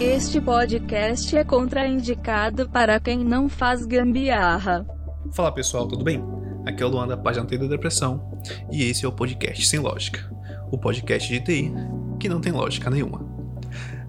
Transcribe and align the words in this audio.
Este 0.00 0.40
podcast 0.40 1.36
é 1.36 1.44
contraindicado 1.44 2.66
para 2.70 2.98
quem 2.98 3.18
não 3.18 3.50
faz 3.50 3.84
gambiarra. 3.84 4.86
Fala 5.34 5.52
pessoal, 5.52 5.86
tudo 5.86 6.02
bem? 6.02 6.24
Aqui 6.64 6.82
é 6.82 6.86
o 6.86 6.88
Luan 6.88 7.06
da 7.06 7.18
página 7.18 7.44
da 7.44 7.66
Depressão 7.66 8.40
e 8.72 8.84
esse 8.84 9.04
é 9.04 9.08
o 9.08 9.12
podcast 9.12 9.66
Sem 9.66 9.78
Lógica, 9.78 10.34
o 10.72 10.78
podcast 10.78 11.30
de 11.30 11.40
TI 11.44 11.74
que 12.18 12.30
não 12.30 12.40
tem 12.40 12.50
lógica 12.50 12.88
nenhuma. 12.88 13.20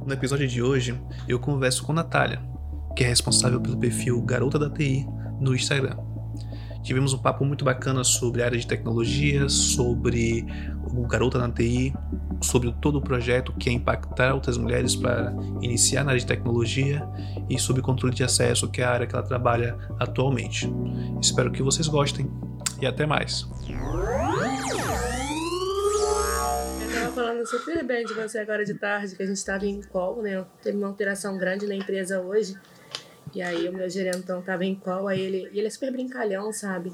No 0.06 0.14
episódio 0.14 0.48
de 0.48 0.64
hoje, 0.64 0.98
eu 1.28 1.38
converso 1.38 1.84
com 1.84 1.92
Natália, 1.92 2.42
que 2.96 3.04
é 3.04 3.08
responsável 3.08 3.60
pelo 3.60 3.78
perfil 3.78 4.22
Garota 4.22 4.58
da 4.58 4.70
TI 4.70 5.06
no 5.42 5.54
Instagram. 5.54 5.98
Tivemos 6.84 7.14
um 7.14 7.18
papo 7.18 7.44
muito 7.44 7.66
bacana 7.66 8.06
sobre 8.06 8.42
a 8.42 8.46
área 8.46 8.58
de 8.58 8.66
tecnologia, 8.66 9.50
sobre 9.50 10.46
o 10.86 11.06
Garota 11.06 11.38
na 11.38 11.50
TI, 11.50 11.94
sobre 12.42 12.74
todo 12.82 12.98
o 12.98 13.02
projeto 13.02 13.54
que 13.54 13.70
é 13.70 13.74
impactar 13.74 14.34
outras 14.34 14.58
mulheres 14.58 14.96
para 14.96 15.34
iniciar 15.62 16.04
na 16.04 16.12
área 16.12 16.20
de 16.20 16.26
tecnologia 16.26 17.08
e 17.50 17.60
sobre 17.60 17.82
controle 17.82 18.14
de 18.14 18.24
acesso, 18.24 18.70
que 18.70 18.82
é 18.82 18.84
a 18.84 18.92
área 18.92 19.08
que 19.08 19.16
ela 19.16 19.24
trabalha 19.24 19.78
atualmente. 20.00 20.72
Espero 21.22 21.52
que 21.52 21.62
vocês 21.62 21.88
gostem 21.88 22.30
e 22.82 22.86
até 22.86 23.06
mais. 23.06 23.48
Eu 26.82 26.94
tava 26.94 27.12
falando 27.14 27.46
super 27.46 27.84
bem 27.86 28.06
de 28.06 28.14
você 28.14 28.40
agora 28.40 28.66
de 28.66 28.74
tarde, 28.74 29.16
que 29.16 29.22
a 29.22 29.26
gente 29.26 29.38
estava 29.38 29.66
em 29.66 29.82
call, 29.82 30.22
né? 30.22 30.44
Teve 30.64 30.78
uma 30.78 30.88
alteração 30.88 31.38
grande 31.38 31.68
na 31.68 31.76
empresa 31.76 32.20
hoje. 32.22 32.56
E 33.34 33.42
aí 33.42 33.70
o 33.70 33.74
meu 33.74 33.90
gerentão 33.90 34.42
tava 34.42 34.66
em 34.66 34.76
call, 34.76 35.08
aí 35.08 35.22
ele, 35.22 35.50
e 35.54 35.60
ele 35.60 35.68
é 35.68 35.70
super 35.70 35.92
brincalhão, 35.92 36.52
sabe? 36.52 36.92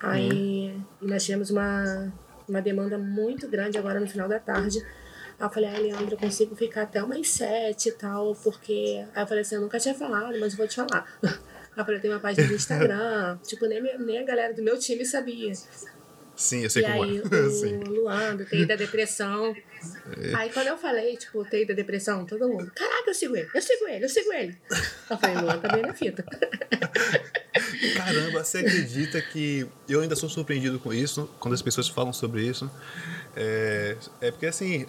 Aí 0.00 0.74
e 1.00 1.06
nós 1.06 1.24
tivemos 1.24 1.50
uma, 1.50 2.12
uma 2.52 2.62
demanda 2.62 2.98
muito 2.98 3.48
grande 3.48 3.78
agora 3.78 3.98
no 3.98 4.06
final 4.06 4.28
da 4.28 4.38
tarde. 4.38 4.78
Aí 5.38 5.46
eu 5.46 5.50
falei, 5.50 5.70
ah, 5.70 5.78
Leandro, 5.78 6.14
eu 6.14 6.18
consigo 6.18 6.54
ficar 6.54 6.82
até 6.82 7.02
umas 7.02 7.28
sete 7.28 7.88
e 7.88 7.92
tal, 7.92 8.34
porque. 8.36 9.04
Aí 9.14 9.22
eu 9.22 9.26
falei 9.26 9.40
assim, 9.40 9.54
eu 9.56 9.62
nunca 9.62 9.78
tinha 9.78 9.94
falado, 9.94 10.38
mas 10.38 10.52
eu 10.52 10.58
vou 10.58 10.68
te 10.68 10.76
falar. 10.76 11.06
Aí 11.22 11.80
eu 11.80 11.84
falei, 11.86 12.00
tem 12.00 12.10
uma 12.10 12.20
página 12.20 12.46
do 12.46 12.54
Instagram, 12.54 13.38
tipo, 13.42 13.64
nem, 13.66 13.82
nem 13.98 14.18
a 14.18 14.24
galera 14.24 14.52
do 14.52 14.62
meu 14.62 14.78
time 14.78 15.04
sabia. 15.06 15.52
Sim, 16.36 16.62
eu 16.62 16.70
sei 16.70 16.82
E 16.82 16.86
como 16.86 17.02
aí, 17.02 17.18
é. 17.30 17.50
Sim. 17.50 17.76
o 17.76 17.90
Luan, 17.90 18.36
do 18.36 18.44
TI 18.44 18.66
da 18.66 18.76
depressão. 18.76 19.54
Aí, 20.36 20.50
quando 20.50 20.68
eu 20.68 20.78
falei, 20.78 21.16
tipo, 21.16 21.44
TI 21.44 21.66
da 21.66 21.74
depressão, 21.74 22.24
todo 22.24 22.48
mundo, 22.48 22.70
caraca, 22.74 23.10
eu 23.10 23.14
sigo 23.14 23.36
ele, 23.36 23.48
eu 23.54 23.62
sigo 23.62 23.88
ele, 23.88 24.04
eu 24.04 24.08
sigo 24.08 24.32
ele. 24.32 24.56
Eu 25.10 25.18
falei, 25.18 25.36
Luan 25.36 25.58
tá 25.58 25.68
bem 25.68 25.82
na 25.82 25.94
fita. 25.94 26.24
Caramba, 27.96 28.44
você 28.44 28.58
acredita 28.58 29.20
que 29.20 29.66
eu 29.88 30.00
ainda 30.00 30.16
sou 30.16 30.28
surpreendido 30.28 30.78
com 30.78 30.92
isso, 30.92 31.28
quando 31.38 31.54
as 31.54 31.62
pessoas 31.62 31.88
falam 31.88 32.12
sobre 32.12 32.42
isso? 32.42 32.70
É, 33.36 33.96
é 34.20 34.30
porque 34.30 34.46
assim, 34.46 34.86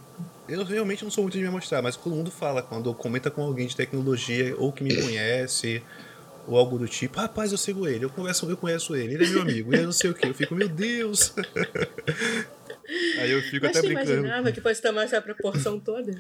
eu 0.47 0.63
realmente 0.63 1.03
não 1.03 1.11
sou 1.11 1.23
muito 1.23 1.38
de 1.38 1.44
me 1.44 1.50
mostrar, 1.50 1.81
mas 1.81 1.95
todo 1.95 2.16
mundo 2.16 2.31
fala 2.31 2.61
quando 2.61 2.94
comenta 2.94 3.31
com 3.31 3.41
alguém 3.41 3.67
de 3.67 3.75
tecnologia 3.75 4.55
ou 4.57 4.72
que 4.72 4.83
me 4.83 4.95
conhece, 5.02 5.81
ou 6.47 6.58
algo 6.58 6.77
do 6.77 6.88
tipo, 6.88 7.19
rapaz, 7.19 7.52
eu 7.52 7.58
sigo 7.58 7.88
ele, 7.88 8.05
eu 8.05 8.09
converso, 8.09 8.49
eu 8.49 8.58
conheço 8.58 8.95
ele, 8.95 9.13
ele 9.16 9.25
é 9.25 9.30
meu 9.30 9.41
amigo, 9.41 9.73
ele 9.73 9.83
é 9.83 9.86
não 9.86 9.91
sei 9.91 10.09
o 10.09 10.13
que. 10.13 10.27
Eu 10.27 10.33
fico, 10.33 10.55
meu 10.55 10.67
Deus! 10.67 11.33
Aí 13.19 13.31
eu 13.31 13.41
fico 13.41 13.66
Mas 13.66 13.77
até 13.77 13.88
brincando. 13.88 14.11
imaginava 14.11 14.52
que 14.52 14.59
fosse 14.61 14.81
tomar 14.81 15.03
essa 15.03 15.22
proporção 15.22 15.80
toda? 15.80 16.11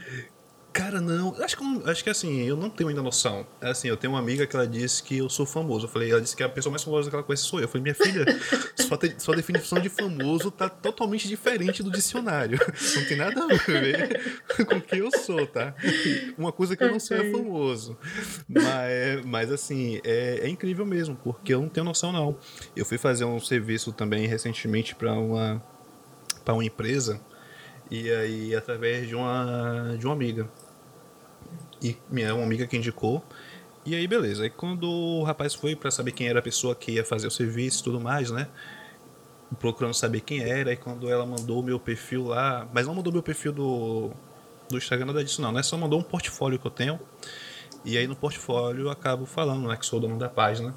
Cara, 0.73 0.99
não. 0.99 1.35
Acho 1.39 1.55
que, 1.55 1.63
acho 1.85 2.03
que 2.03 2.09
assim, 2.09 2.41
eu 2.41 2.57
não 2.57 2.67
tenho 2.67 2.89
ainda 2.89 3.03
noção. 3.03 3.45
Assim, 3.61 3.87
eu 3.87 3.95
tenho 3.95 4.11
uma 4.13 4.19
amiga 4.19 4.47
que 4.47 4.55
ela 4.55 4.65
disse 4.65 5.03
que 5.03 5.19
eu 5.19 5.29
sou 5.29 5.45
famoso. 5.45 5.85
Eu 5.85 5.89
falei, 5.89 6.09
ela 6.09 6.19
disse 6.19 6.35
que 6.35 6.41
a 6.41 6.49
pessoa 6.49 6.71
mais 6.71 6.81
famosa 6.83 7.11
que 7.11 7.15
ela 7.15 7.23
conhece 7.23 7.43
sou 7.43 7.59
eu. 7.59 7.65
Eu 7.65 7.67
falei, 7.69 7.83
minha 7.83 7.93
filha, 7.93 8.25
sua, 8.75 8.97
te- 8.97 9.13
sua 9.19 9.35
definição 9.35 9.79
de 9.79 9.87
famoso 9.87 10.49
tá 10.49 10.67
totalmente 10.67 11.27
diferente 11.27 11.83
do 11.83 11.91
dicionário. 11.91 12.57
Não 12.95 13.05
tem 13.05 13.15
nada 13.17 13.43
a 13.43 13.47
ver 13.55 14.19
com 14.67 14.75
o 14.77 14.81
que 14.81 14.97
eu 14.97 15.11
sou, 15.19 15.45
tá? 15.45 15.75
Uma 16.39 16.51
coisa 16.51 16.75
que 16.75 16.83
eu 16.83 16.91
não 16.91 16.99
sou 16.99 17.17
é 17.17 17.31
famoso. 17.31 17.95
Mas, 18.49 19.23
mas 19.25 19.51
assim, 19.51 20.01
é, 20.03 20.39
é 20.41 20.49
incrível 20.49 20.87
mesmo, 20.87 21.15
porque 21.23 21.53
eu 21.53 21.61
não 21.61 21.69
tenho 21.69 21.83
noção, 21.83 22.11
não. 22.11 22.35
Eu 22.75 22.83
fui 22.83 22.97
fazer 22.97 23.25
um 23.25 23.39
serviço 23.39 23.93
também 23.93 24.25
recentemente 24.25 24.95
para 24.95 25.13
uma, 25.13 25.63
pra 26.43 26.55
uma 26.55 26.65
empresa. 26.65 27.21
E 27.91 28.09
aí, 28.09 28.55
através 28.55 29.07
de 29.07 29.13
uma, 29.13 29.95
de 29.99 30.05
uma 30.07 30.13
amiga 30.15 30.49
e 31.83 31.97
minha 32.09 32.33
uma 32.33 32.43
amiga 32.43 32.65
que 32.65 32.77
indicou. 32.77 33.23
E 33.85 33.93
aí, 33.93 34.07
beleza. 34.07 34.43
Aí 34.43 34.49
quando 34.49 34.89
o 34.89 35.23
rapaz 35.23 35.53
foi 35.53 35.75
pra 35.75 35.91
saber 35.91 36.11
quem 36.13 36.27
era 36.27 36.39
a 36.39 36.41
pessoa 36.41 36.73
que 36.73 36.93
ia 36.93 37.03
fazer 37.03 37.27
o 37.27 37.31
serviço 37.31 37.81
e 37.81 37.83
tudo 37.83 37.99
mais, 37.99 38.31
né? 38.31 38.47
Procurando 39.59 39.93
saber 39.93 40.21
quem 40.21 40.41
era, 40.41 40.71
e 40.71 40.77
quando 40.77 41.09
ela 41.09 41.25
mandou 41.25 41.59
o 41.59 41.63
meu 41.63 41.79
perfil 41.79 42.27
lá, 42.27 42.67
mas 42.73 42.87
não 42.87 42.95
mandou 42.95 43.11
meu 43.11 43.21
perfil 43.21 43.51
do, 43.51 44.11
do 44.69 44.77
Instagram, 44.77 45.07
nada 45.07 45.23
disso 45.23 45.41
não, 45.41 45.51
né? 45.51 45.61
Só 45.61 45.77
mandou 45.77 45.99
um 45.99 46.03
portfólio 46.03 46.57
que 46.57 46.65
eu 46.65 46.71
tenho. 46.71 46.99
E 47.85 47.97
aí 47.97 48.07
no 48.07 48.15
portfólio 48.15 48.85
eu 48.85 48.89
acabo 48.89 49.25
falando, 49.25 49.67
né, 49.67 49.75
que 49.75 49.85
sou 49.85 49.99
dono 49.99 50.17
da 50.17 50.29
página. 50.29 50.73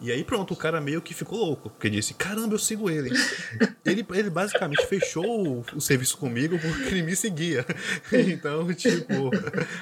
E 0.00 0.10
aí 0.10 0.24
pronto, 0.24 0.54
o 0.54 0.56
cara 0.56 0.80
meio 0.80 1.02
que 1.02 1.12
ficou 1.12 1.38
louco, 1.38 1.68
porque 1.68 1.90
disse, 1.90 2.14
caramba, 2.14 2.54
eu 2.54 2.58
sigo 2.58 2.88
ele. 2.88 3.10
ele, 3.84 4.06
ele 4.14 4.30
basicamente 4.30 4.86
fechou 4.86 5.46
o, 5.46 5.64
o 5.74 5.80
serviço 5.80 6.16
comigo 6.16 6.58
porque 6.58 6.94
ele 6.94 7.02
me 7.02 7.14
seguia. 7.14 7.64
Então, 8.30 8.72
tipo, 8.74 9.30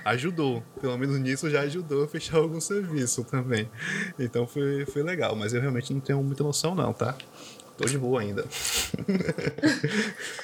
ajudou. 0.05 0.63
Pelo 0.81 0.97
menos 0.97 1.19
nisso 1.19 1.49
já 1.51 1.61
ajudou 1.63 2.05
a 2.05 2.09
fechar 2.09 2.39
algum 2.39 2.61
serviço 2.61 3.25
também. 3.25 3.69
Então 4.19 4.47
foi, 4.47 4.85
foi 4.87 5.03
legal, 5.03 5.37
mas 5.37 5.53
eu 5.55 5.61
realmente 5.61 5.93
não 5.93 6.01
tenho 6.01 6.23
muita 6.23 6.43
noção 6.43 6.75
não, 6.75 6.93
tá? 6.93 7.17
Tô 7.77 7.85
de 7.85 7.97
boa 7.97 8.21
ainda. 8.21 8.45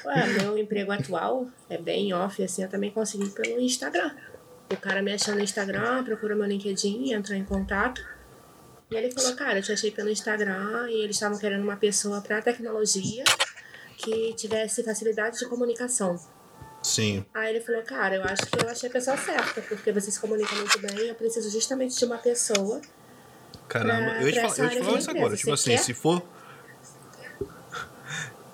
Ué, 0.04 0.26
meu 0.40 0.56
emprego 0.56 0.92
atual 0.92 1.48
é 1.68 1.76
bem 1.76 2.12
off, 2.14 2.42
assim, 2.42 2.62
eu 2.62 2.68
também 2.68 2.90
consegui 2.90 3.28
pelo 3.30 3.60
Instagram. 3.60 4.12
O 4.70 4.76
cara 4.76 5.02
me 5.02 5.12
achou 5.12 5.34
no 5.34 5.40
Instagram, 5.40 6.04
procura 6.04 6.36
meu 6.36 6.46
LinkedIn, 6.46 7.12
entrou 7.12 7.36
em 7.36 7.44
contato. 7.44 8.13
E 8.90 8.94
ele 8.96 9.10
falou, 9.12 9.34
cara, 9.34 9.58
eu 9.58 9.62
te 9.62 9.72
achei 9.72 9.90
pelo 9.90 10.10
Instagram 10.10 10.88
e 10.90 11.02
eles 11.02 11.16
estavam 11.16 11.38
querendo 11.38 11.62
uma 11.62 11.76
pessoa 11.76 12.20
pra 12.20 12.40
tecnologia 12.42 13.24
que 13.96 14.34
tivesse 14.34 14.82
facilidade 14.84 15.38
de 15.38 15.46
comunicação. 15.46 16.18
Sim. 16.82 17.24
Aí 17.32 17.54
ele 17.54 17.64
falou, 17.64 17.82
cara, 17.82 18.16
eu 18.16 18.24
acho 18.24 18.44
que 18.46 18.62
eu 18.62 18.68
achei 18.68 18.88
a 18.88 18.92
pessoa 18.92 19.16
certa, 19.16 19.62
porque 19.62 19.90
você 19.90 20.10
se 20.10 20.20
comunica 20.20 20.54
muito 20.54 20.78
bem, 20.80 21.08
eu 21.08 21.14
preciso 21.14 21.50
justamente 21.50 21.96
de 21.98 22.04
uma 22.04 22.18
pessoa. 22.18 22.80
Caramba, 23.68 24.10
Pra- 24.10 24.20
eu 24.22 24.26
ia 24.28 24.32
te 24.32 24.38
essa 24.38 24.62
eu 24.64 24.68
te 24.68 24.78
falar 24.84 24.98
isso 24.98 25.10
agora. 25.10 25.36
Tipo 25.36 25.50
Você 25.50 25.70
assim, 25.72 25.76
quer? 25.76 25.82
se 25.82 25.94
for. 25.94 26.22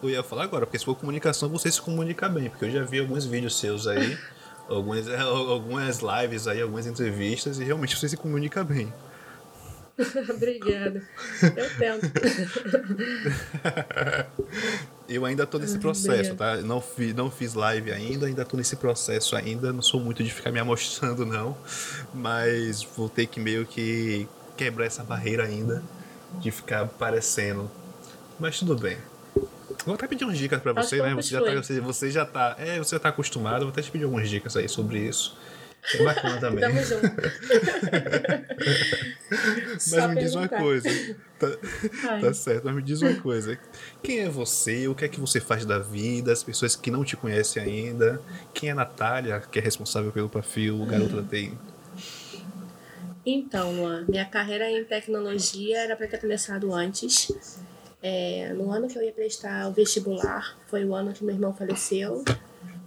Eu 0.02 0.08
ia 0.08 0.22
falar 0.22 0.44
agora, 0.44 0.64
porque 0.64 0.78
se 0.78 0.84
for 0.86 0.94
comunicação, 0.94 1.48
você 1.50 1.70
se 1.70 1.78
comunica 1.80 2.26
bem. 2.26 2.48
Porque 2.48 2.64
eu 2.64 2.70
já 2.70 2.82
vi 2.84 3.00
alguns 3.00 3.26
vídeos 3.26 3.58
seus 3.58 3.86
aí, 3.86 4.16
algumas, 4.66 5.06
algumas 5.20 5.98
lives 5.98 6.46
aí, 6.46 6.62
algumas 6.62 6.86
entrevistas, 6.86 7.58
e 7.58 7.64
realmente 7.64 7.96
você 7.98 8.08
se 8.08 8.16
comunica 8.16 8.64
bem. 8.64 8.90
Obrigada. 10.34 11.02
Eu 11.42 11.78
tento. 11.78 12.10
Eu 15.08 15.24
ainda 15.24 15.44
tô 15.44 15.58
nesse 15.58 15.78
processo, 15.78 16.32
obrigada. 16.32 16.60
tá? 16.60 16.66
Não, 16.66 16.80
fi, 16.80 17.12
não 17.12 17.30
fiz 17.30 17.54
live 17.54 17.90
ainda, 17.90 18.26
ainda 18.26 18.44
tô 18.44 18.56
nesse 18.56 18.76
processo 18.76 19.34
ainda. 19.34 19.72
Não 19.72 19.82
sou 19.82 20.00
muito 20.00 20.22
de 20.22 20.30
ficar 20.30 20.52
me 20.52 20.60
amostrando, 20.60 21.26
não. 21.26 21.56
Mas 22.14 22.82
vou 22.96 23.08
ter 23.08 23.26
que 23.26 23.40
meio 23.40 23.66
que 23.66 24.28
quebrar 24.56 24.86
essa 24.86 25.02
barreira 25.02 25.44
ainda 25.44 25.82
de 26.38 26.52
ficar 26.52 26.86
parecendo. 26.86 27.68
Mas 28.38 28.58
tudo 28.58 28.76
bem. 28.76 28.98
Vou 29.84 29.94
até 29.94 30.06
pedir 30.06 30.24
umas 30.24 30.38
dicas 30.38 30.60
pra 30.60 30.72
Aos 30.72 30.86
você, 30.86 31.02
né? 31.02 31.14
Você 31.14 31.30
já, 31.30 31.42
tá, 31.42 31.54
você, 31.54 31.80
você 31.80 32.10
já 32.10 32.24
tá. 32.24 32.56
É, 32.58 32.78
você 32.78 32.94
já 32.94 33.00
tá 33.00 33.08
acostumado, 33.08 33.62
vou 33.62 33.70
até 33.70 33.82
te 33.82 33.90
pedir 33.90 34.04
algumas 34.04 34.28
dicas 34.28 34.56
aí 34.56 34.68
sobre 34.68 35.00
isso. 35.00 35.36
É 35.94 36.02
bacana 36.02 36.38
também. 36.38 36.60
Tamo 36.60 36.82
junto. 36.82 37.06
Mas 39.30 39.82
Só 39.82 40.08
me 40.08 40.16
diz 40.16 40.34
uma 40.34 40.48
coisa. 40.48 40.88
Tá, 41.38 41.48
tá 42.20 42.34
certo, 42.34 42.64
mas 42.64 42.74
me 42.74 42.82
diz 42.82 43.00
uma 43.00 43.14
coisa. 43.14 43.58
Quem 44.02 44.20
é 44.20 44.28
você? 44.28 44.88
O 44.88 44.94
que 44.94 45.04
é 45.04 45.08
que 45.08 45.18
você 45.20 45.40
faz 45.40 45.64
da 45.64 45.78
vida? 45.78 46.32
As 46.32 46.42
pessoas 46.42 46.76
que 46.76 46.90
não 46.90 47.04
te 47.04 47.16
conhecem 47.16 47.62
ainda. 47.62 48.20
Quem 48.52 48.68
é 48.68 48.72
a 48.72 48.74
Natália, 48.74 49.40
que 49.40 49.58
é 49.58 49.62
responsável 49.62 50.12
pelo 50.12 50.28
perfil 50.28 50.84
Garota 50.84 51.22
da 51.22 51.28
TI? 51.28 51.56
Então, 53.24 53.72
Luan, 53.72 54.04
minha 54.08 54.24
carreira 54.24 54.70
em 54.70 54.84
tecnologia 54.84 55.78
era 55.78 55.96
para 55.96 56.06
ter 56.08 56.18
começado 56.18 56.74
antes. 56.74 57.30
É, 58.02 58.52
no 58.54 58.70
ano 58.70 58.88
que 58.88 58.98
eu 58.98 59.02
ia 59.02 59.12
prestar 59.12 59.68
o 59.68 59.72
vestibular, 59.72 60.58
foi 60.66 60.84
o 60.84 60.94
ano 60.94 61.12
que 61.12 61.22
meu 61.22 61.34
irmão 61.34 61.54
faleceu. 61.54 62.24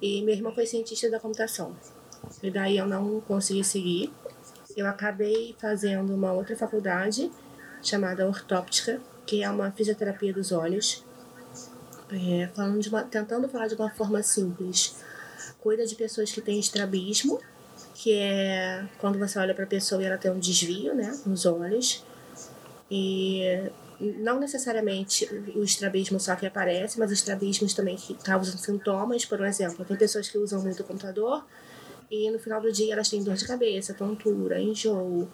E 0.01 0.21
meu 0.23 0.35
irmão 0.35 0.53
foi 0.53 0.65
cientista 0.65 1.09
da 1.09 1.19
computação. 1.19 1.75
E 2.41 2.51
daí 2.51 2.77
eu 2.77 2.85
não 2.85 3.21
consegui 3.21 3.63
seguir. 3.63 4.13
Eu 4.75 4.87
acabei 4.87 5.55
fazendo 5.59 6.13
uma 6.13 6.33
outra 6.33 6.55
faculdade 6.55 7.31
chamada 7.81 8.27
ortóptica, 8.27 8.99
que 9.25 9.43
é 9.43 9.49
uma 9.49 9.71
fisioterapia 9.71 10.33
dos 10.33 10.51
olhos. 10.51 11.03
É, 12.11 12.49
falando 12.53 12.79
de 12.79 12.89
uma, 12.89 13.03
tentando 13.03 13.47
falar 13.47 13.67
de 13.67 13.75
uma 13.75 13.89
forma 13.89 14.21
simples. 14.21 14.95
Cuida 15.59 15.85
de 15.85 15.95
pessoas 15.95 16.31
que 16.31 16.41
têm 16.41 16.59
estrabismo, 16.59 17.39
que 17.95 18.13
é 18.13 18.87
quando 18.99 19.17
você 19.17 19.39
olha 19.39 19.53
para 19.53 19.63
a 19.63 19.67
pessoa 19.67 20.01
e 20.01 20.05
ela 20.05 20.17
tem 20.17 20.31
um 20.31 20.39
desvio, 20.39 20.93
né, 20.93 21.17
nos 21.25 21.45
olhos. 21.45 22.03
E 22.91 23.71
não 23.99 24.39
necessariamente 24.39 25.25
o 25.55 25.63
estrabismo 25.63 26.19
só 26.19 26.35
que 26.35 26.45
aparece, 26.45 26.99
mas 26.99 27.11
estrabismos 27.11 27.73
também 27.73 27.95
que 27.95 28.13
causam 28.15 28.57
sintomas. 28.57 29.25
Por 29.25 29.43
exemplo, 29.45 29.85
tem 29.85 29.97
pessoas 29.97 30.27
que 30.29 30.37
usam 30.37 30.61
muito 30.61 30.81
o 30.81 30.83
computador 30.83 31.43
e 32.13 32.29
no 32.29 32.37
final 32.37 32.61
do 32.61 32.71
dia 32.71 32.93
elas 32.93 33.09
têm 33.09 33.23
dor 33.23 33.33
de 33.33 33.47
cabeça, 33.47 33.93
tontura, 33.95 34.61
enjoo, 34.61 35.27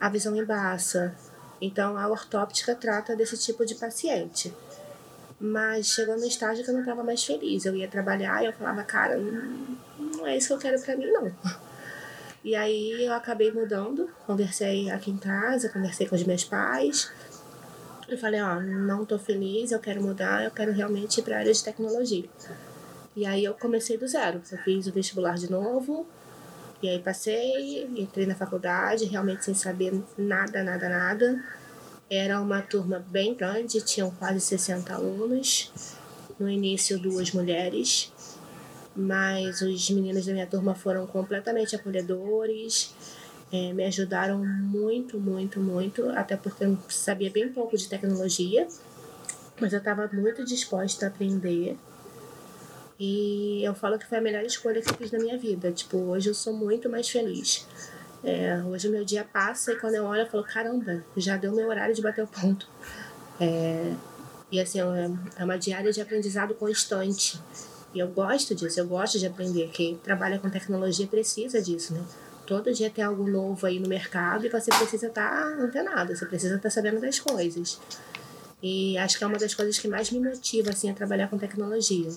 a 0.00 0.08
visão 0.08 0.34
embaça. 0.34 1.14
Então 1.60 1.96
a 1.96 2.08
ortóptica 2.08 2.74
trata 2.74 3.14
desse 3.14 3.38
tipo 3.38 3.64
de 3.64 3.76
paciente. 3.76 4.52
Mas 5.38 5.86
chegou 5.86 6.16
no 6.16 6.26
estágio 6.26 6.64
que 6.64 6.70
eu 6.70 6.74
não 6.74 6.80
estava 6.80 7.04
mais 7.04 7.24
feliz. 7.24 7.64
Eu 7.64 7.76
ia 7.76 7.86
trabalhar 7.86 8.42
e 8.42 8.46
eu 8.46 8.52
falava, 8.52 8.82
cara, 8.82 9.16
não, 9.16 10.26
é 10.26 10.36
isso 10.36 10.48
que 10.48 10.54
eu 10.54 10.58
quero 10.58 10.82
para 10.82 10.96
mim, 10.96 11.06
não. 11.06 11.30
E 12.42 12.56
aí 12.56 13.04
eu 13.04 13.12
acabei 13.12 13.52
mudando, 13.52 14.10
conversei 14.26 14.90
aqui 14.90 15.12
em 15.12 15.16
casa, 15.16 15.68
conversei 15.68 16.08
com 16.08 16.16
os 16.16 16.24
meus 16.24 16.44
pais. 16.44 17.10
Eu 18.08 18.18
falei, 18.18 18.42
ó, 18.42 18.60
não 18.60 19.06
tô 19.06 19.18
feliz, 19.18 19.70
eu 19.70 19.78
quero 19.78 20.02
mudar, 20.02 20.44
eu 20.44 20.50
quero 20.50 20.72
realmente 20.72 21.20
ir 21.20 21.22
para 21.22 21.38
área 21.38 21.52
de 21.52 21.62
tecnologia. 21.62 22.28
E 23.16 23.24
aí 23.24 23.44
eu 23.44 23.54
comecei 23.54 23.96
do 23.96 24.06
zero. 24.08 24.42
Eu 24.50 24.58
fiz 24.58 24.86
o 24.88 24.92
vestibular 24.92 25.36
de 25.36 25.50
novo, 25.50 26.06
e 26.84 26.88
aí 26.90 26.98
passei, 26.98 27.88
entrei 27.96 28.26
na 28.26 28.34
faculdade, 28.34 29.06
realmente 29.06 29.42
sem 29.42 29.54
saber 29.54 29.90
nada, 30.18 30.62
nada, 30.62 30.86
nada. 30.86 31.42
Era 32.10 32.38
uma 32.38 32.60
turma 32.60 32.98
bem 33.08 33.34
grande, 33.34 33.80
tinham 33.80 34.10
quase 34.10 34.38
60 34.38 34.92
alunos. 34.92 35.72
No 36.38 36.46
início, 36.46 36.98
duas 36.98 37.32
mulheres, 37.32 38.12
mas 38.94 39.62
os 39.62 39.88
meninos 39.88 40.26
da 40.26 40.34
minha 40.34 40.46
turma 40.46 40.74
foram 40.74 41.06
completamente 41.06 41.74
acolhedores, 41.74 42.94
é, 43.50 43.72
me 43.72 43.84
ajudaram 43.84 44.44
muito, 44.44 45.18
muito, 45.18 45.60
muito, 45.60 46.10
até 46.10 46.36
porque 46.36 46.64
eu 46.64 46.76
sabia 46.90 47.30
bem 47.30 47.50
pouco 47.50 47.78
de 47.78 47.88
tecnologia, 47.88 48.68
mas 49.58 49.72
eu 49.72 49.78
estava 49.78 50.06
muito 50.12 50.44
disposta 50.44 51.06
a 51.06 51.08
aprender. 51.08 51.78
E 52.98 53.62
eu 53.64 53.74
falo 53.74 53.98
que 53.98 54.06
foi 54.06 54.18
a 54.18 54.20
melhor 54.20 54.44
escolha 54.44 54.80
que 54.80 54.90
eu 54.90 54.94
fiz 54.94 55.10
na 55.10 55.18
minha 55.18 55.36
vida. 55.36 55.72
Tipo, 55.72 55.98
hoje 55.98 56.30
eu 56.30 56.34
sou 56.34 56.52
muito 56.52 56.88
mais 56.88 57.08
feliz. 57.08 57.66
É, 58.22 58.62
hoje 58.64 58.88
o 58.88 58.90
meu 58.90 59.04
dia 59.04 59.24
passa 59.24 59.72
e 59.72 59.76
quando 59.76 59.94
eu 59.94 60.04
olho 60.04 60.22
eu 60.22 60.26
falo, 60.26 60.44
caramba, 60.44 61.04
já 61.16 61.36
deu 61.36 61.52
meu 61.52 61.68
horário 61.68 61.94
de 61.94 62.00
bater 62.00 62.24
o 62.24 62.26
ponto. 62.26 62.68
É, 63.40 63.92
e 64.50 64.60
assim, 64.60 64.80
é, 64.80 65.10
é 65.36 65.44
uma 65.44 65.58
diária 65.58 65.92
de 65.92 66.00
aprendizado 66.00 66.54
constante. 66.54 67.40
E 67.92 67.98
eu 67.98 68.08
gosto 68.08 68.54
disso, 68.54 68.80
eu 68.80 68.86
gosto 68.86 69.18
de 69.18 69.26
aprender. 69.26 69.68
Quem 69.72 69.96
trabalha 69.96 70.38
com 70.38 70.48
tecnologia 70.48 71.06
precisa 71.06 71.60
disso, 71.60 71.94
né? 71.94 72.02
Todo 72.46 72.72
dia 72.72 72.90
tem 72.90 73.02
algo 73.02 73.26
novo 73.26 73.66
aí 73.66 73.78
no 73.78 73.88
mercado 73.88 74.46
e 74.46 74.48
você 74.48 74.70
precisa 74.70 75.06
estar 75.06 75.30
tá 75.30 75.46
antenado, 75.62 76.14
você 76.14 76.26
precisa 76.26 76.56
estar 76.56 76.68
tá 76.68 76.70
sabendo 76.70 77.00
das 77.00 77.18
coisas. 77.18 77.80
E 78.62 78.96
acho 78.98 79.16
que 79.18 79.24
é 79.24 79.26
uma 79.26 79.38
das 79.38 79.54
coisas 79.54 79.78
que 79.78 79.88
mais 79.88 80.10
me 80.10 80.20
motiva 80.20 80.70
assim, 80.70 80.90
a 80.90 80.94
trabalhar 80.94 81.28
com 81.28 81.38
tecnologia. 81.38 82.10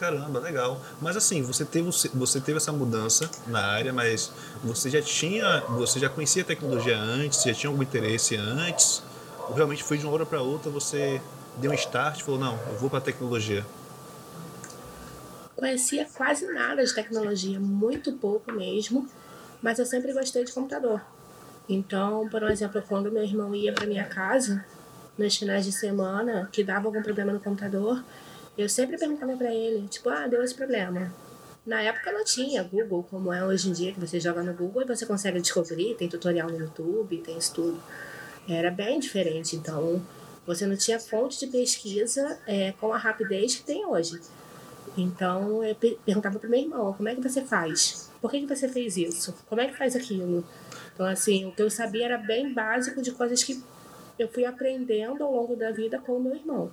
Caramba, 0.00 0.40
legal. 0.40 0.80
Mas 0.98 1.14
assim, 1.14 1.42
você 1.42 1.62
teve, 1.62 1.90
você 2.14 2.40
teve 2.40 2.56
essa 2.56 2.72
mudança 2.72 3.30
na 3.46 3.60
área, 3.60 3.92
mas 3.92 4.32
você 4.64 4.88
já 4.88 5.02
tinha, 5.02 5.60
você 5.68 6.00
já 6.00 6.08
conhecia 6.08 6.42
a 6.42 6.46
tecnologia 6.46 6.96
antes, 6.98 7.42
já 7.42 7.52
tinha 7.52 7.68
algum 7.68 7.82
interesse 7.82 8.34
antes? 8.34 9.02
Ou 9.46 9.54
realmente 9.54 9.84
foi 9.84 9.98
de 9.98 10.06
uma 10.06 10.14
hora 10.14 10.24
para 10.24 10.40
outra, 10.40 10.70
você 10.70 11.20
deu 11.58 11.70
um 11.70 11.74
start 11.74 12.20
e 12.20 12.22
falou, 12.22 12.40
não, 12.40 12.58
eu 12.68 12.78
vou 12.78 12.88
para 12.88 12.98
a 12.98 13.02
tecnologia? 13.02 13.62
Conhecia 15.54 16.08
quase 16.16 16.50
nada 16.50 16.82
de 16.82 16.94
tecnologia, 16.94 17.60
muito 17.60 18.10
pouco 18.14 18.50
mesmo, 18.52 19.06
mas 19.60 19.78
eu 19.78 19.84
sempre 19.84 20.14
gostei 20.14 20.46
de 20.46 20.52
computador. 20.52 21.02
Então, 21.68 22.26
por 22.30 22.42
exemplo, 22.44 22.82
quando 22.88 23.12
meu 23.12 23.22
irmão 23.22 23.54
ia 23.54 23.74
para 23.74 23.86
minha 23.86 24.06
casa, 24.06 24.64
nos 25.18 25.36
finais 25.36 25.66
de 25.66 25.72
semana, 25.72 26.48
que 26.50 26.64
dava 26.64 26.88
algum 26.88 27.02
problema 27.02 27.34
no 27.34 27.40
computador, 27.40 28.02
eu 28.60 28.68
sempre 28.68 28.98
perguntava 28.98 29.36
para 29.36 29.54
ele, 29.54 29.86
tipo, 29.88 30.08
ah, 30.08 30.26
deu 30.26 30.42
esse 30.42 30.54
problema. 30.54 31.12
Na 31.64 31.82
época 31.82 32.12
não 32.12 32.24
tinha 32.24 32.62
Google, 32.62 33.02
como 33.10 33.32
é 33.32 33.44
hoje 33.44 33.68
em 33.68 33.72
dia, 33.72 33.92
que 33.92 34.00
você 34.00 34.18
joga 34.18 34.42
no 34.42 34.54
Google 34.54 34.82
e 34.82 34.86
você 34.86 35.04
consegue 35.04 35.40
descobrir, 35.40 35.94
tem 35.94 36.08
tutorial 36.08 36.48
no 36.48 36.58
YouTube, 36.58 37.18
tem 37.18 37.36
isso 37.36 37.54
tudo. 37.54 37.82
Era 38.48 38.70
bem 38.70 38.98
diferente, 38.98 39.56
então 39.56 40.02
você 40.46 40.66
não 40.66 40.76
tinha 40.76 40.98
fonte 40.98 41.38
de 41.38 41.46
pesquisa 41.46 42.40
é, 42.46 42.72
com 42.72 42.92
a 42.92 42.98
rapidez 42.98 43.56
que 43.56 43.62
tem 43.62 43.84
hoje. 43.84 44.20
Então 44.96 45.62
eu 45.62 45.76
perguntava 45.76 46.38
para 46.38 46.48
meu 46.48 46.60
irmão, 46.60 46.92
como 46.94 47.08
é 47.08 47.14
que 47.14 47.20
você 47.20 47.42
faz? 47.42 48.10
Por 48.20 48.30
que, 48.30 48.40
que 48.40 48.46
você 48.46 48.68
fez 48.68 48.96
isso? 48.96 49.34
Como 49.48 49.60
é 49.60 49.66
que 49.66 49.76
faz 49.76 49.94
aquilo? 49.94 50.44
Então, 50.94 51.06
assim, 51.06 51.46
o 51.46 51.52
que 51.52 51.62
eu 51.62 51.70
sabia 51.70 52.06
era 52.06 52.18
bem 52.18 52.52
básico 52.52 53.00
de 53.00 53.12
coisas 53.12 53.42
que 53.42 53.62
eu 54.18 54.28
fui 54.28 54.44
aprendendo 54.44 55.24
ao 55.24 55.32
longo 55.32 55.56
da 55.56 55.70
vida 55.70 55.98
com 55.98 56.12
o 56.12 56.22
meu 56.22 56.34
irmão. 56.34 56.70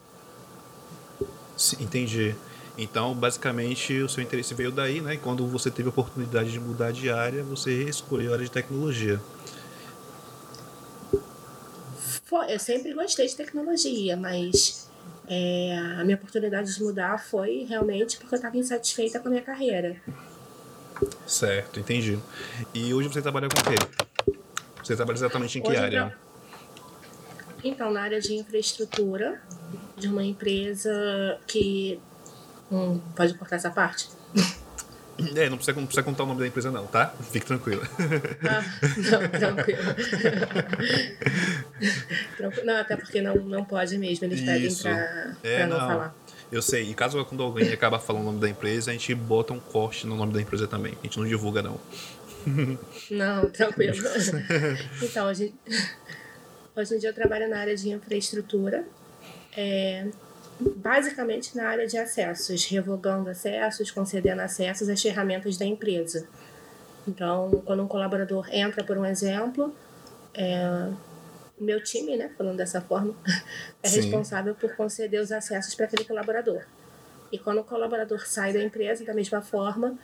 Entendi. 1.80 2.36
Então, 2.78 3.14
basicamente, 3.16 4.00
o 4.02 4.10
seu 4.10 4.24
interesse 4.24 4.54
veio 4.54 4.72
daí, 4.72 5.02
né? 5.02 5.16
E 5.16 5.18
quando 5.18 5.48
você 5.48 5.72
teve 5.72 5.88
a 5.88 5.90
oportunidade 5.90 6.52
de 6.52 6.60
mudar 6.60 6.92
de 6.92 7.10
área, 7.10 7.44
você 7.44 7.84
escolheu 7.84 8.32
a 8.32 8.36
área 8.36 8.46
de 8.46 8.52
tecnologia. 8.52 9.20
Eu 12.48 12.60
sempre 12.60 12.94
gostei 12.94 13.28
de 13.28 13.36
tecnologia, 13.36 14.16
mas 14.16 14.90
é, 15.28 15.78
a 16.00 16.04
minha 16.04 16.16
oportunidade 16.16 16.74
de 16.74 16.84
mudar 16.84 17.18
foi 17.18 17.66
realmente 17.68 18.18
porque 18.18 18.36
eu 18.36 18.38
estava 18.38 18.58
insatisfeita 18.58 19.20
com 19.20 19.28
a 19.28 19.32
minha 19.32 19.44
carreira. 19.44 19.98
Certo, 21.26 21.80
entendi. 21.80 22.18
E 22.74 22.94
hoje 22.94 23.10
você 23.10 23.22
trabalha 23.22 23.48
com 23.50 23.60
o 23.60 23.64
quê? 23.64 24.36
Você 24.84 24.96
trabalha 24.96 25.16
exatamente 25.18 25.60
em 25.60 25.62
que 25.62 25.70
hoje 25.70 25.80
área? 25.80 26.18
Então, 27.64 27.92
na 27.92 28.02
área 28.02 28.20
de 28.20 28.34
infraestrutura, 28.34 29.42
de 29.96 30.08
uma 30.08 30.24
empresa 30.24 31.40
que. 31.48 32.00
Hum, 32.72 33.00
pode 33.16 33.34
cortar 33.36 33.56
essa 33.56 33.70
parte? 33.72 34.10
É, 35.36 35.50
não 35.50 35.58
precisa, 35.58 35.76
não 35.76 35.88
precisa 35.88 36.04
contar 36.04 36.24
o 36.24 36.28
nome 36.28 36.42
da 36.42 36.48
empresa, 36.48 36.70
não, 36.70 36.86
tá? 36.86 37.12
Fique 37.32 37.46
tranquila. 37.46 37.82
Ah, 38.48 38.64
não, 38.98 39.40
tranquilo. 39.40 39.82
não, 42.64 42.78
até 42.78 42.96
porque 42.96 43.20
não, 43.20 43.36
não 43.36 43.66
pode 43.66 43.98
mesmo, 43.98 44.26
eles 44.26 44.42
pedem 44.42 44.76
pra, 44.76 45.36
é, 45.44 45.58
pra 45.58 45.68
não, 45.68 45.80
não, 45.80 45.88
falar. 45.88 46.16
Eu 46.52 46.62
sei, 46.62 46.84
e 46.84 46.94
caso 46.94 47.26
quando 47.26 47.42
alguém 47.42 47.74
acaba 47.74 47.98
falando 47.98 48.22
o 48.22 48.26
nome 48.26 48.40
da 48.40 48.48
empresa, 48.48 48.92
a 48.92 48.94
gente 48.94 49.16
bota 49.16 49.54
um 49.54 49.60
corte 49.60 50.06
no 50.06 50.16
nome 50.16 50.34
da 50.34 50.42
empresa 50.42 50.68
também. 50.68 50.96
A 51.02 51.04
gente 51.04 51.18
não 51.18 51.26
divulga, 51.26 51.64
não. 51.64 51.80
Não, 53.10 53.50
tranquilo. 53.50 53.96
Então, 55.02 55.28
a 55.28 55.34
gente. 55.34 55.56
Hoje 56.78 56.94
em 56.94 57.00
dia 57.00 57.10
eu 57.10 57.14
trabalho 57.14 57.50
na 57.50 57.58
área 57.58 57.76
de 57.76 57.90
infraestrutura, 57.90 58.86
é, 59.58 60.08
basicamente 60.76 61.58
na 61.58 61.68
área 61.70 61.88
de 61.88 61.98
acessos, 61.98 62.64
revogando 62.66 63.32
acessos, 63.32 63.90
concedendo 63.90 64.44
acessos 64.44 64.88
às 64.88 65.02
ferramentas 65.02 65.58
da 65.58 65.66
empresa. 65.66 66.28
Então, 67.08 67.64
quando 67.66 67.82
um 67.82 67.88
colaborador 67.88 68.48
entra, 68.52 68.84
por 68.84 68.96
um 68.96 69.04
exemplo, 69.04 69.76
é, 70.36 70.92
o 71.60 71.64
meu 71.64 71.84
time, 71.84 72.16
né, 72.16 72.30
falando 72.38 72.58
dessa 72.58 72.80
forma, 72.80 73.16
é 73.82 73.88
Sim. 73.88 74.02
responsável 74.02 74.54
por 74.54 74.76
conceder 74.76 75.20
os 75.20 75.32
acessos 75.32 75.74
para 75.74 75.88
aquele 75.88 76.06
colaborador. 76.06 76.62
E 77.32 77.40
quando 77.40 77.60
o 77.60 77.64
colaborador 77.64 78.28
sai 78.28 78.54
da 78.54 78.62
empresa, 78.62 79.04
da 79.04 79.16
mesma 79.16 79.42
forma, 79.42 79.98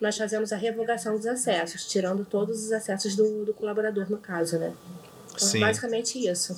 nós 0.00 0.18
fazemos 0.18 0.52
a 0.52 0.56
revogação 0.56 1.14
dos 1.14 1.26
acessos, 1.26 1.86
tirando 1.86 2.24
todos 2.24 2.64
os 2.64 2.72
acessos 2.72 3.14
do, 3.14 3.44
do 3.44 3.54
colaborador, 3.54 4.10
no 4.10 4.18
caso, 4.18 4.58
né? 4.58 4.74
Então, 5.36 5.48
Sim. 5.48 5.60
basicamente 5.60 6.18
isso. 6.18 6.56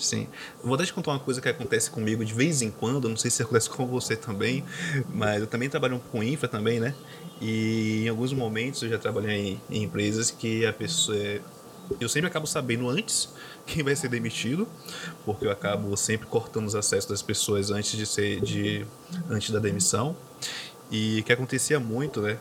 Sim. 0.00 0.28
Vou 0.64 0.76
te 0.78 0.92
contar 0.92 1.12
uma 1.12 1.20
coisa 1.20 1.40
que 1.40 1.48
acontece 1.48 1.90
comigo 1.90 2.24
de 2.24 2.32
vez 2.32 2.62
em 2.62 2.70
quando, 2.70 3.08
não 3.08 3.16
sei 3.16 3.30
se 3.30 3.42
acontece 3.42 3.68
com 3.70 3.86
você 3.86 4.16
também, 4.16 4.64
mas 5.12 5.40
eu 5.40 5.46
também 5.46 5.68
trabalho 5.68 6.00
com 6.10 6.22
infra 6.22 6.48
também, 6.48 6.80
né? 6.80 6.94
E 7.40 8.04
em 8.04 8.08
alguns 8.08 8.32
momentos 8.32 8.82
eu 8.82 8.88
já 8.88 8.98
trabalhei 8.98 9.60
em, 9.70 9.76
em 9.78 9.82
empresas 9.84 10.30
que 10.30 10.64
a 10.64 10.72
pessoa. 10.72 11.16
É, 11.16 11.40
eu 12.00 12.08
sempre 12.08 12.28
acabo 12.28 12.46
sabendo 12.46 12.88
antes 12.88 13.28
quem 13.66 13.82
vai 13.82 13.94
ser 13.94 14.08
demitido, 14.08 14.66
porque 15.24 15.46
eu 15.46 15.50
acabo 15.50 15.94
sempre 15.96 16.26
cortando 16.26 16.66
os 16.66 16.74
acessos 16.74 17.10
das 17.10 17.22
pessoas 17.22 17.70
antes 17.70 17.92
de 17.92 18.06
ser 18.06 18.40
de 18.40 18.86
antes 19.28 19.50
da 19.50 19.58
demissão. 19.58 20.16
E 20.90 21.20
o 21.20 21.24
que 21.24 21.32
acontecia 21.32 21.78
muito, 21.78 22.20
né? 22.20 22.38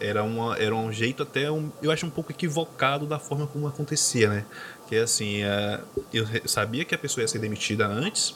Era, 0.00 0.24
uma, 0.24 0.56
era 0.56 0.74
um 0.74 0.92
jeito 0.92 1.22
até, 1.22 1.50
um, 1.50 1.70
eu 1.80 1.90
acho 1.90 2.04
um 2.06 2.10
pouco 2.10 2.32
equivocado 2.32 3.06
da 3.06 3.18
forma 3.18 3.46
como 3.46 3.68
acontecia, 3.68 4.28
né? 4.28 4.44
Que 4.88 4.96
assim, 4.96 5.42
é, 5.42 5.80
eu 6.12 6.26
sabia 6.46 6.84
que 6.84 6.94
a 6.94 6.98
pessoa 6.98 7.22
ia 7.22 7.28
ser 7.28 7.38
demitida 7.38 7.86
antes, 7.86 8.34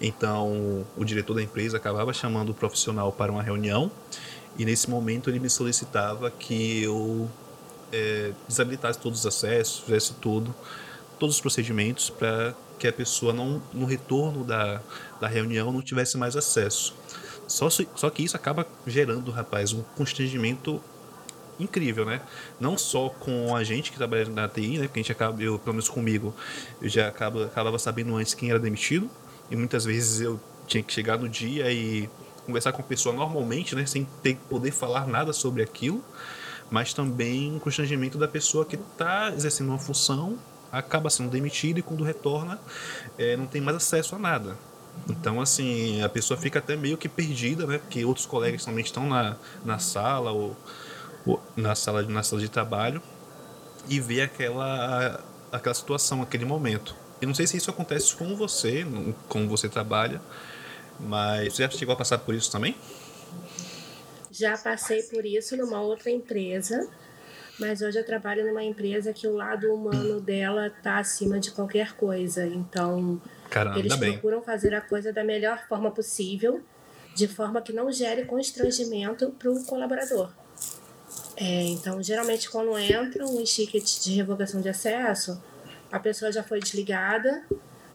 então 0.00 0.86
o 0.96 1.04
diretor 1.04 1.34
da 1.34 1.42
empresa 1.42 1.76
acabava 1.76 2.12
chamando 2.12 2.50
o 2.50 2.54
profissional 2.54 3.12
para 3.12 3.30
uma 3.30 3.42
reunião 3.42 3.90
e 4.56 4.64
nesse 4.64 4.88
momento 4.88 5.30
ele 5.30 5.38
me 5.38 5.48
solicitava 5.48 6.30
que 6.30 6.82
eu 6.82 7.30
é, 7.92 8.32
desabilitasse 8.48 8.98
todos 8.98 9.20
os 9.20 9.26
acessos, 9.26 9.80
fizesse 9.80 10.14
tudo, 10.14 10.54
todos 11.18 11.36
os 11.36 11.40
procedimentos 11.40 12.10
para 12.10 12.54
que 12.78 12.88
a 12.88 12.92
pessoa 12.92 13.32
não, 13.32 13.62
no 13.72 13.86
retorno 13.86 14.44
da, 14.44 14.80
da 15.20 15.28
reunião 15.28 15.72
não 15.72 15.80
tivesse 15.80 16.18
mais 16.18 16.36
acesso. 16.36 16.94
Só, 17.46 17.68
só 17.70 18.10
que 18.10 18.22
isso 18.22 18.36
acaba 18.36 18.66
gerando, 18.86 19.30
rapaz, 19.30 19.72
um 19.72 19.82
constrangimento 19.96 20.82
incrível, 21.58 22.04
né? 22.04 22.20
Não 22.58 22.76
só 22.76 23.08
com 23.08 23.54
a 23.54 23.64
gente 23.64 23.90
que 23.90 23.96
trabalha 23.96 24.26
na 24.26 24.48
TI, 24.48 24.78
né? 24.78 24.86
Porque 24.86 25.00
a 25.00 25.02
gente 25.02 25.12
acaba, 25.12 25.42
eu, 25.42 25.58
pelo 25.58 25.74
menos 25.74 25.88
comigo, 25.88 26.34
eu 26.80 26.88
já 26.88 27.08
acaba, 27.08 27.46
acabava 27.46 27.78
sabendo 27.78 28.16
antes 28.16 28.34
quem 28.34 28.50
era 28.50 28.58
demitido. 28.58 29.08
E 29.50 29.56
muitas 29.56 29.84
vezes 29.84 30.20
eu 30.20 30.40
tinha 30.66 30.82
que 30.82 30.92
chegar 30.92 31.18
no 31.18 31.28
dia 31.28 31.70
e 31.70 32.08
conversar 32.46 32.72
com 32.72 32.80
a 32.80 32.84
pessoa 32.84 33.14
normalmente, 33.14 33.74
né, 33.74 33.86
sem 33.86 34.06
ter 34.22 34.36
poder 34.48 34.72
falar 34.72 35.06
nada 35.06 35.32
sobre 35.32 35.62
aquilo, 35.62 36.02
mas 36.70 36.92
também 36.92 37.56
o 37.56 37.60
constrangimento 37.60 38.18
da 38.18 38.26
pessoa 38.26 38.64
que 38.64 38.76
está 38.76 39.32
exercendo 39.34 39.68
uma 39.68 39.78
função, 39.78 40.38
acaba 40.70 41.10
sendo 41.10 41.30
demitida 41.30 41.78
e 41.78 41.82
quando 41.82 42.02
retorna 42.02 42.58
é, 43.18 43.36
não 43.36 43.46
tem 43.46 43.60
mais 43.60 43.76
acesso 43.76 44.16
a 44.16 44.18
nada. 44.18 44.56
Então, 45.08 45.40
assim, 45.40 46.02
a 46.02 46.08
pessoa 46.08 46.38
fica 46.38 46.58
até 46.58 46.76
meio 46.76 46.96
que 46.96 47.08
perdida, 47.08 47.66
né? 47.66 47.78
Porque 47.78 48.04
outros 48.04 48.26
colegas 48.26 48.64
também 48.64 48.84
estão 48.84 49.06
na, 49.08 49.36
na 49.64 49.78
sala 49.78 50.32
ou 50.32 50.56
na, 51.56 51.74
sala, 51.74 52.02
na 52.02 52.22
sala 52.22 52.40
de 52.40 52.48
trabalho 52.48 53.02
e 53.88 54.00
vê 54.00 54.22
aquela, 54.22 55.22
aquela 55.50 55.74
situação, 55.74 56.22
aquele 56.22 56.44
momento. 56.44 56.94
Eu 57.20 57.28
não 57.28 57.34
sei 57.34 57.46
se 57.46 57.56
isso 57.56 57.70
acontece 57.70 58.16
com 58.16 58.34
você, 58.36 58.84
como 59.28 59.48
você 59.48 59.68
trabalha, 59.68 60.20
mas 60.98 61.54
você 61.54 61.62
já 61.62 61.70
chegou 61.70 61.92
a 61.92 61.96
passar 61.96 62.18
por 62.18 62.34
isso 62.34 62.50
também? 62.50 62.76
Já 64.30 64.56
passei 64.56 65.02
por 65.04 65.24
isso 65.24 65.56
numa 65.56 65.80
outra 65.80 66.10
empresa, 66.10 66.88
mas 67.60 67.82
hoje 67.82 67.98
eu 67.98 68.04
trabalho 68.04 68.46
numa 68.46 68.64
empresa 68.64 69.12
que 69.12 69.26
o 69.26 69.34
lado 69.34 69.72
humano 69.72 70.20
dela 70.20 70.66
está 70.66 70.98
acima 70.98 71.38
de 71.38 71.50
qualquer 71.52 71.92
coisa. 71.92 72.46
Então, 72.46 73.20
Caramba, 73.50 73.78
eles 73.78 73.94
bem. 73.96 74.12
procuram 74.12 74.42
fazer 74.42 74.74
a 74.74 74.80
coisa 74.80 75.12
da 75.12 75.22
melhor 75.22 75.62
forma 75.68 75.90
possível, 75.90 76.60
de 77.14 77.28
forma 77.28 77.60
que 77.60 77.72
não 77.72 77.92
gere 77.92 78.24
constrangimento 78.24 79.30
para 79.38 79.50
o 79.50 79.64
colaborador. 79.64 80.32
É, 81.42 81.64
então, 81.64 82.00
geralmente, 82.00 82.48
quando 82.48 82.78
entram 82.78 83.34
os 83.34 83.52
tickets 83.52 84.04
de 84.04 84.14
revogação 84.14 84.60
de 84.60 84.68
acesso, 84.68 85.42
a 85.90 85.98
pessoa 85.98 86.30
já 86.30 86.40
foi 86.40 86.60
desligada. 86.60 87.42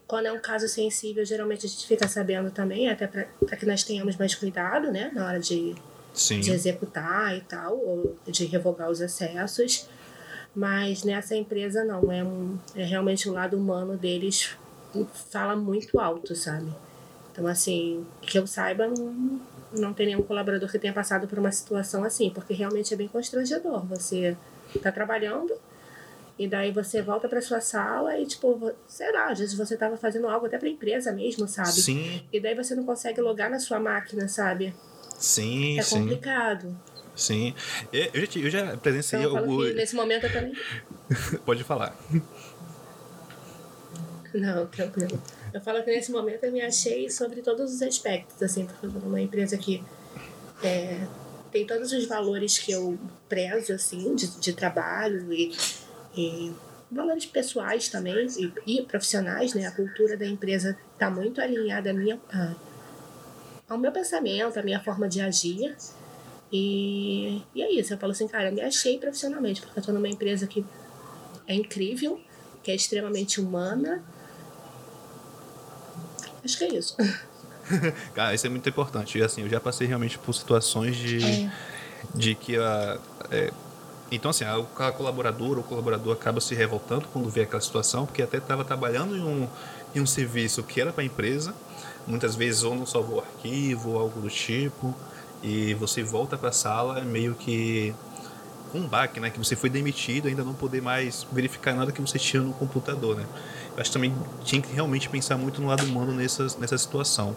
Quando 0.05 0.25
é 0.25 0.31
um 0.33 0.39
caso 0.39 0.67
sensível, 0.67 1.23
geralmente 1.23 1.65
a 1.65 1.69
gente 1.69 1.87
fica 1.87 2.09
sabendo 2.09 2.51
também, 2.51 2.89
até 2.89 3.07
para 3.07 3.55
que 3.55 3.65
nós 3.65 3.83
tenhamos 3.83 4.17
mais 4.17 4.35
cuidado, 4.35 4.91
né, 4.91 5.11
na 5.13 5.25
hora 5.25 5.39
de, 5.39 5.73
Sim. 6.13 6.41
de 6.41 6.51
executar 6.51 7.37
e 7.37 7.41
tal, 7.41 7.77
ou 7.77 8.17
de 8.27 8.45
revogar 8.45 8.89
os 8.91 9.01
acessos. 9.01 9.87
Mas 10.53 11.05
nessa 11.05 11.33
empresa 11.33 11.85
não, 11.85 12.11
é, 12.11 12.21
um, 12.21 12.57
é 12.75 12.83
realmente 12.83 13.29
o 13.29 13.33
lado 13.33 13.55
humano 13.55 13.95
deles 13.95 14.57
fala 15.29 15.55
muito 15.55 16.01
alto, 16.01 16.35
sabe? 16.35 16.69
Então, 17.37 17.45
assim, 17.45 18.03
que 18.19 18.39
eu 18.39 18.47
saiba, 18.47 18.87
não, 18.87 19.39
não 19.71 19.93
tem 19.93 20.07
nenhum 20.07 20.23
colaborador 20.23 20.67
que 20.71 20.79
tenha 20.79 20.91
passado 20.91 21.27
por 21.27 21.37
uma 21.37 21.51
situação 21.51 22.03
assim, 22.03 22.31
porque 22.31 22.51
realmente 22.51 22.91
é 22.91 22.97
bem 22.97 23.07
constrangedor. 23.07 23.85
Você 23.85 24.35
tá 24.81 24.91
trabalhando 24.91 25.53
e 26.39 26.47
daí 26.47 26.71
você 26.71 26.99
volta 26.99 27.29
para 27.29 27.39
sua 27.39 27.61
sala 27.61 28.17
e, 28.19 28.25
tipo, 28.25 28.71
sei 28.87 29.11
lá, 29.11 29.29
às 29.29 29.37
vezes 29.37 29.53
você 29.55 29.77
tava 29.77 29.95
fazendo 29.97 30.27
algo 30.27 30.47
até 30.47 30.57
pra 30.57 30.67
empresa 30.67 31.11
mesmo, 31.11 31.47
sabe? 31.47 31.73
Sim, 31.73 32.23
E 32.33 32.39
daí 32.39 32.55
você 32.55 32.73
não 32.73 32.83
consegue 32.83 33.21
logar 33.21 33.51
na 33.51 33.59
sua 33.59 33.79
máquina, 33.79 34.27
sabe? 34.27 34.73
sim, 35.19 35.77
É 35.79 35.83
sim. 35.83 35.99
complicado. 35.99 36.75
Sim. 37.15 37.53
É, 37.93 38.09
Eu 38.15 38.25
já, 38.25 38.39
eu 38.39 38.49
já 38.49 38.77
presenciei 38.77 39.21
Então 39.21 39.61
eu 39.61 39.75
nesse 39.75 39.95
momento 39.95 40.23
eu 40.25 40.33
também. 40.33 40.53
Pode 41.45 41.63
falar. 41.63 41.95
Não, 44.33 44.65
tranquilo. 44.65 45.21
Eu 45.53 45.61
falo 45.61 45.81
que 45.83 45.91
nesse 45.91 46.11
momento 46.11 46.43
eu 46.43 46.51
me 46.51 46.61
achei 46.61 47.09
sobre 47.09 47.41
todos 47.41 47.73
os 47.73 47.81
aspectos, 47.81 48.41
assim, 48.43 48.65
porque 48.65 48.87
numa 48.87 49.19
empresa 49.21 49.57
que 49.57 49.83
é, 50.63 51.05
tem 51.51 51.65
todos 51.65 51.91
os 51.91 52.05
valores 52.05 52.57
que 52.57 52.71
eu 52.71 52.97
prezo, 53.29 53.73
assim, 53.73 54.13
de, 54.15 54.27
de 54.39 54.53
trabalho 54.53 55.31
e, 55.33 55.55
e 56.15 56.51
valores 56.91 57.25
pessoais 57.25 57.89
também 57.89 58.27
e, 58.65 58.79
e 58.79 58.81
profissionais, 58.83 59.53
né? 59.53 59.65
A 59.65 59.71
cultura 59.71 60.15
da 60.17 60.25
empresa 60.25 60.77
está 60.93 61.09
muito 61.09 61.41
alinhada 61.41 61.89
à 61.91 61.93
minha, 61.93 62.19
a- 62.31 62.55
ao 63.69 63.77
meu 63.77 63.91
pensamento, 63.91 64.57
à 64.59 64.63
minha 64.63 64.79
forma 64.81 65.07
de 65.07 65.21
agir. 65.21 65.75
E, 66.51 67.41
e 67.53 67.61
é 67.61 67.71
isso, 67.71 67.93
eu 67.93 67.97
falo 67.97 68.11
assim, 68.11 68.27
cara, 68.27 68.49
eu 68.49 68.53
me 68.53 68.61
achei 68.61 68.97
profissionalmente, 68.97 69.61
porque 69.61 69.79
eu 69.79 69.83
tô 69.83 69.91
numa 69.91 70.07
empresa 70.07 70.47
que 70.47 70.65
é 71.45 71.53
incrível, 71.53 72.19
que 72.63 72.71
é 72.71 72.75
extremamente 72.75 73.39
humana. 73.41 74.03
Acho 76.47 76.57
que 76.57 76.63
é 76.63 76.75
isso. 76.75 76.95
Cara, 78.15 78.33
isso 78.33 78.47
é 78.47 78.49
muito 78.49 78.67
importante. 78.69 79.17
E 79.17 79.21
assim, 79.21 79.41
eu 79.41 79.49
já 79.49 79.59
passei 79.59 79.85
realmente 79.85 80.17
por 80.17 80.33
situações 80.33 80.95
de, 80.95 81.21
É. 81.21 81.51
de 82.15 82.35
que 82.35 82.55
a. 82.55 82.97
é, 83.29 83.51
então, 84.09 84.31
assim, 84.31 84.45
a, 84.45 84.91
colaboradora 84.93 85.59
ou 85.59 85.59
o 85.59 85.63
colaborador 85.63 86.13
acaba 86.13 86.39
se 86.39 86.55
revoltando 86.55 87.05
quando 87.11 87.29
vê 87.29 87.41
aquela 87.41 87.61
situação, 87.61 88.05
porque 88.05 88.21
até 88.21 88.37
estava 88.37 88.63
trabalhando 88.63 89.17
em 89.17 89.21
um, 89.21 89.49
em 89.93 89.99
um 89.99 90.05
serviço 90.05 90.63
que 90.63 90.79
era 90.79 90.93
para 90.93 91.01
a 91.01 91.05
empresa, 91.05 91.53
muitas 92.07 92.33
vezes 92.33 92.63
ou 92.63 92.73
não 92.73 92.85
salvou 92.85 93.17
o 93.17 93.19
arquivo 93.19 93.89
ou 93.89 93.99
algo 93.99 94.21
do 94.21 94.29
tipo, 94.29 94.95
e 95.43 95.73
você 95.73 96.03
volta 96.03 96.37
para 96.37 96.49
a 96.49 96.53
sala 96.53 97.01
meio 97.01 97.35
que 97.35 97.93
com 98.71 98.79
um 98.79 98.87
baque, 98.87 99.19
né? 99.19 99.29
Que 99.29 99.37
você 99.37 99.57
foi 99.57 99.69
demitido, 99.69 100.29
ainda 100.29 100.43
não 100.43 100.53
poder 100.53 100.81
mais 100.81 101.27
verificar 101.29 101.75
nada 101.75 101.91
que 101.91 101.99
você 102.01 102.17
tinha 102.17 102.41
no 102.41 102.53
computador, 102.53 103.17
né? 103.17 103.25
Acho 103.77 103.89
que 103.89 103.93
também 103.93 104.13
tinha 104.43 104.61
que 104.61 104.73
realmente 104.73 105.07
pensar 105.07 105.37
muito 105.37 105.61
no 105.61 105.67
lado 105.67 105.83
humano 105.85 106.11
nessa, 106.11 106.47
nessa 106.59 106.77
situação. 106.77 107.35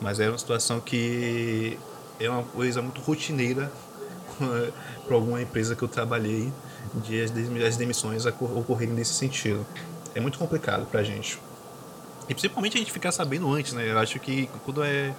Mas 0.00 0.18
é 0.18 0.28
uma 0.28 0.38
situação 0.38 0.80
que 0.80 1.78
é 2.18 2.28
uma 2.28 2.42
coisa 2.42 2.82
muito 2.82 3.00
rotineira 3.00 3.70
para 5.06 5.14
alguma 5.14 5.40
empresa 5.40 5.76
que 5.76 5.82
eu 5.82 5.88
trabalhei 5.88 6.52
de 7.04 7.22
as 7.22 7.30
dem- 7.30 7.62
as 7.64 7.76
demissões 7.76 8.26
ocorrerem 8.26 8.94
nesse 8.94 9.14
sentido. 9.14 9.64
É 10.14 10.20
muito 10.20 10.38
complicado 10.38 10.86
pra 10.86 11.02
gente. 11.02 11.38
E 12.28 12.34
principalmente 12.34 12.76
a 12.76 12.80
gente 12.80 12.92
ficar 12.92 13.10
sabendo 13.12 13.52
antes, 13.52 13.72
né? 13.72 13.90
Eu 13.90 13.98
acho 13.98 14.18
que 14.20 14.48
quando 14.64 14.82
é, 14.82 15.12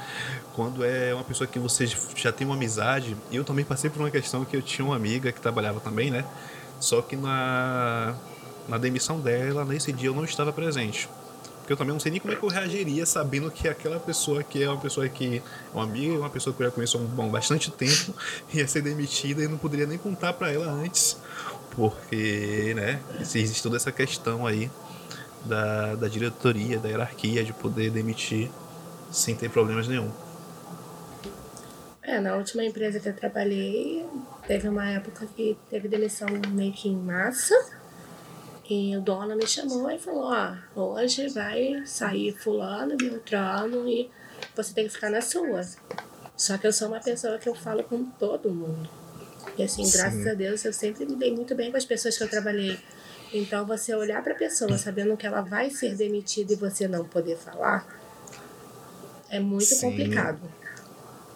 quando 0.54 0.84
é 0.84 1.14
uma 1.14 1.24
pessoa 1.24 1.46
que 1.48 1.60
você 1.60 1.86
já 2.16 2.32
tem 2.32 2.48
uma 2.48 2.56
amizade, 2.56 3.16
eu 3.32 3.44
também 3.44 3.66
passei 3.66 3.90
por 3.90 4.00
uma 4.02 4.10
questão 4.12 4.46
que 4.46 4.56
eu 4.56 4.62
tinha 4.62 4.86
uma 4.86 4.96
amiga 4.96 5.32
que 5.32 5.42
trabalhava 5.42 5.80
também, 5.80 6.10
né? 6.10 6.26
Só 6.80 7.02
que 7.02 7.16
na, 7.18 8.16
na 8.68 8.78
demissão 8.78 9.20
dela, 9.20 9.66
nesse 9.66 9.92
dia 9.92 10.10
eu 10.10 10.16
não 10.16 10.24
estava 10.24 10.52
presente. 10.52 11.10
Porque 11.60 11.74
eu 11.74 11.78
também 11.78 11.94
não 11.94 12.00
sei 12.00 12.12
nem 12.12 12.20
como 12.20 12.34
é 12.34 12.36
que 12.36 12.44
eu 12.44 12.50
reagiria 12.50 13.06
sabendo 13.06 13.52
que 13.52 13.68
aquela 13.68 14.00
pessoa 14.00 14.44
que 14.44 14.64
é 14.64 14.70
uma 14.70 14.80
pessoa 14.80 15.08
que 15.08 15.38
é 15.38 15.42
uma 15.74 15.84
amiga, 15.84 16.18
uma 16.18 16.30
pessoa 16.30 16.56
que 16.56 16.62
eu 16.62 16.68
já 16.68 16.72
conheço 16.72 16.98
há 16.98 17.02
bom, 17.02 17.30
bastante 17.30 17.72
tempo, 17.72 18.14
ia 18.54 18.68
ser 18.68 18.82
demitida 18.82 19.44
e 19.44 19.48
não 19.48 19.58
poderia 19.58 19.86
nem 19.86 19.98
contar 19.98 20.34
pra 20.34 20.52
ela 20.52 20.66
antes. 20.66 21.18
Porque, 21.72 22.74
né, 22.76 23.00
existe 23.20 23.64
toda 23.64 23.78
essa 23.78 23.92
questão 23.92 24.46
aí 24.46 24.70
da, 25.46 25.96
da 25.96 26.08
diretoria, 26.08 26.80
da 26.80 26.90
hierarquia, 26.90 27.44
de 27.44 27.54
poder 27.54 27.90
demitir 27.92 28.50
sem 29.12 29.36
ter 29.36 29.50
problemas 29.50 29.88
nenhum. 29.88 30.12
É, 32.02 32.20
na 32.20 32.36
última 32.36 32.66
empresa 32.66 33.00
que 33.00 33.08
eu 33.08 33.16
trabalhei, 33.16 34.06
teve 34.48 34.68
uma 34.68 34.90
época 34.90 35.28
que 35.36 35.58
teve 35.70 35.88
demissão 35.88 36.28
meio 36.50 36.74
que 36.74 36.90
em 36.90 36.98
massa. 36.98 37.56
E 38.74 38.96
o 38.96 39.02
dono 39.02 39.36
me 39.36 39.46
chamou 39.46 39.92
e 39.92 40.00
falou, 40.00 40.32
ó, 40.32 40.56
hoje 40.82 41.28
vai 41.28 41.84
sair 41.86 42.32
fulano, 42.32 42.96
beltrano 42.96 43.86
e 43.86 44.10
você 44.56 44.74
tem 44.74 44.88
que 44.88 44.94
ficar 44.94 45.10
na 45.10 45.20
sua. 45.20 45.62
Só 46.38 46.58
que 46.58 46.68
eu 46.68 46.72
sou 46.72 46.88
uma 46.88 47.02
pessoa 47.02 47.38
que 47.38 47.50
eu 47.50 47.54
falo 47.54 47.84
com 47.84 48.06
todo 48.06 48.50
mundo. 48.50 48.90
E 49.58 49.64
assim, 49.64 49.84
Sim. 49.84 49.98
graças 49.98 50.26
a 50.26 50.34
Deus, 50.34 50.64
eu 50.64 50.72
sempre 50.72 51.06
me 51.06 51.18
dei 51.18 51.36
muito 51.36 51.54
bem 51.54 51.70
com 51.70 51.76
as 51.76 51.84
pessoas 51.84 52.18
que 52.18 52.24
eu 52.24 52.30
trabalhei. 52.30 52.80
Então, 53.34 53.66
você 53.66 53.94
olhar 53.94 54.24
para 54.24 54.32
a 54.32 54.38
pessoa 54.38 54.78
sabendo 54.78 55.18
que 55.18 55.28
ela 55.28 55.42
vai 55.42 55.70
ser 55.70 55.94
demitida 55.98 56.54
e 56.54 56.56
você 56.56 56.88
não 56.88 57.04
poder 57.04 57.36
falar, 57.36 57.86
é 59.30 59.42
muito 59.42 59.66
Sim. 59.66 59.82
complicado. 59.82 60.40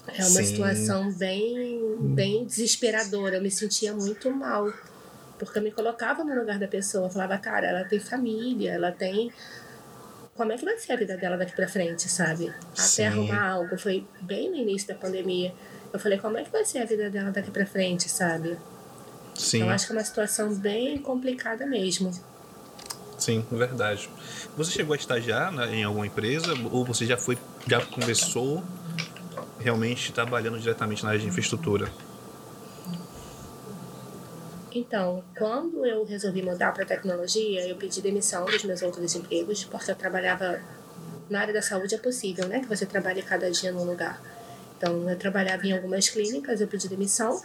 É 0.07 0.21
uma 0.21 0.41
Sim. 0.41 0.45
situação 0.45 1.11
bem, 1.11 1.97
bem 2.15 2.45
desesperadora. 2.45 3.35
Eu 3.35 3.41
me 3.41 3.51
sentia 3.51 3.93
muito 3.93 4.31
mal. 4.31 4.71
Porque 5.37 5.59
eu 5.59 5.63
me 5.63 5.71
colocava 5.71 6.23
no 6.23 6.33
lugar 6.33 6.57
da 6.59 6.67
pessoa. 6.67 7.09
Falava, 7.09 7.37
cara, 7.37 7.67
ela 7.67 7.83
tem 7.83 7.99
família, 7.99 8.71
ela 8.71 8.91
tem. 8.91 9.31
Como 10.33 10.51
é 10.51 10.57
que 10.57 10.65
vai 10.65 10.77
ser 10.77 10.93
a 10.93 10.95
vida 10.97 11.15
dela 11.17 11.37
daqui 11.37 11.55
pra 11.55 11.67
frente, 11.67 12.09
sabe? 12.09 12.53
Sim. 12.73 13.03
Até 13.03 13.07
arrumar 13.07 13.49
algo. 13.51 13.77
Foi 13.77 14.05
bem 14.21 14.49
no 14.49 14.57
início 14.57 14.87
da 14.87 14.95
pandemia. 14.95 15.53
Eu 15.93 15.99
falei, 15.99 16.17
como 16.17 16.37
é 16.37 16.43
que 16.43 16.51
vai 16.51 16.65
ser 16.65 16.79
a 16.79 16.85
vida 16.85 17.09
dela 17.09 17.31
daqui 17.31 17.51
pra 17.51 17.65
frente, 17.65 18.09
sabe? 18.09 18.57
Sim, 19.33 19.57
Então 19.57 19.69
acho 19.69 19.85
que 19.87 19.93
é 19.93 19.95
uma 19.95 20.03
situação 20.03 20.53
bem 20.55 20.97
complicada 20.97 21.65
mesmo. 21.65 22.11
sim, 23.17 23.45
verdade. 23.51 24.09
Você 24.57 24.71
chegou 24.71 24.93
a 24.93 24.97
estagiar 24.97 25.51
né, 25.51 25.73
em 25.73 25.83
alguma 25.83 26.05
empresa 26.05 26.53
ou 26.71 26.83
você 26.85 27.05
já 27.05 27.17
foi, 27.17 27.37
já 27.67 27.79
começou 27.85 28.63
realmente 29.59 30.11
trabalhando 30.11 30.59
diretamente 30.59 31.03
na 31.03 31.09
área 31.09 31.19
de 31.21 31.27
infraestrutura? 31.27 31.89
Então, 34.75 35.23
quando 35.37 35.85
eu 35.85 36.03
resolvi 36.03 36.41
mudar 36.41 36.73
para 36.73 36.85
tecnologia, 36.85 37.65
eu 37.65 37.77
pedi 37.77 38.01
demissão 38.01 38.43
dos 38.43 38.61
meus 38.65 38.81
outros 38.81 39.15
empregos, 39.15 39.63
porque 39.63 39.89
eu 39.89 39.95
trabalhava 39.95 40.61
na 41.29 41.39
área 41.39 41.53
da 41.53 41.61
saúde, 41.61 41.95
é 41.95 41.97
possível, 41.97 42.45
né? 42.45 42.59
Que 42.59 42.67
você 42.67 42.85
trabalhe 42.85 43.21
cada 43.21 43.49
dia 43.49 43.71
num 43.71 43.85
lugar. 43.85 44.21
Então, 44.77 45.09
eu 45.09 45.17
trabalhava 45.17 45.65
em 45.65 45.71
algumas 45.71 46.09
clínicas, 46.09 46.59
eu 46.59 46.67
pedi 46.67 46.89
demissão, 46.89 47.41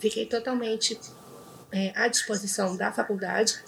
fiquei 0.00 0.26
totalmente 0.26 0.98
é, 1.70 1.92
à 1.94 2.08
disposição 2.08 2.76
da 2.76 2.90
faculdade 2.92 3.62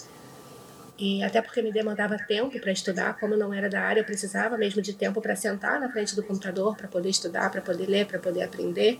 E 0.98 1.22
até 1.22 1.40
porque 1.40 1.62
me 1.62 1.72
demandava 1.72 2.18
tempo 2.18 2.58
para 2.60 2.72
estudar, 2.72 3.18
como 3.20 3.36
não 3.36 3.54
era 3.54 3.68
da 3.70 3.80
área, 3.80 4.00
eu 4.00 4.04
precisava 4.04 4.58
mesmo 4.58 4.82
de 4.82 4.92
tempo 4.92 5.20
para 5.20 5.36
sentar 5.36 5.78
na 5.78 5.88
frente 5.92 6.16
do 6.16 6.24
computador, 6.24 6.76
para 6.76 6.88
poder 6.88 7.08
estudar, 7.08 7.50
para 7.50 7.62
poder 7.62 7.86
ler, 7.86 8.06
para 8.06 8.18
poder 8.18 8.42
aprender. 8.42 8.98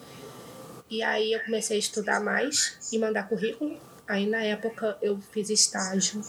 E 0.91 1.03
aí 1.03 1.33
eu 1.33 1.41
comecei 1.41 1.77
a 1.77 1.79
estudar 1.79 2.21
mais 2.21 2.79
e 2.91 2.99
mandar 2.99 3.29
currículo. 3.29 3.79
Aí 4.07 4.27
na 4.27 4.43
época 4.43 4.97
eu 5.03 5.19
fiz 5.33 5.51
estágio 5.51 6.23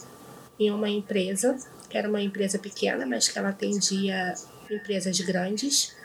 em 0.58 0.70
uma 0.70 0.88
empresa, 0.88 1.56
que 1.88 1.96
era 1.96 2.08
uma 2.08 2.20
empresa 2.20 2.58
pequena, 2.58 3.06
mas 3.06 3.28
que 3.28 3.38
ela 3.38 3.48
atendia 3.48 4.34
empresas 4.70 5.18
grandes. 5.20 5.96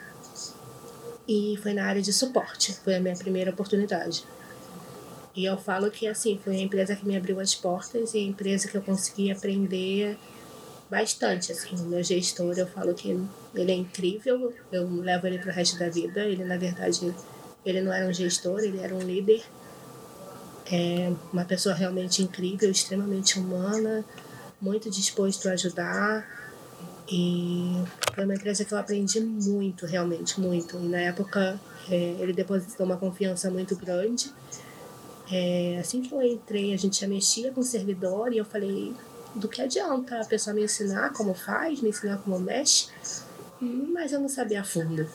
E 1.28 1.60
foi 1.62 1.74
na 1.74 1.86
área 1.86 2.02
de 2.02 2.14
suporte, 2.14 2.74
foi 2.84 2.96
a 2.96 3.00
minha 3.00 3.16
primeira 3.16 3.52
oportunidade. 3.52 4.26
E 5.36 5.44
eu 5.44 5.58
falo 5.58 5.92
que 5.92 6.08
assim, 6.08 6.40
foi 6.42 6.56
a 6.56 6.62
empresa 6.62 6.96
que 6.96 7.06
me 7.06 7.18
abriu 7.18 7.42
as 7.42 7.54
portas 7.54 8.14
e 8.14 8.20
a 8.20 8.22
empresa 8.22 8.70
que 8.70 8.78
eu 8.78 8.82
consegui 8.82 9.30
aprender 9.32 10.18
bastante, 10.90 11.52
assim, 11.52 11.76
meu 11.88 12.02
gestor, 12.02 12.58
eu 12.58 12.68
falo 12.68 12.94
que 12.94 13.10
ele 13.54 13.72
é 13.72 13.76
incrível, 13.76 14.54
eu 14.72 14.88
levo 15.02 15.28
ele 15.28 15.40
para 15.40 15.52
o 15.52 15.54
resto 15.54 15.78
da 15.78 15.90
vida, 15.90 16.22
ele 16.22 16.46
na 16.46 16.58
verdade, 16.58 17.14
ele 17.66 17.82
não 17.82 17.92
era 17.92 18.08
um 18.08 18.14
gestor, 18.14 18.60
ele 18.60 18.80
era 18.80 18.94
um 18.94 19.00
líder, 19.00 19.44
é 20.72 21.12
uma 21.32 21.46
pessoa 21.46 21.74
realmente 21.74 22.22
incrível, 22.22 22.70
extremamente 22.70 23.40
humana, 23.40 24.06
muito 24.62 24.90
disposto 24.90 25.48
a 25.48 25.54
ajudar, 25.54 26.26
e 27.08 27.84
foi 28.14 28.24
uma 28.24 28.36
empresa 28.36 28.66
que 28.66 28.74
eu 28.74 28.78
aprendi 28.78 29.20
muito, 29.20 29.86
realmente, 29.86 30.40
muito, 30.40 30.78
e 30.78 30.88
na 30.88 31.00
época 31.00 31.60
é, 31.90 32.16
ele 32.20 32.34
depositou 32.34 32.86
uma 32.86 32.98
confiança 32.98 33.50
muito 33.50 33.76
grande, 33.76 34.32
é, 35.32 35.78
assim 35.80 36.02
que 36.02 36.14
eu 36.14 36.22
entrei, 36.22 36.74
a 36.74 36.78
gente 36.78 37.02
já 37.02 37.08
mexia 37.08 37.52
com 37.52 37.62
o 37.62 37.64
servidor 37.64 38.32
e 38.32 38.38
eu 38.38 38.46
falei, 38.46 38.94
do 39.36 39.50
que 39.50 39.62
adianta 39.62 40.22
a 40.22 40.26
pessoa 40.26 40.54
me 40.54 40.64
ensinar 40.64 41.12
como 41.14 41.34
faz, 41.34 41.82
me 41.82 41.90
ensinar 41.90 42.18
como 42.20 42.40
mexe, 42.40 42.88
mas 43.60 44.12
eu 44.12 44.20
não 44.20 44.30
sabia 44.30 44.62
a 44.62 44.64
fundo. 44.64 45.08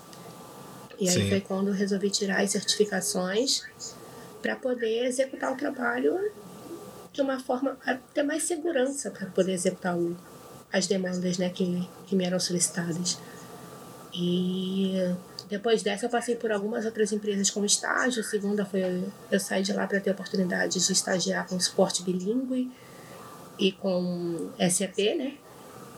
E 1.01 1.09
aí 1.09 1.15
Sim. 1.15 1.29
foi 1.31 1.41
quando 1.41 1.69
eu 1.69 1.75
resolvi 1.75 2.11
tirar 2.11 2.43
as 2.43 2.51
certificações 2.51 3.63
para 4.43 4.55
poder 4.55 5.07
executar 5.07 5.53
o 5.53 5.57
trabalho 5.57 6.31
de 7.13 7.23
uma 7.23 7.41
forma 7.41 7.77
a 7.87 7.95
ter 7.95 8.23
mais 8.23 8.43
segurança 8.43 9.11
para 9.11 9.27
poder 9.29 9.53
executar 9.53 9.97
o, 9.97 10.17
as 10.73 10.87
demandas 10.87 11.39
né, 11.39 11.49
que, 11.49 11.89
que 12.07 12.15
me 12.15 12.25
eram 12.25 12.39
solicitadas. 12.39 13.19
E 14.13 14.95
depois 15.49 15.83
dessa, 15.83 16.07
eu 16.07 16.11
passei 16.11 16.37
por 16.37 16.53
algumas 16.53 16.85
outras 16.85 17.13
empresas 17.13 17.51
como 17.51 17.65
estágio. 17.65 18.21
A 18.21 18.25
segunda 18.25 18.65
foi 18.65 19.03
eu 19.31 19.41
saí 19.41 19.63
de 19.63 19.73
lá 19.73 19.87
para 19.87 20.01
ter 20.01 20.11
oportunidade 20.11 20.85
de 20.85 20.93
estagiar 20.93 21.47
com 21.49 21.59
suporte 21.59 22.03
bilíngue 22.03 22.71
e 23.59 23.73
com 23.73 24.51
SAP, 24.71 24.99
né? 25.17 25.35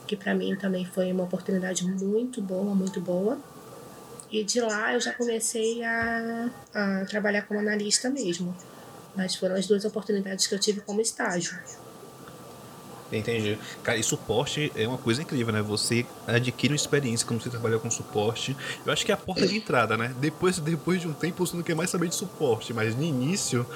Que 0.07 0.17
para 0.17 0.35
mim 0.35 0.57
também 0.57 0.85
foi 0.85 1.13
uma 1.13 1.25
oportunidade 1.25 1.85
muito 1.85 2.41
boa, 2.41 2.75
muito 2.75 3.01
boa. 3.01 3.39
E 4.33 4.43
de 4.43 4.61
lá 4.63 4.95
eu 4.95 5.01
já 5.01 5.13
comecei 5.13 5.85
a, 5.85 6.51
a 6.73 7.05
trabalhar 7.05 7.43
como 7.43 7.61
analista 7.61 8.09
mesmo. 8.09 8.57
Mas 9.15 9.37
foram 9.37 9.55
as 9.55 9.67
duas 9.67 9.85
oportunidades 9.85 10.47
que 10.47 10.55
eu 10.55 10.59
tive 10.59 10.81
como 10.81 11.03
estágio. 11.03 11.59
Entendi. 13.13 13.59
Cara, 13.83 13.99
e 13.99 14.03
suporte 14.03 14.73
é 14.75 14.89
uma 14.89 14.97
coisa 14.97 15.21
incrível, 15.21 15.53
né? 15.53 15.61
Você 15.61 16.07
adquire 16.27 16.73
uma 16.73 16.77
experiência 16.77 17.27
quando 17.27 17.43
você 17.43 17.51
trabalha 17.51 17.79
com 17.79 17.91
suporte. 17.91 18.57
Eu 18.87 18.91
acho 18.91 19.05
que 19.05 19.13
é 19.13 19.15
a 19.15 19.19
porta 19.19 19.47
de 19.47 19.55
entrada, 19.55 19.99
né? 19.99 20.15
Depois, 20.19 20.59
depois 20.59 21.03
de 21.03 21.09
um 21.09 21.13
tempo 21.13 21.47
você 21.47 21.55
não 21.55 21.63
quer 21.63 21.77
mais 21.77 21.91
saber 21.91 22.09
de 22.09 22.15
suporte, 22.15 22.73
mas 22.73 22.97
no 22.97 23.03
início 23.03 23.67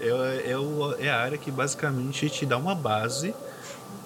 é, 0.00 0.52
é, 0.52 0.58
o, 0.58 0.94
é 0.98 1.10
a 1.10 1.20
área 1.20 1.36
que 1.36 1.50
basicamente 1.50 2.30
te 2.30 2.46
dá 2.46 2.56
uma 2.56 2.74
base 2.74 3.34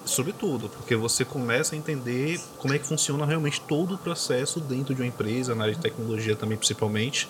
sobre 0.05 0.33
tudo, 0.33 0.69
porque 0.69 0.95
você 0.95 1.23
começa 1.23 1.75
a 1.75 1.77
entender 1.77 2.39
como 2.57 2.73
é 2.73 2.79
que 2.79 2.85
funciona 2.85 3.25
realmente 3.25 3.61
todo 3.61 3.95
o 3.95 3.97
processo 3.97 4.59
dentro 4.59 4.95
de 4.95 5.01
uma 5.01 5.07
empresa, 5.07 5.53
na 5.53 5.63
área 5.63 5.75
de 5.75 5.81
tecnologia 5.81 6.35
também 6.35 6.57
principalmente, 6.57 7.27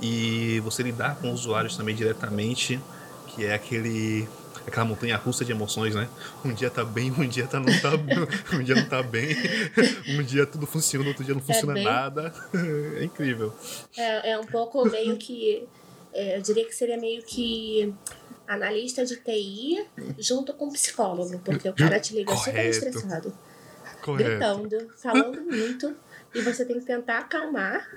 e 0.00 0.60
você 0.60 0.82
lidar 0.82 1.16
com 1.16 1.32
usuários 1.32 1.76
também 1.76 1.94
diretamente, 1.94 2.80
que 3.28 3.44
é 3.44 3.54
aquele 3.54 4.28
aquela 4.66 4.86
montanha 4.86 5.16
russa 5.16 5.44
de 5.44 5.52
emoções, 5.52 5.94
né? 5.94 6.08
Um 6.44 6.52
dia 6.52 6.70
tá 6.70 6.84
bem, 6.84 7.10
um 7.10 7.26
dia 7.28 7.46
tá 7.46 7.60
não 7.60 7.80
tá 7.80 7.90
um 8.54 8.62
dia 8.62 8.74
não 8.74 8.88
tá 8.88 9.02
bem, 9.02 9.36
um 10.08 10.22
dia 10.22 10.46
tudo 10.46 10.66
funciona, 10.66 11.06
outro 11.08 11.24
dia 11.24 11.34
não 11.34 11.42
é 11.42 11.44
funciona 11.44 11.72
é 11.72 11.74
bem... 11.74 11.84
nada. 11.84 12.32
É 12.96 13.04
incrível. 13.04 13.52
É, 13.96 14.32
é 14.32 14.38
um 14.38 14.46
pouco 14.46 14.88
meio 14.88 15.16
que. 15.16 15.66
É, 16.12 16.38
eu 16.38 16.42
diria 16.42 16.64
que 16.64 16.74
seria 16.74 16.96
meio 16.96 17.22
que 17.22 17.92
analista 18.46 19.04
de 19.04 19.16
TI 19.16 19.86
junto 20.18 20.52
com 20.54 20.70
psicólogo, 20.70 21.38
porque 21.40 21.68
o 21.68 21.74
cara 21.74 21.98
te 22.00 22.14
liga 22.14 22.32
Correto. 22.32 22.44
super 22.44 22.66
estressado. 22.66 23.38
Correto. 24.02 24.30
Gritando, 24.30 24.92
falando 24.96 25.40
muito 25.50 25.96
e 26.34 26.40
você 26.42 26.64
tem 26.64 26.80
que 26.80 26.84
tentar 26.84 27.18
acalmar 27.18 27.88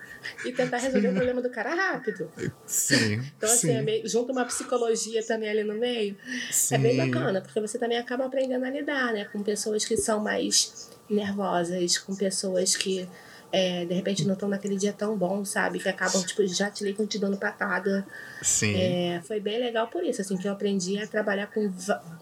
e 0.45 0.51
tentar 0.51 0.77
resolver 0.77 1.09
o 1.09 1.13
problema 1.13 1.41
do 1.41 1.49
cara 1.49 1.73
rápido. 1.73 2.29
Sim. 2.65 3.15
Então, 3.35 3.49
assim, 3.49 3.67
sim. 3.67 3.73
É 3.73 3.81
meio, 3.81 4.07
junto 4.07 4.31
uma 4.31 4.45
psicologia 4.45 5.25
também 5.25 5.49
ali 5.49 5.63
no 5.63 5.73
meio. 5.73 6.15
Sim. 6.51 6.75
É 6.75 6.77
bem 6.77 6.97
bacana, 6.97 7.41
porque 7.41 7.59
você 7.59 7.79
também 7.79 7.97
acaba 7.97 8.25
aprendendo 8.25 8.63
a 8.63 8.69
lidar, 8.69 9.11
né? 9.11 9.25
Com 9.25 9.41
pessoas 9.41 9.83
que 9.85 9.97
são 9.97 10.19
mais 10.19 10.89
nervosas, 11.09 11.97
com 11.97 12.15
pessoas 12.15 12.75
que. 12.75 13.09
É, 13.51 13.85
de 13.85 13.93
repente 13.93 14.25
não 14.25 14.33
estão 14.33 14.49
naquele 14.49 14.75
dia 14.75 14.91
tão 14.91 15.17
bom, 15.17 15.45
sabe? 15.45 15.79
Que 15.79 15.87
acabam, 15.87 16.21
tipo, 16.23 16.45
já 16.47 16.69
te 16.69 16.83
ligam 16.83 17.07
te 17.07 17.17
dando 17.17 17.37
patada. 17.37 18.05
Sim. 18.41 18.75
É, 18.75 19.21
foi 19.25 19.39
bem 19.39 19.57
legal 19.59 19.87
por 19.87 20.03
isso, 20.03 20.21
assim, 20.21 20.37
que 20.37 20.47
eu 20.47 20.51
aprendi 20.51 20.97
a 20.99 21.07
trabalhar 21.07 21.47
com 21.47 21.71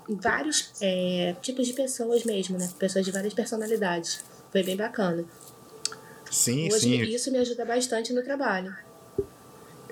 vários 0.07 0.71
é, 0.79 1.35
tipos 1.41 1.65
de 1.65 1.73
pessoas 1.73 2.23
mesmo, 2.23 2.57
né? 2.57 2.69
Pessoas 2.77 3.03
de 3.03 3.11
várias 3.11 3.33
personalidades. 3.33 4.23
Foi 4.51 4.63
bem 4.63 4.75
bacana. 4.75 5.25
Sim, 6.29 6.67
Hoje, 6.71 6.79
sim. 6.79 7.01
Isso 7.03 7.31
me 7.31 7.37
ajuda 7.39 7.65
bastante 7.65 8.13
no 8.13 8.23
trabalho. 8.23 8.75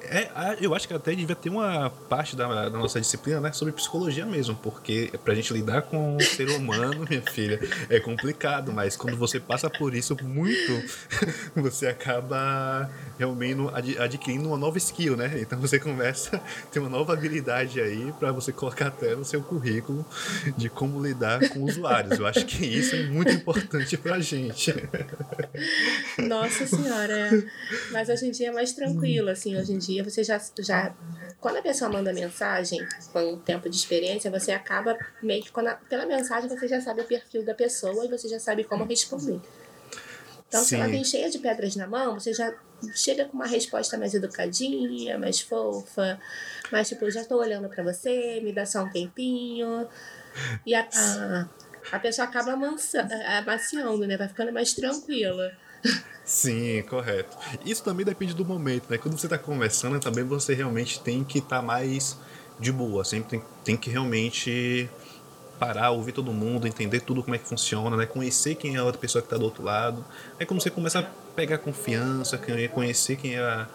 É, 0.06 0.58
eu 0.60 0.76
acho 0.76 0.88
que 0.88 0.94
até 0.94 1.16
devia 1.16 1.36
ter 1.36 1.50
uma 1.50 1.89
parte 1.89 2.36
da, 2.36 2.70
da, 2.70 2.78
nossa 2.78 3.00
disciplina 3.00 3.39
né, 3.39 3.52
sobre 3.54 3.74
psicologia 3.74 4.26
mesmo, 4.26 4.56
porque 4.56 5.10
pra 5.24 5.34
gente 5.34 5.54
lidar 5.54 5.84
com 5.84 6.18
o 6.18 6.22
ser 6.22 6.50
humano, 6.50 7.06
minha 7.10 7.22
filha, 7.22 7.60
é 7.89 8.00
complicado, 8.00 8.74
mas 8.74 8.98
quando 8.98 9.16
você 9.16 9.39
passa 9.39 9.70
por 9.70 9.96
isso 9.96 10.18
muito, 10.22 10.84
você 11.56 11.88
acaba 11.88 12.89
realmente 13.18 13.62
adquirindo 14.00 14.48
uma 14.48 14.58
nova 14.58 14.78
skill, 14.78 15.16
né? 15.16 15.32
Então 15.39 15.60
você 15.60 15.80
começa 15.80 16.38
a 16.38 16.39
ter 16.72 16.80
uma 16.80 16.89
nova 16.89 17.13
habilidade 17.13 17.80
aí 17.80 18.12
para 18.20 18.32
você 18.32 18.52
colocar 18.52 18.88
até 18.88 19.16
no 19.16 19.24
seu 19.24 19.42
currículo 19.42 20.06
de 20.58 20.70
como 20.70 21.02
lidar 21.02 21.48
com 21.50 21.63
usuários. 21.63 22.20
Eu 22.20 22.28
acho 22.28 22.46
que 22.46 22.66
isso 22.66 22.96
é 22.96 23.04
muito 23.04 23.32
importante 23.32 23.96
pra 23.98 24.20
gente. 24.20 24.74
Nossa 26.18 26.68
senhora, 26.68 27.13
é. 27.13 27.44
mas 27.92 28.10
hoje 28.10 28.28
em 28.28 28.32
dia 28.32 28.50
é 28.50 28.52
mais 28.52 28.74
tranquilo, 28.74 29.30
assim, 29.30 29.56
hoje 29.56 29.72
em 29.72 29.78
dia 29.78 29.93
dia 29.94 30.04
você 30.04 30.24
já, 30.24 30.42
já 30.60 30.94
quando 31.40 31.58
a 31.58 31.62
pessoa 31.62 31.90
manda 31.90 32.12
mensagem 32.14 32.86
com 33.12 33.34
um 33.34 33.40
tempo 33.40 33.70
de 33.70 33.76
experiência, 33.76 34.32
você 34.32 34.52
acaba 34.52 34.98
meio 35.22 35.44
que 35.44 35.52
a, 35.60 35.76
pela 35.76 36.06
mensagem 36.06 36.50
você 36.50 36.68
já 36.68 36.82
sabe 36.82 37.02
o 37.02 37.06
perfil 37.06 37.44
da 37.44 37.54
pessoa 37.54 38.06
e 38.06 38.10
você 38.10 38.28
já 38.28 38.40
sabe 38.40 38.64
como 38.64 38.86
responder. 38.86 39.40
Então, 40.48 40.62
Sim. 40.62 40.68
se 40.68 40.76
ela 40.76 40.88
vem 40.88 41.04
cheia 41.04 41.30
de 41.30 41.40
pedras 41.40 41.76
na 41.76 41.88
mão, 41.88 42.20
você 42.20 42.32
já 42.32 42.54
chega 42.94 43.26
com 43.26 43.34
uma 43.34 43.48
resposta 43.48 43.98
mais 43.98 44.14
educadinha, 44.14 45.18
mais 45.18 45.42
fofa, 45.42 46.20
mais 46.72 46.88
tipo, 46.88 47.10
já 47.10 47.22
estou 47.22 47.40
olhando 47.40 47.68
para 47.70 47.84
você, 47.84 48.40
me 48.42 48.54
dá 48.54 48.66
só 48.66 48.84
um 48.84 48.90
tempinho. 48.90 49.88
E 50.66 50.76
a, 50.76 50.88
a, 50.94 51.50
a 51.92 52.00
pessoa 52.00 52.28
acaba 52.28 52.54
amaciando, 52.54 54.06
né? 54.06 54.16
Vai 54.16 54.28
ficando 54.28 54.52
mais 54.52 54.74
tranquila. 54.74 55.52
Sim, 56.26 56.82
correto. 56.84 57.38
Isso 57.65 57.84
também 57.84 58.06
depende 58.06 58.34
do 58.34 58.46
momento, 58.46 58.89
né? 58.89 58.98
Quando 58.98 59.17
você 59.17 59.26
está 59.26 59.38
conversando, 59.38 60.00
também 60.00 60.24
você 60.24 60.54
realmente 60.54 61.00
tem 61.02 61.24
que 61.24 61.39
estar 61.39 61.58
tá 61.58 61.62
mais 61.62 62.17
de 62.60 62.72
boa. 62.72 63.04
Sempre 63.04 63.30
tem, 63.30 63.43
tem 63.63 63.78
que 63.78 63.89
realmente 63.89 64.89
parar, 65.60 65.91
ouvir 65.91 66.13
todo 66.13 66.32
mundo, 66.32 66.67
entender 66.67 67.02
tudo 67.02 67.22
como 67.24 67.36
é 67.36 67.38
que 67.38 67.48
funciona, 67.48 67.96
né? 67.98 68.06
Conhecer 68.06 68.56
quem 68.56 68.76
é 68.76 68.80
a 68.80 68.84
outra 68.84 69.00
pessoa 69.00 69.22
que 69.22 69.28
está 69.28 69.38
do 69.38 69.46
outro 69.46 69.63
lado. 69.63 70.04
É 70.39 70.46
como 70.46 70.62
você 70.62 70.69
começa 70.69 71.00
a 71.00 71.04
pegar 71.36 71.58
confiança, 71.58 72.39
conhecer 72.74 73.17
quem 73.17 73.36
é 73.36 73.67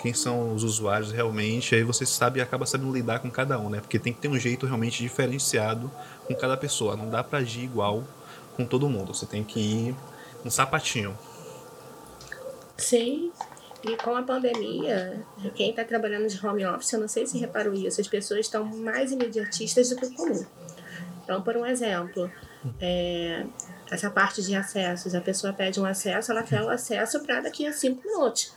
quem 0.00 0.12
são 0.12 0.52
os 0.52 0.64
usuários 0.64 1.12
realmente, 1.12 1.76
aí 1.76 1.84
você 1.84 2.04
sabe 2.04 2.40
acaba 2.40 2.66
sabendo 2.66 2.92
lidar 2.92 3.20
com 3.20 3.30
cada 3.30 3.56
um, 3.60 3.70
né? 3.70 3.80
Porque 3.80 4.00
tem 4.00 4.12
que 4.12 4.18
ter 4.20 4.26
um 4.26 4.38
jeito 4.38 4.66
realmente 4.66 5.00
diferenciado 5.00 5.88
com 6.26 6.34
cada 6.34 6.56
pessoa. 6.56 6.96
Não 6.96 7.08
dá 7.08 7.22
para 7.22 7.38
agir 7.38 7.62
igual 7.62 8.02
com 8.56 8.64
todo 8.66 8.88
mundo. 8.88 9.14
Você 9.14 9.26
tem 9.26 9.44
que 9.44 9.60
ir 9.60 9.96
um 10.44 10.50
sapatinho. 10.50 11.16
Sim. 12.82 13.32
E 13.84 13.96
com 13.96 14.14
a 14.14 14.22
pandemia, 14.22 15.24
quem 15.54 15.70
está 15.70 15.84
trabalhando 15.84 16.28
de 16.28 16.46
home 16.46 16.64
office, 16.64 16.92
eu 16.92 17.00
não 17.00 17.08
sei 17.08 17.26
se 17.26 17.36
reparou 17.38 17.74
isso, 17.74 18.00
as 18.00 18.06
pessoas 18.06 18.40
estão 18.40 18.64
mais 18.64 19.10
imediatistas 19.10 19.88
do 19.88 19.96
que 19.96 20.06
o 20.06 20.14
comum. 20.14 20.46
Então, 21.24 21.42
por 21.42 21.56
um 21.56 21.66
exemplo, 21.66 22.30
é, 22.80 23.44
essa 23.90 24.08
parte 24.08 24.40
de 24.42 24.54
acessos, 24.54 25.14
a 25.14 25.20
pessoa 25.20 25.52
pede 25.52 25.80
um 25.80 25.84
acesso, 25.84 26.30
ela 26.30 26.44
quer 26.44 26.62
o 26.62 26.68
acesso 26.68 27.20
para 27.20 27.40
daqui 27.40 27.66
a 27.66 27.72
cinco 27.72 28.06
minutos. 28.06 28.52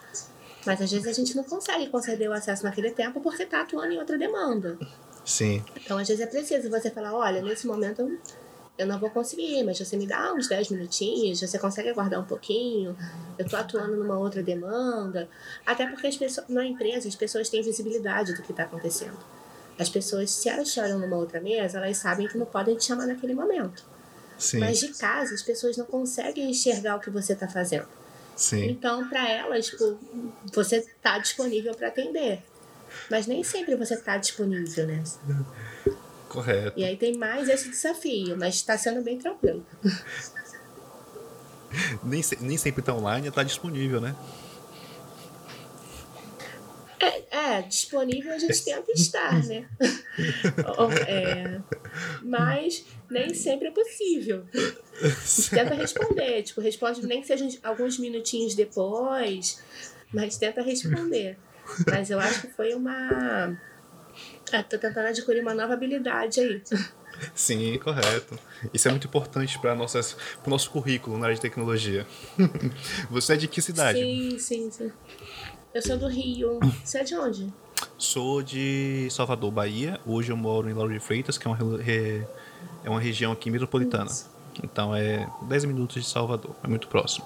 Mas 0.65 0.81
às 0.81 0.91
vezes 0.91 1.07
a 1.07 1.13
gente 1.13 1.35
não 1.35 1.43
consegue 1.43 1.87
conceder 1.89 2.29
o 2.29 2.33
acesso 2.33 2.63
naquele 2.63 2.91
tempo 2.91 3.19
porque 3.19 3.43
está 3.43 3.61
atuando 3.61 3.93
em 3.93 3.99
outra 3.99 4.17
demanda. 4.17 4.77
Sim. 5.23 5.63
Então, 5.75 5.97
às 5.97 6.07
vezes 6.07 6.23
é 6.23 6.27
preciso 6.27 6.69
você 6.69 6.91
falar: 6.91 7.13
olha, 7.13 7.41
nesse 7.41 7.65
momento 7.65 8.19
eu 8.77 8.85
não 8.85 8.99
vou 8.99 9.09
conseguir, 9.09 9.63
mas 9.63 9.79
você 9.79 9.95
me 9.95 10.05
dá 10.05 10.33
uns 10.33 10.47
10 10.47 10.69
minutinhos, 10.69 11.39
você 11.39 11.57
consegue 11.57 11.89
aguardar 11.89 12.19
um 12.19 12.25
pouquinho, 12.25 12.95
eu 13.37 13.45
estou 13.45 13.57
atuando 13.57 13.95
numa 13.95 14.17
outra 14.17 14.43
demanda. 14.43 15.29
Até 15.65 15.87
porque 15.87 16.07
as 16.07 16.17
pessoas, 16.17 16.47
na 16.49 16.65
empresa 16.65 17.07
as 17.07 17.15
pessoas 17.15 17.49
têm 17.49 17.61
visibilidade 17.61 18.33
do 18.33 18.41
que 18.41 18.51
está 18.51 18.63
acontecendo. 18.63 19.17
As 19.79 19.89
pessoas, 19.89 20.31
se 20.31 20.49
elas 20.49 20.69
choram 20.69 20.99
numa 20.99 21.15
outra 21.15 21.39
mesa, 21.39 21.77
elas 21.77 21.97
sabem 21.97 22.27
que 22.27 22.37
não 22.37 22.45
podem 22.45 22.75
te 22.75 22.85
chamar 22.85 23.07
naquele 23.07 23.33
momento. 23.33 23.83
Sim. 24.37 24.59
Mas 24.59 24.79
de 24.79 24.89
casa, 24.89 25.33
as 25.33 25.41
pessoas 25.41 25.77
não 25.77 25.85
conseguem 25.85 26.49
enxergar 26.49 26.97
o 26.97 26.99
que 26.99 27.09
você 27.09 27.33
está 27.33 27.47
fazendo. 27.47 27.87
Sim. 28.35 28.69
Então, 28.69 29.07
para 29.07 29.29
elas, 29.29 29.67
tipo, 29.67 29.97
você 30.53 30.77
está 30.77 31.17
disponível 31.17 31.73
para 31.73 31.87
atender. 31.87 32.43
Mas 33.09 33.27
nem 33.27 33.43
sempre 33.43 33.75
você 33.75 33.93
está 33.93 34.17
disponível, 34.17 34.87
né? 34.87 35.03
Correto. 36.29 36.79
E 36.79 36.83
aí 36.83 36.97
tem 36.97 37.17
mais 37.17 37.47
esse 37.47 37.69
desafio, 37.69 38.37
mas 38.37 38.55
está 38.55 38.77
sendo 38.77 39.01
bem 39.01 39.17
tranquilo. 39.17 39.65
Nem, 42.03 42.21
nem 42.39 42.57
sempre 42.57 42.81
tá 42.81 42.93
online, 42.93 43.29
tá 43.31 43.43
disponível, 43.43 43.99
né? 43.99 44.15
É, 46.99 47.57
é, 47.57 47.61
disponível 47.61 48.33
a 48.33 48.37
gente 48.37 48.63
tenta 48.63 48.91
estar, 48.91 49.43
né? 49.45 49.67
É, 51.07 51.59
mas 52.23 52.85
nem 53.09 53.33
sempre 53.33 53.67
é 53.67 53.71
possível. 53.71 54.45
Tenta 55.49 55.73
responder, 55.73 56.43
tipo, 56.43 56.61
responde 56.61 57.05
nem 57.05 57.21
que 57.21 57.27
sejam 57.27 57.49
alguns 57.63 57.99
minutinhos 57.99 58.55
depois, 58.55 59.61
mas 60.13 60.37
tenta 60.37 60.61
responder. 60.61 61.37
Mas 61.89 62.09
eu 62.09 62.19
acho 62.19 62.41
que 62.41 62.47
foi 62.47 62.73
uma. 62.73 63.59
Eu 64.51 64.63
tô 64.63 64.77
tentando 64.77 65.07
adquirir 65.07 65.41
uma 65.41 65.53
nova 65.53 65.73
habilidade 65.73 66.39
aí. 66.39 66.61
Sim, 67.33 67.77
correto. 67.79 68.37
Isso 68.73 68.87
é 68.87 68.91
muito 68.91 69.07
importante 69.07 69.57
para 69.59 69.73
o 69.73 70.49
nosso 70.49 70.69
currículo 70.69 71.17
na 71.17 71.25
área 71.27 71.35
de 71.35 71.41
tecnologia. 71.41 72.05
Você 73.09 73.33
é 73.33 73.37
de 73.37 73.47
que 73.47 73.61
cidade? 73.61 73.99
Sim, 73.99 74.37
sim, 74.37 74.69
sim. 74.71 74.91
Eu 75.73 75.81
sou 75.81 75.97
do 75.97 76.07
Rio. 76.07 76.59
Você 76.83 76.99
é 76.99 77.03
de 77.05 77.15
onde? 77.15 77.53
Sou 77.97 78.41
de 78.43 79.07
Salvador, 79.11 79.49
Bahia. 79.51 79.99
Hoje 80.05 80.31
eu 80.31 80.37
moro 80.37 80.69
em 80.69 80.73
Lauro 80.73 80.91
de 80.93 80.99
Freitas, 80.99 81.37
que 81.37 81.47
é 81.47 81.51
uma, 81.51 81.77
re- 81.81 82.25
é 82.83 82.89
uma 82.89 82.99
região 82.99 83.31
aqui 83.31 83.49
metropolitana. 83.49 84.11
Então 84.61 84.93
é 84.95 85.25
10 85.43 85.65
minutos 85.65 86.03
de 86.03 86.09
Salvador, 86.09 86.53
é 86.63 86.67
muito 86.67 86.87
próximo. 86.89 87.25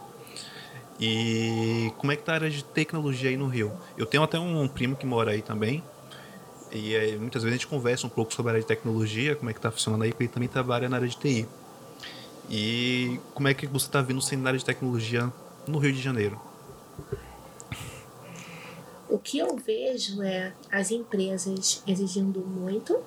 E 0.99 1.91
como 1.97 2.12
é 2.12 2.15
que 2.15 2.23
tá 2.23 2.34
a 2.34 2.36
área 2.36 2.49
de 2.49 2.63
tecnologia 2.63 3.30
aí 3.30 3.38
no 3.38 3.47
Rio? 3.47 3.71
Eu 3.97 4.06
tenho 4.06 4.21
até 4.23 4.38
um 4.38 4.67
primo 4.67 4.95
que 4.95 5.06
mora 5.06 5.32
aí 5.32 5.41
também. 5.41 5.84
E 6.71 7.17
muitas 7.17 7.43
vezes 7.43 7.55
a 7.55 7.58
gente 7.58 7.67
conversa 7.67 8.05
um 8.05 8.10
pouco 8.10 8.34
sobre 8.34 8.51
a 8.51 8.53
área 8.53 8.62
de 8.62 8.67
tecnologia, 8.67 9.36
como 9.36 9.49
é 9.49 9.53
que 9.53 9.60
tá 9.60 9.71
funcionando 9.71 10.03
aí, 10.03 10.12
porque 10.12 10.23
ele 10.23 10.32
também 10.32 10.49
trabalha 10.49 10.88
na 10.88 10.97
área 10.97 11.08
de 11.08 11.17
TI. 11.17 11.47
E 12.49 13.19
como 13.34 13.47
é 13.47 13.53
que 13.53 13.67
você 13.67 13.86
está 13.86 14.01
vendo 14.01 14.17
o 14.17 14.21
cenário 14.21 14.58
de 14.58 14.65
tecnologia 14.65 15.32
no 15.67 15.77
Rio 15.77 15.93
de 15.93 16.01
Janeiro? 16.01 16.39
O 19.08 19.17
que 19.17 19.39
eu 19.39 19.55
vejo 19.58 20.21
é 20.21 20.53
as 20.71 20.91
empresas 20.91 21.84
exigindo 21.88 22.39
muito 22.41 22.99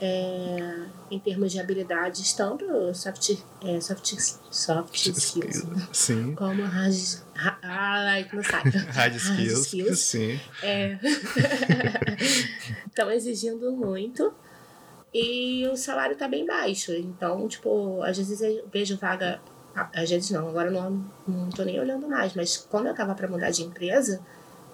é, 0.00 0.86
em 1.10 1.18
termos 1.18 1.52
de 1.52 1.60
habilidades, 1.60 2.32
tanto 2.32 2.64
soft, 2.94 3.36
é, 3.62 3.80
soft, 3.80 4.14
soft 4.50 4.94
skills 5.08 5.64
Sim. 5.92 6.34
como 6.34 6.62
hard, 6.64 6.94
ha- 7.36 7.58
ai, 7.62 8.28
não 8.32 8.42
sabe. 8.42 8.70
Hard 8.92 9.14
skills. 9.16 9.98
Sim. 9.98 10.40
É. 10.62 10.98
Estão 12.86 13.10
exigindo 13.10 13.70
muito. 13.72 14.32
E 15.12 15.66
o 15.68 15.76
salário 15.76 16.16
tá 16.16 16.28
bem 16.28 16.46
baixo. 16.46 16.92
Então, 16.92 17.46
tipo, 17.48 18.02
às 18.02 18.16
vezes 18.16 18.40
eu 18.40 18.66
vejo 18.72 18.96
vaga. 18.96 19.40
Às 19.94 20.10
vezes 20.10 20.30
não, 20.30 20.48
agora 20.48 20.70
não, 20.70 21.04
não 21.26 21.50
tô 21.50 21.62
nem 21.64 21.78
olhando 21.80 22.08
mais. 22.08 22.34
Mas 22.34 22.56
quando 22.56 22.86
eu 22.86 22.94
tava 22.94 23.14
pra 23.14 23.28
mudar 23.28 23.50
de 23.50 23.62
empresa, 23.62 24.20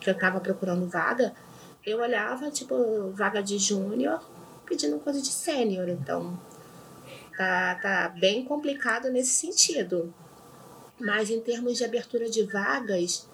que 0.01 0.09
eu 0.09 0.15
tava 0.15 0.41
procurando 0.41 0.87
vaga, 0.89 1.33
eu 1.85 2.01
olhava, 2.01 2.51
tipo, 2.51 3.11
vaga 3.13 3.43
de 3.43 3.59
júnior 3.59 4.21
pedindo 4.67 4.99
coisa 4.99 5.21
de 5.21 5.29
sênior. 5.29 5.89
Então, 5.89 6.39
tá, 7.37 7.75
tá 7.77 8.09
bem 8.09 8.45
complicado 8.45 9.11
nesse 9.11 9.33
sentido. 9.33 10.13
Mas 10.99 11.31
em 11.31 11.41
termos 11.41 11.77
de 11.77 11.85
abertura 11.85 12.29
de 12.29 12.43
vagas, 12.43 13.29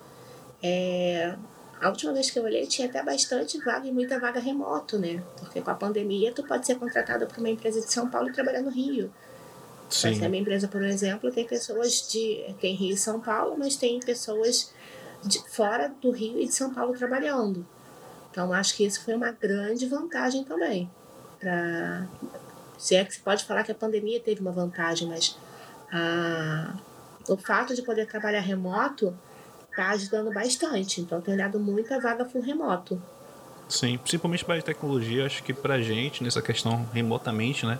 é, 0.62 1.36
a 1.80 1.88
última 1.88 2.12
vez 2.12 2.30
que 2.30 2.38
eu 2.38 2.44
olhei 2.44 2.66
tinha 2.66 2.88
até 2.88 3.02
bastante 3.02 3.58
vaga 3.58 3.88
e 3.88 3.92
muita 3.92 4.18
vaga 4.18 4.38
remoto, 4.38 4.98
né? 4.98 5.22
Porque 5.38 5.60
com 5.60 5.70
a 5.70 5.74
pandemia 5.74 6.32
tu 6.32 6.42
pode 6.44 6.66
ser 6.66 6.76
contratado 6.76 7.26
por 7.26 7.38
uma 7.38 7.50
empresa 7.50 7.80
de 7.80 7.92
São 7.92 8.08
Paulo 8.08 8.28
e 8.28 8.32
trabalhar 8.32 8.62
no 8.62 8.70
Rio. 8.70 9.12
Mas 9.88 10.04
a 10.04 10.12
Sim. 10.14 10.28
minha 10.28 10.40
empresa, 10.40 10.68
por 10.68 10.82
exemplo, 10.82 11.30
tem 11.30 11.46
pessoas 11.46 12.08
de. 12.08 12.54
tem 12.60 12.74
Rio 12.74 12.94
e 12.94 12.96
São 12.96 13.20
Paulo, 13.20 13.56
mas 13.58 13.76
tem 13.76 14.00
pessoas 14.00 14.72
de 15.24 15.38
fora 15.50 15.92
do 16.00 16.10
Rio 16.10 16.40
e 16.40 16.46
de 16.46 16.54
São 16.54 16.72
Paulo 16.72 16.96
trabalhando. 16.96 17.66
Então 18.30 18.52
acho 18.52 18.76
que 18.76 18.84
isso 18.84 19.04
foi 19.04 19.14
uma 19.14 19.30
grande 19.30 19.86
vantagem 19.86 20.44
também. 20.44 20.90
Pra, 21.42 22.07
se 22.78 22.94
é 22.94 23.05
que 23.05 23.12
se 23.14 23.20
pode 23.20 23.44
falar 23.44 23.64
que 23.64 23.72
a 23.72 23.74
pandemia 23.74 24.20
teve 24.20 24.40
uma 24.40 24.52
vantagem, 24.52 25.09
mas 25.09 25.37
a, 25.92 26.74
o 27.28 27.37
fato 27.37 27.74
de 27.74 27.83
poder 27.83 28.07
trabalhar 28.07 28.40
remoto 28.40 29.12
está 29.68 29.90
ajudando 29.90 30.33
bastante. 30.33 31.00
Então 31.00 31.20
tem 31.20 31.35
olhado 31.35 31.59
muita 31.59 32.00
vaga 32.00 32.24
full 32.24 32.42
remoto. 32.42 33.02
Sim, 33.68 33.98
principalmente 33.98 34.44
para 34.44 34.59
a 34.59 34.62
tecnologia, 34.62 35.26
acho 35.26 35.42
que 35.42 35.52
pra 35.52 35.81
gente, 35.81 36.22
nessa 36.22 36.40
questão 36.40 36.87
remotamente, 36.92 37.66
né, 37.66 37.78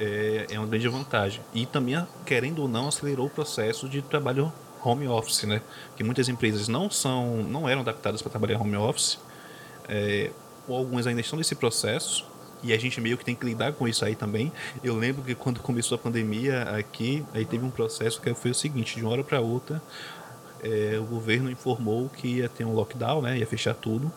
é, 0.00 0.46
é 0.50 0.58
uma 0.58 0.66
grande 0.66 0.88
vantagem. 0.88 1.42
E 1.52 1.66
também, 1.66 2.02
querendo 2.24 2.62
ou 2.62 2.68
não, 2.68 2.88
acelerou 2.88 3.26
o 3.26 3.30
processo 3.30 3.88
de 3.88 4.00
trabalho 4.00 4.50
home 4.82 5.08
office, 5.08 5.42
né? 5.42 5.60
Que 5.96 6.04
muitas 6.04 6.28
empresas 6.28 6.68
não 6.68 6.88
são, 6.88 7.42
não 7.42 7.68
eram 7.68 7.80
adaptadas 7.82 8.22
para 8.22 8.30
trabalhar 8.30 8.60
home 8.60 8.76
office, 8.76 9.18
é, 9.88 10.30
ou 10.68 10.76
algumas 10.76 11.06
ainda 11.06 11.20
estão 11.20 11.36
nesse 11.36 11.54
processo. 11.54 12.24
E 12.62 12.72
a 12.72 12.78
gente 12.78 13.00
meio 13.00 13.16
que 13.16 13.24
tem 13.24 13.34
que 13.34 13.46
lidar 13.46 13.72
com 13.72 13.86
isso 13.86 14.04
aí 14.04 14.14
também. 14.14 14.52
Eu 14.82 14.96
lembro 14.96 15.22
que 15.22 15.34
quando 15.34 15.60
começou 15.60 15.96
a 15.96 15.98
pandemia 15.98 16.62
aqui, 16.76 17.24
aí 17.32 17.44
teve 17.44 17.64
um 17.64 17.70
processo 17.70 18.20
que 18.20 18.32
foi 18.34 18.50
o 18.50 18.54
seguinte, 18.54 18.96
de 18.96 19.02
uma 19.02 19.12
hora 19.12 19.24
para 19.24 19.40
outra, 19.40 19.80
é, 20.62 20.98
o 20.98 21.04
governo 21.04 21.50
informou 21.50 22.08
que 22.08 22.38
ia 22.38 22.48
ter 22.48 22.64
um 22.64 22.74
lockdown, 22.74 23.22
né? 23.22 23.38
Ia 23.38 23.46
fechar 23.46 23.74
tudo. 23.74 24.10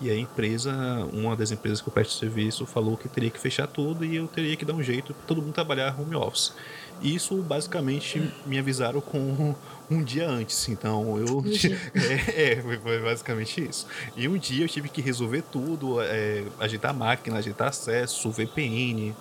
E 0.00 0.10
a 0.10 0.16
empresa, 0.16 0.72
uma 1.12 1.36
das 1.36 1.50
empresas 1.50 1.80
que 1.80 1.88
eu 1.88 1.92
presto 1.92 2.14
serviço, 2.14 2.66
falou 2.66 2.96
que 2.96 3.08
teria 3.08 3.30
que 3.30 3.38
fechar 3.38 3.66
tudo 3.66 4.04
e 4.04 4.16
eu 4.16 4.26
teria 4.26 4.56
que 4.56 4.64
dar 4.64 4.72
um 4.72 4.82
jeito 4.82 5.12
para 5.12 5.26
todo 5.26 5.42
mundo 5.42 5.52
trabalhar 5.52 5.94
home 5.98 6.16
office. 6.16 6.54
Isso 7.02 7.36
basicamente 7.42 8.32
me 8.46 8.58
avisaram 8.58 9.00
com 9.00 9.54
um 9.90 10.02
dia 10.02 10.28
antes, 10.28 10.68
então 10.68 11.18
eu. 11.18 11.44
É, 11.94 12.52
é, 12.52 12.62
foi- 12.62 13.00
basicamente 13.00 13.62
isso. 13.68 13.86
E 14.16 14.28
um 14.28 14.36
dia 14.36 14.64
eu 14.64 14.68
tive 14.68 14.88
que 14.88 15.00
resolver 15.00 15.42
tudo, 15.42 16.00
é, 16.00 16.44
ajeitar 16.58 16.90
a 16.90 16.94
máquina, 16.94 17.38
ajeitar 17.38 17.68
acesso, 17.68 18.30
VPN, 18.30 19.14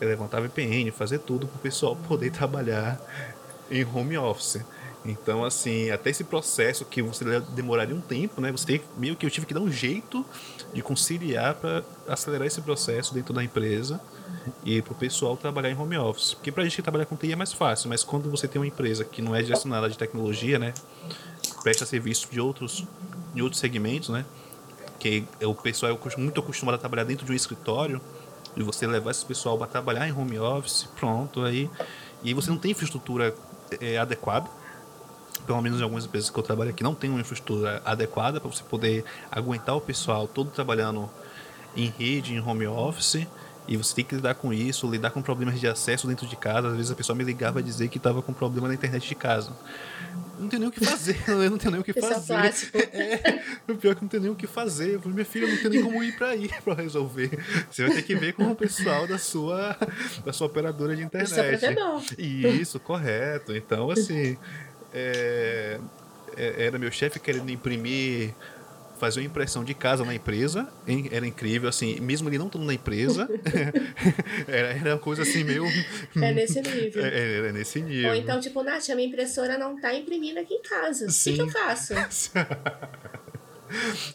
é, 0.00 0.04
levantar 0.04 0.40
VPN, 0.40 0.90
fazer 0.90 1.18
tudo 1.20 1.46
para 1.46 1.56
o 1.56 1.60
pessoal 1.60 1.96
poder 1.96 2.30
trabalhar 2.30 3.00
em 3.70 3.84
home 3.84 4.16
office. 4.18 4.60
Então, 5.04 5.44
assim, 5.44 5.90
até 5.90 6.10
esse 6.10 6.24
processo 6.24 6.84
que 6.84 7.00
você 7.00 7.24
demoraria 7.54 7.94
um 7.94 8.00
tempo, 8.02 8.40
né? 8.40 8.52
Você 8.52 8.66
tem, 8.66 8.82
meio 8.98 9.16
que 9.16 9.24
eu 9.24 9.30
tive 9.30 9.46
que 9.46 9.54
dar 9.54 9.60
um 9.60 9.72
jeito 9.72 10.24
de 10.74 10.82
conciliar 10.82 11.54
para 11.54 11.82
acelerar 12.06 12.46
esse 12.46 12.60
processo 12.60 13.14
dentro 13.14 13.32
da 13.32 13.42
empresa 13.42 13.98
e 14.64 14.80
para 14.82 14.92
o 14.92 14.96
pessoal 14.96 15.36
trabalhar 15.36 15.70
em 15.70 15.76
home 15.76 15.96
office. 15.96 16.34
Porque 16.34 16.50
para 16.50 16.62
a 16.62 16.64
gente 16.64 16.76
que 16.76 16.82
trabalha 16.82 17.06
com 17.06 17.16
TI 17.16 17.32
é 17.32 17.36
mais 17.36 17.52
fácil, 17.52 17.88
mas 17.88 18.02
quando 18.02 18.30
você 18.30 18.48
tem 18.48 18.60
uma 18.60 18.66
empresa 18.66 19.04
que 19.04 19.20
não 19.22 19.34
é 19.34 19.42
direcionada 19.42 19.88
de 19.88 19.96
tecnologia, 19.96 20.58
né? 20.58 20.74
Presta 21.62 21.84
serviço 21.84 22.28
de 22.30 22.40
outros, 22.40 22.84
de 23.34 23.42
outros 23.42 23.60
segmentos, 23.60 24.08
né? 24.08 24.24
Que 24.98 25.24
o 25.42 25.54
pessoal 25.54 25.92
é 25.92 26.20
muito 26.20 26.40
acostumado 26.40 26.74
a 26.74 26.78
trabalhar 26.78 27.04
dentro 27.04 27.24
de 27.24 27.32
um 27.32 27.34
escritório 27.34 28.00
e 28.56 28.62
você 28.62 28.86
levar 28.86 29.10
esse 29.12 29.24
pessoal 29.24 29.56
para 29.56 29.66
trabalhar 29.66 30.08
em 30.08 30.12
home 30.12 30.38
office, 30.38 30.88
pronto, 30.98 31.42
aí. 31.42 31.70
E 32.22 32.28
aí 32.28 32.34
você 32.34 32.50
não 32.50 32.58
tem 32.58 32.72
infraestrutura 32.72 33.34
é, 33.80 33.98
adequada 33.98 34.48
pelo 35.46 35.60
menos 35.62 35.80
em 35.80 35.82
algumas 35.82 36.04
empresas 36.04 36.30
que 36.30 36.38
eu 36.38 36.42
trabalho 36.42 36.70
aqui, 36.70 36.82
não 36.82 36.94
tem 36.94 37.10
uma 37.10 37.20
infraestrutura 37.20 37.82
adequada 37.84 38.40
para 38.40 38.50
você 38.50 38.62
poder 38.62 39.04
aguentar 39.30 39.76
o 39.76 39.80
pessoal 39.80 40.28
todo 40.28 40.50
trabalhando 40.50 41.08
em 41.76 41.86
rede, 41.86 42.34
em 42.34 42.40
home 42.40 42.66
office. 42.66 43.26
E 43.70 43.76
você 43.76 43.94
tem 43.94 44.04
que 44.04 44.16
lidar 44.16 44.34
com 44.34 44.52
isso, 44.52 44.90
lidar 44.90 45.12
com 45.12 45.22
problemas 45.22 45.60
de 45.60 45.68
acesso 45.68 46.08
dentro 46.08 46.26
de 46.26 46.34
casa. 46.34 46.68
Às 46.68 46.76
vezes 46.76 46.90
a 46.90 46.94
pessoa 46.96 47.14
me 47.16 47.22
ligava 47.22 47.60
a 47.60 47.62
dizer 47.62 47.88
que 47.88 47.98
estava 47.98 48.20
com 48.20 48.32
problema 48.32 48.66
na 48.66 48.74
internet 48.74 49.06
de 49.08 49.14
casa. 49.14 49.52
Não 50.40 50.48
tem 50.48 50.58
nem 50.58 50.68
o 50.68 50.72
que 50.72 50.84
fazer, 50.84 51.16
eu 51.28 51.50
não 51.50 51.56
tenho 51.58 51.70
nem 51.72 51.80
o 51.80 51.84
que 51.84 51.92
fazer. 51.92 52.34
É, 52.74 53.42
o 53.68 53.76
pior 53.76 53.92
é 53.92 53.94
que 53.94 54.00
não 54.02 54.08
tem 54.08 54.18
nem 54.20 54.30
o 54.30 54.34
que 54.34 54.46
fazer. 54.48 54.94
Eu 54.94 55.00
falei, 55.00 55.14
minha 55.14 55.24
filha, 55.24 55.46
não 55.46 55.56
tem 55.56 55.70
nem 55.70 55.82
como 55.82 56.02
ir 56.02 56.16
para 56.16 56.28
aí 56.30 56.50
para 56.64 56.74
resolver. 56.74 57.30
Você 57.70 57.86
vai 57.86 57.94
ter 57.94 58.02
que 58.02 58.16
ver 58.16 58.32
com 58.32 58.50
o 58.50 58.56
pessoal 58.56 59.06
da 59.06 59.18
sua, 59.18 59.76
da 60.24 60.32
sua 60.32 60.48
operadora 60.48 60.96
de 60.96 61.02
internet. 61.02 61.30
Isso 61.30 61.40
é 61.40 61.56
provedor. 61.56 62.02
Isso, 62.18 62.80
correto. 62.80 63.54
Então, 63.54 63.88
assim, 63.90 64.36
é, 64.92 65.78
é- 66.36 66.64
era 66.66 66.78
meu 66.78 66.90
chefe 66.90 67.20
querendo 67.20 67.50
imprimir 67.50 68.34
fazer 69.00 69.20
uma 69.20 69.26
impressão 69.26 69.64
de 69.64 69.74
casa 69.74 70.04
na 70.04 70.14
empresa, 70.14 70.68
em- 70.86 71.08
era 71.10 71.26
incrível, 71.26 71.68
assim, 71.68 71.98
mesmo 72.00 72.28
ele 72.28 72.38
não 72.38 72.46
estando 72.46 72.64
na 72.66 72.74
empresa, 72.74 73.28
era, 74.46 74.68
era 74.68 74.92
uma 74.94 74.98
coisa 74.98 75.22
assim 75.22 75.42
meio. 75.42 75.64
É 76.16 76.32
nesse 76.32 76.60
nível. 76.60 77.04
É, 77.04 77.36
era 77.38 77.52
nesse 77.52 77.80
nível. 77.80 78.10
Ou 78.10 78.16
então, 78.16 78.38
tipo, 78.40 78.62
Nath, 78.62 78.90
a 78.90 78.94
minha 78.94 79.08
impressora 79.08 79.56
não 79.58 79.80
tá 79.80 79.92
imprimindo 79.94 80.38
aqui 80.38 80.54
em 80.54 80.62
casa. 80.62 81.06
O 81.06 81.08
que, 81.08 81.32
que 81.32 81.40
eu 81.40 81.48
faço? 81.48 81.94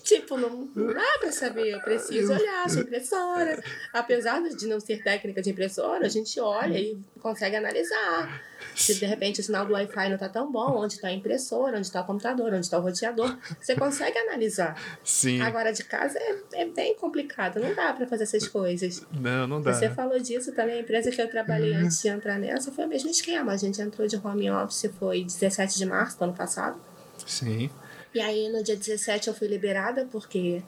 tipo, 0.03 0.37
não, 0.37 0.67
não 0.75 0.93
dá 0.93 1.17
pra 1.19 1.31
saber. 1.31 1.71
Eu 1.71 1.79
preciso 1.81 2.33
olhar 2.33 2.65
a 2.65 2.69
sua 2.69 2.81
impressora. 2.81 3.63
Apesar 3.93 4.41
de 4.41 4.67
não 4.67 4.79
ser 4.79 5.01
técnica 5.03 5.41
de 5.41 5.49
impressora, 5.49 6.05
a 6.05 6.09
gente 6.09 6.39
olha 6.39 6.77
e 6.77 6.97
consegue 7.21 7.55
analisar. 7.55 8.41
Se 8.75 8.95
de 8.95 9.05
repente 9.05 9.39
o 9.39 9.43
sinal 9.43 9.65
do 9.65 9.73
Wi-Fi 9.73 10.09
não 10.09 10.17
tá 10.17 10.27
tão 10.29 10.51
bom, 10.51 10.77
onde 10.83 10.99
tá 10.99 11.07
a 11.07 11.11
impressora, 11.13 11.77
onde 11.77 11.91
tá 11.91 12.01
o 12.01 12.05
computador, 12.05 12.53
onde 12.53 12.69
tá 12.69 12.77
o 12.77 12.81
roteador, 12.81 13.37
você 13.59 13.75
consegue 13.75 14.17
analisar. 14.17 14.79
Sim. 15.03 15.41
Agora 15.41 15.71
de 15.71 15.83
casa 15.83 16.19
é, 16.19 16.37
é 16.53 16.65
bem 16.65 16.95
complicado, 16.95 17.59
não 17.59 17.73
dá 17.73 17.93
pra 17.93 18.05
fazer 18.05 18.23
essas 18.23 18.47
coisas. 18.47 19.05
Não, 19.11 19.47
não 19.47 19.61
dá. 19.61 19.73
Você 19.73 19.89
falou 19.89 20.19
disso 20.19 20.51
também, 20.51 20.75
a 20.75 20.79
empresa 20.81 21.09
que 21.11 21.21
eu 21.21 21.29
trabalhei 21.29 21.71
Uhum. 21.71 21.85
antes 21.85 22.01
de 22.01 22.07
entrar 22.09 22.37
nessa 22.37 22.71
foi 22.71 22.85
o 22.85 22.87
mesmo 22.87 23.09
esquema. 23.09 23.53
A 23.53 23.57
gente 23.57 23.81
entrou 23.81 24.07
de 24.07 24.17
home 24.17 24.51
office, 24.51 24.89
foi 24.99 25.23
17 25.23 25.77
de 25.77 25.85
março 25.85 26.17
do 26.19 26.25
ano 26.25 26.33
passado. 26.33 26.79
Sim. 27.25 27.69
E 28.13 28.19
aí 28.19 28.49
no 28.49 28.63
dia 28.63 28.75
17 28.75 29.27
eu 29.29 29.33
fui 29.33 29.47
liberada 29.47 30.07
porque 30.11 30.61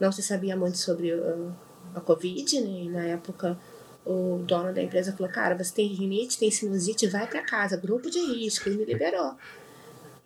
não 0.00 0.10
se 0.10 0.22
sabia 0.22 0.56
muito 0.56 0.78
sobre 0.78 1.12
uh, 1.14 1.52
a 1.94 2.00
Covid, 2.00 2.60
né? 2.60 2.68
E 2.68 2.88
na 2.88 3.04
época 3.04 3.58
o 4.04 4.42
dono 4.46 4.72
da 4.72 4.82
empresa 4.82 5.12
falou, 5.12 5.32
cara, 5.32 5.56
você 5.56 5.74
tem 5.74 5.86
rinite, 5.88 6.38
tem 6.38 6.50
sinusite, 6.50 7.06
vai 7.06 7.26
pra 7.26 7.42
casa, 7.42 7.76
grupo 7.76 8.10
de 8.10 8.18
risco, 8.18 8.68
e 8.68 8.74
me 8.74 8.84
liberou. 8.84 9.34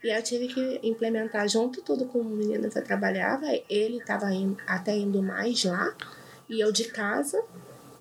E 0.03 0.09
eu 0.09 0.23
tive 0.23 0.49
que 0.49 0.81
implementar 0.83 1.49
junto 1.49 1.83
tudo 1.83 2.07
com 2.07 2.21
o 2.21 2.25
menino 2.25 2.71
que 2.71 2.79
eu 2.79 2.85
trabalhava, 2.85 3.47
ele 3.69 3.99
estava 3.99 4.27
até 4.67 4.97
indo 4.97 5.23
mais 5.23 5.65
lá, 5.65 5.95
e 6.49 6.61
eu 6.61 6.71
de 6.71 6.85
casa, 6.85 7.43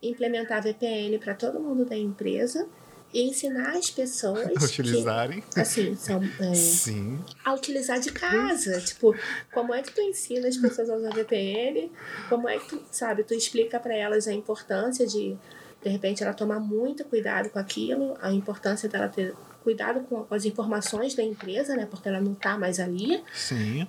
implementar 0.02 0.62
VPN 0.62 1.18
para 1.18 1.34
todo 1.34 1.60
mundo 1.60 1.84
da 1.84 1.98
empresa 1.98 2.68
e 3.14 3.22
ensinar 3.30 3.78
as 3.78 3.90
pessoas 3.90 4.52
Utilizarem. 4.62 5.42
que, 5.42 5.60
assim, 5.60 5.96
são, 5.96 6.22
é, 6.42 6.54
Sim. 6.54 7.20
a 7.44 7.54
utilizar 7.54 8.00
de 8.00 8.12
casa. 8.12 8.80
Tipo, 8.82 9.16
como 9.54 9.74
é 9.74 9.82
que 9.82 9.94
tu 9.94 10.02
ensina 10.02 10.48
as 10.48 10.58
pessoas 10.58 10.90
a 10.90 10.96
usar 10.96 11.12
VPN? 11.12 11.92
Como 12.30 12.48
é 12.50 12.60
que 12.60 12.70
tu, 12.70 12.84
sabe, 12.92 13.24
tu 13.24 13.34
explica 13.34 13.80
para 13.80 13.96
elas 13.96 14.28
a 14.28 14.34
importância 14.34 15.08
de, 15.08 15.38
de 15.86 15.92
repente, 15.92 16.24
ela 16.24 16.34
tomar 16.34 16.60
muito 16.60 17.06
cuidado 17.06 17.48
com 17.52 17.60
aquilo, 17.60 18.18
a 18.20 18.34
importância 18.34 18.90
dela 18.90 19.08
ter 19.08 19.36
cuidado 19.64 20.00
com, 20.02 20.26
as 20.32 20.44
informações 20.44 21.14
da 21.14 21.22
empresa, 21.22 21.76
né? 21.76 21.86
Porque 21.86 22.10
ela 22.10 22.20
não 22.20 22.34
tá 22.34 22.58
mais 22.58 22.80
ali. 22.80 23.24
Sim. 23.36 23.88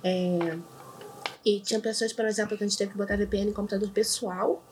E 1.43 1.59
tinha 1.59 1.79
pessoas, 1.79 2.13
por 2.13 2.25
exemplo, 2.25 2.55
que 2.55 2.63
a 2.63 2.67
gente 2.67 2.77
teve 2.77 2.91
que 2.91 2.97
botar 2.97 3.17
VPN 3.17 3.49
em 3.49 3.51
computador 3.51 3.89
pessoal, 3.89 4.63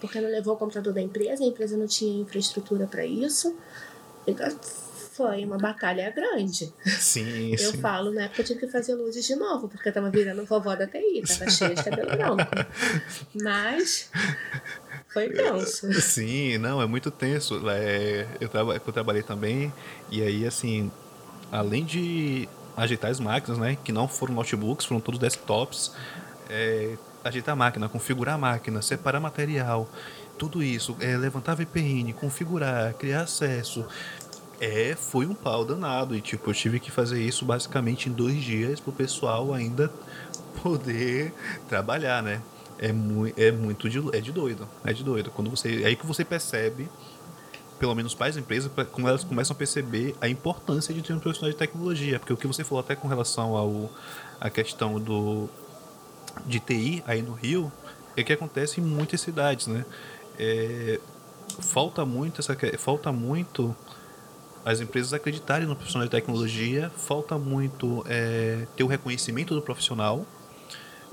porque 0.00 0.18
não 0.22 0.30
levou 0.30 0.54
o 0.54 0.56
computador 0.56 0.94
da 0.94 1.02
empresa, 1.02 1.44
a 1.44 1.46
empresa 1.46 1.76
não 1.76 1.86
tinha 1.86 2.22
infraestrutura 2.22 2.86
para 2.86 3.04
isso. 3.04 3.54
Então, 4.26 4.48
foi 5.12 5.44
uma 5.44 5.58
batalha 5.58 6.10
grande. 6.10 6.72
Sim, 6.86 7.52
Eu 7.52 7.72
sim. 7.72 7.80
falo, 7.80 8.12
na 8.12 8.22
época 8.22 8.42
eu 8.42 8.46
tive 8.46 8.60
que 8.60 8.68
fazer 8.68 8.94
luzes 8.94 9.24
de 9.26 9.34
novo, 9.34 9.68
porque 9.68 9.88
eu 9.88 9.92
tava 9.92 10.10
virando 10.10 10.44
vovó 10.44 10.74
da 10.74 10.86
TI, 10.86 11.22
tava 11.26 11.50
cheia 11.50 11.74
de 11.74 11.82
cabelo 11.82 12.08
branco. 12.10 12.50
Mas 13.42 14.10
foi 15.08 15.28
tenso. 15.30 15.92
Sim, 16.00 16.58
não, 16.58 16.80
é 16.80 16.86
muito 16.86 17.10
tenso. 17.10 17.60
É, 17.68 18.26
eu, 18.40 18.48
traba, 18.48 18.74
eu 18.74 18.92
trabalhei 18.92 19.22
também, 19.22 19.72
e 20.10 20.22
aí, 20.22 20.46
assim, 20.46 20.90
além 21.50 21.84
de 21.84 22.48
ajeitar 22.76 23.10
as 23.10 23.20
máquinas, 23.20 23.58
né, 23.58 23.76
que 23.82 23.92
não 23.92 24.06
foram 24.06 24.34
notebooks, 24.34 24.86
foram 24.86 25.00
todos 25.00 25.18
desktops, 25.18 25.92
é, 26.48 26.96
ajeitar 27.24 27.52
a 27.52 27.56
máquina, 27.56 27.88
configurar 27.88 28.36
a 28.36 28.38
máquina, 28.38 28.80
separar 28.80 29.20
material, 29.20 29.88
tudo 30.38 30.62
isso, 30.62 30.96
é, 31.00 31.16
levantar 31.16 31.54
VPN, 31.54 32.12
configurar, 32.14 32.94
criar 32.94 33.22
acesso. 33.22 33.84
É, 34.60 34.94
foi 34.94 35.26
um 35.26 35.34
pau 35.34 35.64
danado. 35.64 36.14
E 36.14 36.20
tipo, 36.20 36.50
eu 36.50 36.54
tive 36.54 36.78
que 36.78 36.90
fazer 36.90 37.22
isso 37.22 37.44
basicamente 37.44 38.08
em 38.08 38.12
dois 38.12 38.42
dias 38.42 38.78
pro 38.78 38.92
pessoal 38.92 39.52
ainda 39.54 39.90
poder 40.62 41.32
trabalhar, 41.68 42.22
né? 42.22 42.42
É, 42.78 42.92
mui, 42.92 43.34
é 43.36 43.50
muito 43.50 43.88
de, 43.88 43.98
é 44.16 44.20
de 44.20 44.32
doido. 44.32 44.68
É 44.84 44.92
de 44.92 45.02
doido. 45.02 45.30
Quando 45.30 45.50
você, 45.50 45.82
é 45.82 45.86
aí 45.86 45.96
que 45.96 46.06
você 46.06 46.24
percebe, 46.24 46.88
pelo 47.78 47.94
menos 47.94 48.14
para 48.14 48.26
as 48.28 48.36
empresas, 48.36 48.70
pra- 48.70 48.84
como 48.84 49.08
elas 49.08 49.24
começam 49.24 49.54
a 49.54 49.58
perceber 49.58 50.14
a 50.20 50.28
importância 50.28 50.92
de 50.94 51.02
ter 51.02 51.12
um 51.14 51.18
profissional 51.18 51.50
de 51.50 51.56
tecnologia. 51.56 52.18
Porque 52.18 52.32
o 52.32 52.36
que 52.36 52.46
você 52.46 52.62
falou 52.64 52.80
até 52.80 52.94
com 52.94 53.08
relação 53.08 53.56
ao 53.56 53.90
a 54.40 54.48
questão 54.50 54.98
do 55.00 55.48
de 56.46 56.60
TI 56.60 57.02
aí 57.06 57.22
no 57.22 57.32
Rio 57.32 57.70
é 58.16 58.22
que 58.22 58.32
acontece 58.32 58.80
em 58.80 58.84
muitas 58.84 59.20
cidades, 59.20 59.66
né? 59.66 59.84
É, 60.38 60.98
falta 61.60 62.04
muito 62.04 62.40
essa 62.40 62.56
falta 62.78 63.12
muito 63.12 63.74
as 64.64 64.80
empresas 64.80 65.12
acreditarem 65.12 65.66
no 65.66 65.74
profissional 65.74 66.06
de 66.06 66.10
tecnologia, 66.10 66.90
falta 66.96 67.38
muito 67.38 68.04
é, 68.08 68.66
ter 68.76 68.84
o 68.84 68.86
reconhecimento 68.86 69.54
do 69.54 69.62
profissional. 69.62 70.26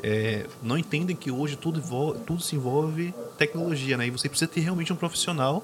É, 0.03 0.45
não 0.61 0.77
entendem 0.77 1.15
que 1.15 1.31
hoje 1.31 1.55
tudo, 1.55 1.81
tudo 2.25 2.41
se 2.41 2.55
envolve 2.55 3.13
tecnologia, 3.37 3.97
né? 3.97 4.07
E 4.07 4.09
você 4.11 4.29
precisa 4.29 4.49
ter 4.49 4.61
realmente 4.61 4.93
um 4.93 4.95
profissional 4.95 5.63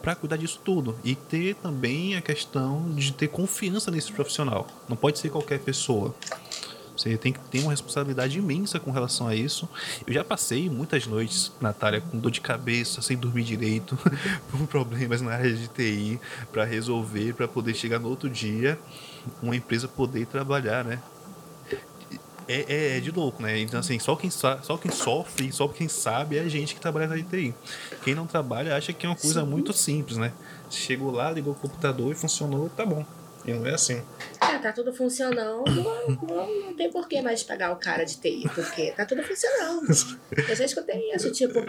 para 0.00 0.14
cuidar 0.14 0.36
disso 0.36 0.60
tudo 0.62 0.96
e 1.02 1.14
ter 1.14 1.54
também 1.56 2.14
a 2.14 2.20
questão 2.20 2.90
de 2.94 3.12
ter 3.12 3.28
confiança 3.28 3.90
nesse 3.90 4.12
profissional. 4.12 4.66
Não 4.88 4.96
pode 4.96 5.18
ser 5.18 5.30
qualquer 5.30 5.58
pessoa. 5.60 6.14
Você 6.96 7.16
tem 7.16 7.32
que 7.32 7.40
ter 7.40 7.60
uma 7.60 7.72
responsabilidade 7.72 8.38
imensa 8.38 8.78
com 8.78 8.90
relação 8.90 9.26
a 9.26 9.34
isso. 9.34 9.68
Eu 10.06 10.12
já 10.14 10.24
passei 10.24 10.70
muitas 10.70 11.06
noites, 11.06 11.52
Natália, 11.60 12.00
com 12.00 12.18
dor 12.18 12.30
de 12.30 12.40
cabeça, 12.40 13.02
sem 13.02 13.16
dormir 13.16 13.42
direito, 13.42 13.98
com 14.50 14.64
problemas 14.66 15.20
na 15.20 15.32
área 15.32 15.52
de 15.52 15.66
TI, 15.68 16.20
para 16.52 16.64
resolver, 16.64 17.34
para 17.34 17.48
poder 17.48 17.74
chegar 17.74 17.98
no 17.98 18.08
outro 18.08 18.30
dia, 18.30 18.78
uma 19.42 19.56
empresa 19.56 19.88
poder 19.88 20.26
trabalhar, 20.26 20.84
né? 20.84 21.00
É, 22.46 22.64
é, 22.68 22.96
é 22.98 23.00
de 23.00 23.10
louco, 23.10 23.42
né? 23.42 23.58
Então, 23.58 23.80
assim, 23.80 23.98
só 23.98 24.14
quem, 24.14 24.30
só 24.30 24.76
quem 24.80 24.90
sofre, 24.90 25.50
só 25.50 25.66
quem 25.66 25.88
sabe 25.88 26.36
é 26.36 26.40
a 26.40 26.48
gente 26.48 26.74
que 26.74 26.80
trabalha 26.80 27.08
na 27.08 27.16
TI. 27.16 27.54
Quem 28.04 28.14
não 28.14 28.26
trabalha 28.26 28.76
acha 28.76 28.92
que 28.92 29.06
é 29.06 29.08
uma 29.08 29.16
coisa 29.16 29.40
Sim. 29.40 29.46
muito 29.46 29.72
simples, 29.72 30.18
né? 30.18 30.32
Chegou 30.70 31.10
lá, 31.10 31.30
ligou 31.30 31.54
o 31.54 31.56
computador 31.56 32.12
e 32.12 32.14
funcionou, 32.14 32.68
tá 32.68 32.84
bom. 32.84 33.04
E 33.44 33.52
não 33.52 33.66
é 33.66 33.74
assim. 33.74 34.02
É, 34.40 34.58
tá 34.58 34.72
tudo 34.72 34.92
funcionando, 34.92 35.64
não, 35.66 36.74
tem 36.74 36.90
por 36.90 37.08
que 37.08 37.20
mais 37.20 37.42
pagar 37.42 37.72
o 37.72 37.76
cara 37.76 38.04
de 38.04 38.16
TI, 38.16 38.48
porque 38.54 38.92
tá 38.92 39.04
tudo 39.04 39.22
funcionando. 39.22 39.86
Eu 40.48 40.56
já 40.56 40.64
escutei 40.64 41.12
isso, 41.12 41.30
tipo, 41.30 41.60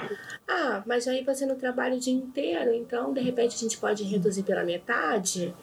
ah, 0.48 0.84
mas 0.86 1.08
aí 1.08 1.24
você 1.24 1.46
não 1.46 1.56
trabalha 1.56 1.96
o 1.96 2.00
dia 2.00 2.14
inteiro, 2.14 2.74
então 2.74 3.14
de 3.14 3.22
repente 3.22 3.56
a 3.56 3.60
gente 3.60 3.78
pode 3.78 4.04
reduzir 4.04 4.44
pela 4.44 4.64
metade 4.64 5.54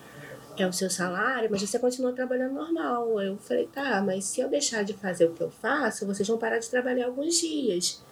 é 0.58 0.66
o 0.66 0.72
seu 0.72 0.90
salário, 0.90 1.48
mas 1.50 1.62
você 1.62 1.78
continua 1.78 2.12
trabalhando 2.12 2.54
normal. 2.54 3.20
Eu 3.20 3.38
falei, 3.38 3.66
tá, 3.66 4.02
mas 4.02 4.26
se 4.26 4.40
eu 4.40 4.48
deixar 4.48 4.84
de 4.84 4.92
fazer 4.92 5.26
o 5.26 5.32
que 5.32 5.40
eu 5.40 5.50
faço, 5.50 6.06
vocês 6.06 6.28
vão 6.28 6.36
parar 6.36 6.58
de 6.58 6.68
trabalhar 6.68 7.06
alguns 7.06 7.40
dias. 7.40 8.02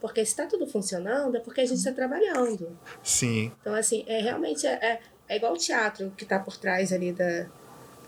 Porque 0.00 0.24
se 0.24 0.36
tá 0.36 0.46
tudo 0.46 0.66
funcionando, 0.66 1.36
é 1.36 1.40
porque 1.40 1.62
a 1.62 1.66
gente 1.66 1.82
tá 1.82 1.92
trabalhando. 1.92 2.76
Sim, 3.02 3.50
Então, 3.60 3.74
assim, 3.74 4.04
é 4.06 4.20
realmente 4.20 4.66
é, 4.66 4.72
é, 4.72 5.00
é 5.28 5.36
igual 5.36 5.52
o 5.52 5.56
teatro 5.56 6.12
que 6.16 6.24
tá 6.24 6.38
por 6.38 6.56
trás 6.56 6.92
ali 6.92 7.12
da, 7.12 7.46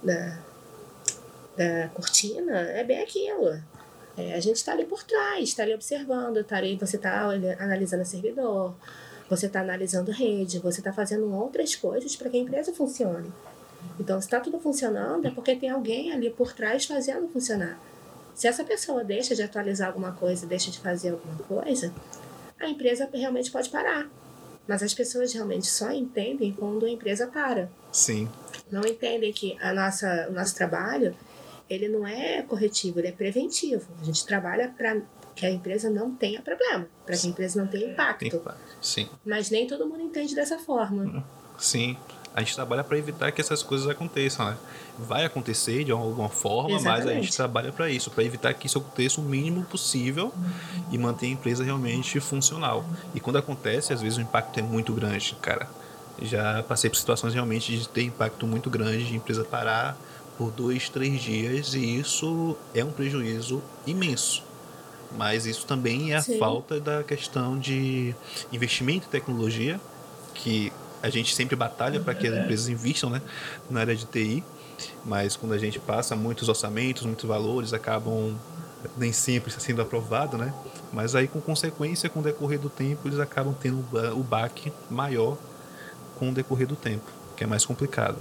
da, 0.02 0.38
da 1.56 1.88
cortina, 1.88 2.58
é 2.60 2.84
bem 2.84 3.02
aquilo. 3.02 3.60
É, 4.16 4.34
a 4.34 4.40
gente 4.40 4.64
tá 4.64 4.72
ali 4.72 4.84
por 4.84 5.04
trás, 5.04 5.54
tá 5.54 5.62
ali 5.62 5.74
observando, 5.74 6.42
tá 6.42 6.56
ali, 6.56 6.76
você 6.76 6.98
tá 6.98 7.28
olha- 7.28 7.56
analisando 7.60 8.02
o 8.02 8.06
servidor, 8.06 8.74
você 9.30 9.48
tá 9.48 9.60
analisando 9.60 10.10
rede, 10.10 10.58
você 10.58 10.82
tá 10.82 10.92
fazendo 10.92 11.32
outras 11.32 11.76
coisas 11.76 12.16
para 12.16 12.28
que 12.28 12.36
a 12.36 12.40
empresa 12.40 12.72
funcione. 12.72 13.32
Então, 14.00 14.20
se 14.20 14.28
tá 14.28 14.40
tudo 14.40 14.58
funcionando, 14.58 15.26
é 15.26 15.30
porque 15.30 15.54
tem 15.54 15.70
alguém 15.70 16.12
ali 16.12 16.30
por 16.30 16.52
trás 16.52 16.84
fazendo 16.84 17.28
funcionar. 17.28 17.78
Se 18.34 18.46
essa 18.46 18.64
pessoa 18.64 19.04
deixa 19.04 19.34
de 19.34 19.42
atualizar 19.42 19.88
alguma 19.88 20.12
coisa, 20.12 20.46
deixa 20.46 20.70
de 20.70 20.78
fazer 20.78 21.10
alguma 21.10 21.36
coisa, 21.38 21.92
a 22.58 22.68
empresa 22.68 23.08
realmente 23.12 23.50
pode 23.50 23.68
parar. 23.68 24.08
Mas 24.68 24.82
as 24.82 24.92
pessoas 24.92 25.32
realmente 25.32 25.66
só 25.66 25.90
entendem 25.90 26.52
quando 26.52 26.84
a 26.84 26.90
empresa 26.90 27.26
para. 27.26 27.70
sim, 27.90 28.28
Não 28.70 28.82
entendem 28.82 29.32
que 29.32 29.56
a 29.60 29.72
nossa, 29.72 30.28
o 30.28 30.32
nosso 30.32 30.54
trabalho 30.54 31.16
ele 31.70 31.88
não 31.88 32.06
é 32.06 32.42
corretivo, 32.42 32.98
ele 32.98 33.08
é 33.08 33.12
preventivo. 33.12 33.88
A 34.00 34.04
gente 34.04 34.24
trabalha 34.26 34.68
para 34.76 35.00
que 35.34 35.46
a 35.46 35.50
empresa 35.50 35.88
não 35.88 36.14
tenha 36.14 36.42
problema, 36.42 36.86
para 37.06 37.16
que 37.16 37.26
a 37.26 37.30
empresa 37.30 37.60
não 37.60 37.68
tenha 37.68 37.84
tem 37.84 37.92
impacto. 37.92 38.42
sim. 38.82 39.08
Mas 39.24 39.50
nem 39.50 39.66
todo 39.66 39.86
mundo 39.86 40.02
entende 40.02 40.34
dessa 40.34 40.58
forma. 40.58 41.24
Sim, 41.58 41.96
a 42.34 42.40
gente 42.40 42.54
trabalha 42.54 42.84
para 42.84 42.96
evitar 42.96 43.32
que 43.32 43.40
essas 43.40 43.62
coisas 43.62 43.88
aconteçam, 43.88 44.46
né? 44.46 44.56
Vai 44.98 45.24
acontecer 45.24 45.84
de 45.84 45.92
alguma 45.92 46.28
forma, 46.28 46.80
mas 46.80 46.84
a 46.84 47.12
gente 47.12 47.28
Exatamente. 47.28 47.36
trabalha 47.36 47.72
para 47.72 47.90
isso, 47.90 48.10
para 48.10 48.24
evitar 48.24 48.54
que 48.54 48.66
isso 48.66 48.78
aconteça 48.78 49.20
o 49.20 49.24
mínimo 49.24 49.64
possível 49.64 50.32
e 50.90 50.98
manter 50.98 51.26
a 51.26 51.30
empresa 51.30 51.64
realmente 51.64 52.20
funcional. 52.20 52.84
E 53.14 53.20
quando 53.20 53.36
acontece, 53.36 53.92
às 53.92 54.00
vezes 54.00 54.18
o 54.18 54.20
impacto 54.20 54.58
é 54.58 54.62
muito 54.62 54.92
grande, 54.92 55.36
cara. 55.40 55.68
Já 56.20 56.62
passei 56.62 56.90
por 56.90 56.96
situações 56.96 57.34
realmente 57.34 57.76
de 57.76 57.88
ter 57.88 58.02
impacto 58.02 58.46
muito 58.46 58.68
grande, 58.68 59.06
de 59.06 59.16
empresa 59.16 59.44
parar 59.44 59.96
por 60.36 60.52
dois, 60.52 60.88
três 60.88 61.20
dias, 61.20 61.74
e 61.74 61.98
isso 61.98 62.56
é 62.74 62.84
um 62.84 62.92
prejuízo 62.92 63.62
imenso. 63.86 64.42
Mas 65.16 65.46
isso 65.46 65.66
também 65.66 66.12
é 66.12 66.16
a 66.16 66.22
Sim. 66.22 66.38
falta 66.38 66.78
da 66.78 67.02
questão 67.02 67.58
de 67.58 68.14
investimento 68.52 69.06
em 69.06 69.10
tecnologia, 69.10 69.80
que 70.34 70.72
a 71.02 71.08
gente 71.10 71.34
sempre 71.34 71.54
batalha 71.56 72.00
para 72.00 72.14
que 72.14 72.26
as 72.26 72.36
empresas 72.36 72.68
investam 72.68 73.10
né, 73.10 73.22
na 73.70 73.80
área 73.80 73.94
de 73.96 74.04
TI, 74.06 74.44
mas 75.04 75.36
quando 75.36 75.52
a 75.52 75.58
gente 75.58 75.78
passa 75.78 76.14
muitos 76.16 76.48
orçamentos, 76.48 77.04
muitos 77.04 77.24
valores, 77.24 77.72
acabam 77.72 78.34
nem 78.96 79.12
sempre 79.12 79.50
sendo 79.50 79.82
aprovado, 79.82 80.38
né? 80.38 80.54
Mas 80.92 81.14
aí 81.14 81.26
com 81.26 81.40
consequência, 81.40 82.08
com 82.08 82.20
o 82.20 82.22
decorrer 82.22 82.58
do 82.60 82.70
tempo, 82.70 83.08
eles 83.08 83.18
acabam 83.18 83.54
tendo 83.60 83.78
o 83.80 83.82
ba- 83.82 84.12
o 84.14 84.22
baque 84.22 84.72
maior 84.88 85.36
com 86.18 86.30
o 86.30 86.32
decorrer 86.32 86.66
do 86.66 86.76
tempo, 86.76 87.04
que 87.36 87.42
é 87.44 87.46
mais 87.46 87.64
complicado. 87.64 88.16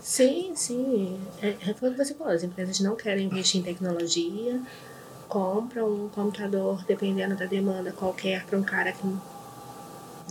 Sim, 0.00 0.52
sim. 0.54 1.18
É, 1.40 1.48
é 1.66 1.70
o 1.70 1.74
que 1.74 1.90
você 1.96 2.14
falou, 2.14 2.32
as 2.32 2.42
empresas 2.42 2.80
não 2.80 2.96
querem 2.96 3.26
investir 3.26 3.60
em 3.60 3.64
tecnologia, 3.64 4.60
compram 5.28 5.88
um 5.88 6.08
computador, 6.08 6.84
dependendo 6.84 7.36
da 7.36 7.46
demanda 7.46 7.92
qualquer, 7.92 8.44
para 8.44 8.58
um 8.58 8.62
cara 8.62 8.92
que 8.92 9.06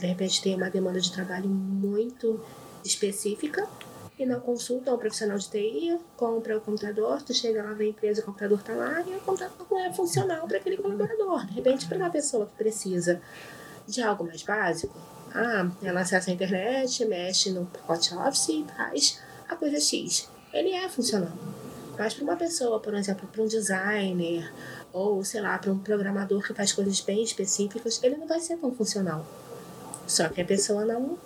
de 0.02 0.08
repente 0.08 0.42
tem 0.42 0.56
uma 0.56 0.70
demanda 0.70 1.00
de 1.00 1.12
trabalho 1.12 1.48
muito 1.48 2.44
específica 2.84 3.68
e 4.18 4.26
não 4.26 4.40
consultam 4.40 4.96
um 4.96 4.98
profissional 4.98 5.38
de 5.38 5.48
TI, 5.48 6.00
compra 6.18 6.58
o 6.58 6.62
computador, 6.62 7.22
tu 7.22 7.34
chega 7.34 7.64
lá 7.64 7.76
na 7.76 7.86
empresa, 7.86 8.22
o 8.22 8.26
computador 8.26 8.62
tá 8.64 8.74
lá 8.74 9.02
e 9.02 9.16
o 9.16 9.20
computador 9.22 9.68
não 9.70 9.80
é 9.80 9.94
funcional 9.94 10.48
para 10.48 10.58
aquele 10.58 10.78
colaborador. 10.78 11.46
De 11.46 11.54
repente, 11.54 11.88
para 11.88 11.98
uma 11.98 12.10
pessoa 12.10 12.48
que 12.48 12.54
precisa 12.56 13.22
de 13.88 14.02
algo 14.02 14.24
mais 14.24 14.42
básico, 14.42 14.98
ah, 15.34 15.70
ela 15.84 16.02
acessa 16.02 16.32
a 16.32 16.34
internet, 16.34 17.06
mexe 17.06 17.52
no 17.52 17.68
pacote 17.68 18.14
Office 18.16 18.50
e 18.50 18.66
faz 18.76 19.22
a 19.48 19.56
coisa 19.56 19.80
X. 19.80 20.28
Ele 20.52 20.72
é 20.72 20.90
funcional. 20.90 21.32
Mas 21.98 22.16
para 22.16 22.24
uma 22.24 22.36
pessoa, 22.36 22.80
por 22.80 22.96
exemplo, 22.96 23.28
para 23.28 23.44
um 23.44 23.48
designer 23.48 24.52
ou, 24.92 25.24
sei 25.24 25.42
lá, 25.42 25.58
para 25.60 25.72
um 25.72 25.78
programador 25.78 26.42
que 26.42 26.54
faz 26.54 26.74
coisas 26.74 27.00
bem 27.02 27.22
específicas, 27.24 28.02
ele 28.04 28.18
não 28.18 28.28
vai 28.28 28.40
ser 28.40 28.58
tão 28.58 28.74
funcional. 28.74 29.26
Só 30.12 30.28
que 30.28 30.42
a 30.42 30.46
pessoa 30.46 30.84
não, 30.84 31.18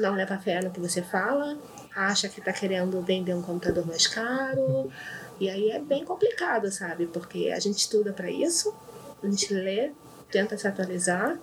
não 0.00 0.14
leva 0.14 0.38
fé 0.38 0.58
no 0.62 0.70
que 0.70 0.80
você 0.80 1.02
fala, 1.02 1.58
acha 1.94 2.26
que 2.26 2.38
está 2.38 2.54
querendo 2.54 2.98
vender 3.02 3.34
um 3.34 3.42
computador 3.42 3.86
mais 3.86 4.06
caro. 4.06 4.90
E 5.38 5.50
aí 5.50 5.70
é 5.70 5.78
bem 5.78 6.06
complicado, 6.06 6.72
sabe? 6.72 7.06
Porque 7.06 7.52
a 7.54 7.60
gente 7.60 7.76
estuda 7.76 8.14
para 8.14 8.30
isso, 8.30 8.74
a 9.22 9.26
gente 9.26 9.52
lê, 9.52 9.92
tenta 10.30 10.56
se 10.56 10.66
atualizar 10.66 11.38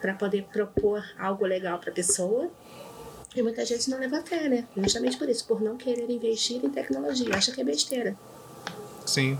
para 0.00 0.14
poder 0.14 0.44
propor 0.44 1.04
algo 1.18 1.44
legal 1.44 1.80
para 1.80 1.90
a 1.90 1.92
pessoa. 1.94 2.48
E 3.34 3.42
muita 3.42 3.64
gente 3.64 3.90
não 3.90 3.98
leva 3.98 4.22
fé, 4.22 4.48
né? 4.48 4.64
Justamente 4.76 5.18
por 5.18 5.28
isso, 5.28 5.44
por 5.44 5.60
não 5.60 5.76
querer 5.76 6.08
investir 6.08 6.64
em 6.64 6.70
tecnologia, 6.70 7.34
acha 7.34 7.50
que 7.50 7.60
é 7.60 7.64
besteira. 7.64 8.14
Sim. 9.04 9.36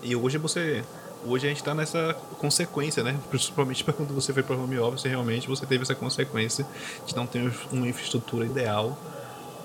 E 0.00 0.14
hoje 0.14 0.38
você. 0.38 0.84
Hoje 1.24 1.46
a 1.46 1.50
gente 1.50 1.62
tá 1.62 1.74
nessa 1.74 2.16
consequência, 2.38 3.02
né? 3.02 3.18
Principalmente 3.28 3.82
para 3.84 3.92
quando 3.92 4.14
você 4.14 4.32
foi 4.32 4.42
para 4.42 4.56
home 4.56 4.78
office, 4.78 5.04
realmente 5.04 5.48
você 5.48 5.66
teve 5.66 5.82
essa 5.82 5.94
consequência 5.94 6.66
de 7.06 7.14
não 7.14 7.26
ter 7.26 7.52
uma 7.70 7.86
infraestrutura 7.86 8.46
ideal 8.46 8.98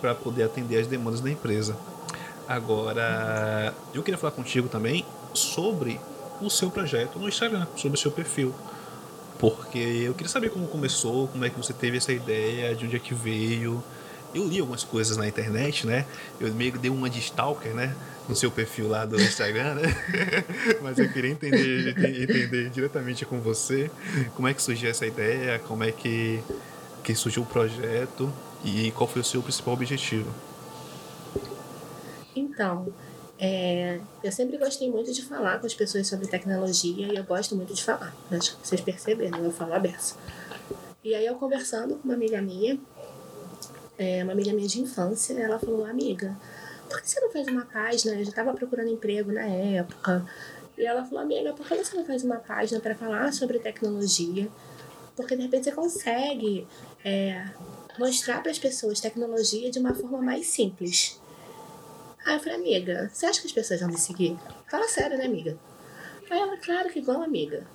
para 0.02 0.14
poder 0.14 0.44
atender 0.44 0.80
as 0.80 0.88
demandas 0.88 1.22
da 1.22 1.32
empresa. 1.32 1.76
Agora, 2.48 3.74
eu 3.94 4.04
queria 4.04 4.18
falar 4.18 4.32
contigo 4.32 4.68
também 4.68 5.06
sobre 5.34 6.00
o 6.42 6.50
seu 6.50 6.70
projeto 6.70 7.18
no 7.18 7.28
Instagram, 7.28 7.66
sobre 7.76 7.98
o 7.98 8.02
seu 8.02 8.12
perfil. 8.12 8.54
Porque 9.40 9.80
eu 9.80 10.14
queria 10.14 10.30
saber 10.30 10.50
como 10.50 10.68
começou, 10.68 11.28
como 11.28 11.44
é 11.44 11.50
que 11.50 11.58
você 11.58 11.74
teve 11.74 11.98
essa 11.98 12.12
ideia, 12.12 12.76
de 12.76 12.86
onde 12.86 12.96
é 12.96 13.00
que 13.00 13.14
veio. 13.14 13.84
Eu 14.36 14.46
li 14.46 14.60
algumas 14.60 14.84
coisas 14.84 15.16
na 15.16 15.26
internet, 15.26 15.88
né? 15.88 16.06
Eu 16.42 16.54
meio 16.54 16.74
que 16.74 16.78
dei 16.78 16.92
uma 16.92 17.10
de 17.10 17.20
stalker, 17.20 17.74
né? 17.74 17.96
No 18.28 18.36
seu 18.36 18.52
perfil 18.52 18.90
lá 18.90 19.06
do 19.06 19.16
Instagram, 19.16 19.76
né? 19.76 19.84
Mas 20.84 21.00
eu 21.00 21.10
queria 21.10 21.32
entender, 21.32 21.98
entender 22.22 22.70
diretamente 22.70 23.26
com 23.26 23.40
você 23.40 23.90
como 24.36 24.46
é 24.50 24.54
que 24.54 24.62
surgiu 24.62 24.90
essa 24.90 25.06
ideia, 25.06 25.58
como 25.60 25.86
é 25.86 25.92
que, 25.94 26.44
que 27.02 27.16
surgiu 27.16 27.44
o 27.44 27.46
projeto 27.46 28.30
e 28.66 28.92
qual 28.92 29.08
foi 29.08 29.22
o 29.22 29.26
seu 29.26 29.42
principal 29.42 29.74
objetivo. 29.74 30.30
Então, 32.36 32.94
é, 33.40 34.02
eu 34.22 34.32
sempre 34.34 34.58
gostei 34.58 34.92
muito 34.92 35.14
de 35.14 35.22
falar 35.22 35.60
com 35.60 35.66
as 35.66 35.74
pessoas 35.74 36.08
sobre 36.08 36.28
tecnologia 36.28 37.08
e 37.08 37.16
eu 37.16 37.24
gosto 37.24 37.56
muito 37.56 37.74
de 37.74 37.82
falar. 37.82 38.14
Acho 38.30 38.58
que 38.58 38.68
vocês 38.68 38.82
perceberam, 38.82 39.46
eu 39.46 39.52
falo 39.52 39.74
a 39.74 39.80
beça. 39.80 40.16
E 41.06 41.14
aí 41.14 41.26
eu 41.26 41.36
conversando 41.36 41.96
com 41.96 42.06
uma 42.06 42.16
amiga 42.16 42.42
minha, 42.42 42.80
é, 43.98 44.24
uma 44.24 44.34
amiga 44.34 44.54
minha 44.54 44.68
de 44.68 44.82
infância, 44.82 45.34
ela 45.34 45.60
falou, 45.60 45.86
amiga, 45.86 46.38
por 46.90 47.02
que 47.02 47.10
você 47.10 47.20
não 47.20 47.32
faz 47.32 47.48
uma 47.48 47.66
página? 47.66 48.16
Eu 48.16 48.24
já 48.24 48.30
estava 48.30 48.54
procurando 48.54 48.90
emprego 48.90 49.32
na 49.32 49.46
época. 49.46 50.26
E 50.78 50.86
ela 50.86 51.04
falou, 51.06 51.20
amiga, 51.20 51.54
por 51.54 51.66
que 51.66 51.76
você 51.76 51.96
não 51.96 52.06
faz 52.06 52.24
uma 52.24 52.38
página 52.38 52.80
para 52.80 52.96
falar 52.96 53.32
sobre 53.32 53.60
tecnologia? 53.60 54.50
Porque 55.16 55.36
de 55.36 55.44
repente 55.44 55.66
você 55.66 55.72
consegue 55.72 56.68
é, 57.04 57.46
mostrar 57.98 58.42
para 58.42 58.52
as 58.52 58.60
pessoas 58.60 59.00
tecnologia 59.00 59.72
de 59.72 59.80
uma 59.80 59.94
forma 59.94 60.22
mais 60.22 60.48
simples. 60.48 61.20
Aí 62.26 62.36
eu 62.36 62.40
falei, 62.40 62.56
amiga, 62.56 63.10
você 63.14 63.26
acha 63.26 63.40
que 63.40 63.48
as 63.48 63.54
pessoas 63.54 63.80
vão 63.80 63.90
me 63.90 63.98
seguir? 63.98 64.38
Fala 64.70 64.88
sério, 64.88 65.18
né, 65.18 65.26
amiga? 65.26 65.58
Aí 66.30 66.40
ela, 66.40 66.58
claro 66.58 66.90
que 66.90 67.00
vão, 67.00 67.22
amiga. 67.22 67.66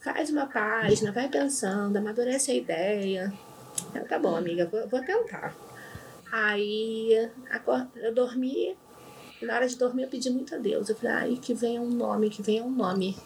Faz 0.00 0.28
uma 0.28 0.46
página, 0.46 1.12
vai 1.12 1.28
pensando, 1.28 1.96
amadurece 1.96 2.50
a 2.50 2.54
ideia. 2.54 3.32
Eu, 3.94 4.06
tá 4.06 4.18
bom, 4.18 4.34
amiga, 4.36 4.66
vou, 4.66 4.86
vou 4.88 5.00
tentar. 5.04 5.54
Aí 6.30 7.28
acor- 7.50 7.86
eu 7.96 8.12
dormi, 8.14 8.76
na 9.42 9.54
hora 9.56 9.68
de 9.68 9.76
dormir 9.76 10.04
eu 10.04 10.08
pedi 10.08 10.30
muito 10.30 10.54
a 10.54 10.58
Deus. 10.58 10.88
Eu 10.88 10.96
falei, 10.96 11.12
ai, 11.12 11.38
que 11.40 11.52
venha 11.52 11.80
um 11.80 11.90
nome, 11.90 12.30
que 12.30 12.42
venha 12.42 12.62
um 12.64 12.70
nome. 12.70 13.16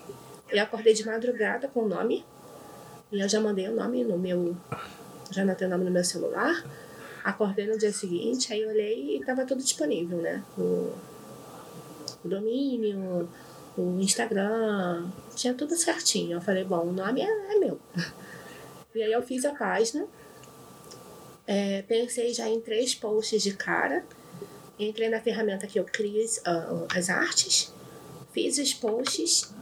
Eu 0.50 0.62
acordei 0.62 0.92
de 0.94 1.04
madrugada 1.06 1.68
com 1.68 1.80
o 1.84 1.88
nome, 1.88 2.24
e 3.12 3.20
eu 3.20 3.28
já 3.28 3.40
mandei 3.40 3.68
o 3.68 3.74
nome 3.74 4.02
no 4.04 4.18
meu. 4.18 4.56
Já 5.30 5.42
anotei 5.42 5.66
o 5.66 5.70
nome 5.70 5.84
no 5.84 5.90
meu 5.90 6.04
celular. 6.04 6.64
Acordei 7.24 7.66
no 7.66 7.76
dia 7.78 7.92
seguinte, 7.92 8.52
aí 8.52 8.64
olhei 8.64 9.16
e 9.16 9.24
tava 9.24 9.44
tudo 9.44 9.62
disponível, 9.62 10.18
né? 10.18 10.44
O, 10.56 10.92
o 12.24 12.28
domínio, 12.28 13.28
o 13.76 13.98
Instagram, 14.00 15.08
tinha 15.34 15.52
tudo 15.54 15.74
certinho. 15.76 16.36
Eu 16.36 16.40
falei, 16.40 16.62
bom, 16.64 16.82
o 16.86 16.92
nome 16.92 17.20
é, 17.22 17.54
é 17.54 17.58
meu. 17.58 17.80
E 18.94 19.02
aí 19.02 19.12
eu 19.12 19.22
fiz 19.22 19.44
a 19.44 19.52
página, 19.52 20.06
é, 21.46 21.82
pensei 21.82 22.34
já 22.34 22.48
em 22.48 22.60
três 22.60 22.94
posts 22.94 23.42
de 23.42 23.54
cara, 23.54 24.04
entrei 24.78 25.08
na 25.08 25.20
ferramenta 25.20 25.66
que 25.66 25.78
eu 25.78 25.84
crio 25.84 26.22
as, 26.22 26.40
ah, 26.44 26.86
as 26.94 27.08
artes, 27.08 27.72
fiz 28.32 28.58
os 28.58 28.74
posts, 28.74 29.54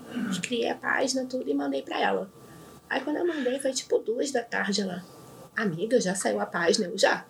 criei 0.43 0.69
a 0.69 0.75
página, 0.75 1.27
tudo 1.27 1.49
e 1.49 1.55
mandei 1.55 1.83
pra 1.83 2.01
ela. 2.01 2.31
Aí 2.89 3.01
quando 3.01 3.17
eu 3.17 3.27
mandei 3.27 3.59
foi 3.59 3.73
tipo 3.73 3.99
duas 3.99 4.31
da 4.31 4.43
tarde 4.43 4.83
ela. 4.83 5.05
Amiga, 5.57 6.01
já 6.01 6.15
saiu 6.15 6.41
a 6.41 6.47
página, 6.47 6.89
eu 6.89 6.99
já. 6.99 7.25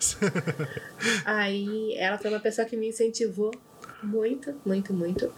Aí 1.27 1.95
ela 1.99 2.17
foi 2.17 2.31
uma 2.31 2.40
pessoa 2.40 2.67
que 2.67 2.75
me 2.75 2.88
incentivou 2.88 3.51
muito, 4.03 4.55
muito, 4.64 4.95
muito. 4.95 5.31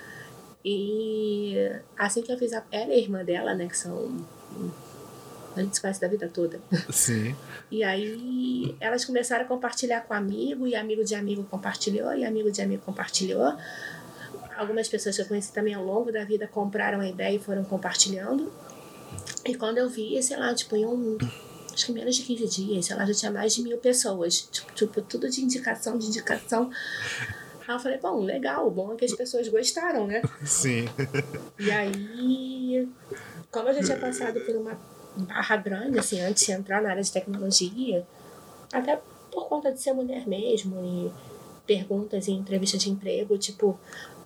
E 0.64 1.56
assim 1.98 2.22
que 2.22 2.32
eu 2.32 2.38
fiz 2.38 2.52
a. 2.52 2.64
Ela 2.70 2.92
e 2.92 2.94
a 2.94 2.98
irmã 2.98 3.24
dela, 3.24 3.54
né? 3.54 3.66
Que 3.68 3.76
são. 3.76 4.24
A 5.56 5.62
gente 5.62 5.74
se 5.74 5.80
conhece 5.80 6.00
da 6.00 6.08
vida 6.08 6.28
toda. 6.28 6.60
Sim. 6.90 7.34
E 7.70 7.82
aí 7.82 8.76
elas 8.80 9.04
começaram 9.04 9.44
a 9.44 9.48
compartilhar 9.48 10.02
com 10.02 10.14
amigo, 10.14 10.66
e 10.66 10.74
amigo 10.74 11.04
de 11.04 11.14
amigo 11.14 11.44
compartilhou, 11.44 12.14
e 12.14 12.24
amigo 12.24 12.50
de 12.50 12.60
amigo 12.60 12.82
compartilhou. 12.82 13.56
Algumas 14.56 14.88
pessoas 14.88 15.16
que 15.16 15.22
eu 15.22 15.26
conheci 15.26 15.52
também 15.52 15.74
ao 15.74 15.84
longo 15.84 16.12
da 16.12 16.24
vida 16.24 16.46
compraram 16.46 17.00
a 17.00 17.08
ideia 17.08 17.36
e 17.36 17.38
foram 17.38 17.64
compartilhando. 17.64 18.52
E 19.44 19.54
quando 19.54 19.78
eu 19.78 19.88
vi, 19.88 20.22
sei 20.22 20.36
lá, 20.36 20.54
tipo, 20.54 20.76
em 20.76 20.84
um. 20.84 21.18
Acho 21.72 21.86
que 21.86 21.92
menos 21.92 22.16
de 22.16 22.22
15 22.22 22.46
dias, 22.48 22.86
sei 22.86 22.96
lá, 22.96 23.04
já 23.04 23.12
tinha 23.12 23.30
mais 23.30 23.54
de 23.54 23.62
mil 23.62 23.76
pessoas. 23.78 24.48
Tipo, 24.50 24.72
tipo 24.72 25.02
tudo 25.02 25.28
de 25.28 25.42
indicação, 25.42 25.98
de 25.98 26.06
indicação. 26.06 26.70
Aí 27.68 27.74
eu 27.74 27.80
falei, 27.80 27.98
bom, 27.98 28.22
legal, 28.22 28.66
o 28.66 28.70
bom 28.70 28.92
é 28.92 28.96
que 28.96 29.04
as 29.04 29.12
pessoas 29.12 29.48
gostaram, 29.48 30.06
né? 30.06 30.22
Sim. 30.44 30.86
E 31.58 31.70
aí, 31.70 32.88
como 33.50 33.68
eu 33.68 33.74
já 33.74 33.82
tinha 33.82 33.98
passado 33.98 34.40
por 34.40 34.54
uma 34.54 34.78
barra 35.16 35.56
grande, 35.56 35.98
assim, 35.98 36.20
antes 36.20 36.46
de 36.46 36.52
entrar 36.52 36.82
na 36.82 36.90
área 36.90 37.02
de 37.02 37.12
tecnologia, 37.12 38.06
até 38.72 39.00
por 39.30 39.48
conta 39.48 39.72
de 39.72 39.80
ser 39.80 39.92
mulher 39.92 40.26
mesmo, 40.26 40.84
e 40.84 41.12
perguntas 41.66 42.28
em 42.28 42.38
entrevista 42.38 42.78
de 42.78 42.90
emprego, 42.90 43.36
tipo, 43.38 43.78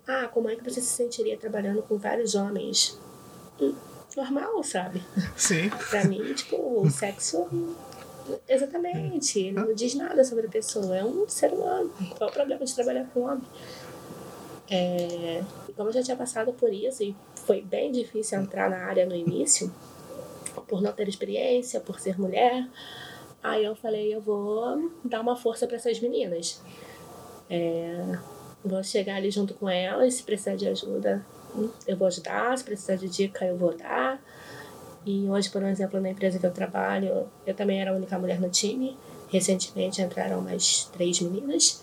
ah, 0.07 0.29
como 0.29 0.49
é 0.49 0.57
que 0.57 0.65
você 0.65 0.81
se 0.81 0.89
sentiria 0.89 1.37
trabalhando 1.37 1.83
com 1.83 1.97
vários 1.97 2.35
homens? 2.35 2.99
Hum, 3.61 3.75
Normal, 4.17 4.63
sabe? 4.63 5.03
Sim. 5.37 5.71
Pra 5.89 6.05
mim, 6.05 6.33
tipo, 6.35 6.57
o 6.57 6.91
sexo. 6.91 7.47
Exatamente. 8.49 9.51
Não 9.53 9.73
diz 9.75 9.95
nada 9.95 10.25
sobre 10.25 10.47
a 10.47 10.51
pessoa. 10.51 10.97
É 10.97 11.05
um 11.05 11.29
ser 11.29 11.53
humano. 11.53 11.93
Qual 12.17 12.29
é 12.29 12.33
o 12.33 12.35
problema 12.35 12.65
de 12.65 12.75
trabalhar 12.75 13.07
com 13.13 13.23
homem? 13.23 13.43
É, 14.69 15.43
como 15.77 15.89
eu 15.89 15.93
já 15.93 16.03
tinha 16.03 16.17
passado 16.17 16.53
por 16.53 16.73
isso, 16.73 17.03
e 17.03 17.15
foi 17.45 17.61
bem 17.61 17.91
difícil 17.91 18.39
entrar 18.39 18.71
na 18.71 18.85
área 18.85 19.05
no 19.05 19.17
início, 19.17 19.73
por 20.67 20.83
não 20.83 20.93
ter 20.93 21.09
experiência, 21.09 21.81
por 21.81 21.99
ser 22.01 22.19
mulher, 22.19 22.69
aí 23.43 23.65
eu 23.65 23.75
falei: 23.75 24.15
eu 24.15 24.21
vou 24.21 24.91
dar 25.05 25.21
uma 25.21 25.37
força 25.37 25.67
para 25.67 25.77
essas 25.77 26.01
meninas. 26.01 26.63
É, 27.49 28.19
vou 28.65 28.83
chegar 28.83 29.17
ali 29.17 29.31
junto 29.31 29.55
com 29.55 29.69
elas, 29.69 30.15
se 30.15 30.23
precisar 30.23 30.55
de 30.57 30.69
ajuda, 30.69 31.25
eu 31.87 31.97
vou 31.97 32.07
ajudar, 32.07 32.57
se 32.57 32.65
precisar 32.65 32.97
de 32.97 33.09
dica, 33.09 33.45
eu 33.45 33.57
vou 33.57 33.77
dar. 33.77 34.23
E 35.05 35.29
hoje, 35.29 35.49
por 35.51 35.63
exemplo, 35.63 36.01
na 36.01 36.11
empresa 36.11 36.39
que 36.39 36.47
eu 36.47 36.53
trabalho, 36.53 37.29
eu 37.47 37.55
também 37.55 37.81
era 37.81 37.91
a 37.91 37.95
única 37.95 38.19
mulher 38.19 38.41
no 38.41 38.51
time. 38.51 38.97
Recentemente 39.29 40.03
entraram 40.03 40.43
mais 40.43 40.85
três 40.93 41.21
meninas. 41.21 41.83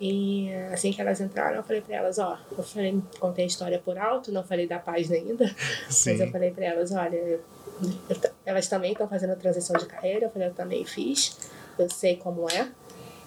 E 0.00 0.52
assim 0.72 0.92
que 0.92 1.00
elas 1.00 1.20
entraram, 1.20 1.56
eu 1.56 1.62
falei 1.62 1.80
para 1.80 1.96
elas, 1.96 2.18
ó, 2.18 2.38
eu 2.56 2.62
falei, 2.62 3.02
contei 3.18 3.44
a 3.44 3.46
história 3.48 3.80
por 3.80 3.98
alto, 3.98 4.30
não 4.30 4.44
falei 4.44 4.66
da 4.66 4.78
página 4.78 5.16
ainda, 5.16 5.48
Sim. 5.90 6.12
mas 6.12 6.20
eu 6.20 6.30
falei 6.30 6.50
para 6.52 6.64
elas, 6.66 6.92
olha, 6.92 7.16
eu, 7.16 7.40
eu, 8.08 8.16
elas 8.46 8.68
também 8.68 8.92
estão 8.92 9.08
fazendo 9.08 9.32
a 9.32 9.36
transição 9.36 9.76
de 9.76 9.86
carreira, 9.86 10.26
eu 10.26 10.30
falei, 10.30 10.48
eu 10.48 10.54
também 10.54 10.84
fiz, 10.84 11.36
eu 11.76 11.90
sei 11.90 12.16
como 12.16 12.48
é, 12.48 12.70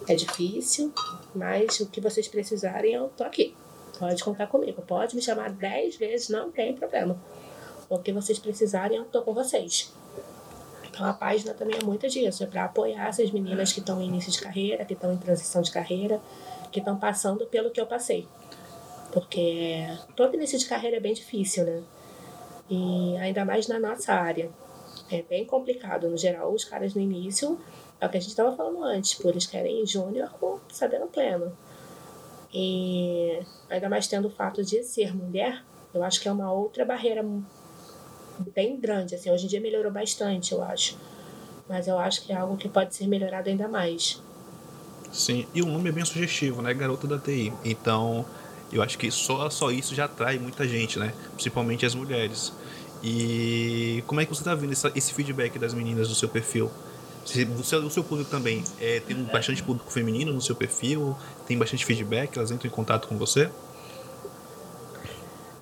é 0.08 0.14
difícil, 0.14 0.92
mas 1.34 1.78
o 1.80 1.86
que 1.86 2.00
vocês 2.00 2.26
precisarem, 2.26 2.94
eu 2.94 3.08
tô 3.08 3.24
aqui. 3.24 3.54
Pode 3.98 4.24
contar 4.24 4.46
comigo, 4.46 4.80
pode 4.82 5.14
me 5.14 5.20
chamar 5.20 5.50
dez 5.50 5.96
vezes, 5.96 6.30
não 6.30 6.50
tem 6.50 6.74
problema. 6.74 7.16
O 7.88 7.98
que 7.98 8.12
vocês 8.12 8.38
precisarem, 8.38 8.96
eu 8.96 9.04
tô 9.04 9.20
com 9.20 9.34
vocês. 9.34 9.92
Então 10.88 11.06
a 11.06 11.12
página 11.12 11.54
também 11.54 11.78
é 11.80 11.84
muito 11.84 12.08
disso, 12.08 12.42
é 12.42 12.46
para 12.46 12.64
apoiar 12.64 13.08
essas 13.08 13.30
meninas 13.30 13.72
que 13.72 13.80
estão 13.80 14.00
em 14.00 14.08
início 14.08 14.32
de 14.32 14.40
carreira, 14.40 14.84
que 14.84 14.94
estão 14.94 15.12
em 15.12 15.16
transição 15.16 15.62
de 15.62 15.70
carreira, 15.70 16.20
que 16.72 16.80
estão 16.80 16.96
passando 16.96 17.46
pelo 17.46 17.70
que 17.70 17.80
eu 17.80 17.86
passei. 17.86 18.26
Porque 19.12 19.86
todo 20.16 20.34
início 20.34 20.58
de 20.58 20.66
carreira 20.66 20.96
é 20.96 21.00
bem 21.00 21.12
difícil, 21.12 21.64
né? 21.64 21.82
E 22.68 23.16
ainda 23.18 23.44
mais 23.44 23.68
na 23.68 23.78
nossa 23.78 24.14
área. 24.14 24.50
É 25.10 25.22
bem 25.22 25.44
complicado. 25.44 26.08
No 26.08 26.16
geral, 26.16 26.52
os 26.52 26.64
caras 26.64 26.94
no 26.94 27.00
início, 27.00 27.60
é 28.00 28.06
o 28.06 28.08
que 28.08 28.16
a 28.16 28.20
gente 28.20 28.30
estava 28.30 28.56
falando 28.56 28.82
antes, 28.82 29.14
por 29.14 29.30
eles 29.30 29.46
querem 29.46 29.86
júnior 29.86 30.30
com 30.40 30.58
sabendo 30.70 31.06
pleno. 31.06 31.56
E 32.52 33.40
ainda 33.68 33.88
mais 33.88 34.08
tendo 34.08 34.28
o 34.28 34.30
fato 34.30 34.64
de 34.64 34.82
ser 34.82 35.14
mulher, 35.14 35.62
eu 35.92 36.02
acho 36.02 36.20
que 36.20 36.28
é 36.28 36.32
uma 36.32 36.50
outra 36.50 36.84
barreira 36.84 37.24
bem 38.54 38.80
grande. 38.80 39.14
Assim, 39.14 39.30
hoje 39.30 39.44
em 39.44 39.48
dia 39.48 39.60
melhorou 39.60 39.92
bastante, 39.92 40.52
eu 40.52 40.62
acho. 40.62 40.98
Mas 41.68 41.86
eu 41.86 41.98
acho 41.98 42.24
que 42.24 42.32
é 42.32 42.36
algo 42.36 42.56
que 42.56 42.68
pode 42.68 42.94
ser 42.94 43.06
melhorado 43.06 43.48
ainda 43.48 43.68
mais. 43.68 44.22
Sim, 45.12 45.46
e 45.54 45.60
o 45.60 45.66
nome 45.66 45.90
é 45.90 45.92
bem 45.92 46.04
sugestivo, 46.04 46.62
né? 46.62 46.72
Garota 46.72 47.06
da 47.06 47.18
TI. 47.18 47.52
Então, 47.62 48.24
eu 48.72 48.82
acho 48.82 48.96
que 48.96 49.10
só, 49.10 49.50
só 49.50 49.70
isso 49.70 49.94
já 49.94 50.06
atrai 50.06 50.38
muita 50.38 50.66
gente, 50.66 50.98
né? 50.98 51.12
Principalmente 51.34 51.84
as 51.84 51.94
mulheres. 51.94 52.50
E 53.04 54.02
como 54.06 54.20
é 54.20 54.24
que 54.24 54.34
você 54.34 54.40
está 54.40 54.54
vendo 54.54 54.72
esse 54.72 55.12
feedback 55.12 55.58
das 55.58 55.74
meninas 55.74 56.08
do 56.08 56.14
seu 56.14 56.30
perfil? 56.30 56.70
Se, 57.26 57.44
o, 57.44 57.62
seu, 57.62 57.80
o 57.80 57.90
seu 57.90 58.02
público 58.02 58.30
também 58.30 58.64
é, 58.80 59.00
tem 59.00 59.16
bastante 59.24 59.62
público 59.62 59.90
feminino 59.92 60.32
no 60.32 60.40
seu 60.40 60.56
perfil? 60.56 61.14
Tem 61.46 61.58
bastante 61.58 61.84
feedback? 61.84 62.36
Elas 62.36 62.50
entram 62.50 62.70
em 62.70 62.74
contato 62.74 63.06
com 63.06 63.18
você? 63.18 63.50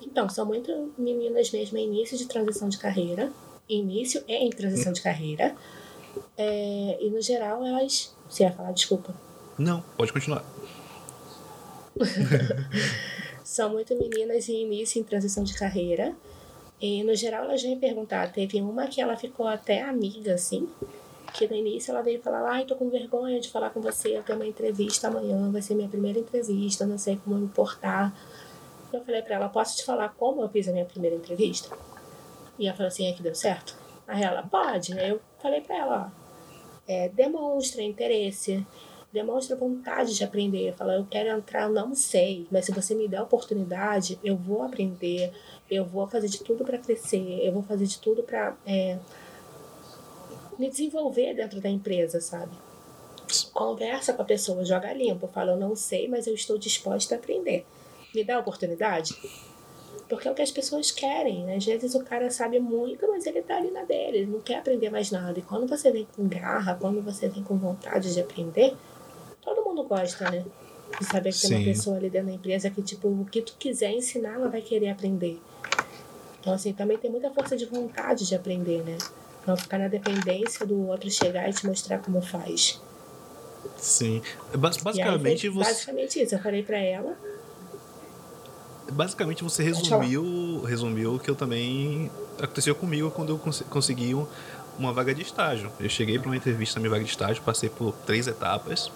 Então, 0.01 0.29
são 0.29 0.45
muito 0.45 0.93
meninas 0.97 1.51
mesmo 1.51 1.77
em 1.77 1.87
início 1.87 2.17
de 2.17 2.25
transição 2.25 2.69
de 2.69 2.77
carreira. 2.77 3.31
Início 3.67 4.23
é 4.29 4.37
em 4.37 4.49
transição 4.49 4.93
de 4.93 5.01
carreira. 5.01 5.55
É, 6.37 6.97
e 7.01 7.09
no 7.09 7.21
geral 7.21 7.65
elas. 7.65 8.15
Você 8.29 8.43
ia 8.43 8.51
falar, 8.51 8.71
desculpa. 8.71 9.13
Não, 9.61 9.81
pode 9.95 10.11
continuar. 10.11 10.43
São 13.43 13.69
muito 13.69 13.95
meninas 13.95 14.49
em 14.49 14.63
início 14.63 14.99
em 14.99 15.03
transição 15.03 15.43
de 15.43 15.53
carreira. 15.53 16.15
E 16.81 17.03
no 17.03 17.15
geral 17.15 17.43
elas 17.43 17.61
vêm 17.61 17.77
perguntar. 17.79 18.31
Teve 18.31 18.59
uma 18.59 18.87
que 18.87 18.99
ela 18.99 19.15
ficou 19.15 19.47
até 19.47 19.83
amiga, 19.83 20.33
assim. 20.33 20.67
Que 21.35 21.47
no 21.47 21.55
início 21.55 21.91
ela 21.91 22.01
veio 22.01 22.19
falar, 22.23 22.49
ai, 22.49 22.65
tô 22.65 22.75
com 22.75 22.89
vergonha 22.89 23.39
de 23.39 23.49
falar 23.49 23.69
com 23.69 23.79
você, 23.79 24.17
eu 24.17 24.23
tenho 24.23 24.39
uma 24.39 24.47
entrevista 24.47 25.07
amanhã, 25.07 25.51
vai 25.51 25.61
ser 25.61 25.75
minha 25.75 25.87
primeira 25.87 26.17
entrevista, 26.17 26.85
não 26.85 26.97
sei 26.97 27.19
como 27.23 27.37
me 27.37 27.47
portar. 27.47 28.11
Eu 28.91 29.05
falei 29.05 29.21
pra 29.21 29.35
ela, 29.35 29.47
posso 29.47 29.77
te 29.77 29.85
falar 29.85 30.09
como 30.17 30.41
eu 30.41 30.49
fiz 30.49 30.67
a 30.67 30.71
minha 30.71 30.85
primeira 30.85 31.15
entrevista? 31.15 31.77
E 32.57 32.67
ela 32.67 32.75
falou 32.75 32.87
assim, 32.87 33.07
é 33.07 33.13
que 33.13 33.21
deu 33.21 33.35
certo? 33.35 33.77
Aí 34.07 34.23
ela, 34.23 34.41
pode. 34.41 34.97
Aí 34.99 35.09
eu 35.09 35.21
falei 35.39 35.61
pra 35.61 35.77
ela, 35.77 36.11
ó, 36.11 36.21
é, 36.87 37.09
demonstra 37.09 37.83
interesse, 37.83 38.65
demonstra 39.11 39.55
vontade 39.55 40.15
de 40.15 40.23
aprender. 40.23 40.73
Fala, 40.75 40.95
eu 40.95 41.05
quero 41.05 41.29
entrar, 41.29 41.69
não 41.69 41.93
sei, 41.93 42.47
mas 42.49 42.65
se 42.65 42.71
você 42.71 42.95
me 42.95 43.07
der 43.07 43.17
a 43.17 43.23
oportunidade, 43.23 44.19
eu 44.23 44.35
vou 44.35 44.63
aprender, 44.63 45.31
eu 45.69 45.85
vou 45.85 46.07
fazer 46.07 46.27
de 46.27 46.41
tudo 46.43 46.63
para 46.63 46.77
crescer, 46.77 47.39
eu 47.43 47.51
vou 47.51 47.63
fazer 47.63 47.85
de 47.85 47.99
tudo 47.99 48.23
para 48.23 48.55
é, 48.65 48.97
me 50.57 50.69
desenvolver 50.69 51.33
dentro 51.33 51.59
da 51.59 51.69
empresa, 51.69 52.21
sabe? 52.21 52.55
Conversa 53.53 54.13
com 54.13 54.21
a 54.21 54.25
pessoa, 54.25 54.65
joga 54.65 54.93
limpo, 54.93 55.27
fala, 55.27 55.51
eu 55.51 55.57
não 55.57 55.75
sei, 55.75 56.07
mas 56.07 56.27
eu 56.27 56.33
estou 56.33 56.57
disposta 56.57 57.15
a 57.15 57.17
aprender. 57.17 57.65
Me 58.13 58.23
dá 58.23 58.35
a 58.35 58.39
oportunidade? 58.39 59.15
Porque 60.09 60.27
é 60.27 60.31
o 60.31 60.35
que 60.35 60.41
as 60.41 60.51
pessoas 60.51 60.91
querem. 60.91 61.45
Né? 61.45 61.55
Às 61.55 61.65
vezes 61.65 61.95
o 61.95 62.03
cara 62.03 62.29
sabe 62.29 62.59
muito, 62.59 63.07
mas 63.07 63.25
ele 63.25 63.41
tá 63.41 63.55
ali 63.55 63.71
na 63.71 63.83
dele, 63.83 64.17
ele 64.17 64.25
não 64.25 64.41
quer 64.41 64.57
aprender 64.57 64.89
mais 64.89 65.09
nada. 65.09 65.39
E 65.39 65.41
quando 65.41 65.65
você 65.65 65.89
vem 65.89 66.05
com 66.13 66.27
garra, 66.27 66.77
quando 66.79 67.01
você 67.01 67.29
vem 67.29 67.41
com 67.41 67.57
vontade 67.57 68.13
de 68.13 68.19
aprender, 68.19 68.75
todo 69.41 69.63
mundo 69.63 69.83
gosta, 69.83 70.29
né? 70.29 70.45
De 70.99 71.05
saber 71.05 71.31
que 71.33 71.41
tem 71.41 71.51
uma 71.51 71.59
Sim. 71.59 71.65
pessoa 71.65 71.97
ali 71.97 72.09
dentro 72.09 72.27
da 72.27 72.33
empresa 72.33 72.69
que, 72.69 72.81
tipo, 72.81 73.07
o 73.07 73.25
que 73.25 73.41
tu 73.41 73.53
quiser 73.57 73.91
ensinar, 73.91 74.33
ela 74.35 74.49
vai 74.49 74.61
querer 74.61 74.89
aprender. 74.89 75.41
Então, 76.39 76.53
assim, 76.53 76.73
também 76.73 76.97
tem 76.97 77.09
muita 77.09 77.31
força 77.31 77.55
de 77.55 77.65
vontade 77.65 78.27
de 78.27 78.35
aprender, 78.35 78.83
né? 78.83 78.97
Não 79.47 79.55
ficar 79.57 79.77
na 79.79 79.87
dependência 79.87 80.65
do 80.65 80.87
outro 80.87 81.09
chegar 81.09 81.49
e 81.49 81.53
te 81.53 81.65
mostrar 81.65 81.99
como 81.99 82.21
faz. 82.21 82.81
Sim. 83.77 84.21
Basicamente, 84.55 85.49
você. 85.49 85.69
basicamente 85.69 86.21
isso. 86.21 86.35
Eu 86.35 86.39
falei 86.39 86.63
pra 86.63 86.77
ela, 86.77 87.15
Basicamente 88.91 89.41
você 89.43 89.63
resumiu, 89.63 90.61
resumiu 90.65 91.15
o 91.15 91.19
que 91.19 91.29
eu 91.29 91.35
também 91.35 92.11
aconteceu 92.37 92.75
comigo 92.75 93.09
quando 93.09 93.29
eu 93.29 93.37
cons- 93.37 93.63
consegui 93.69 94.13
um- 94.13 94.27
uma 94.77 94.91
vaga 94.91 95.13
de 95.15 95.21
estágio. 95.21 95.71
Eu 95.79 95.87
cheguei 95.87 96.19
para 96.19 96.27
uma 96.27 96.35
entrevista 96.35 96.77
na 96.77 96.81
minha 96.81 96.89
vaga 96.91 97.03
de 97.05 97.09
estágio, 97.09 97.41
passei 97.43 97.69
por 97.69 97.93
três 98.05 98.27
etapas. 98.27 98.91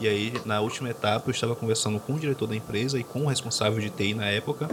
E 0.00 0.08
aí, 0.08 0.32
na 0.44 0.60
última 0.60 0.90
etapa, 0.90 1.28
eu 1.28 1.32
estava 1.32 1.54
conversando 1.54 2.00
com 2.00 2.14
o 2.14 2.18
diretor 2.18 2.46
da 2.46 2.56
empresa 2.56 2.98
e 2.98 3.04
com 3.04 3.22
o 3.22 3.26
responsável 3.28 3.80
de 3.80 3.90
TI 3.90 4.14
na 4.14 4.26
época. 4.26 4.68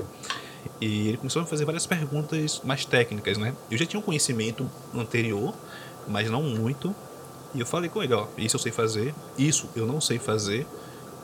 E 0.79 1.09
ele 1.09 1.17
começou 1.17 1.41
a 1.41 1.43
me 1.43 1.49
fazer 1.49 1.65
várias 1.65 1.85
perguntas 1.85 2.61
mais 2.63 2.85
técnicas, 2.85 3.37
né? 3.37 3.53
Eu 3.69 3.77
já 3.77 3.85
tinha 3.85 3.99
um 3.99 4.03
conhecimento 4.03 4.69
anterior, 4.95 5.53
mas 6.07 6.29
não 6.29 6.41
muito. 6.41 6.95
E 7.53 7.59
eu 7.59 7.65
falei 7.65 7.89
com 7.89 8.01
ele, 8.01 8.13
ó, 8.13 8.27
isso 8.37 8.55
eu 8.55 8.59
sei 8.59 8.71
fazer, 8.71 9.13
isso 9.37 9.69
eu 9.75 9.85
não 9.85 9.99
sei 9.99 10.17
fazer, 10.17 10.65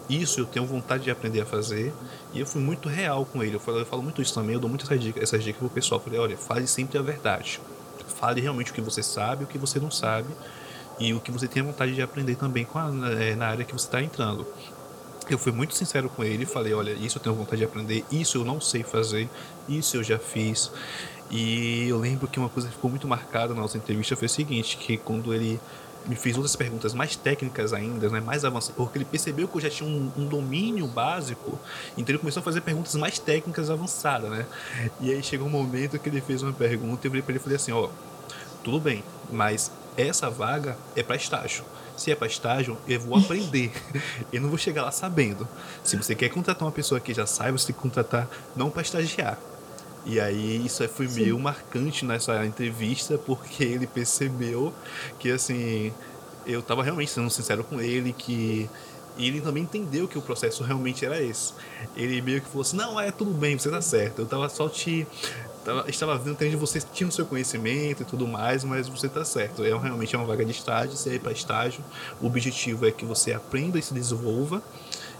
isso 0.09 0.39
eu 0.39 0.45
tenho 0.45 0.65
vontade 0.65 1.03
de 1.03 1.11
aprender 1.11 1.41
a 1.41 1.45
fazer. 1.45 1.93
E 2.33 2.39
eu 2.39 2.45
fui 2.45 2.61
muito 2.61 2.87
real 2.87 3.25
com 3.25 3.43
ele. 3.43 3.55
Eu 3.55 3.59
falo, 3.59 3.79
eu 3.79 3.85
falo 3.85 4.03
muito 4.03 4.21
isso 4.21 4.33
também, 4.33 4.53
eu 4.53 4.59
dou 4.59 4.69
muitas 4.69 4.87
dicas, 4.99 5.23
essas 5.23 5.43
dicas 5.43 5.59
pro 5.59 5.69
pessoal. 5.69 5.99
Eu 5.99 6.03
falei, 6.03 6.19
olha, 6.19 6.37
fale 6.37 6.67
sempre 6.67 6.97
a 6.97 7.01
verdade. 7.01 7.59
Fale 8.07 8.41
realmente 8.41 8.71
o 8.71 8.73
que 8.73 8.81
você 8.81 9.03
sabe, 9.03 9.43
o 9.43 9.47
que 9.47 9.57
você 9.57 9.79
não 9.79 9.91
sabe. 9.91 10.27
E 10.99 11.13
o 11.13 11.19
que 11.19 11.31
você 11.31 11.47
tem 11.47 11.61
vontade 11.61 11.93
de 11.93 12.01
aprender 12.01 12.35
também 12.35 12.65
com 12.65 12.79
a, 12.79 12.89
eh, 13.19 13.35
na 13.35 13.47
área 13.47 13.63
que 13.63 13.73
você 13.73 13.85
está 13.85 14.01
entrando. 14.01 14.45
Eu 15.29 15.37
fui 15.37 15.51
muito 15.51 15.75
sincero 15.75 16.09
com 16.09 16.23
ele, 16.23 16.45
falei, 16.45 16.73
olha, 16.73 16.91
isso 16.91 17.17
eu 17.17 17.21
tenho 17.21 17.35
vontade 17.35 17.57
de 17.57 17.65
aprender, 17.65 18.05
isso 18.09 18.37
eu 18.37 18.45
não 18.45 18.61
sei 18.61 18.81
fazer, 18.81 19.29
isso 19.67 19.97
eu 19.97 20.03
já 20.03 20.17
fiz. 20.17 20.71
E 21.29 21.87
eu 21.89 21.99
lembro 21.99 22.27
que 22.27 22.39
uma 22.39 22.47
coisa 22.47 22.69
que 22.69 22.75
ficou 22.75 22.89
muito 22.89 23.07
marcada 23.07 23.53
na 23.53 23.61
nossa 23.61 23.77
entrevista 23.77 24.15
foi 24.15 24.27
o 24.27 24.29
seguinte, 24.29 24.77
que 24.77 24.97
quando 24.97 25.33
ele 25.33 25.59
me 26.07 26.15
fez 26.15 26.35
outras 26.37 26.55
perguntas 26.55 26.93
mais 26.93 27.15
técnicas 27.15 27.73
ainda, 27.73 28.09
né, 28.09 28.21
mais 28.21 28.45
avançadas, 28.45 28.75
porque 28.77 28.97
ele 28.97 29.05
percebeu 29.05 29.47
que 29.47 29.57
eu 29.57 29.61
já 29.61 29.69
tinha 29.69 29.89
um, 29.89 30.09
um 30.17 30.25
domínio 30.25 30.87
básico, 30.87 31.59
então 31.97 32.13
ele 32.13 32.19
começou 32.19 32.39
a 32.39 32.43
fazer 32.43 32.61
perguntas 32.61 32.95
mais 32.95 33.19
técnicas 33.19 33.69
avançadas, 33.69 34.31
né? 34.31 34.45
E 35.01 35.11
aí 35.11 35.21
chegou 35.21 35.47
um 35.47 35.51
momento 35.51 35.99
que 35.99 36.07
ele 36.07 36.21
fez 36.21 36.41
uma 36.41 36.53
pergunta 36.53 37.05
e 37.05 37.07
eu 37.07 37.11
virei 37.11 37.21
para 37.21 37.33
ele 37.33 37.39
falei 37.39 37.57
assim, 37.57 37.73
ó, 37.73 37.89
tudo 38.63 38.79
bem, 38.79 39.03
mas 39.29 39.69
essa 39.97 40.29
vaga 40.29 40.77
é 40.95 41.03
para 41.03 41.15
estágio. 41.15 41.63
Se 41.95 42.11
é 42.11 42.15
para 42.15 42.27
estágio, 42.27 42.77
eu 42.87 42.99
vou 42.99 43.17
aprender. 43.17 43.71
eu 44.31 44.39
não 44.39 44.49
vou 44.49 44.57
chegar 44.57 44.83
lá 44.83 44.91
sabendo. 44.91 45.47
Se 45.83 45.97
você 45.97 46.13
quer 46.13 46.29
contratar 46.29 46.63
uma 46.63 46.71
pessoa 46.71 46.99
que 46.99 47.13
já 47.13 47.25
saiba, 47.25 47.57
você 47.57 47.67
tem 47.67 47.75
que 47.75 47.81
contratar 47.81 48.29
não 48.55 48.69
para 48.69 48.83
estagiar. 48.83 49.39
E 50.05 50.19
aí 50.19 50.65
isso 50.65 50.83
aí 50.83 50.89
foi 50.89 51.07
meio 51.07 51.37
marcante 51.39 52.05
nessa 52.05 52.45
entrevista, 52.45 53.17
porque 53.17 53.63
ele 53.63 53.87
percebeu 53.87 54.73
que 55.19 55.31
assim, 55.31 55.91
eu 56.45 56.61
tava 56.61 56.83
realmente 56.83 57.11
sendo 57.11 57.29
sincero 57.29 57.63
com 57.63 57.81
ele, 57.81 58.13
que 58.13 58.69
e 59.17 59.27
ele 59.27 59.41
também 59.41 59.63
entendeu 59.63 60.07
que 60.07 60.17
o 60.17 60.21
processo 60.21 60.63
realmente 60.63 61.03
era 61.03 61.21
esse. 61.21 61.53
Ele 61.95 62.21
meio 62.21 62.39
que 62.39 62.47
falou 62.47 62.61
assim: 62.61 62.77
não, 62.77 62.99
é 62.99 63.11
tudo 63.11 63.31
bem, 63.31 63.57
você 63.57 63.69
tá 63.69 63.81
certo. 63.81 64.19
Eu 64.19 64.25
tava 64.27 64.47
só 64.47 64.69
te. 64.69 65.07
Tava, 65.67 65.83
estava 65.89 66.17
vendo 66.17 66.37
que 66.37 66.55
você 66.55 66.79
tinha 66.79 67.09
o 67.09 67.11
seu 67.11 67.25
conhecimento 67.25 68.01
e 68.01 68.05
tudo 68.05 68.25
mais, 68.25 68.63
mas 68.63 68.87
você 68.87 69.09
tá 69.09 69.25
certo. 69.25 69.65
É 69.65 69.77
realmente 69.77 70.15
é 70.15 70.17
uma 70.17 70.25
vaga 70.25 70.45
de 70.45 70.51
estágio, 70.51 70.95
você 70.95 71.15
é 71.15 71.19
para 71.19 71.33
estágio. 71.33 71.83
O 72.21 72.25
objetivo 72.25 72.87
é 72.87 72.91
que 72.91 73.03
você 73.03 73.33
aprenda 73.33 73.77
e 73.77 73.81
se 73.81 73.93
desenvolva 73.93 74.63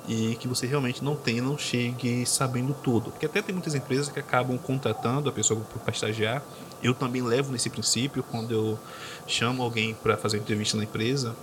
e 0.08 0.38
que 0.40 0.48
você 0.48 0.66
realmente 0.66 1.04
não 1.04 1.18
tenha, 1.18 1.42
não 1.42 1.58
chegue 1.58 2.26
sabendo 2.26 2.74
tudo. 2.82 3.12
Porque 3.12 3.26
até 3.26 3.42
tem 3.42 3.54
muitas 3.54 3.76
empresas 3.76 4.08
que 4.08 4.22
acabam 4.22 4.58
contratando 4.58 5.28
a 5.28 5.34
pessoa 5.34 5.60
para 5.84 5.92
estagiar. 5.92 6.42
Eu 6.82 6.94
também 6.94 7.22
levo 7.22 7.52
nesse 7.52 7.70
princípio 7.70 8.24
quando 8.24 8.54
eu 8.54 8.80
chamo 9.28 9.62
alguém 9.62 9.96
para 9.96 10.16
fazer 10.16 10.38
entrevista 10.38 10.78
na 10.78 10.86
empresa, 10.86 11.36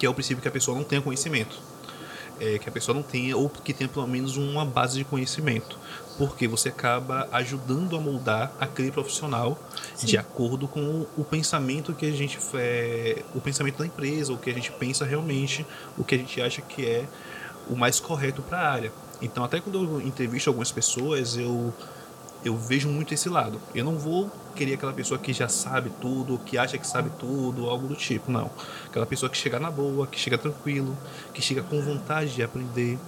que 0.00 0.04
é 0.04 0.10
o 0.10 0.14
princípio 0.14 0.42
que 0.42 0.48
a 0.48 0.50
pessoa 0.50 0.76
não 0.76 0.82
tenha 0.82 1.00
conhecimento. 1.00 1.62
é, 2.40 2.58
que 2.58 2.68
a 2.68 2.72
pessoa 2.72 2.94
não 2.94 3.02
tenha, 3.02 3.36
ou 3.36 3.48
que 3.48 3.72
tenha 3.72 3.88
pelo 3.88 4.06
menos 4.06 4.36
uma 4.36 4.64
base 4.64 4.98
de 4.98 5.04
conhecimento. 5.04 5.78
Porque 6.18 6.48
você 6.48 6.70
acaba 6.70 7.28
ajudando 7.32 7.96
a 7.96 8.00
moldar 8.00 8.52
aquele 8.58 8.90
profissional 8.90 9.58
Sim. 9.94 10.06
de 10.06 10.18
acordo 10.18 10.66
com 10.66 11.06
o 11.16 11.24
pensamento 11.24 11.92
que 11.92 12.06
a 12.06 12.12
gente 12.12 12.38
é, 12.54 13.22
o 13.34 13.40
pensamento 13.40 13.78
da 13.78 13.86
empresa, 13.86 14.32
o 14.32 14.38
que 14.38 14.48
a 14.48 14.54
gente 14.54 14.72
pensa 14.72 15.04
realmente, 15.04 15.66
o 15.96 16.04
que 16.04 16.14
a 16.14 16.18
gente 16.18 16.40
acha 16.40 16.62
que 16.62 16.86
é 16.86 17.06
o 17.68 17.76
mais 17.76 18.00
correto 18.00 18.42
para 18.42 18.58
a 18.58 18.70
área. 18.70 18.92
Então, 19.20 19.44
até 19.44 19.60
quando 19.60 19.82
eu 19.82 20.00
entrevisto 20.00 20.48
algumas 20.50 20.70
pessoas, 20.70 21.36
eu 21.36 21.72
eu 22.44 22.56
vejo 22.56 22.88
muito 22.88 23.12
esse 23.12 23.28
lado. 23.28 23.60
Eu 23.74 23.84
não 23.84 23.98
vou 23.98 24.30
querer 24.54 24.74
aquela 24.74 24.92
pessoa 24.92 25.18
que 25.18 25.32
já 25.32 25.48
sabe 25.48 25.90
tudo, 26.00 26.38
que 26.38 26.56
acha 26.56 26.78
que 26.78 26.86
sabe 26.86 27.10
tudo, 27.18 27.68
algo 27.68 27.88
do 27.88 27.96
tipo, 27.96 28.30
não. 28.30 28.50
Aquela 28.86 29.04
pessoa 29.04 29.28
que 29.28 29.36
chega 29.36 29.58
na 29.58 29.70
boa, 29.70 30.06
que 30.06 30.18
chega 30.18 30.38
tranquilo, 30.38 30.96
que 31.34 31.42
chega 31.42 31.62
com 31.62 31.80
vontade 31.82 32.34
de 32.34 32.42
aprender, 32.42 32.98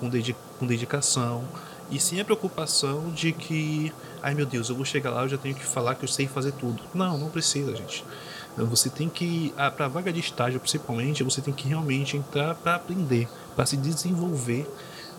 com, 0.00 0.08
dedica 0.08 0.38
com 0.58 0.66
dedicação 0.66 1.44
e 1.90 2.00
sem 2.00 2.20
a 2.20 2.24
preocupação 2.24 3.10
de 3.10 3.32
que, 3.32 3.92
ai 4.22 4.34
meu 4.34 4.46
Deus, 4.46 4.68
eu 4.68 4.76
vou 4.76 4.84
chegar 4.84 5.10
lá, 5.10 5.22
eu 5.22 5.28
já 5.28 5.38
tenho 5.38 5.54
que 5.54 5.64
falar 5.64 5.94
que 5.94 6.04
eu 6.04 6.08
sei 6.08 6.26
fazer 6.26 6.52
tudo. 6.52 6.82
Não, 6.94 7.16
não 7.16 7.30
precisa, 7.30 7.74
gente. 7.74 8.04
Você 8.56 8.88
tem 8.88 9.08
que, 9.08 9.52
para 9.76 9.84
a 9.84 9.88
vaga 9.88 10.12
de 10.12 10.20
estágio 10.20 10.58
principalmente, 10.58 11.22
você 11.22 11.40
tem 11.42 11.52
que 11.52 11.68
realmente 11.68 12.16
entrar 12.16 12.54
para 12.54 12.76
aprender, 12.76 13.28
para 13.54 13.66
se 13.66 13.76
desenvolver 13.76 14.66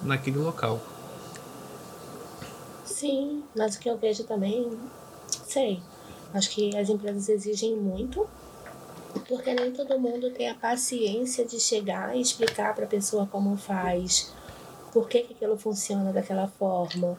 naquele 0.02 0.40
local. 0.40 0.82
Sim, 2.84 3.44
mas 3.56 3.76
o 3.76 3.80
que 3.80 3.90
eu 3.90 3.98
vejo 3.98 4.24
também, 4.24 4.72
sei. 5.46 5.80
Acho 6.34 6.50
que 6.50 6.76
as 6.76 6.90
empresas 6.90 7.30
exigem 7.30 7.76
muito, 7.76 8.28
porque 9.28 9.54
nem 9.54 9.72
todo 9.72 10.00
mundo 10.00 10.32
tem 10.32 10.50
a 10.50 10.56
paciência 10.56 11.46
de 11.46 11.60
chegar 11.60 12.18
e 12.18 12.22
explicar 12.22 12.74
para 12.74 12.86
a 12.86 12.88
pessoa 12.88 13.28
como 13.28 13.56
faz, 13.56 14.34
por 14.98 15.08
que, 15.08 15.22
que 15.22 15.34
aquilo 15.36 15.56
funciona 15.56 16.12
daquela 16.12 16.48
forma. 16.48 17.16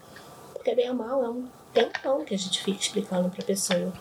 Porque, 0.53 0.74
bem 0.74 0.91
ou 0.91 0.97
mal, 0.97 1.22
é 1.22 1.31
um 1.31 1.47
tempão 1.72 2.24
que 2.24 2.35
a 2.35 2.39
gente 2.39 2.61
fica 2.61 2.81
explicando 2.81 3.31
para 3.31 3.41
a 3.41 3.47
pessoa. 3.47 3.93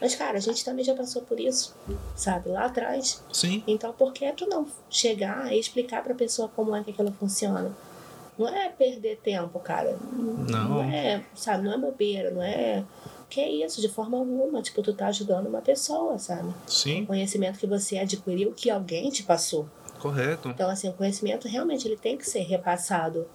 Mas, 0.00 0.14
cara, 0.14 0.38
a 0.38 0.40
gente 0.40 0.64
também 0.64 0.82
já 0.82 0.94
passou 0.94 1.20
por 1.20 1.38
isso, 1.38 1.76
sabe? 2.14 2.48
Lá 2.48 2.64
atrás. 2.64 3.22
Sim. 3.30 3.62
Então, 3.66 3.92
por 3.92 4.14
que 4.14 4.32
tu 4.32 4.48
não 4.48 4.66
chegar 4.88 5.52
e 5.52 5.60
explicar 5.60 6.02
para 6.02 6.14
a 6.14 6.16
pessoa 6.16 6.48
como 6.48 6.74
é 6.74 6.82
que 6.82 6.92
aquilo 6.92 7.12
funciona? 7.12 7.76
Não 8.38 8.48
é 8.48 8.70
perder 8.70 9.18
tempo, 9.18 9.60
cara. 9.60 9.98
Não. 10.12 10.68
Não 10.68 10.82
é, 10.82 11.22
sabe, 11.34 11.64
não 11.64 11.74
é 11.74 11.78
bobeira, 11.78 12.30
não 12.30 12.42
é. 12.42 12.84
Que 13.28 13.42
é 13.42 13.50
isso, 13.50 13.82
de 13.82 13.88
forma 13.90 14.16
alguma. 14.16 14.62
Tipo, 14.62 14.80
tu 14.82 14.94
tá 14.94 15.08
ajudando 15.08 15.46
uma 15.46 15.60
pessoa, 15.60 16.18
sabe? 16.18 16.54
Sim. 16.66 17.02
O 17.02 17.06
conhecimento 17.08 17.58
que 17.58 17.66
você 17.66 17.98
adquiriu, 17.98 18.54
que 18.54 18.70
alguém 18.70 19.10
te 19.10 19.22
passou. 19.22 19.68
Correto. 19.98 20.48
Então, 20.48 20.68
assim, 20.70 20.88
o 20.88 20.92
conhecimento 20.92 21.48
realmente 21.48 21.86
ele 21.86 21.96
tem 21.96 22.16
que 22.16 22.28
ser 22.28 22.40
repassado. 22.40 23.26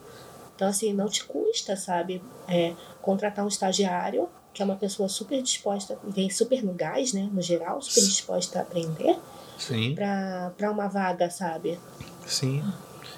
Então, 0.56 0.68
assim, 0.68 0.94
não 0.94 1.08
te 1.08 1.24
custa, 1.24 1.76
sabe, 1.76 2.22
é, 2.48 2.74
contratar 3.02 3.44
um 3.44 3.48
estagiário, 3.48 4.30
que 4.54 4.62
é 4.62 4.66
uma 4.66 4.76
pessoa 4.76 5.10
super 5.10 5.42
disposta, 5.42 5.98
vem 6.04 6.30
super 6.30 6.64
no 6.64 6.74
gás, 6.74 7.14
né, 7.14 7.30
no 7.32 7.42
geral, 7.42 7.82
super 7.82 8.02
disposta 8.02 8.60
a 8.60 8.62
aprender. 8.62 9.18
Sim. 9.58 9.96
Pra 9.96 10.72
uma 10.72 10.88
vaga, 10.88 11.30
sabe? 11.30 11.80
Sim 12.28 12.64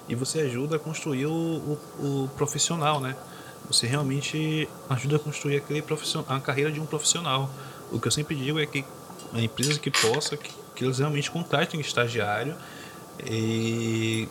e 0.08 0.14
você 0.14 0.40
ajuda 0.40 0.76
a 0.76 0.78
construir 0.78 1.26
o, 1.26 1.32
o, 1.32 2.24
o 2.24 2.28
profissional, 2.36 3.00
né? 3.00 3.16
Você 3.66 3.86
realmente 3.86 4.68
ajuda 4.90 5.16
a 5.16 5.18
construir 5.18 5.56
aquele 5.56 5.80
profissional, 5.80 6.36
a 6.36 6.40
carreira 6.40 6.70
de 6.70 6.80
um 6.80 6.86
profissional. 6.86 7.50
O 7.90 7.98
que 7.98 8.06
eu 8.06 8.12
sempre 8.12 8.34
digo 8.34 8.58
é 8.58 8.66
que 8.66 8.84
a 9.32 9.40
empresa 9.40 9.78
que 9.78 9.90
possa, 9.90 10.36
que, 10.36 10.52
que 10.74 10.84
eles 10.84 10.98
realmente 10.98 11.30
contratem 11.30 11.80
estagiário 11.80 12.54
e, 13.24 14.28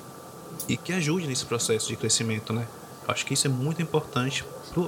e 0.67 0.77
que 0.77 0.93
ajude 0.93 1.27
nesse 1.27 1.45
processo 1.45 1.87
de 1.87 1.95
crescimento, 1.95 2.53
né? 2.53 2.67
Acho 3.07 3.25
que 3.25 3.33
isso 3.33 3.47
é 3.47 3.49
muito 3.49 3.81
importante 3.81 4.45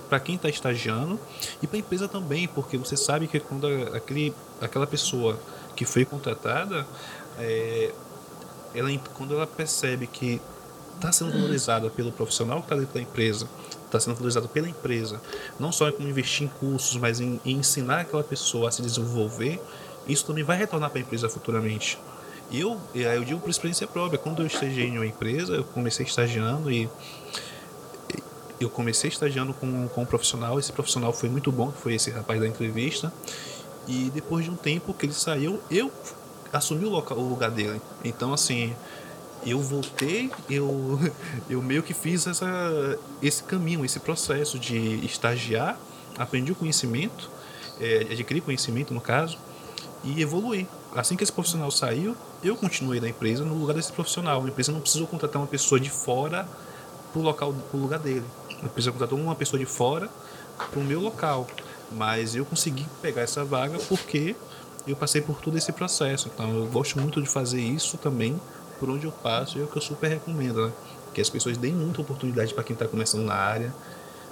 para 0.09 0.19
quem 0.19 0.35
está 0.35 0.49
estagiando 0.49 1.19
e 1.61 1.67
para 1.67 1.77
a 1.77 1.79
empresa 1.79 2.07
também, 2.07 2.47
porque 2.47 2.77
você 2.77 2.95
sabe 2.95 3.27
que 3.27 3.39
quando 3.39 3.67
aquele, 3.93 4.33
aquela 4.61 4.87
pessoa 4.87 5.39
que 5.75 5.85
foi 5.85 6.05
contratada, 6.05 6.87
é, 7.37 7.91
ela, 8.73 8.89
quando 9.13 9.33
ela 9.33 9.45
percebe 9.45 10.07
que 10.07 10.41
está 10.95 11.11
sendo 11.11 11.33
valorizada 11.33 11.89
pelo 11.89 12.11
profissional 12.11 12.59
que 12.59 12.65
está 12.65 12.75
dentro 12.75 12.93
da 12.93 13.01
empresa, 13.01 13.49
está 13.85 13.99
sendo 13.99 14.15
valorizado 14.15 14.47
pela 14.47 14.67
empresa, 14.67 15.21
não 15.59 15.71
só 15.71 15.89
em 15.89 16.09
investir 16.09 16.47
em 16.47 16.47
cursos, 16.47 16.97
mas 16.97 17.19
em, 17.19 17.39
em 17.45 17.57
ensinar 17.57 18.01
aquela 18.01 18.23
pessoa 18.23 18.69
a 18.69 18.71
se 18.71 18.81
desenvolver, 18.81 19.61
isso 20.07 20.25
também 20.25 20.43
vai 20.43 20.57
retornar 20.57 20.89
para 20.89 20.99
a 20.99 21.01
empresa 21.01 21.29
futuramente. 21.29 21.99
E 22.51 22.59
eu, 22.59 22.79
eu 22.93 23.23
digo 23.23 23.39
por 23.39 23.49
experiência 23.49 23.87
própria, 23.87 24.19
quando 24.19 24.41
eu 24.41 24.47
estagiei 24.47 24.87
em 24.87 24.97
uma 24.97 25.05
empresa, 25.05 25.53
eu 25.53 25.63
comecei 25.63 26.05
estagiando 26.05 26.71
e 26.71 26.89
eu 28.59 28.69
comecei 28.69 29.09
estagiando 29.09 29.53
com, 29.53 29.87
com 29.89 30.01
um 30.03 30.05
profissional, 30.05 30.59
esse 30.59 30.71
profissional 30.71 31.11
foi 31.11 31.29
muito 31.29 31.51
bom, 31.51 31.71
foi 31.71 31.95
esse 31.95 32.09
rapaz 32.11 32.39
da 32.39 32.47
entrevista, 32.47 33.11
e 33.87 34.09
depois 34.13 34.45
de 34.45 34.51
um 34.51 34.55
tempo 34.55 34.93
que 34.93 35.05
ele 35.05 35.13
saiu, 35.13 35.59
eu 35.69 35.91
assumi 36.53 36.85
o, 36.85 36.89
local, 36.89 37.17
o 37.17 37.27
lugar 37.27 37.51
dele. 37.51 37.81
Então, 38.03 38.33
assim, 38.33 38.73
eu 39.45 39.59
voltei, 39.59 40.31
eu, 40.49 40.99
eu 41.49 41.61
meio 41.61 41.83
que 41.83 41.93
fiz 41.93 42.25
essa, 42.27 42.99
esse 43.21 43.43
caminho, 43.43 43.83
esse 43.85 43.99
processo 43.99 44.57
de 44.57 45.05
estagiar, 45.05 45.77
aprendi 46.17 46.51
o 46.51 46.55
conhecimento, 46.55 47.29
é, 47.79 48.07
adquiri 48.11 48.41
conhecimento 48.41 48.93
no 48.93 49.01
caso, 49.01 49.37
e 50.03 50.21
evoluir. 50.21 50.65
Assim 50.95 51.17
que 51.17 51.23
esse 51.23 51.31
profissional 51.31 51.69
saiu, 51.71 52.15
eu 52.41 52.55
continuei 52.55 53.01
na 53.01 53.09
empresa 53.09 53.43
no 53.43 53.53
lugar 53.53 53.73
desse 53.73 53.91
profissional. 53.91 54.41
A 54.41 54.47
empresa 54.47 54.71
não 54.71 54.79
precisou 54.79 55.05
contratar 55.05 55.41
uma 55.41 55.47
pessoa 55.47 55.79
de 55.79 55.89
fora 55.89 56.47
para 57.11 57.19
o 57.19 57.21
local, 57.21 57.53
pro 57.69 57.77
lugar 57.77 57.99
dele. 57.99 58.23
A 58.61 58.65
empresa 58.65 58.93
contratou 58.93 59.19
uma 59.19 59.35
pessoa 59.35 59.59
de 59.59 59.65
fora 59.65 60.09
para 60.57 60.79
o 60.79 60.83
meu 60.83 61.01
local. 61.01 61.47
Mas 61.91 62.33
eu 62.33 62.45
consegui 62.45 62.85
pegar 63.01 63.23
essa 63.23 63.43
vaga 63.43 63.77
porque 63.89 64.37
eu 64.87 64.95
passei 64.95 65.21
por 65.21 65.41
todo 65.41 65.57
esse 65.57 65.71
processo. 65.73 66.31
Então 66.33 66.55
eu 66.55 66.65
gosto 66.67 66.97
muito 66.97 67.21
de 67.21 67.27
fazer 67.27 67.59
isso 67.59 67.97
também 67.97 68.39
por 68.79 68.89
onde 68.89 69.05
eu 69.05 69.11
passo 69.11 69.57
e 69.57 69.61
é 69.61 69.63
o 69.65 69.67
que 69.67 69.77
eu 69.77 69.81
super 69.81 70.07
recomendo, 70.07 70.67
né? 70.67 70.73
Que 71.13 71.19
as 71.19 71.29
pessoas 71.29 71.57
deem 71.57 71.73
muita 71.73 72.01
oportunidade 72.01 72.53
para 72.53 72.63
quem 72.63 72.73
está 72.73 72.87
começando 72.87 73.23
na 73.23 73.35
área, 73.35 73.73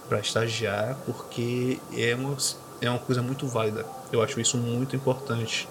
para 0.07 0.19
estagiar, 0.19 0.97
porque 1.05 1.79
é 1.93 2.15
uma, 2.15 2.37
é 2.81 2.89
uma 2.89 2.99
coisa 2.99 3.21
muito 3.21 3.47
válida. 3.47 3.85
Eu 4.11 4.21
acho 4.21 4.39
isso 4.39 4.57
muito 4.57 4.95
importante. 4.95 5.67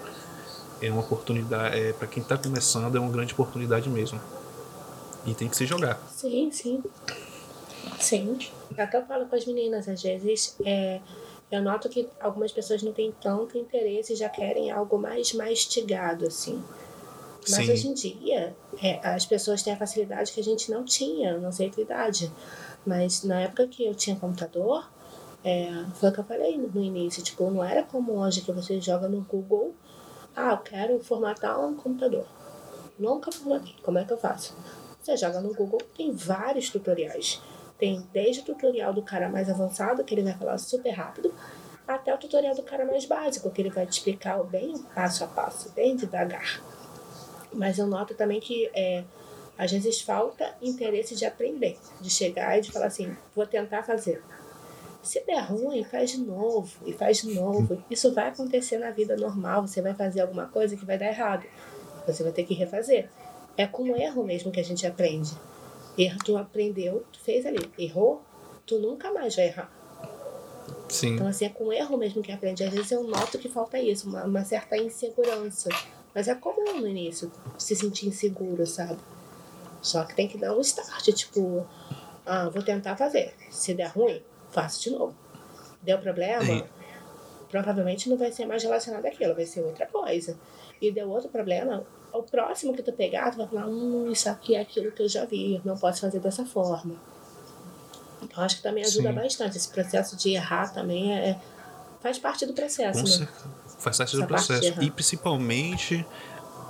É 0.83 0.91
uma 0.91 1.01
oportunidade, 1.01 1.79
é, 1.79 1.93
para 1.93 2.09
quem 2.09 2.23
está 2.23 2.37
começando, 2.37 2.97
é 2.97 3.01
uma 3.01 3.11
grande 3.11 3.33
oportunidade 3.33 3.89
mesmo. 3.89 4.21
E 5.25 5.35
tem 5.35 5.49
que 5.49 5.57
se 5.57 5.65
jogar. 5.65 6.01
Sim, 6.11 6.51
sim. 6.51 6.83
Sim. 7.99 8.39
Até 8.77 8.99
eu 8.99 9.07
falo 9.07 9.27
com 9.27 9.37
as 9.37 9.47
meninas, 9.47 9.89
às 9.89 10.03
vezes, 10.03 10.57
é, 10.65 11.01
eu 11.51 11.63
noto 11.63 11.89
que 11.89 12.09
algumas 12.19 12.51
pessoas 12.51 12.83
não 12.83 12.93
têm 12.93 13.15
tanto 13.21 13.57
interesse 13.57 14.15
e 14.15 14.17
já 14.17 14.29
querem 14.29 14.71
algo 14.71 14.99
mais 14.99 15.33
mastigado, 15.33 16.27
assim. 16.27 16.63
Mas 17.49 17.67
Sim. 17.67 17.73
hoje 17.73 17.89
em 17.89 17.95
dia, 17.95 18.57
é, 18.83 19.01
as 19.07 19.27
pessoas 19.27 19.63
têm 19.63 19.73
a 19.73 19.77
facilidade 19.77 20.33
que 20.33 20.41
a 20.41 20.45
gente 20.45 20.71
não 20.71 20.85
tinha, 20.85 21.37
não 21.39 21.51
sei 21.51 21.71
que 21.71 21.81
idade. 21.81 22.31
Mas 22.87 23.25
na 23.25 23.41
época 23.41 23.67
que 23.67 23.85
eu 23.85 23.95
tinha 23.95 24.17
computador, 24.17 24.89
é, 25.45 25.85
foi 25.95 26.09
o 26.09 26.13
que 26.13 26.21
eu 26.21 26.25
falei 26.25 26.57
no 26.57 26.83
início. 26.83 27.23
Tipo, 27.23 27.51
não 27.51 27.65
era 27.65 27.83
como 27.83 28.13
hoje 28.13 28.43
que 28.43 28.53
você 28.53 28.81
joga 28.81 29.09
no 29.09 29.21
Google, 29.23 29.75
ah, 30.35 30.53
eu 30.53 30.59
quero 30.59 30.99
formatar 31.01 31.61
um 31.61 31.75
computador. 31.75 32.27
Nunca 32.99 33.31
formatei. 33.31 33.75
Como 33.83 33.99
é 33.99 34.05
que 34.05 34.13
eu 34.13 34.19
faço? 34.19 34.57
Você 35.03 35.17
joga 35.17 35.41
no 35.41 35.53
Google, 35.55 35.81
tem 35.97 36.13
vários 36.13 36.71
tutoriais. 36.71 37.43
Tem 37.79 38.07
desde 38.13 38.41
o 38.41 38.45
tutorial 38.45 38.93
do 38.95 39.03
cara 39.03 39.29
mais 39.29 39.51
avançado, 39.51 40.05
que 40.05 40.15
ele 40.15 40.23
vai 40.23 40.35
falar 40.35 40.57
super 40.59 40.91
rápido, 40.91 41.35
até 41.87 42.15
o 42.15 42.19
tutorial 42.19 42.55
do 42.55 42.63
cara 42.63 42.85
mais 42.85 43.05
básico, 43.05 43.51
que 43.51 43.61
ele 43.61 43.71
vai 43.71 43.87
te 43.87 43.95
explicar 43.95 44.43
bem 44.45 44.79
passo 44.95 45.25
a 45.25 45.27
passo, 45.27 45.71
bem 45.73 45.97
devagar. 45.97 46.63
Mas 47.53 47.79
eu 47.79 47.87
noto 47.87 48.15
também 48.15 48.41
que 48.41 48.71
é, 48.73 49.05
às 49.59 49.71
vezes 49.73 50.01
falta 50.01 50.55
interesse 50.63 51.15
de 51.17 51.25
aprender, 51.25 51.77
de 52.01 52.09
chegar 52.09 52.57
e 52.57 52.63
de 52.63 52.71
falar 52.71 52.87
assim, 52.87 53.17
vou 53.35 53.47
tentar 53.47 53.83
fazer. 53.83 54.23
Se 55.03 55.21
der 55.27 55.41
ruim, 55.41 55.83
faz 55.83 56.11
de 56.11 56.19
novo 56.19 56.71
e 56.87 56.93
faz 56.93 57.19
de 57.19 57.35
novo. 57.35 57.83
Isso 57.91 58.15
vai 58.15 58.29
acontecer 58.29 58.79
na 58.79 58.91
vida 58.91 59.17
normal. 59.17 59.67
Você 59.67 59.83
vai 59.83 59.95
fazer 59.95 60.21
alguma 60.21 60.47
coisa 60.47 60.77
que 60.77 60.85
vai 60.85 60.97
dar 60.97 61.07
errado. 61.07 61.45
Você 62.07 62.23
vai 62.23 62.33
ter 62.33 62.45
que 62.45 62.55
refazer. 62.55 63.09
É 63.57 63.67
com 63.67 63.83
o 63.83 63.97
erro 63.97 64.23
mesmo 64.25 64.53
que 64.53 64.61
a 64.61 64.65
gente 64.65 64.87
aprende. 64.87 65.33
Erro, 65.99 66.19
tu 66.25 66.37
aprendeu, 66.37 67.05
tu 67.13 67.19
fez 67.21 67.45
ali. 67.45 67.71
Errou, 67.77 68.23
tu 68.65 68.79
nunca 68.79 69.13
mais 69.13 69.35
vai 69.35 69.47
errar. 69.47 69.71
Sim. 70.89 71.15
Então, 71.15 71.27
assim, 71.27 71.47
é 71.47 71.49
com 71.49 71.73
erro 71.73 71.97
mesmo 71.97 72.23
que 72.23 72.31
aprende. 72.31 72.63
Às 72.63 72.73
vezes 72.73 72.93
eu 72.93 73.03
noto 73.03 73.39
que 73.39 73.49
falta 73.49 73.79
isso, 73.79 74.09
uma, 74.09 74.25
uma 74.25 74.45
certa 74.45 74.77
insegurança. 74.77 75.69
Mas 76.15 76.29
é 76.29 76.35
comum 76.35 76.81
no 76.81 76.87
início 76.87 77.33
se 77.59 77.75
sentir 77.75 78.07
inseguro, 78.07 78.67
sabe? 78.67 78.99
Só 79.81 80.05
que 80.05 80.15
tem 80.15 80.29
que 80.29 80.39
dar 80.39 80.57
um 80.57 80.61
start, 80.61 81.09
tipo, 81.09 81.67
ah, 82.25 82.49
vou 82.49 82.63
tentar 82.63 82.97
fazer. 82.97 83.35
Se 83.51 83.75
der 83.75 83.89
ruim, 83.89 84.23
faço 84.53 84.83
de 84.83 84.91
novo. 84.91 85.15
Deu 85.83 85.99
problema? 85.99 86.65
provavelmente 87.53 88.09
não 88.09 88.17
vai 88.17 88.33
ser 88.33 88.47
mais 88.47 88.63
relacionado 88.63 89.05
àquilo, 89.05 89.35
vai 89.35 89.45
ser 89.45 89.61
outra 89.61 89.87
coisa. 89.87 90.39
E 90.81 90.91
deu 90.91 91.11
outro 91.11 91.29
problema, 91.29 91.85
o 92.11 92.23
próximo 92.23 92.73
que 92.75 92.83
tu 92.83 92.93
pegar, 92.93 93.31
tu 93.31 93.37
vai 93.37 93.47
falar, 93.47 93.67
hum, 93.67 94.11
isso 94.11 94.29
aqui 94.31 94.55
é 94.55 94.63
aquilo 94.63 94.91
que 94.91 95.03
eu 95.03 95.09
já 95.09 95.27
vi, 95.27 95.61
não 95.63 95.77
posso 95.77 96.01
fazer 96.01 96.19
dessa 96.19 96.47
forma. 96.47 96.95
Então 98.23 98.43
acho 98.43 98.57
que 98.57 98.63
também 98.63 98.83
ajuda 98.83 99.11
Sim. 99.11 99.15
bastante. 99.15 99.57
Esse 99.59 99.69
processo 99.69 100.17
de 100.17 100.31
errar 100.31 100.73
também 100.73 101.13
é, 101.13 101.39
faz 102.01 102.19
parte 102.19 102.47
do 102.47 102.55
processo, 102.55 103.03
Com 103.03 103.09
né? 103.09 103.17
certeza. 103.17 103.63
Faz 103.79 103.99
parte 103.99 104.17
do 104.17 104.23
Essa 104.23 104.27
parte 104.27 104.43
de 104.43 104.49
processo. 104.49 104.73
errar. 104.73 104.83
E 104.85 104.91
principalmente 104.91 106.07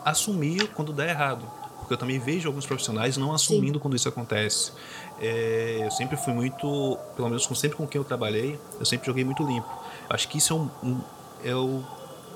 assumir 0.05 0.67
quando 0.73 0.93
dá 0.93 1.07
errado. 1.07 1.49
Porque 1.83 1.95
eu 1.95 1.99
também 1.99 2.19
vejo 2.19 2.49
alguns 2.49 2.65
profissionais 2.65 3.17
não 3.17 3.33
assumindo 3.35 3.79
quando 3.81 3.95
isso 3.97 4.09
acontece. 4.09 4.73
É, 5.21 5.81
eu 5.83 5.91
sempre 5.91 6.17
fui 6.17 6.33
muito, 6.33 6.97
pelo 7.17 7.29
menos 7.29 7.47
com, 7.47 7.55
sempre 7.55 7.77
com 7.77 7.87
quem 7.87 7.99
eu 8.01 8.05
trabalhei, 8.05 8.59
eu 8.79 8.87
sempre 8.87 9.07
joguei 9.07 9.25
muito 9.25 9.43
limpo. 9.45 9.69
Acho 10.09 10.29
que 10.29 10.39
isso 10.39 10.53
é 10.53 10.57
um, 10.57 10.71
um- 10.83 11.01
é, 11.45 11.55
o- 11.55 11.83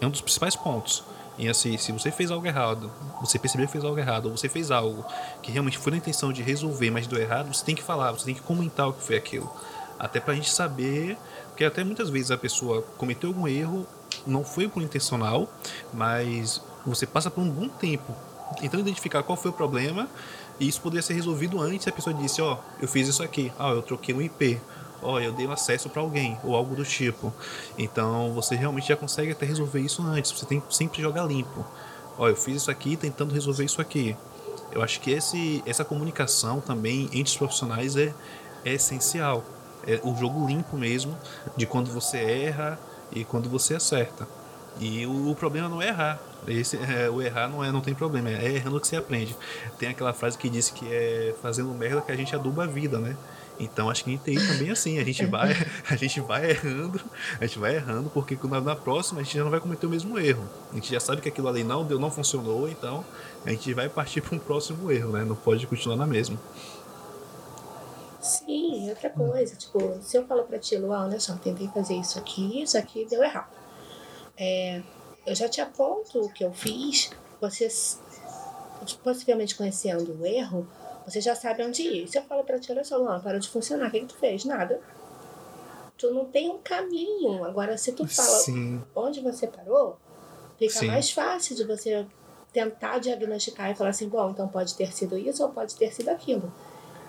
é 0.00 0.06
um 0.06 0.10
dos 0.10 0.20
principais 0.20 0.54
pontos. 0.56 1.02
E 1.38 1.48
assim, 1.48 1.76
se 1.78 1.92
você 1.92 2.10
fez 2.10 2.30
algo 2.30 2.46
errado, 2.46 2.90
você 3.20 3.38
percebeu 3.38 3.66
que 3.66 3.72
fez 3.72 3.84
algo 3.84 3.98
errado, 3.98 4.26
ou 4.26 4.36
você 4.36 4.48
fez 4.48 4.70
algo 4.70 5.04
que 5.42 5.52
realmente 5.52 5.76
foi 5.78 5.92
na 5.92 5.98
intenção 5.98 6.32
de 6.32 6.42
resolver, 6.42 6.90
mas 6.90 7.06
deu 7.06 7.20
errado, 7.20 7.52
você 7.54 7.64
tem 7.64 7.74
que 7.74 7.82
falar, 7.82 8.12
você 8.12 8.24
tem 8.24 8.34
que 8.34 8.40
comentar 8.42 8.88
o 8.88 8.92
que 8.94 9.02
foi 9.02 9.16
aquilo. 9.16 9.50
Até 9.98 10.18
pra 10.18 10.34
gente 10.34 10.50
saber, 10.50 11.16
porque 11.48 11.64
até 11.64 11.84
muitas 11.84 12.08
vezes 12.10 12.30
a 12.30 12.36
pessoa 12.38 12.82
cometeu 12.98 13.30
algum 13.30 13.46
erro, 13.46 13.86
não 14.26 14.42
foi 14.44 14.66
por 14.66 14.82
intencional, 14.82 15.48
mas 15.92 16.60
você 16.86 17.06
passa 17.06 17.30
por 17.30 17.42
um 17.42 17.50
bom 17.50 17.68
tempo 17.68 18.14
tentando 18.60 18.80
identificar 18.80 19.22
qual 19.22 19.36
foi 19.36 19.50
o 19.50 19.54
problema 19.54 20.08
e 20.58 20.66
isso 20.68 20.80
poderia 20.80 21.02
ser 21.02 21.14
resolvido 21.14 21.60
antes 21.60 21.86
a 21.86 21.92
pessoa 21.92 22.14
disse, 22.14 22.40
ó, 22.40 22.58
eu 22.80 22.88
fiz 22.88 23.08
isso 23.08 23.22
aqui, 23.22 23.52
ó, 23.58 23.72
eu 23.72 23.82
troquei 23.82 24.14
um 24.14 24.22
IP, 24.22 24.60
ó, 25.02 25.20
eu 25.20 25.32
dei 25.32 25.46
um 25.46 25.52
acesso 25.52 25.88
para 25.88 26.00
alguém 26.00 26.38
ou 26.42 26.54
algo 26.54 26.74
do 26.74 26.84
tipo. 26.84 27.32
Então 27.76 28.32
você 28.32 28.54
realmente 28.54 28.88
já 28.88 28.96
consegue 28.96 29.32
até 29.32 29.46
resolver 29.46 29.80
isso 29.80 30.02
antes. 30.02 30.30
Você 30.32 30.46
tem 30.46 30.60
que 30.60 30.74
sempre 30.74 31.00
jogar 31.00 31.24
limpo. 31.24 31.64
Ó, 32.18 32.28
eu 32.28 32.36
fiz 32.36 32.56
isso 32.56 32.70
aqui 32.70 32.96
tentando 32.96 33.34
resolver 33.34 33.64
isso 33.64 33.80
aqui. 33.80 34.16
Eu 34.72 34.82
acho 34.82 35.00
que 35.00 35.10
esse, 35.10 35.62
essa 35.66 35.84
comunicação 35.84 36.60
também 36.60 37.04
entre 37.06 37.30
os 37.30 37.36
profissionais 37.36 37.96
é, 37.96 38.14
é 38.64 38.74
essencial. 38.74 39.44
É 39.86 40.00
o 40.02 40.14
jogo 40.16 40.46
limpo 40.46 40.76
mesmo, 40.76 41.16
de 41.56 41.64
quando 41.64 41.90
você 41.92 42.18
erra 42.18 42.78
e 43.12 43.24
quando 43.24 43.48
você 43.48 43.74
acerta. 43.74 44.26
E 44.80 45.06
o, 45.06 45.30
o 45.30 45.34
problema 45.34 45.68
não 45.68 45.80
é 45.80 45.88
errar. 45.88 46.20
Esse, 46.46 46.76
é, 46.76 47.10
o 47.10 47.20
errar 47.20 47.48
não, 47.48 47.64
é, 47.64 47.72
não 47.72 47.80
tem 47.80 47.94
problema, 47.94 48.30
é 48.30 48.52
errando 48.52 48.80
que 48.80 48.86
você 48.86 48.96
aprende. 48.96 49.36
Tem 49.78 49.88
aquela 49.88 50.12
frase 50.12 50.38
que 50.38 50.48
diz 50.48 50.70
que 50.70 50.86
é 50.92 51.34
fazendo 51.42 51.68
merda 51.70 52.00
que 52.00 52.12
a 52.12 52.16
gente 52.16 52.34
aduba 52.34 52.64
a 52.64 52.66
vida, 52.66 52.98
né? 52.98 53.16
Então 53.58 53.88
acho 53.88 54.04
que 54.04 54.12
em 54.12 54.16
TI 54.18 54.34
também 54.46 54.68
é 54.68 54.72
assim, 54.72 54.98
a 54.98 55.04
gente 55.04 55.24
vai, 55.24 55.50
a 55.88 55.96
gente 55.96 56.20
vai 56.20 56.50
errando, 56.50 57.00
a 57.40 57.46
gente 57.46 57.58
vai 57.58 57.74
errando, 57.74 58.10
porque 58.10 58.38
na, 58.44 58.60
na 58.60 58.76
próxima 58.76 59.20
a 59.20 59.22
gente 59.22 59.36
já 59.36 59.44
não 59.44 59.50
vai 59.50 59.60
cometer 59.60 59.86
o 59.86 59.90
mesmo 59.90 60.18
erro. 60.18 60.48
A 60.72 60.74
gente 60.74 60.92
já 60.92 61.00
sabe 61.00 61.22
que 61.22 61.28
aquilo 61.28 61.48
ali 61.48 61.64
não 61.64 61.84
deu, 61.84 61.98
não 61.98 62.10
funcionou, 62.10 62.68
então 62.68 63.04
a 63.44 63.50
gente 63.50 63.72
vai 63.72 63.88
partir 63.88 64.20
para 64.20 64.36
um 64.36 64.38
próximo 64.38 64.90
erro, 64.92 65.12
né? 65.12 65.24
Não 65.24 65.36
pode 65.36 65.66
continuar 65.66 65.96
na 65.96 66.06
mesma. 66.06 66.38
Sim, 68.20 68.88
outra 68.90 69.08
coisa, 69.08 69.54
tipo, 69.54 69.98
se 70.02 70.16
eu 70.16 70.26
falo 70.26 70.42
pra 70.42 70.58
ti, 70.58 70.76
Luan, 70.76 71.06
olha 71.06 71.20
só, 71.20 71.34
tentei 71.36 71.68
fazer 71.68 71.94
isso 71.94 72.18
aqui, 72.18 72.60
isso 72.62 72.76
aqui 72.76 73.06
deu 73.08 73.22
errado. 73.22 73.54
É, 74.36 74.82
eu 75.26 75.34
já 75.34 75.48
te 75.48 75.60
aponto 75.60 76.20
o 76.20 76.32
que 76.32 76.44
eu 76.44 76.52
fiz, 76.52 77.10
você 77.40 77.68
possivelmente 79.02 79.56
conhecendo 79.56 80.16
o 80.20 80.24
erro, 80.24 80.66
você 81.04 81.20
já 81.20 81.34
sabe 81.34 81.64
onde 81.64 81.82
ir. 81.82 82.08
Se 82.08 82.18
eu 82.18 82.22
falo 82.22 82.44
pra 82.44 82.58
ti, 82.58 82.70
olha 82.70 82.84
só, 82.84 82.96
Luan, 82.96 83.20
parou 83.20 83.40
de 83.40 83.48
funcionar, 83.48 83.88
o 83.88 83.90
que, 83.90 84.00
que 84.00 84.06
tu 84.06 84.16
fez? 84.16 84.44
Nada. 84.44 84.80
Tu 85.98 86.10
não 86.10 86.26
tem 86.26 86.50
um 86.50 86.58
caminho. 86.58 87.44
Agora, 87.44 87.76
se 87.76 87.92
tu 87.92 88.06
fala 88.06 88.38
Sim, 88.38 88.82
onde 88.94 89.20
você 89.20 89.46
parou, 89.46 89.98
fica 90.58 90.80
Sim. 90.80 90.86
mais 90.86 91.10
fácil 91.10 91.56
de 91.56 91.64
você 91.64 92.06
tentar 92.52 92.98
diagnosticar 92.98 93.70
e 93.70 93.74
falar 93.74 93.90
assim, 93.90 94.08
bom, 94.08 94.30
então 94.30 94.48
pode 94.48 94.74
ter 94.74 94.92
sido 94.92 95.16
isso 95.16 95.42
ou 95.42 95.50
pode 95.50 95.74
ter 95.74 95.92
sido 95.92 96.08
aquilo. 96.08 96.52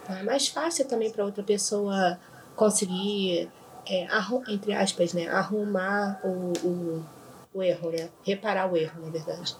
Então 0.03 0.15
é 0.15 0.23
mais 0.23 0.47
fácil 0.47 0.87
também 0.87 1.11
para 1.11 1.25
outra 1.25 1.43
pessoa 1.43 2.19
conseguir, 2.55 3.49
é, 3.85 4.07
entre 4.49 4.73
aspas, 4.73 5.13
né, 5.13 5.27
arrumar 5.27 6.19
o, 6.23 6.67
o, 6.67 7.05
o 7.53 7.63
erro, 7.63 7.91
né? 7.91 8.09
Reparar 8.23 8.71
o 8.71 8.77
erro, 8.77 9.01
na 9.01 9.09
verdade. 9.09 9.55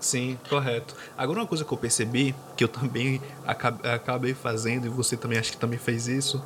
sim, 0.00 0.38
correto. 0.48 0.94
Agora 1.16 1.40
uma 1.40 1.46
coisa 1.46 1.64
que 1.64 1.72
eu 1.72 1.78
percebi, 1.78 2.34
que 2.56 2.62
eu 2.64 2.68
também 2.68 3.20
acab- 3.46 3.84
acabei 3.86 4.34
fazendo, 4.34 4.86
e 4.86 4.90
você 4.90 5.16
também 5.16 5.38
acho 5.38 5.52
que 5.52 5.58
também 5.58 5.78
fez 5.78 6.06
isso, 6.08 6.42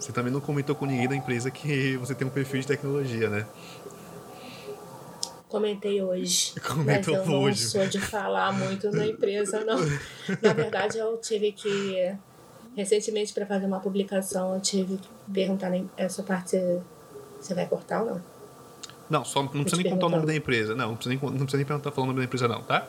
você 0.00 0.12
também 0.12 0.32
não 0.32 0.40
comentou 0.40 0.74
com 0.74 0.86
ninguém 0.86 1.08
da 1.08 1.14
empresa 1.16 1.50
que 1.50 1.96
você 1.98 2.14
tem 2.14 2.26
um 2.26 2.30
perfil 2.30 2.60
de 2.60 2.66
tecnologia, 2.66 3.28
né? 3.28 3.46
Comentei 5.48 6.02
hoje, 6.02 6.54
Comentou 6.66 7.14
mas 7.16 7.28
eu 7.28 7.40
hoje. 7.40 7.62
não 7.64 7.70
sou 7.70 7.86
de 7.86 8.00
falar 8.00 8.52
muito 8.52 8.90
na 8.90 9.06
empresa, 9.06 9.64
não. 9.64 9.78
Na 10.42 10.52
verdade, 10.52 10.98
eu 10.98 11.16
tive 11.18 11.52
que, 11.52 12.12
recentemente, 12.74 13.32
para 13.32 13.46
fazer 13.46 13.66
uma 13.66 13.78
publicação, 13.80 14.54
eu 14.54 14.60
tive 14.60 14.96
que 14.96 15.08
perguntar 15.32 15.70
essa 15.96 16.22
parte, 16.24 16.58
você 17.40 17.54
vai 17.54 17.66
cortar 17.66 18.02
ou 18.02 18.10
não? 18.10 18.33
Não, 19.10 19.24
só 19.24 19.42
não 19.42 19.48
precisa 19.48 19.76
nem 19.82 19.92
contar 19.92 20.06
o 20.06 20.10
nome 20.10 20.26
da 20.26 20.34
empresa. 20.34 20.74
Não, 20.74 20.88
não 20.88 20.96
precisa 20.96 21.14
nem, 21.20 21.30
não 21.30 21.38
precisa 21.38 21.56
nem 21.58 21.66
perguntar 21.66 21.90
falando 21.92 22.10
o 22.10 22.12
nome 22.12 22.20
da 22.20 22.24
empresa, 22.26 22.48
não, 22.48 22.62
tá? 22.62 22.88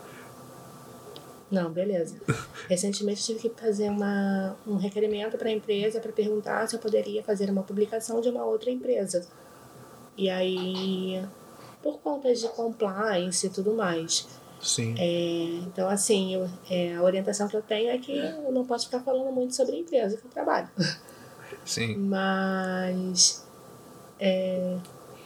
Não, 1.52 1.72
beleza. 1.72 2.16
Recentemente 2.70 3.24
tive 3.24 3.40
que 3.50 3.62
fazer 3.62 3.90
uma, 3.90 4.56
um 4.66 4.78
requerimento 4.78 5.38
para 5.38 5.50
a 5.50 5.52
empresa 5.52 6.00
para 6.00 6.12
perguntar 6.12 6.68
se 6.68 6.76
eu 6.76 6.80
poderia 6.80 7.22
fazer 7.24 7.50
uma 7.50 7.64
publicação 7.64 8.20
de 8.22 8.30
uma 8.30 8.44
outra 8.44 8.72
empresa. 8.72 9.26
E 10.18 10.30
aí, 10.30 11.24
por 11.84 12.00
conta 12.00 12.34
de 12.34 12.48
compliance 12.50 13.46
e 13.46 13.50
tudo 13.50 13.74
mais. 13.74 14.28
Sim. 14.62 14.96
É, 14.98 15.60
então, 15.68 15.88
assim, 15.90 16.34
eu- 16.34 16.50
é, 16.70 16.96
a 16.96 17.04
orientação 17.04 17.48
que 17.48 17.56
eu 17.56 17.62
tenho 17.62 17.90
é 17.92 17.98
que 17.98 18.18
eu 18.18 18.52
não 18.52 18.66
posso 18.66 18.86
ficar 18.86 19.02
falando 19.02 19.32
muito 19.32 19.54
sobre 19.56 19.76
a 19.76 19.80
empresa 19.80 20.18
que 20.18 20.26
eu 20.26 20.32
trabalho. 20.32 20.68
Sim. 21.66 21.96
Mas. 21.98 23.46
É, 24.20 24.78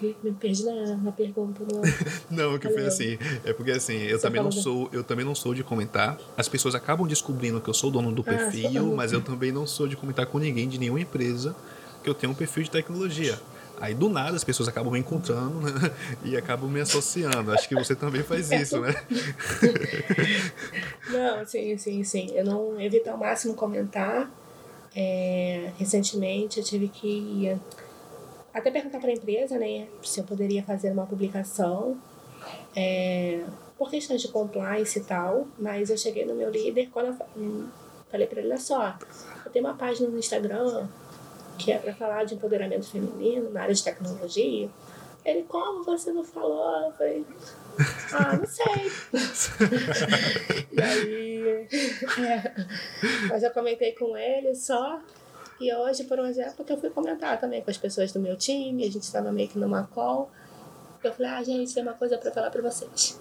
me, 0.02 0.32
perdi 0.34 0.64
na, 0.64 0.95
na 0.95 1.12
pergunta. 1.12 1.62
Não. 2.30 2.50
Não, 2.50 2.56
o 2.56 2.60
que 2.60 2.70
foi 2.70 2.86
assim, 2.86 3.18
é 3.43 3.54
porque 3.54 3.72
assim, 3.72 3.97
eu 4.04 4.18
Você 4.18 4.24
também 4.24 4.41
não 4.41 4.52
falou 4.52 4.64
sou, 4.64 4.89
eu 4.91 5.04
também 5.04 5.26
não 5.26 5.36
sou 5.36 5.54
de 5.54 5.64
comentar. 5.64 6.18
As 6.38 6.47
pessoas 6.47 6.76
acabam 6.76 7.08
descobrindo 7.08 7.60
que 7.60 7.70
eu 7.70 7.74
sou 7.74 7.91
dono 7.91 8.12
do 8.12 8.22
Ah, 8.22 8.26
perfil, 8.26 8.95
mas 8.95 9.12
eu 9.12 9.22
também 9.22 9.52
não 9.52 9.68
sou 9.68 9.88
de 9.88 9.95
comentar 9.95 10.26
com 10.26 10.39
ninguém 10.39 10.68
de 10.68 10.78
nenhuma 10.78 11.02
empresa 11.02 11.56
que 12.04 12.10
eu 12.10 12.14
tenho 12.14 12.32
um 12.32 12.36
perfil 12.36 12.64
de 12.64 12.72
tecnologia. 12.72 13.39
Aí 13.82 13.93
do 13.93 14.10
nada 14.10 14.36
as 14.36 14.43
pessoas 14.43 14.68
acabam 14.68 14.91
me 14.91 15.00
encontrando 15.00 15.62
né, 15.62 15.91
e 16.24 16.36
acabam 16.36 16.70
me 16.70 16.82
associando. 16.82 17.52
Acho 17.52 17.68
que 17.68 17.76
você 17.76 17.95
também 17.95 18.24
faz 18.24 18.52
isso, 18.52 18.80
né? 18.80 18.93
Não, 21.10 21.45
sim, 21.45 21.78
sim, 21.78 22.04
sim. 22.04 22.30
Eu 22.34 22.43
não 22.43 22.80
evito 22.80 23.10
ao 23.10 23.18
máximo 23.18 23.54
comentar. 23.54 24.30
É, 24.95 25.72
recentemente 25.78 26.60
eu 26.60 26.64
tive 26.64 26.88
que 26.88 27.56
até 28.54 28.72
perguntar 28.72 29.00
para 29.00 29.10
a 29.10 29.14
empresa, 29.14 29.58
né, 29.58 29.88
se 30.02 30.20
eu 30.20 30.24
poderia 30.24 30.64
fazer 30.64 30.91
uma 30.91 31.06
publicação 31.06 31.97
é, 32.76 33.43
por 33.78 33.89
questões 33.89 34.22
de 34.22 34.28
compliance 34.30 35.00
e 35.00 35.04
tal. 35.04 35.47
Mas 35.58 35.89
eu 35.89 35.97
cheguei 35.97 36.26
no 36.26 36.36
meu 36.36 36.50
líder 36.50 36.89
quando 36.91 37.08
eu 37.08 37.28
hum, 37.38 37.68
falei 38.10 38.28
para 38.28 38.39
ele: 38.39 38.50
olha 38.50 38.58
só, 38.58 38.97
eu 39.45 39.52
tenho 39.52 39.66
uma 39.66 39.76
página 39.76 40.10
no 40.10 40.18
Instagram 40.18 40.88
que 41.58 41.72
é 41.74 41.78
para 41.78 41.93
falar 41.93 42.24
de 42.24 42.36
empoderamento 42.36 42.89
feminino 42.89 43.50
na 43.50 43.64
área 43.64 43.76
de 43.76 43.84
tecnologia. 43.84 44.70
Ele, 45.26 45.43
como 45.43 45.84
você 45.84 46.12
não 46.14 46.24
falou? 46.24 46.86
Eu 46.86 46.93
falei, 46.93 47.26
ah, 48.14 48.38
não 48.38 48.45
sei. 48.47 48.89
e 50.72 50.82
aí, 50.82 51.68
é, 52.26 52.56
mas 53.30 53.43
eu 53.43 53.52
comentei 53.52 53.91
com 53.91 54.18
ele 54.18 54.56
só. 54.56 55.02
E 55.60 55.74
hoje, 55.74 56.05
por 56.05 56.20
um 56.20 56.26
exemplo, 56.26 56.64
que 56.64 56.72
eu 56.72 56.78
fui 56.78 56.89
comentar 56.89 57.39
também 57.39 57.62
com 57.62 57.70
as 57.70 57.78
pessoas 57.78 58.12
do 58.12 58.20
meu 58.20 58.38
time, 58.38 58.84
a 58.84 58.91
gente 58.91 59.03
estava 59.03 59.32
meio 59.32 59.49
que 59.49 59.57
numa 59.57 59.84
call. 59.88 60.32
Eu 61.03 61.14
falei, 61.14 61.32
ah, 61.32 61.43
gente, 61.43 61.74
tem 61.74 61.84
uma 61.84 61.93
coisa 61.93 62.18
para 62.18 62.32
falar 62.32 62.49
para 62.49 62.62
vocês. 62.62 63.20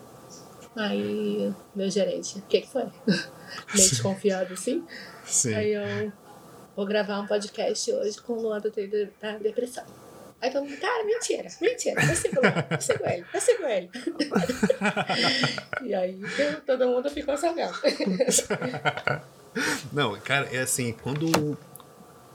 Aí, 0.77 1.53
meu 1.75 1.91
gerente, 1.91 2.39
o 2.39 2.43
que, 2.43 2.61
que 2.61 2.69
foi? 2.69 2.85
Meio 3.75 3.89
desconfiado 3.91 4.53
assim. 4.53 4.85
Sim. 5.25 5.55
Aí 5.55 5.73
eu 5.73 6.13
vou 6.77 6.87
gravar 6.87 7.21
um 7.21 7.27
podcast 7.27 7.91
hoje 7.93 8.21
com 8.21 8.35
o 8.35 8.43
Luan 8.43 8.61
da 8.61 8.69
depressão. 9.39 9.85
Aí 10.41 10.53
todo 10.53 10.65
mundo, 10.65 10.79
cara, 10.79 11.05
mentira, 11.05 11.49
mentira, 11.61 12.01
eu 12.01 12.15
sigo 12.15 12.41
ele, 12.47 12.65
eu 12.71 12.81
sigo 12.81 13.05
ele, 13.05 13.27
eu 13.35 13.41
sigo 13.41 13.65
ele. 13.65 13.91
e 15.83 15.95
aí 15.95 16.21
todo 16.65 16.87
mundo 16.87 17.11
ficou 17.11 17.37
sabendo. 17.37 17.73
Não, 19.93 20.17
cara, 20.21 20.49
é 20.55 20.61
assim, 20.61 20.93
quando 20.93 21.59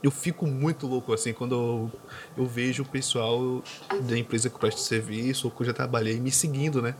eu 0.04 0.10
fico 0.10 0.46
muito 0.46 0.86
louco 0.86 1.14
assim, 1.14 1.32
quando 1.32 1.54
eu, 1.54 1.92
eu 2.36 2.46
vejo 2.46 2.82
o 2.82 2.86
pessoal 2.86 3.62
da 4.02 4.18
empresa 4.18 4.50
que 4.50 4.58
presta 4.58 4.82
serviço 4.82 5.46
ou 5.46 5.50
que 5.50 5.62
eu 5.62 5.66
já 5.66 5.72
trabalhei 5.72 6.20
me 6.20 6.30
seguindo, 6.30 6.82
né? 6.82 6.94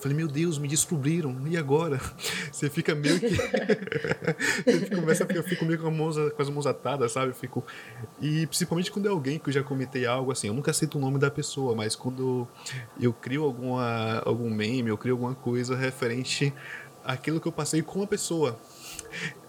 Falei, 0.00 0.16
meu 0.16 0.26
Deus, 0.26 0.58
me 0.58 0.66
descobriram, 0.66 1.36
e 1.46 1.56
agora? 1.56 2.00
Você 2.50 2.68
fica 2.68 2.92
meio 2.94 3.20
que. 3.20 3.28
Ficar, 4.66 5.36
eu 5.36 5.44
fico 5.44 5.64
meio 5.64 5.78
com, 5.78 5.88
a 5.88 6.30
com 6.30 6.42
as 6.42 6.48
mãos 6.48 6.66
atadas, 6.66 7.12
sabe? 7.12 7.28
Eu 7.28 7.34
fico. 7.34 7.64
E 8.20 8.46
principalmente 8.46 8.90
quando 8.90 9.06
é 9.06 9.10
alguém 9.10 9.38
que 9.38 9.50
eu 9.50 9.52
já 9.52 9.62
comentei 9.62 10.06
algo 10.06 10.32
assim, 10.32 10.48
eu 10.48 10.54
nunca 10.54 10.72
cito 10.72 10.98
o 10.98 11.00
nome 11.00 11.18
da 11.18 11.30
pessoa, 11.30 11.76
mas 11.76 11.94
quando 11.94 12.48
eu 12.98 13.12
crio 13.12 13.44
alguma, 13.44 14.22
algum 14.24 14.50
meme, 14.50 14.88
eu 14.88 14.98
crio 14.98 15.14
alguma 15.14 15.34
coisa 15.34 15.76
referente 15.76 16.52
àquilo 17.04 17.38
que 17.38 17.46
eu 17.46 17.52
passei 17.52 17.82
com 17.82 18.02
a 18.02 18.06
pessoa. 18.06 18.58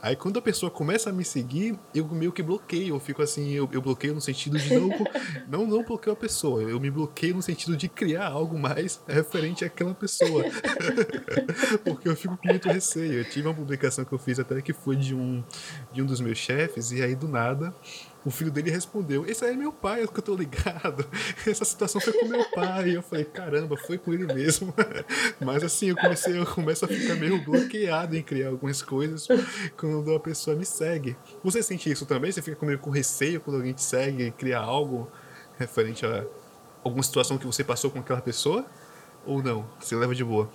Aí 0.02 0.16
quando 0.16 0.40
a 0.40 0.42
pessoa 0.42 0.72
começa 0.72 1.12
a 1.12 1.14
me 1.14 1.24
seguir, 1.24 1.78
eu 1.94 2.08
meio 2.08 2.32
que 2.32 2.42
bloqueio. 2.42 2.96
Eu 2.96 3.00
fico 3.00 3.22
assim, 3.22 3.52
eu, 3.52 3.70
eu 3.72 3.82
bloqueio 3.82 4.16
no 4.16 4.22
sentido 4.22 4.58
de 4.58 4.74
não, 4.74 4.90
não, 5.48 5.68
não 5.68 5.84
bloqueio 5.84 6.14
a 6.14 6.16
pessoa. 6.16 6.64
Eu 6.64 6.80
me 6.80 6.90
bloqueio 6.90 7.36
no 7.36 7.42
sentido 7.42 7.78
de 7.78 7.88
criar 7.88 8.28
algo 8.28 8.58
mais 8.58 9.00
referente 9.08 9.64
àquela 9.64 9.94
pessoa. 9.94 10.44
Porque 11.86 12.10
eu 12.10 12.16
fico 12.16 12.36
com 12.38 12.48
muito 12.48 12.68
receio. 12.68 13.14
Eu 13.14 13.30
tive 13.30 13.48
uma 13.48 13.54
publicação 13.54 14.04
que 14.04 14.12
eu 14.12 14.18
fiz 14.20 14.40
até 14.40 14.62
que 14.62 14.74
foi 14.74 14.96
de 14.96 15.14
um, 15.14 15.44
de 15.92 16.02
um 16.02 16.06
dos 16.06 16.20
meus 16.20 16.38
chefes, 16.38 16.92
e 16.92 17.02
aí 17.02 17.16
do 17.16 17.28
nada 17.28 17.74
o 18.24 18.30
filho 18.30 18.52
dele 18.52 18.70
respondeu: 18.70 19.26
Esse 19.26 19.44
aí 19.44 19.54
é 19.54 19.56
meu 19.56 19.72
pai, 19.72 20.04
é 20.04 20.08
que 20.08 20.18
eu 20.18 20.22
tô 20.22 20.36
ligado. 20.36 21.06
Essa 21.46 21.66
situação 21.66 22.00
foi 22.00 22.14
com 22.14 22.28
meu 22.28 22.44
pai. 22.52 22.90
E 22.90 22.94
eu 22.96 23.02
falei: 23.02 23.26
Caramba, 23.26 23.76
foi 23.78 23.98
com 23.98 24.14
ele 24.14 24.32
mesmo. 24.32 24.74
Mas 25.40 25.64
assim, 25.64 25.90
eu 25.90 25.96
comecei, 25.96 26.38
eu 26.38 26.46
começo 26.46 26.86
a 26.86 26.88
ficar 26.88 27.16
meio 27.16 27.44
bloqueado 27.44 28.16
em 28.16 28.22
criar 28.22 28.50
algumas 28.50 28.82
coisas 28.82 29.28
quando 29.76 30.14
a 30.14 30.20
pessoa 30.20 30.56
me 30.56 30.66
segue. 30.66 31.16
Você 31.44 31.64
sente 31.64 31.92
isso 31.92 32.06
também? 32.06 32.32
Você 32.32 32.42
fica 32.42 32.64
meio 32.66 32.80
com 32.80 32.90
receio 32.90 33.42
quando 33.42 33.58
alguém 33.58 33.74
te 33.74 33.84
segue 33.84 34.28
e 34.28 34.32
cria 34.32 34.60
algo 34.60 35.12
referente 35.58 36.06
a 36.06 36.26
alguma 36.84 37.04
situação 37.04 37.38
que 37.38 37.46
você 37.46 37.64
passou 37.64 37.90
com 37.90 38.00
aquela 38.00 38.22
pessoa? 38.22 38.66
Ou 39.26 39.42
não? 39.42 39.68
Você 39.80 39.96
leva 39.96 40.16
de 40.16 40.24
boa? 40.24 40.50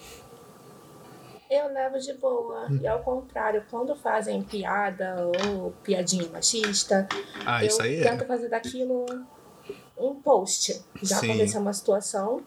Eu 1.49 1.69
levo 1.73 1.99
de 1.99 2.13
boa. 2.15 2.67
E 2.81 2.87
ao 2.87 3.03
contrário, 3.03 3.65
quando 3.71 3.95
fazem 3.95 4.43
piada 4.43 5.17
ou 5.47 5.71
piadinha 5.83 6.29
machista, 6.29 7.07
Ah, 7.45 7.65
eu 7.65 7.81
é. 7.83 8.03
tento 8.03 8.27
fazer 8.27 8.49
daquilo 8.49 9.07
um 9.97 10.15
post. 10.21 10.83
Já 11.03 11.17
Sim. 11.21 11.31
aconteceu 11.31 11.61
uma 11.61 11.73
situação 11.73 12.43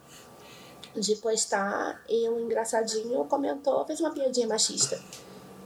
de 0.96 1.16
postar 1.18 2.02
e 2.10 2.28
um 2.30 2.42
engraçadinho 2.42 3.24
comentou, 3.26 3.86
fez 3.86 4.00
uma 4.00 4.12
piadinha 4.14 4.48
machista. 4.48 5.00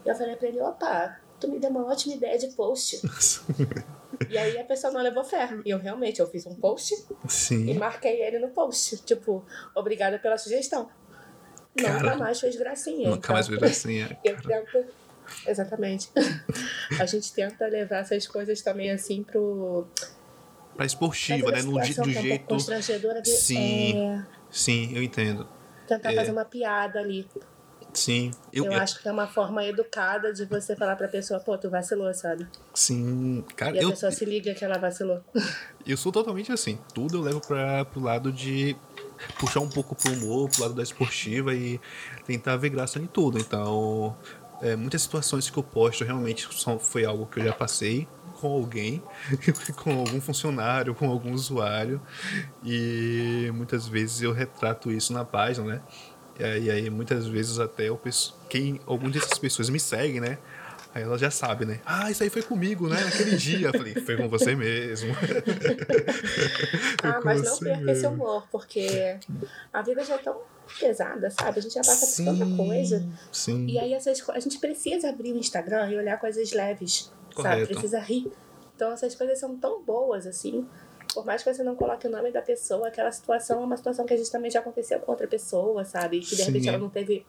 E 0.05 0.09
eu 0.09 0.15
falei 0.15 0.35
pra 0.35 0.47
ele, 0.47 0.61
opa, 0.61 1.17
tu 1.39 1.47
me 1.47 1.59
deu 1.59 1.69
uma 1.69 1.85
ótima 1.85 2.15
ideia 2.15 2.37
de 2.37 2.47
post. 2.49 3.01
e 4.29 4.37
aí 4.37 4.57
a 4.59 4.63
pessoa 4.63 4.93
não 4.93 5.01
levou 5.01 5.23
fé. 5.23 5.49
E 5.65 5.69
eu 5.71 5.79
realmente, 5.79 6.19
eu 6.19 6.27
fiz 6.27 6.45
um 6.45 6.55
post 6.55 6.93
e 7.25 7.29
Sim. 7.29 7.73
marquei 7.79 8.21
ele 8.21 8.37
no 8.37 8.49
post. 8.49 8.97
Tipo, 8.97 9.43
obrigada 9.75 10.19
pela 10.19 10.37
sugestão. 10.37 10.89
Nunca 11.75 11.91
Cara, 11.91 12.15
mais 12.17 12.39
fez 12.39 12.55
gracinha. 12.55 13.09
Nunca 13.09 13.33
mais 13.33 13.47
então- 13.47 13.59
vejo 13.59 13.71
assim. 13.71 14.01
é. 14.01 14.17
eu 14.23 14.41
tento. 14.41 14.85
Exatamente. 15.47 16.09
A 16.99 17.05
gente 17.05 17.33
tenta 17.33 17.65
levar 17.67 17.97
essas 17.99 18.27
coisas 18.27 18.61
também 18.61 18.91
assim 18.91 19.23
pro. 19.23 19.87
Pra 20.75 20.85
esportiva, 20.85 21.51
né? 21.51 21.61
No, 21.61 21.73
do 21.73 21.79
é 21.79 21.83
um 21.83 22.09
jeito. 22.09 22.45
constrangedora 22.45 23.21
de 23.21 23.29
Sim. 23.29 23.97
é, 23.97 24.25
Sim, 24.49 24.91
eu 24.95 25.01
entendo. 25.03 25.47
tentar 25.87 26.11
É. 26.11 26.15
fazer 26.15 26.31
uma 26.31 26.45
piada 26.45 26.99
ali. 26.99 27.27
Sim. 27.93 28.31
Eu, 28.51 28.65
Eu, 28.65 28.73
acho 28.73 29.01
que 29.01 29.07
é 29.07 29.11
uma 29.11 29.27
forma 29.27 29.63
educada 29.63 30.33
de 30.33 30.45
você 30.45 30.75
falar 30.75 30.95
pra 30.95 31.07
pessoa, 31.07 31.39
pô, 31.39 31.57
tu 31.57 31.69
vacilou, 31.69 32.13
sabe? 32.13 32.47
sim. 32.73 33.43
Cara, 33.55 33.75
E 33.75 33.79
a 33.79 33.81
eu, 33.83 33.89
pessoa 33.91 34.11
se 34.11 34.25
liga 34.25 34.53
que 34.53 34.65
ela 34.65 34.77
vacilou. 34.77 35.21
eu 35.85 35.95
sou 35.97 36.11
totalmente 36.11 36.51
assim. 36.51 36.79
Tudo 36.93 37.17
eu 37.17 37.21
levo 37.21 37.39
pra, 37.41 37.85
pro 37.85 38.01
lado 38.01 38.31
de 38.31 38.75
puxar 39.39 39.59
um 39.59 39.69
pouco 39.69 39.95
pro 39.95 40.11
humor, 40.11 40.49
pro 40.49 40.63
lado 40.63 40.73
da 40.73 40.83
esportiva 40.83 41.53
e 41.53 41.79
tentar 42.25 42.57
ver 42.57 42.69
graça 42.69 42.99
em 42.99 43.05
tudo. 43.05 43.37
Então, 43.37 44.15
é, 44.61 44.75
muitas 44.75 45.01
situações 45.01 45.49
que 45.49 45.57
eu 45.57 45.63
posto 45.63 46.03
realmente 46.03 46.47
são, 46.59 46.79
foi 46.79 47.05
algo 47.05 47.25
que 47.25 47.39
eu 47.39 47.43
já 47.43 47.53
passei 47.53 48.07
com 48.39 48.51
alguém, 48.51 49.01
com 49.77 49.91
algum 49.99 50.19
funcionário, 50.19 50.93
com 50.93 51.09
algum 51.09 51.31
usuário. 51.31 52.01
E 52.63 53.49
muitas 53.53 53.87
vezes 53.87 54.21
eu 54.21 54.31
retrato 54.33 54.91
isso 54.91 55.13
na 55.13 55.23
página, 55.23 55.65
né? 55.75 55.81
E 56.39 56.43
aí, 56.43 56.63
e 56.65 56.71
aí, 56.71 56.89
muitas 56.89 57.27
vezes 57.27 57.59
até 57.59 57.89
eu 57.89 57.97
penso, 57.97 58.35
quem 58.49 58.79
algumas 58.85 59.13
dessas 59.13 59.37
pessoas 59.37 59.69
me 59.69 59.79
seguem, 59.79 60.19
né? 60.19 60.37
Aí 60.95 61.01
ela 61.01 61.17
já 61.17 61.31
sabe, 61.31 61.65
né? 61.65 61.79
Ah, 61.83 62.11
isso 62.11 62.21
aí 62.21 62.29
foi 62.29 62.43
comigo, 62.43 62.87
né? 62.87 63.03
Naquele 63.03 63.35
dia. 63.35 63.67
Eu 63.69 63.73
falei, 63.73 63.95
foi 63.95 64.15
com 64.15 64.29
você 64.29 64.55
mesmo. 64.55 65.13
Ah, 67.03 67.19
mas 67.21 67.43
não 67.43 67.57
perca 67.57 67.91
esse 67.91 68.03
mesmo. 68.03 68.11
humor, 68.11 68.47
porque 68.49 69.17
a 69.73 69.81
vida 69.81 70.05
já 70.05 70.15
é 70.15 70.17
tão 70.19 70.39
pesada, 70.79 71.29
sabe? 71.29 71.59
A 71.59 71.61
gente 71.61 71.73
já 71.73 71.81
passa 71.81 72.23
por 72.23 72.31
tanta 72.31 72.55
coisa. 72.55 73.05
Sim. 73.29 73.67
E 73.67 73.77
aí 73.77 73.93
essas 73.93 74.23
a 74.29 74.39
gente 74.39 74.57
precisa 74.57 75.09
abrir 75.09 75.33
o 75.33 75.37
Instagram 75.37 75.89
e 75.89 75.97
olhar 75.97 76.17
coisas 76.17 76.53
leves, 76.53 77.11
sabe? 77.35 77.35
Correto. 77.35 77.67
Precisa 77.67 77.99
rir. 77.99 78.31
Então 78.75 78.91
essas 78.91 79.15
coisas 79.15 79.37
são 79.37 79.57
tão 79.57 79.83
boas 79.83 80.25
assim. 80.25 80.65
Por 81.13 81.25
mais 81.25 81.43
que 81.43 81.53
você 81.53 81.63
não 81.63 81.75
coloque 81.75 82.07
o 82.07 82.09
nome 82.09 82.31
da 82.31 82.41
pessoa, 82.41 82.87
aquela 82.87 83.11
situação 83.11 83.61
é 83.61 83.65
uma 83.65 83.77
situação 83.77 84.05
que 84.05 84.13
a 84.13 84.17
gente 84.17 84.31
também 84.31 84.49
já 84.49 84.59
aconteceu 84.59 84.99
com 84.99 85.11
outra 85.11 85.27
pessoa, 85.27 85.85
sabe? 85.85 86.19
Que 86.19 86.35
de 86.35 86.43
repente 86.43 86.63
Sim. 86.63 86.69
ela 86.69 86.77
não 86.77 86.89
teve 86.89 87.25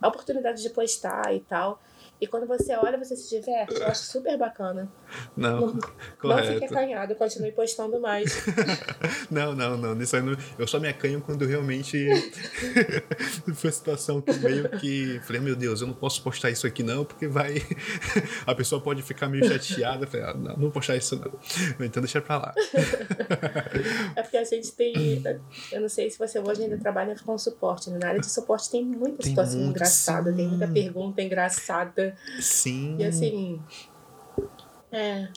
a 0.00 0.08
oportunidade 0.08 0.62
de 0.62 0.70
postar 0.70 1.34
e 1.34 1.40
tal. 1.40 1.80
E 2.20 2.26
quando 2.26 2.46
você 2.46 2.74
olha, 2.74 2.96
você 2.96 3.14
se 3.14 3.28
diverte. 3.28 3.74
Eu 3.74 3.86
acho 3.86 4.02
super 4.04 4.38
bacana. 4.38 4.88
Não, 5.36 5.60
Não 5.60 5.72
fique 5.74 6.18
correto. 6.18 6.64
acanhado, 6.64 7.14
continue 7.14 7.52
postando 7.52 8.00
mais. 8.00 8.42
Não, 9.30 9.54
não, 9.54 9.76
não. 9.76 9.94
Nisso 9.94 10.20
não- 10.22 10.36
eu 10.58 10.66
só 10.66 10.78
me 10.80 10.88
acanho 10.88 11.20
quando 11.20 11.42
eu 11.42 11.48
realmente. 11.48 12.06
Foi 13.54 13.70
situação 13.72 14.20
que 14.20 14.32
meio 14.34 14.68
que. 14.70 15.20
Falei, 15.24 15.40
meu 15.40 15.56
Deus, 15.56 15.80
eu 15.80 15.86
não 15.86 15.94
posso 15.94 16.22
postar 16.22 16.50
isso 16.50 16.66
aqui 16.66 16.82
não, 16.82 17.04
porque 17.04 17.26
vai. 17.26 17.54
A 18.46 18.54
pessoa 18.54 18.80
pode 18.80 19.02
ficar 19.02 19.28
meio 19.28 19.44
chateada. 19.46 20.06
Falei, 20.06 20.26
ah, 20.26 20.34
não, 20.34 20.52
não 20.54 20.60
vou 20.60 20.70
postar 20.70 20.96
isso 20.96 21.16
não. 21.16 21.32
Então 21.84 22.02
deixa 22.02 22.20
pra 22.20 22.38
lá. 22.38 22.54
É 24.14 24.22
porque 24.22 24.36
a 24.36 24.44
gente 24.44 24.72
tem. 24.72 25.22
Eu 25.72 25.80
não 25.80 25.88
sei 25.88 26.08
se 26.10 26.18
você 26.18 26.38
hoje 26.38 26.62
ainda 26.62 26.78
trabalha 26.78 27.14
com 27.24 27.36
suporte. 27.36 27.90
né? 27.90 27.98
Na 28.00 28.08
área 28.08 28.20
de 28.20 28.30
suporte 28.30 28.70
tem 28.70 28.84
muita 28.84 29.18
Tem 29.22 29.30
situação 29.30 29.58
muito, 29.58 29.70
engraçada, 29.70 30.32
tem 30.32 30.46
muita 30.48 30.66
sim. 30.66 30.72
pergunta 30.72 31.22
engraçada. 31.22 32.05
Sim. 32.40 32.96
E 32.98 33.04
assim. 33.04 33.60
É. 34.92 35.28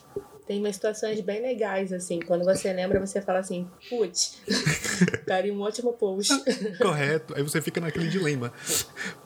Tem 0.47 0.59
umas 0.59 0.73
situações 0.75 1.21
bem 1.21 1.41
legais, 1.43 1.93
assim. 1.93 2.19
Quando 2.19 2.43
você 2.43 2.73
lembra, 2.73 2.99
você 2.99 3.21
fala 3.21 3.37
assim, 3.37 3.67
putz, 3.87 4.41
daria 5.27 5.53
um 5.53 5.61
ótimo 5.61 5.93
post. 5.93 6.33
Correto. 6.81 7.35
Aí 7.35 7.43
você 7.43 7.61
fica 7.61 7.79
naquele 7.79 8.07
dilema. 8.07 8.51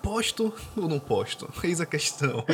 Posto 0.02 0.54
ou 0.76 0.89
não 0.89 1.00
posto? 1.00 1.50
Eis 1.64 1.80
a 1.80 1.86
questão. 1.86 2.44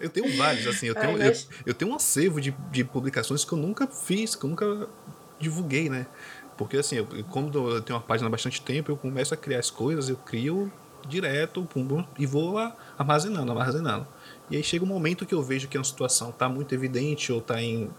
eu 0.00 0.10
tenho 0.10 0.36
vários, 0.36 0.66
assim. 0.66 0.86
Eu 0.86 0.94
Ai, 0.96 1.06
tenho, 1.06 1.18
mas- 1.18 1.46
eu, 1.60 1.66
eu 1.66 1.74
tenho 1.74 1.92
um 1.92 1.94
acervo 1.94 2.40
de, 2.40 2.50
de 2.72 2.82
publicações 2.82 3.44
que 3.44 3.52
eu 3.52 3.58
nunca 3.58 3.86
fiz, 3.86 4.34
que 4.34 4.44
eu 4.44 4.50
nunca 4.50 4.88
divulguei, 5.38 5.88
né? 5.88 6.04
Porque, 6.56 6.78
assim, 6.78 6.96
eu, 6.96 7.06
como 7.30 7.48
eu 7.56 7.80
tenho 7.80 7.96
uma 7.96 8.04
página 8.04 8.26
há 8.26 8.30
bastante 8.30 8.60
tempo, 8.60 8.90
eu 8.90 8.96
começo 8.96 9.32
a 9.32 9.36
criar 9.36 9.60
as 9.60 9.70
coisas, 9.70 10.08
eu 10.08 10.16
crio 10.16 10.72
direto 11.08 11.64
pum, 11.64 11.86
pum, 11.86 12.04
e 12.18 12.26
vou 12.26 12.58
a- 12.58 12.76
armazenando, 12.98 13.50
armazenando. 13.52 14.06
E 14.50 14.56
aí 14.56 14.62
chega 14.62 14.84
um 14.84 14.88
momento 14.88 15.26
que 15.26 15.34
eu 15.34 15.42
vejo 15.42 15.68
que 15.68 15.76
uma 15.78 15.84
situação 15.84 16.30
tá 16.32 16.48
muito 16.48 16.74
evidente 16.74 17.32
ou 17.32 17.40
tá 17.40 17.60
em 17.62 17.90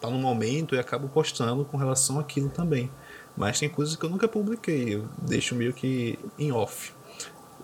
tá 0.00 0.10
no 0.10 0.18
momento 0.18 0.74
e 0.74 0.78
acabo 0.80 1.08
postando 1.08 1.64
com 1.64 1.76
relação 1.76 2.18
àquilo 2.18 2.48
também. 2.50 2.90
Mas 3.36 3.60
tem 3.60 3.68
coisas 3.68 3.94
que 3.94 4.04
eu 4.04 4.10
nunca 4.10 4.26
publiquei, 4.26 4.96
eu 4.96 5.08
deixo 5.22 5.54
meio 5.54 5.72
que 5.72 6.18
em 6.38 6.50
off. 6.52 6.92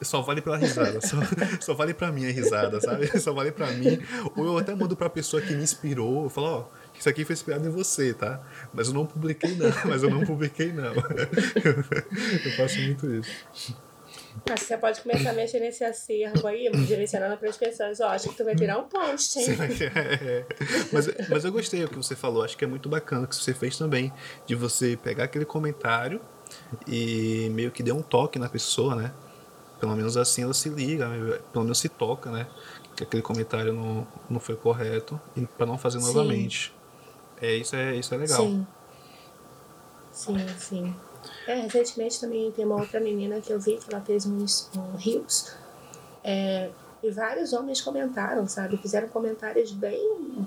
Só 0.00 0.22
vale 0.22 0.40
pela 0.40 0.56
risada, 0.56 1.00
só, 1.00 1.16
só 1.60 1.74
vale 1.74 1.92
pra 1.92 2.12
mim 2.12 2.24
a 2.26 2.30
risada, 2.30 2.80
sabe? 2.80 3.08
Só 3.20 3.32
vale 3.32 3.50
pra 3.50 3.66
mim. 3.72 3.98
Ou 4.36 4.44
eu 4.46 4.56
até 4.58 4.72
mando 4.72 4.96
pra 4.96 5.10
pessoa 5.10 5.42
que 5.42 5.52
me 5.52 5.60
inspirou, 5.64 6.22
eu 6.22 6.28
falo, 6.30 6.46
ó, 6.46 6.64
isso 6.96 7.08
aqui 7.08 7.24
foi 7.24 7.32
inspirado 7.32 7.66
em 7.66 7.70
você, 7.70 8.14
tá? 8.14 8.40
Mas 8.72 8.86
eu 8.86 8.94
não 8.94 9.04
publiquei 9.04 9.56
não, 9.56 9.66
mas 9.86 10.04
eu 10.04 10.08
não 10.10 10.24
publiquei 10.24 10.72
não. 10.72 10.92
Eu 12.44 12.52
faço 12.56 12.80
muito 12.80 13.10
isso. 13.12 13.76
Você 14.46 14.76
pode 14.76 15.00
começar 15.00 15.30
a 15.30 15.32
mexer 15.32 15.60
nesse 15.60 15.84
acervo 15.84 16.46
aí, 16.46 16.70
direcionando 16.86 17.36
para 17.36 17.48
as 17.48 17.56
pessoas. 17.56 18.00
Ó, 18.00 18.08
acho 18.08 18.28
que 18.28 18.36
tu 18.36 18.44
vai 18.44 18.54
virar 18.54 18.78
um 18.78 18.84
post, 18.84 19.38
hein? 19.38 19.46
É. 19.88 20.44
Mas, 20.92 21.08
mas 21.28 21.44
eu 21.44 21.52
gostei 21.52 21.82
do 21.82 21.88
que 21.88 21.96
você 21.96 22.14
falou, 22.14 22.42
acho 22.42 22.56
que 22.56 22.64
é 22.64 22.68
muito 22.68 22.88
bacana 22.88 23.24
o 23.24 23.28
que 23.28 23.34
você 23.34 23.54
fez 23.54 23.76
também, 23.76 24.12
de 24.46 24.54
você 24.54 24.96
pegar 24.96 25.24
aquele 25.24 25.44
comentário 25.44 26.20
e 26.86 27.48
meio 27.52 27.70
que 27.70 27.82
dar 27.82 27.94
um 27.94 28.02
toque 28.02 28.38
na 28.38 28.48
pessoa, 28.48 28.94
né? 28.94 29.12
Pelo 29.80 29.94
menos 29.94 30.16
assim 30.16 30.42
ela 30.42 30.54
se 30.54 30.68
liga, 30.68 31.08
né? 31.08 31.38
pelo 31.52 31.64
menos 31.64 31.78
se 31.78 31.88
toca, 31.88 32.30
né? 32.30 32.46
Que 32.96 33.04
aquele 33.04 33.22
comentário 33.22 33.72
não, 33.72 34.06
não 34.28 34.40
foi 34.40 34.56
correto 34.56 35.20
e 35.36 35.46
para 35.46 35.66
não 35.66 35.78
fazer 35.78 36.00
Sim. 36.00 36.06
novamente. 36.06 36.74
É 37.40 37.54
isso 37.54 37.76
é 37.76 37.94
isso 37.94 38.14
é 38.14 38.18
legal. 38.18 38.42
Sim. 38.42 38.66
Sim, 40.12 40.48
sim. 40.58 40.96
É, 41.46 41.54
recentemente 41.54 42.20
também 42.20 42.50
tem 42.52 42.64
uma 42.64 42.76
outra 42.76 43.00
menina 43.00 43.40
que 43.40 43.52
eu 43.52 43.58
vi 43.58 43.76
que 43.76 43.92
ela 43.92 44.02
fez 44.04 44.26
uns 44.26 44.70
um, 44.76 44.96
rios. 44.96 45.52
É, 46.22 46.70
e 47.02 47.10
vários 47.10 47.52
homens 47.52 47.80
comentaram, 47.80 48.46
sabe? 48.46 48.76
Fizeram 48.76 49.08
comentários 49.08 49.72
bem, 49.72 50.46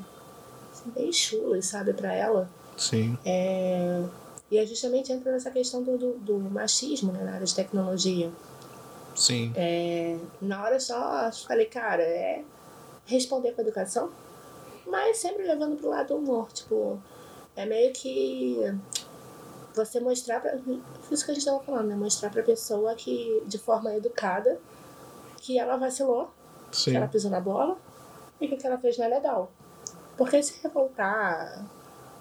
assim, 0.71 0.89
bem 0.91 1.11
chulos, 1.11 1.65
sabe, 1.65 1.93
pra 1.93 2.13
ela. 2.13 2.49
Sim. 2.77 3.17
É, 3.25 4.03
E 4.49 4.57
é 4.57 4.65
justamente 4.65 5.11
entra 5.11 5.31
nessa 5.31 5.49
questão 5.49 5.81
do, 5.81 5.97
do, 5.97 6.13
do 6.19 6.39
machismo 6.39 7.11
né, 7.11 7.23
na 7.23 7.33
área 7.33 7.45
de 7.45 7.55
tecnologia. 7.55 8.31
Sim. 9.15 9.51
É, 9.55 10.17
na 10.41 10.63
hora 10.63 10.79
só 10.79 11.31
falei, 11.47 11.65
cara, 11.65 12.03
é 12.03 12.43
responder 13.05 13.53
com 13.53 13.61
educação, 13.61 14.09
mas 14.85 15.17
sempre 15.17 15.43
levando 15.43 15.77
pro 15.77 15.89
lado 15.89 16.09
do 16.09 16.15
humor. 16.17 16.51
Tipo, 16.51 17.01
é 17.55 17.65
meio 17.65 17.91
que 17.93 18.57
você 19.73 19.99
mostrar 19.99 20.39
pra. 20.41 20.57
Isso 21.09 21.25
que 21.25 21.31
a 21.31 21.33
gente 21.33 21.45
tava 21.45 21.59
falando, 21.63 21.87
né? 21.87 21.95
Mostrar 21.95 22.29
pra 22.29 22.43
pessoa 22.43 22.93
que, 22.95 23.43
de 23.47 23.57
forma 23.57 23.93
educada, 23.95 24.59
que 25.37 25.57
ela 25.57 25.77
vacilou, 25.77 26.29
Sim. 26.71 26.91
que 26.91 26.97
ela 26.97 27.07
pisou 27.07 27.31
na 27.31 27.39
bola 27.39 27.77
e 28.39 28.47
que 28.47 28.55
o 28.55 28.57
que 28.57 28.67
ela 28.67 28.77
fez 28.77 28.97
não 28.97 29.05
é 29.05 29.09
legal. 29.09 29.51
Porque 30.17 30.41
se 30.43 30.61
revoltar, 30.61 31.65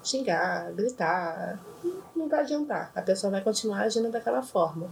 xingar, 0.02 0.72
gritar, 0.72 1.58
não 2.16 2.28
vai 2.28 2.40
adiantar. 2.40 2.90
A 2.94 3.02
pessoa 3.02 3.30
vai 3.30 3.42
continuar 3.42 3.80
agindo 3.80 4.10
daquela 4.10 4.42
forma. 4.42 4.88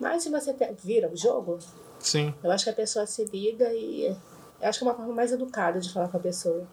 Mas 0.00 0.22
se 0.22 0.30
você 0.30 0.52
te- 0.52 0.72
vira 0.82 1.10
o 1.10 1.16
jogo, 1.16 1.58
Sim. 1.98 2.34
eu 2.42 2.50
acho 2.50 2.64
que 2.64 2.70
a 2.70 2.74
pessoa 2.74 3.06
se 3.06 3.24
liga 3.24 3.72
e. 3.72 4.06
Eu 4.60 4.68
acho 4.68 4.78
que 4.78 4.84
é 4.84 4.88
uma 4.88 4.94
forma 4.96 5.12
mais 5.12 5.32
educada 5.32 5.78
de 5.80 5.92
falar 5.92 6.08
com 6.08 6.16
a 6.16 6.20
pessoa. 6.20 6.66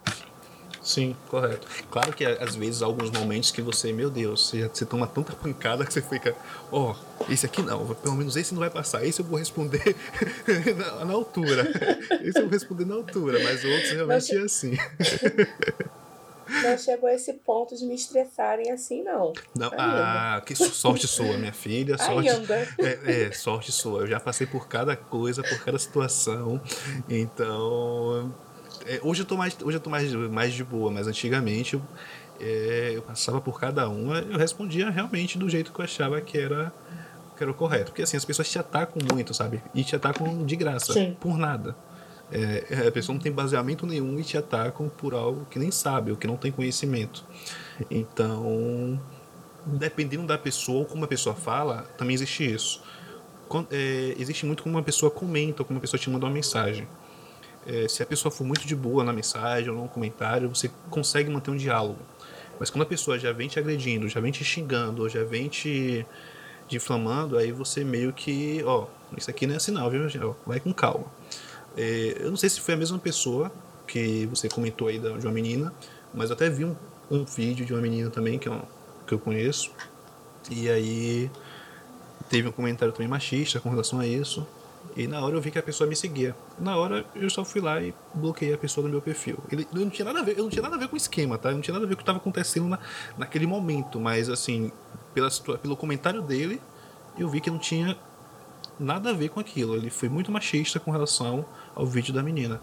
Sim, 0.84 1.16
correto. 1.30 1.66
Claro 1.90 2.12
que 2.12 2.26
às 2.26 2.56
vezes 2.56 2.82
há 2.82 2.86
alguns 2.86 3.10
momentos 3.10 3.52
que 3.52 3.62
você, 3.62 3.94
meu 3.94 4.10
Deus, 4.10 4.50
você, 4.50 4.68
você 4.68 4.86
toma 4.86 5.08
tanta 5.08 5.32
pancada 5.34 5.86
que 5.86 5.94
você 5.94 6.02
fica, 6.02 6.36
ó, 6.70 6.94
esse 7.30 7.46
aqui 7.46 7.62
não, 7.62 7.96
pelo 7.96 8.16
menos 8.16 8.36
esse 8.36 8.54
não 8.54 8.60
vai 8.60 8.70
passar, 8.70 9.06
esse 9.06 9.22
eu 9.22 9.26
vou 9.26 9.40
responder 9.40 9.96
na, 10.76 11.06
na 11.06 11.14
altura. 11.14 11.64
Esse 12.24 12.40
eu 12.40 12.44
vou 12.44 12.52
responder 12.52 12.86
na 12.86 12.96
altura, 12.96 13.40
mas 13.44 13.64
outros 13.64 13.92
realmente 13.92 14.36
é 14.36 14.42
assim. 14.42 14.78
Não 16.62 16.78
chegou 16.78 17.10
a 17.10 17.14
esse 17.14 17.34
ponto 17.34 17.76
de 17.76 17.86
me 17.86 17.96
estressarem 17.96 18.70
assim, 18.72 19.02
não. 19.02 19.34
Não, 19.56 19.70
Ainda. 19.72 20.36
ah, 20.36 20.42
que 20.46 20.54
sorte 20.56 21.08
sua, 21.08 21.38
minha 21.38 21.54
filha, 21.54 21.98
sorte. 21.98 22.30
Ainda. 22.30 22.68
É, 22.80 23.24
é, 23.24 23.32
sorte 23.32 23.72
sua. 23.72 24.02
Eu 24.02 24.08
já 24.08 24.20
passei 24.20 24.46
por 24.46 24.68
cada 24.68 24.96
coisa, 24.96 25.42
por 25.42 25.64
cada 25.64 25.80
situação. 25.80 26.62
Então, 27.10 28.34
é, 28.86 29.00
hoje 29.04 29.22
eu 29.22 29.26
tô 29.26 29.38
mais, 29.38 29.56
hoje 29.62 29.78
eu 29.78 29.82
tô 29.82 29.90
mais, 29.90 30.12
mais 30.14 30.54
de 30.54 30.64
boa, 30.64 30.92
mas 30.92 31.08
antigamente 31.08 31.76
eu, 31.76 31.82
é, 32.40 32.92
eu 32.96 33.02
passava 33.02 33.40
por 33.42 33.60
cada 33.60 33.88
uma, 33.90 34.20
eu 34.20 34.38
respondia 34.38 34.90
realmente 34.90 35.38
do 35.38 35.50
jeito 35.50 35.72
que 35.72 35.80
eu 35.80 35.86
achava 35.86 36.20
que 36.22 36.38
era 36.38 36.72
que 37.36 37.44
era 37.44 37.50
o 37.50 37.54
correto, 37.54 37.86
porque 37.86 38.04
assim 38.04 38.16
as 38.16 38.24
pessoas 38.24 38.50
te 38.50 38.60
atacam 38.60 39.02
muito, 39.12 39.34
sabe? 39.34 39.62
E 39.74 39.84
te 39.84 39.96
atacam 39.96 40.46
de 40.46 40.56
graça, 40.56 40.94
Sim. 40.94 41.18
por 41.20 41.38
nada. 41.38 41.76
É, 42.32 42.88
a 42.88 42.92
pessoa 42.92 43.14
não 43.16 43.22
tem 43.22 43.32
baseamento 43.32 43.86
nenhum 43.86 44.20
e 44.20 44.24
te 44.24 44.38
atacam 44.38 44.90
por 44.90 45.14
algo 45.14 45.46
que 45.50 45.60
nem 45.60 45.72
sabe, 45.72 46.12
ou 46.12 46.18
que 46.18 46.28
não 46.28 46.38
tem 46.38 46.52
conhecimento. 46.52 47.26
Então, 47.90 49.00
dependendo 49.66 50.26
da 50.26 50.38
pessoa 50.38 50.80
ou 50.80 50.86
como 50.86 51.06
a 51.06 51.08
pessoa 51.08 51.36
fala, 51.36 51.84
também 51.98 52.14
existe 52.14 52.52
isso. 52.52 52.82
É, 53.72 54.16
existe 54.18 54.46
muito 54.46 54.64
como 54.64 54.76
uma 54.76 54.84
pessoa 54.84 55.12
comenta 55.12 55.62
ou 55.62 55.66
como 55.66 55.78
uma 55.78 55.82
pessoa 55.82 56.00
te 56.00 56.10
manda 56.10 56.26
uma 56.26 56.32
mensagem. 56.32 56.88
É, 57.66 57.88
se 57.88 58.03
a 58.03 58.05
pessoa 58.05 58.32
for 58.32 58.43
muito 58.43 58.68
de 58.68 58.76
boa 58.76 59.03
na 59.03 59.14
mensagem 59.14 59.70
ou 59.70 59.84
no 59.84 59.88
comentário, 59.88 60.49
você 60.49 60.70
consegue 60.89 61.30
manter 61.30 61.51
um 61.51 61.57
diálogo. 61.57 61.99
Mas 62.59 62.70
quando 62.70 62.84
a 62.84 62.86
pessoa 62.86 63.18
já 63.18 63.32
vem 63.32 63.47
te 63.47 63.59
agredindo, 63.59 64.07
já 64.07 64.20
vem 64.20 64.32
te 64.32 64.43
xingando, 64.43 65.07
já 65.09 65.24
vem 65.24 65.47
te 65.47 66.05
difamando, 66.68 67.38
aí 67.38 67.51
você 67.51 67.84
meio 67.84 68.14
que, 68.14 68.61
ó, 68.66 68.88
isso 69.18 69.30
aqui 69.30 69.45
não 69.47 69.55
é 69.55 69.59
sinal, 69.59 69.89
viu? 69.89 70.07
Vai 70.45 70.59
com 70.59 70.74
calma. 70.74 71.05
É, 71.76 72.18
eu 72.20 72.30
não 72.30 72.38
sei 72.38 72.49
se 72.49 72.61
foi 72.61 72.74
a 72.74 72.78
mesma 72.78 72.99
pessoa 72.99 73.51
que 73.88 74.26
você 74.28 74.47
comentou 74.47 74.88
aí 74.88 74.99
de 74.99 75.26
uma 75.26 75.32
menina, 75.32 75.74
mas 76.14 76.30
eu 76.30 76.36
até 76.36 76.49
vi 76.49 76.66
um, 76.66 76.76
um 77.09 77.26
vídeo 77.26 77.66
de 77.66 77.74
uma 77.74 77.82
menina 77.82 78.09
também 78.09 78.38
que 78.38 78.47
eu, 78.47 78.61
que 79.07 79.14
eu 79.14 79.20
conheço. 79.20 79.72
E 80.49 80.70
aí 80.70 81.30
teve 82.30 82.47
um 82.47 82.51
comentário 82.51 82.93
também 82.93 83.07
machista 83.07 83.59
com 83.59 83.70
relação 83.70 83.99
a 83.99 84.07
isso. 84.07 84.45
E 84.96 85.08
na 85.08 85.20
hora 85.22 85.36
eu 85.36 85.41
vi 85.41 85.50
que 85.50 85.58
a 85.58 85.64
pessoa 85.64 85.89
me 85.89 85.96
seguia. 85.96 86.36
Na 86.60 86.78
hora 86.78 87.06
eu 87.16 87.30
só 87.30 87.44
fui 87.44 87.62
lá 87.62 87.82
e 87.82 87.94
bloqueei 88.14 88.54
a 88.54 88.58
pessoa 88.58 88.86
do 88.86 88.89
meu 88.89 89.02
perfil. 89.02 89.38
Ele 89.52 89.68
eu 89.74 89.80
não 89.82 89.89
tinha 89.89 90.06
nada 90.06 90.20
a 90.20 90.24
ver, 90.24 90.38
eu 90.38 90.44
não 90.44 90.50
tinha 90.50 90.62
nada 90.62 90.76
a 90.76 90.80
ver 90.80 90.88
com 90.88 90.96
o 90.96 90.98
esquema, 90.98 91.38
tá? 91.38 91.50
Eu 91.50 91.56
não 91.56 91.62
tinha 91.62 91.74
nada 91.74 91.86
a 91.86 91.88
ver 91.88 91.96
com 91.96 92.02
o 92.02 92.04
que 92.04 92.04
estava 92.04 92.20
acontecendo 92.20 92.68
na, 92.68 92.80
naquele 93.18 93.48
momento, 93.48 94.00
mas 94.00 94.30
assim, 94.30 94.72
pela, 95.14 95.30
pelo 95.62 95.76
comentário 95.76 96.22
dele, 96.22 96.62
eu 97.18 97.28
vi 97.28 97.41
que 97.41 97.50
não 97.50 97.58
tinha 97.58 97.98
nada 98.80 99.10
a 99.10 99.14
ver 99.14 99.30
com 99.30 99.39
aquilo. 99.39 99.76
Ele 99.76 99.89
foi 99.89 100.10
muito 100.10 100.32
machista 100.32 100.80
com 100.80 100.91
relação 100.91 101.46
ao 101.76 101.86
vídeo 101.86 102.14
da 102.14 102.22
menina. 102.22 102.62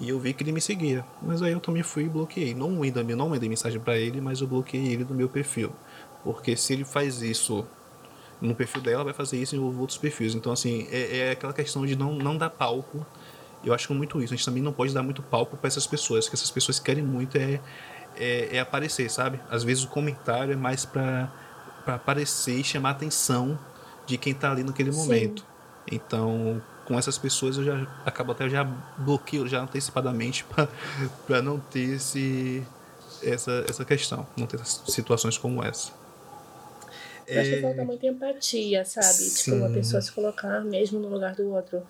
E 0.00 0.08
eu 0.08 0.18
vi 0.18 0.34
que 0.34 0.42
ele 0.42 0.52
me 0.52 0.60
seguia. 0.60 1.04
Mas 1.22 1.40
aí 1.40 1.52
eu 1.52 1.60
também 1.60 1.82
fui 1.82 2.04
e 2.04 2.08
bloqueei. 2.08 2.54
Não 2.54 2.70
mandei, 2.70 3.16
não 3.16 3.28
mandei 3.28 3.48
mensagem 3.48 3.80
pra 3.80 3.96
ele, 3.96 4.20
mas 4.20 4.40
eu 4.40 4.46
bloqueei 4.46 4.92
ele 4.92 5.04
do 5.04 5.14
meu 5.14 5.28
perfil. 5.28 5.72
Porque 6.22 6.56
se 6.56 6.72
ele 6.72 6.84
faz 6.84 7.22
isso 7.22 7.64
no 8.40 8.54
perfil 8.54 8.80
dela, 8.80 9.04
vai 9.04 9.12
fazer 9.12 9.38
isso 9.38 9.56
em 9.56 9.58
outros 9.58 9.98
perfis. 9.98 10.34
Então, 10.34 10.52
assim, 10.52 10.86
é, 10.90 11.18
é 11.18 11.30
aquela 11.32 11.52
questão 11.52 11.84
de 11.86 11.96
não, 11.96 12.14
não 12.14 12.36
dar 12.36 12.50
palco. 12.50 13.04
Eu 13.64 13.72
acho 13.72 13.86
que 13.86 13.92
é 13.92 13.96
muito 13.96 14.20
isso. 14.22 14.34
A 14.34 14.36
gente 14.36 14.44
também 14.44 14.62
não 14.62 14.72
pode 14.72 14.92
dar 14.92 15.02
muito 15.02 15.22
palco 15.22 15.56
para 15.56 15.68
essas 15.68 15.86
pessoas, 15.86 16.28
que 16.28 16.34
essas 16.34 16.50
pessoas 16.50 16.78
querem 16.78 17.02
muito 17.02 17.36
é, 17.38 17.60
é, 18.16 18.56
é 18.56 18.60
aparecer, 18.60 19.10
sabe? 19.10 19.40
Às 19.50 19.64
vezes 19.64 19.84
o 19.84 19.88
comentário 19.88 20.52
é 20.52 20.56
mais 20.56 20.84
pra 20.84 21.30
aparecer 21.86 22.60
e 22.60 22.64
chamar 22.64 22.90
a 22.90 22.92
atenção 22.92 23.58
de 24.06 24.18
quem 24.18 24.34
tá 24.34 24.50
ali 24.50 24.62
naquele 24.62 24.92
Sim. 24.92 24.98
momento. 24.98 25.44
Então, 25.90 26.62
com 26.84 26.98
essas 26.98 27.16
pessoas 27.18 27.56
eu 27.56 27.64
já 27.64 27.86
acabo 28.04 28.32
até 28.32 28.48
já 28.48 28.64
bloqueio 28.98 29.46
já 29.46 29.62
antecipadamente 29.62 30.44
para 31.26 31.42
não 31.42 31.58
ter 31.58 31.94
esse 31.94 32.62
essa, 33.22 33.64
essa 33.68 33.84
questão, 33.84 34.26
não 34.36 34.46
ter 34.46 34.60
situações 34.64 35.38
como 35.38 35.64
essa. 35.64 35.92
Eu 37.26 37.40
acho 37.40 37.50
que 37.50 37.56
É, 37.56 37.62
falta 37.62 37.84
muita 37.84 38.06
empatia, 38.06 38.84
sabe? 38.84 39.30
Tipo, 39.30 39.56
uma 39.56 39.68
Sim. 39.68 39.74
pessoa 39.74 40.02
se 40.02 40.12
colocar 40.12 40.60
mesmo 40.64 40.98
no 40.98 41.08
lugar 41.08 41.34
do 41.34 41.50
outro. 41.52 41.86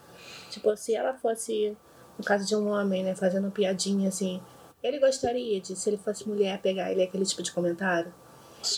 Tipo, 0.51 0.77
se 0.77 0.95
ela 0.95 1.15
fosse, 1.15 1.77
no 2.19 2.25
caso 2.25 2.47
de 2.47 2.55
um 2.55 2.69
homem, 2.69 3.03
né, 3.03 3.15
fazendo 3.15 3.51
piadinha 3.51 4.09
assim, 4.09 4.41
ele 4.83 4.99
gostaria 4.99 5.61
de, 5.61 5.75
se 5.75 5.91
ele 5.91 5.97
fosse 5.97 6.29
mulher, 6.29 6.61
pegar 6.61 6.93
ele 6.93 7.03
aquele 7.03 7.25
tipo 7.25 7.43
de 7.43 7.51
comentário? 7.53 8.13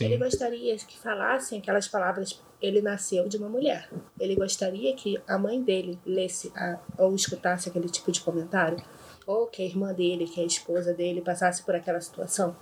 Ele 0.01 0.15
sim, 0.15 0.19
gostaria 0.19 0.77
que 0.77 0.99
falassem 0.99 1.59
aquelas 1.59 1.87
palavras. 1.87 2.41
Ele 2.61 2.81
nasceu 2.81 3.29
de 3.29 3.37
uma 3.37 3.49
mulher. 3.49 3.89
Ele 4.19 4.35
gostaria 4.35 4.95
que 4.95 5.21
a 5.29 5.39
mãe 5.39 5.63
dele 5.63 5.99
lesse 6.05 6.51
a, 6.57 6.79
ou 6.99 7.15
escutasse 7.15 7.69
aquele 7.69 7.89
tipo 7.89 8.11
de 8.11 8.21
comentário. 8.21 8.83
Ou 9.27 9.47
que 9.47 9.63
a 9.63 9.67
irmã 9.67 9.93
dele, 9.93 10.27
que 10.27 10.41
a 10.41 10.45
esposa 10.45 10.95
dele, 10.95 11.21
passasse 11.21 11.63
por 11.63 11.75
aquela 11.75 12.01
situação. 12.01 12.57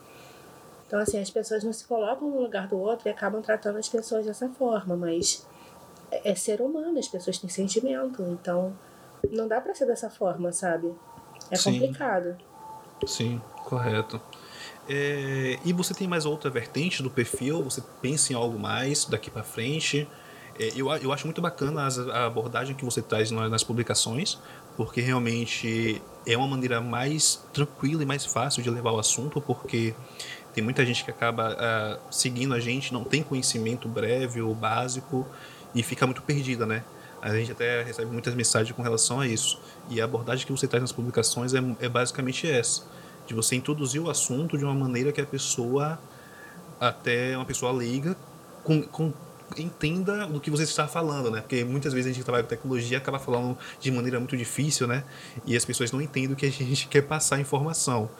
Então, 0.87 0.99
assim, 0.99 1.18
as 1.18 1.30
pessoas 1.30 1.64
não 1.64 1.72
se 1.72 1.85
colocam 1.87 2.28
no 2.28 2.41
lugar 2.41 2.68
do 2.68 2.78
outro 2.78 3.09
e 3.09 3.11
acabam 3.11 3.41
tratando 3.43 3.78
as 3.78 3.89
pessoas 3.89 4.26
dessa 4.26 4.49
forma. 4.51 4.97
Mas 4.97 5.47
é, 6.11 6.30
é 6.32 6.35
ser 6.35 6.61
humano, 6.61 6.99
as 6.99 7.09
pessoas 7.09 7.39
têm 7.39 7.49
sentimento. 7.51 8.22
Então, 8.22 8.72
não 9.30 9.49
dá 9.49 9.61
pra 9.61 9.74
ser 9.74 9.87
dessa 9.87 10.11
forma, 10.11 10.53
sabe? 10.53 10.93
É 11.51 11.57
Sim. 11.57 11.72
complicado. 11.80 12.37
sim, 13.07 13.41
correto. 13.64 14.20
É, 14.89 15.59
e 15.64 15.72
você 15.72 15.95
tem 15.95 16.07
mais 16.07 16.26
outra 16.26 16.51
vertente 16.51 17.03
do 17.03 17.11
perfil? 17.11 17.62
Você 17.62 17.82
pensa 18.03 18.32
em 18.32 18.37
algo 18.37 18.59
mais 18.59 19.05
daqui 19.07 19.30
para 19.30 19.43
frente? 19.43 20.07
É, 20.59 20.68
eu, 20.76 20.89
eu 20.97 21.12
acho 21.12 21.26
muito 21.26 21.41
bacana 21.41 21.87
as- 21.87 21.99
a 21.99 22.26
abordagem 22.26 22.76
que 22.76 22.85
você 22.85 23.03
traz 23.03 23.30
na- 23.30 23.49
nas 23.49 23.64
publicações, 23.64 24.39
porque 24.76 25.01
realmente 25.01 26.01
é 26.26 26.37
uma 26.37 26.47
maneira 26.47 26.80
mais 26.80 27.43
tranquila 27.53 28.03
e 28.03 28.07
mais 28.07 28.24
fácil 28.24 28.62
de 28.62 28.70
levar 28.70 28.93
o 28.93 28.99
assunto, 28.99 29.41
porque 29.41 29.95
tem 30.55 30.62
muita 30.62 30.84
gente 30.86 31.05
que 31.05 31.11
acaba 31.11 31.57
ah, 31.59 31.98
seguindo 32.11 32.55
a 32.55 32.61
gente, 32.61 32.92
não 32.92 33.05
tem 33.05 33.22
conhecimento 33.22 33.88
breve 33.88 34.40
ou 34.40 34.55
básico 34.55 35.26
e 35.74 35.82
fica 35.82 36.07
muito 36.07 36.22
perdida, 36.22 36.64
né? 36.64 36.84
A 37.20 37.34
gente 37.34 37.52
até 37.52 37.82
recebe 37.82 38.11
muitas 38.11 38.34
mensagens 38.34 38.74
com 38.76 38.82
relação 38.82 39.18
a 39.18 39.26
isso. 39.26 39.59
E 39.88 40.00
a 40.00 40.05
abordagem 40.05 40.46
que 40.46 40.52
você 40.52 40.68
traz 40.68 40.82
nas 40.82 40.92
publicações 40.92 41.55
é, 41.55 41.59
é 41.80 41.88
basicamente 41.88 42.48
essa: 42.48 42.82
de 43.26 43.34
você 43.34 43.57
introduzir 43.57 44.00
o 44.00 44.11
assunto 44.11 44.57
de 44.59 44.64
uma 44.64 44.74
maneira 44.74 45.11
que 45.11 45.20
a 45.20 45.26
pessoa, 45.26 45.98
até 46.78 47.36
uma 47.36 47.46
pessoa 47.46 47.72
leiga, 47.72 48.16
com, 48.62 48.82
com- 48.82 49.12
entenda 49.59 50.26
do 50.26 50.40
que 50.40 50.50
você 50.50 50.64
está 50.64 50.86
falando, 50.86 51.30
né? 51.30 51.40
Porque 51.40 51.64
muitas 51.64 51.92
vezes 51.92 52.07
a 52.07 52.12
gente 52.12 52.18
que 52.20 52.24
trabalha 52.24 52.44
com 52.44 52.50
tecnologia 52.50 52.98
acaba 52.98 53.18
falando 53.18 53.57
de 53.80 53.90
maneira 53.90 54.18
muito 54.18 54.36
difícil, 54.36 54.86
né? 54.86 55.05
E 55.46 55.57
as 55.57 55.64
pessoas 55.64 55.92
não 55.92 56.00
entendem 56.00 56.32
o 56.32 56.36
que 56.36 56.46
a 56.46 56.50
gente 56.52 56.88
quer 56.88 57.02
passar 57.02 57.40
informação. 57.40 58.11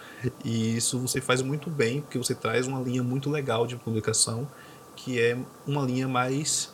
E 0.45 0.76
isso 0.76 0.99
você 0.99 1.20
faz 1.20 1.43
muito 1.43 1.70
bem, 1.70 2.01
porque 2.01 2.18
você 2.18 2.35
traz 2.35 2.66
uma 2.66 2.80
linha 2.80 3.03
muito 3.03 3.30
legal 3.30 3.66
de 3.66 3.76
publicação, 3.76 4.49
que 4.97 5.20
é 5.20 5.37
uma 5.66 5.82
linha 5.82 6.09
mais 6.09 6.72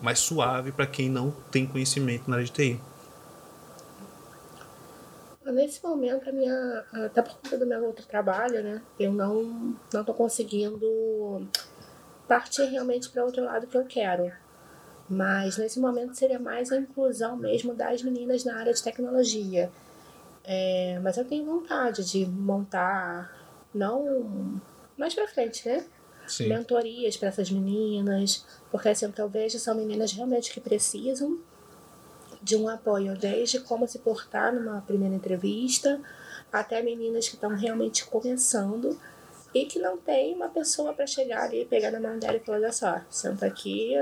mais 0.00 0.20
suave 0.20 0.70
para 0.70 0.86
quem 0.86 1.08
não 1.08 1.32
tem 1.50 1.66
conhecimento 1.66 2.30
na 2.30 2.36
área 2.36 2.46
de 2.46 2.52
TI. 2.52 2.80
Nesse 5.44 5.82
momento, 5.82 6.28
a 6.28 6.32
minha, 6.32 6.84
até 6.92 7.22
por 7.22 7.34
conta 7.34 7.58
do 7.58 7.66
meu 7.66 7.84
outro 7.84 8.06
trabalho, 8.06 8.62
né, 8.62 8.82
eu 9.00 9.12
não 9.12 9.74
não 9.92 10.04
conseguindo 10.04 11.48
partir 12.28 12.66
realmente 12.66 13.08
para 13.08 13.24
outro 13.24 13.42
lado 13.44 13.66
que 13.66 13.76
eu 13.76 13.84
quero. 13.84 14.30
Mas 15.08 15.56
nesse 15.56 15.80
momento 15.80 16.14
seria 16.14 16.38
mais 16.38 16.70
a 16.70 16.76
inclusão 16.76 17.34
mesmo 17.36 17.74
das 17.74 18.02
meninas 18.02 18.44
na 18.44 18.58
área 18.58 18.74
de 18.74 18.82
tecnologia. 18.82 19.70
É, 20.44 21.00
mas 21.02 21.16
eu 21.16 21.24
tenho 21.24 21.46
vontade 21.46 22.04
de 22.04 22.26
montar, 22.26 23.34
não 23.74 24.60
mais 24.96 25.14
pra 25.14 25.26
frente, 25.26 25.66
né? 25.66 25.84
Sim. 26.26 26.48
mentorias 26.48 27.16
para 27.16 27.28
essas 27.28 27.50
meninas, 27.50 28.44
porque 28.70 28.90
assim, 28.90 29.06
o 29.06 29.12
que 29.12 29.20
eu 29.20 29.30
vejo 29.30 29.58
são 29.58 29.74
meninas 29.74 30.12
realmente 30.12 30.52
que 30.52 30.60
precisam 30.60 31.38
de 32.42 32.54
um 32.54 32.68
apoio, 32.68 33.16
desde 33.16 33.60
como 33.60 33.88
se 33.88 33.98
portar 33.98 34.52
numa 34.52 34.82
primeira 34.82 35.14
entrevista, 35.14 36.00
até 36.52 36.82
meninas 36.82 37.28
que 37.28 37.34
estão 37.34 37.50
realmente 37.56 38.04
começando 38.04 38.98
e 39.54 39.64
que 39.64 39.78
não 39.78 39.96
tem 39.96 40.34
uma 40.34 40.48
pessoa 40.48 40.92
para 40.92 41.06
chegar 41.06 41.44
ali, 41.44 41.64
pegar 41.64 41.90
na 41.90 42.00
mão 42.00 42.18
dela 42.18 42.36
e 42.36 42.40
falar: 42.40 42.58
olha 42.58 42.72
só, 42.72 43.00
senta 43.10 43.46
aqui, 43.46 43.94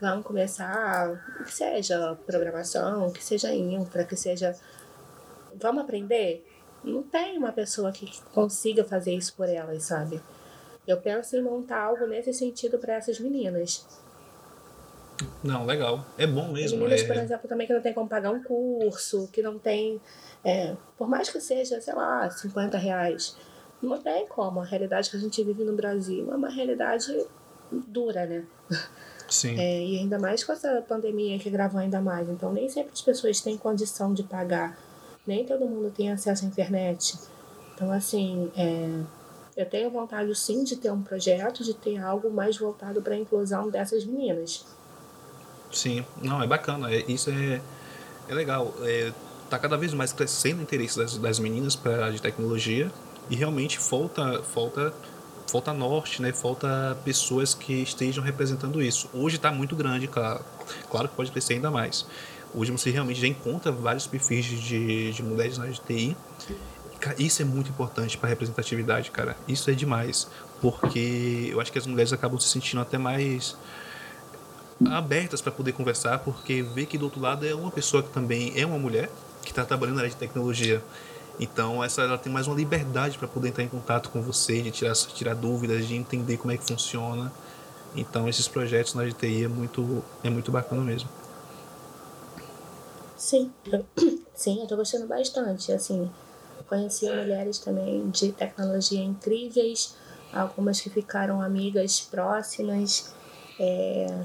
vamos 0.00 0.24
começar, 0.24 1.44
que 1.44 1.52
seja 1.52 2.16
programação, 2.26 3.10
que 3.12 3.22
seja 3.22 3.54
infra, 3.54 4.04
que 4.04 4.16
seja. 4.16 4.56
Vamos 5.54 5.82
aprender? 5.82 6.46
Não 6.84 7.02
tem 7.02 7.36
uma 7.36 7.52
pessoa 7.52 7.90
que 7.92 8.08
consiga 8.32 8.84
fazer 8.84 9.12
isso 9.12 9.34
por 9.34 9.48
elas, 9.48 9.82
sabe? 9.84 10.20
Eu 10.86 10.96
penso 10.98 11.36
em 11.36 11.42
montar 11.42 11.82
algo 11.82 12.06
nesse 12.06 12.32
sentido 12.32 12.78
para 12.78 12.94
essas 12.94 13.18
meninas. 13.20 13.84
Não, 15.42 15.66
legal. 15.66 16.06
É 16.16 16.26
bom 16.26 16.48
mesmo. 16.48 16.78
Meninas, 16.78 17.02
é... 17.02 17.06
por 17.06 17.16
exemplo, 17.16 17.48
também 17.48 17.66
que 17.66 17.72
não 17.72 17.82
tem 17.82 17.92
como 17.92 18.08
pagar 18.08 18.30
um 18.30 18.42
curso, 18.42 19.28
que 19.32 19.42
não 19.42 19.58
tem. 19.58 20.00
É, 20.44 20.76
por 20.96 21.08
mais 21.08 21.28
que 21.28 21.40
seja, 21.40 21.80
sei 21.80 21.94
lá, 21.94 22.30
50 22.30 22.78
reais. 22.78 23.36
Não 23.82 23.98
tem 24.00 24.26
como. 24.26 24.60
A 24.60 24.64
realidade 24.64 25.10
que 25.10 25.16
a 25.16 25.20
gente 25.20 25.42
vive 25.42 25.64
no 25.64 25.74
Brasil 25.74 26.32
é 26.32 26.36
uma 26.36 26.48
realidade 26.48 27.26
dura, 27.70 28.26
né? 28.26 28.44
Sim. 29.28 29.58
É, 29.58 29.84
e 29.84 29.98
ainda 29.98 30.18
mais 30.18 30.42
com 30.42 30.52
essa 30.52 30.82
pandemia 30.88 31.38
que 31.38 31.50
gravou 31.50 31.80
ainda 31.80 32.00
mais. 32.00 32.28
Então, 32.28 32.52
nem 32.52 32.68
sempre 32.68 32.92
as 32.92 33.02
pessoas 33.02 33.40
têm 33.40 33.56
condição 33.56 34.14
de 34.14 34.22
pagar. 34.22 34.78
Nem 35.26 35.44
todo 35.44 35.66
mundo 35.66 35.92
tem 35.94 36.10
acesso 36.10 36.44
à 36.44 36.48
internet. 36.48 37.18
Então, 37.74 37.92
assim, 37.92 38.50
é, 38.56 39.00
eu 39.56 39.66
tenho 39.66 39.90
vontade 39.90 40.34
sim 40.34 40.64
de 40.64 40.76
ter 40.76 40.90
um 40.90 41.02
projeto, 41.02 41.62
de 41.62 41.74
ter 41.74 41.98
algo 41.98 42.30
mais 42.30 42.56
voltado 42.56 43.02
para 43.02 43.14
a 43.14 43.18
inclusão 43.18 43.68
dessas 43.68 44.04
meninas. 44.04 44.64
Sim, 45.70 46.04
não, 46.22 46.42
é 46.42 46.46
bacana. 46.46 46.90
É, 46.90 47.04
isso 47.06 47.30
é, 47.30 47.60
é 48.28 48.34
legal. 48.34 48.74
É, 48.80 49.12
tá 49.50 49.58
cada 49.58 49.76
vez 49.76 49.92
mais 49.92 50.12
crescendo 50.12 50.60
o 50.60 50.62
interesse 50.62 50.98
das, 50.98 51.18
das 51.18 51.38
meninas 51.38 51.76
para 51.76 52.10
de 52.10 52.20
tecnologia 52.20 52.90
e 53.30 53.36
realmente 53.36 53.78
falta, 53.78 54.42
falta, 54.42 54.92
falta 55.50 55.72
norte, 55.72 56.22
né? 56.22 56.32
Falta 56.32 56.96
pessoas 57.04 57.54
que 57.54 57.72
estejam 57.82 58.22
representando 58.22 58.82
isso. 58.82 59.08
Hoje 59.12 59.36
está 59.36 59.50
muito 59.50 59.76
grande, 59.76 60.06
claro. 60.06 60.44
Claro 60.90 61.08
que 61.08 61.14
pode 61.14 61.30
crescer 61.30 61.54
ainda 61.54 61.70
mais. 61.70 62.06
Hoje 62.54 62.72
você 62.72 62.90
realmente 62.90 63.20
já 63.20 63.26
encontra 63.26 63.70
vários 63.70 64.06
perfis 64.06 64.44
de, 64.44 65.12
de 65.12 65.22
mulheres 65.22 65.58
na 65.58 65.64
área 65.64 65.74
de 65.74 65.80
TI. 65.80 66.16
Isso 67.18 67.42
é 67.42 67.44
muito 67.44 67.70
importante 67.70 68.16
para 68.18 68.28
representatividade, 68.28 69.10
cara. 69.10 69.36
Isso 69.46 69.70
é 69.70 69.74
demais. 69.74 70.28
Porque 70.60 71.48
eu 71.50 71.60
acho 71.60 71.70
que 71.70 71.78
as 71.78 71.86
mulheres 71.86 72.12
acabam 72.12 72.38
se 72.40 72.48
sentindo 72.48 72.80
até 72.80 72.98
mais 72.98 73.56
abertas 74.86 75.40
para 75.40 75.52
poder 75.52 75.72
conversar, 75.72 76.18
porque 76.20 76.62
vê 76.62 76.86
que 76.86 76.96
do 76.96 77.04
outro 77.04 77.20
lado 77.20 77.46
é 77.46 77.54
uma 77.54 77.70
pessoa 77.70 78.02
que 78.02 78.10
também 78.10 78.52
é 78.56 78.64
uma 78.64 78.78
mulher, 78.78 79.10
que 79.42 79.50
está 79.50 79.64
trabalhando 79.64 79.96
na 79.96 80.02
área 80.02 80.10
de 80.10 80.16
tecnologia. 80.16 80.82
Então, 81.40 81.84
essa 81.84 82.02
ela 82.02 82.18
tem 82.18 82.32
mais 82.32 82.46
uma 82.46 82.56
liberdade 82.56 83.16
para 83.16 83.28
poder 83.28 83.48
entrar 83.48 83.62
em 83.62 83.68
contato 83.68 84.10
com 84.10 84.20
você, 84.20 84.60
de 84.60 84.70
tirar, 84.70 84.94
tirar 84.94 85.34
dúvidas, 85.34 85.86
de 85.86 85.94
entender 85.94 86.36
como 86.36 86.52
é 86.52 86.56
que 86.56 86.64
funciona. 86.64 87.32
Então, 87.94 88.28
esses 88.28 88.48
projetos 88.48 88.94
na 88.94 89.04
GTI 89.04 89.44
é 89.44 89.48
muito, 89.48 90.02
é 90.24 90.30
muito 90.30 90.50
bacana 90.50 90.82
mesmo. 90.82 91.08
Sim, 93.16 93.52
eu, 93.66 93.84
sim, 94.34 94.60
eu 94.60 94.66
tô 94.66 94.76
gostando 94.76 95.06
bastante. 95.06 95.72
Assim, 95.72 96.10
conheci 96.68 97.06
mulheres 97.06 97.58
também 97.58 98.08
de 98.10 98.32
tecnologia 98.32 99.02
incríveis, 99.02 99.94
algumas 100.32 100.80
que 100.80 100.90
ficaram 100.90 101.40
amigas 101.40 102.00
próximas. 102.00 103.14
É, 103.60 104.24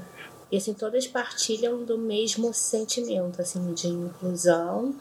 e 0.50 0.56
assim, 0.56 0.74
todas 0.74 1.06
partilham 1.06 1.84
do 1.84 1.96
mesmo 1.98 2.52
sentimento, 2.52 3.40
assim, 3.40 3.72
de 3.72 3.88
inclusão, 3.88 4.94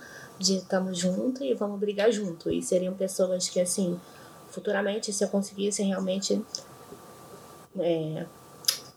de 0.43 0.57
estamos 0.57 0.97
juntos 0.97 1.41
e 1.41 1.53
vamos 1.53 1.79
brigar 1.79 2.11
junto. 2.11 2.51
E 2.51 2.61
seriam 2.61 2.93
pessoas 2.93 3.49
que, 3.49 3.59
assim, 3.59 3.99
futuramente, 4.49 5.11
se 5.11 5.23
eu 5.23 5.29
conseguisse 5.29 5.81
realmente 5.81 6.41
é, 7.79 8.25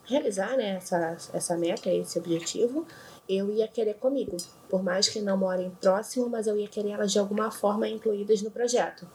realizar 0.04 0.56
né, 0.56 0.76
essa, 0.76 1.16
essa 1.32 1.56
meta, 1.56 1.90
esse 1.90 2.18
objetivo, 2.18 2.86
eu 3.28 3.50
ia 3.50 3.66
querer 3.66 3.94
comigo. 3.94 4.36
Por 4.68 4.82
mais 4.82 5.08
que 5.08 5.20
não 5.20 5.36
morem 5.36 5.70
próximo, 5.80 6.28
mas 6.28 6.46
eu 6.46 6.58
ia 6.58 6.68
querer 6.68 6.90
elas 6.90 7.12
de 7.12 7.18
alguma 7.18 7.50
forma 7.50 7.88
incluídas 7.88 8.42
no 8.42 8.50
projeto. 8.50 9.06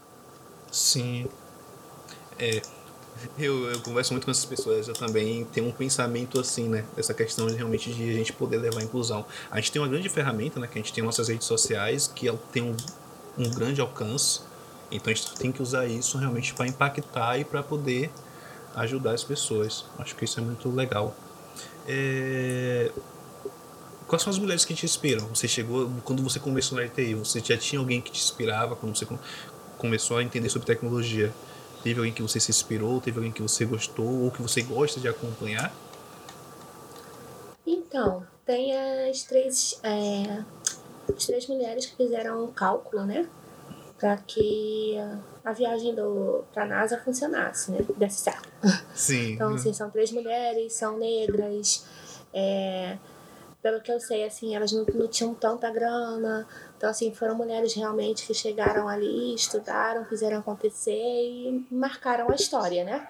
Sim. 0.71 1.27
É, 2.39 2.61
eu, 3.37 3.69
eu 3.71 3.79
converso 3.81 4.13
muito 4.13 4.25
com 4.25 4.31
essas 4.31 4.45
pessoas, 4.45 4.87
eu 4.87 4.93
também 4.93 5.45
tenho 5.45 5.67
um 5.67 5.71
pensamento 5.71 6.39
assim, 6.39 6.67
né? 6.67 6.85
Essa 6.97 7.13
questão 7.13 7.47
de 7.47 7.55
realmente 7.55 7.91
de 7.93 8.09
a 8.09 8.13
gente 8.13 8.33
poder 8.33 8.57
levar 8.57 8.79
a 8.79 8.83
inclusão. 8.83 9.25
A 9.49 9.57
gente 9.57 9.71
tem 9.71 9.81
uma 9.81 9.87
grande 9.87 10.09
ferramenta, 10.09 10.59
né? 10.59 10.67
Que 10.67 10.79
a 10.79 10.81
gente 10.81 10.93
tem 10.93 11.03
nossas 11.03 11.27
redes 11.27 11.47
sociais, 11.47 12.07
que 12.07 12.31
tem 12.51 12.63
um, 12.63 12.75
um 13.37 13.49
grande 13.49 13.81
alcance. 13.81 14.41
Então 14.91 15.11
a 15.11 15.15
gente 15.15 15.33
tem 15.35 15.51
que 15.51 15.61
usar 15.61 15.85
isso 15.85 16.17
realmente 16.17 16.53
para 16.53 16.67
impactar 16.67 17.37
e 17.37 17.45
para 17.45 17.63
poder 17.63 18.11
ajudar 18.75 19.13
as 19.13 19.23
pessoas. 19.23 19.85
Acho 19.97 20.15
que 20.15 20.25
isso 20.25 20.39
é 20.39 20.43
muito 20.43 20.69
legal. 20.69 21.15
É... 21.87 22.91
Quais 24.07 24.23
são 24.23 24.29
as 24.29 24.37
mulheres 24.37 24.65
que 24.65 24.73
te 24.73 24.85
inspiram? 24.85 25.25
Você 25.27 25.47
chegou, 25.47 25.89
quando 26.03 26.21
você 26.21 26.37
começou 26.37 26.77
na 26.77 26.83
RTI, 26.83 27.15
você 27.15 27.39
já 27.39 27.57
tinha 27.57 27.79
alguém 27.79 28.01
que 28.01 28.11
te 28.11 28.21
inspirava 28.21 28.75
quando 28.75 28.97
você 28.97 29.07
começou 29.77 30.17
a 30.17 30.23
entender 30.23 30.49
sobre 30.49 30.65
tecnologia? 30.65 31.33
Teve 31.83 31.99
alguém 31.99 32.13
que 32.13 32.21
você 32.21 32.39
se 32.39 32.51
inspirou? 32.51 33.01
Teve 33.01 33.17
alguém 33.17 33.31
que 33.31 33.41
você 33.41 33.65
gostou 33.65 34.23
ou 34.23 34.31
que 34.31 34.41
você 34.41 34.61
gosta 34.61 34.99
de 34.99 35.07
acompanhar? 35.07 35.73
Então, 37.65 38.25
tem 38.45 38.75
as 39.09 39.23
três, 39.23 39.79
é, 39.83 40.43
as 41.15 41.25
três 41.25 41.47
mulheres 41.47 41.85
que 41.85 41.95
fizeram 41.95 42.43
um 42.43 42.51
cálculo, 42.51 43.05
né? 43.05 43.27
Para 43.97 44.17
que 44.17 44.95
a 45.43 45.53
viagem 45.53 45.93
do, 45.93 46.43
pra 46.53 46.65
NASA 46.65 46.97
funcionasse, 46.97 47.71
né? 47.71 47.79
Desse 47.97 48.21
certo. 48.21 48.49
Sim. 48.93 49.33
Então, 49.33 49.53
assim, 49.53 49.73
são 49.73 49.89
três 49.89 50.11
mulheres, 50.11 50.73
são 50.73 50.97
negras. 50.97 51.85
É, 52.33 52.97
pelo 53.61 53.81
que 53.81 53.91
eu 53.91 53.99
sei, 53.99 54.23
assim, 54.25 54.55
elas 54.55 54.71
não, 54.71 54.85
não 54.93 55.07
tinham 55.07 55.33
tanta 55.33 55.69
grana. 55.69 56.47
Então, 56.81 56.89
assim, 56.89 57.13
foram 57.13 57.35
mulheres 57.35 57.75
realmente 57.75 58.25
que 58.25 58.33
chegaram 58.33 58.87
ali, 58.87 59.35
estudaram, 59.35 60.03
fizeram 60.05 60.39
acontecer 60.39 60.91
e 60.91 61.63
marcaram 61.69 62.27
a 62.31 62.33
história, 62.33 62.83
né? 62.83 63.07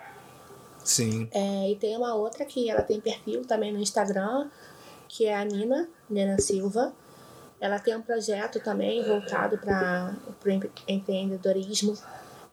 Sim. 0.83 1.29
É, 1.31 1.71
e 1.71 1.77
tem 1.77 1.95
uma 1.95 2.13
outra 2.13 2.43
que 2.43 2.69
ela 2.69 2.81
tem 2.81 2.99
perfil 2.99 3.45
também 3.45 3.71
no 3.71 3.79
Instagram, 3.79 4.49
que 5.07 5.25
é 5.25 5.37
a 5.37 5.45
Nina, 5.45 5.87
Nina 6.09 6.37
Silva. 6.41 6.93
Ela 7.61 7.79
tem 7.79 7.95
um 7.95 8.01
projeto 8.01 8.59
também 8.59 9.05
voltado 9.05 9.57
para 9.57 10.17
o 10.45 10.49
empreendedorismo 10.91 11.97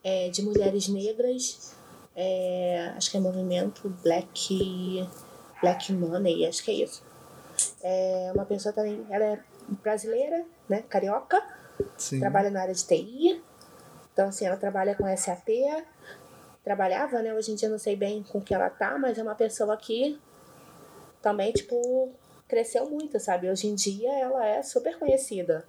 é, 0.05 0.29
de 0.29 0.41
mulheres 0.41 0.87
negras. 0.87 1.75
É, 2.15 2.93
acho 2.97 3.11
que 3.11 3.17
é 3.17 3.21
movimento 3.21 3.89
Black, 4.05 5.05
Black 5.61 5.93
Money, 5.93 6.47
acho 6.47 6.63
que 6.63 6.71
é 6.71 6.75
isso. 6.75 7.03
É 7.83 8.31
uma 8.33 8.45
pessoa 8.45 8.73
também, 8.73 9.05
ela 9.11 9.25
é 9.25 9.48
brasileira, 9.83 10.45
né, 10.69 10.83
carioca, 10.89 11.43
Sim. 11.97 12.21
trabalha 12.21 12.51
na 12.51 12.63
área 12.63 12.75
de 12.75 12.87
TI. 12.87 13.43
Então, 14.13 14.29
assim, 14.29 14.47
ela 14.47 14.57
trabalha 14.57 14.95
com 14.95 15.07
SAP, 15.17 15.49
trabalhava, 16.65 17.23
né? 17.23 17.33
Hoje 17.35 17.53
em 17.53 17.55
dia 17.55 17.69
não 17.69 17.79
sei 17.79 17.95
bem 17.95 18.23
com 18.23 18.41
que 18.41 18.53
ela 18.53 18.69
tá, 18.69 18.99
mas 18.99 19.17
é 19.17 19.23
uma 19.23 19.35
pessoa 19.35 19.77
que 19.77 20.19
também, 21.23 21.53
tipo, 21.53 22.13
cresceu 22.49 22.89
muito, 22.89 23.21
sabe? 23.21 23.49
Hoje 23.49 23.69
em 23.69 23.75
dia 23.75 24.13
ela 24.19 24.45
é 24.45 24.63
super 24.63 24.99
conhecida. 24.99 25.65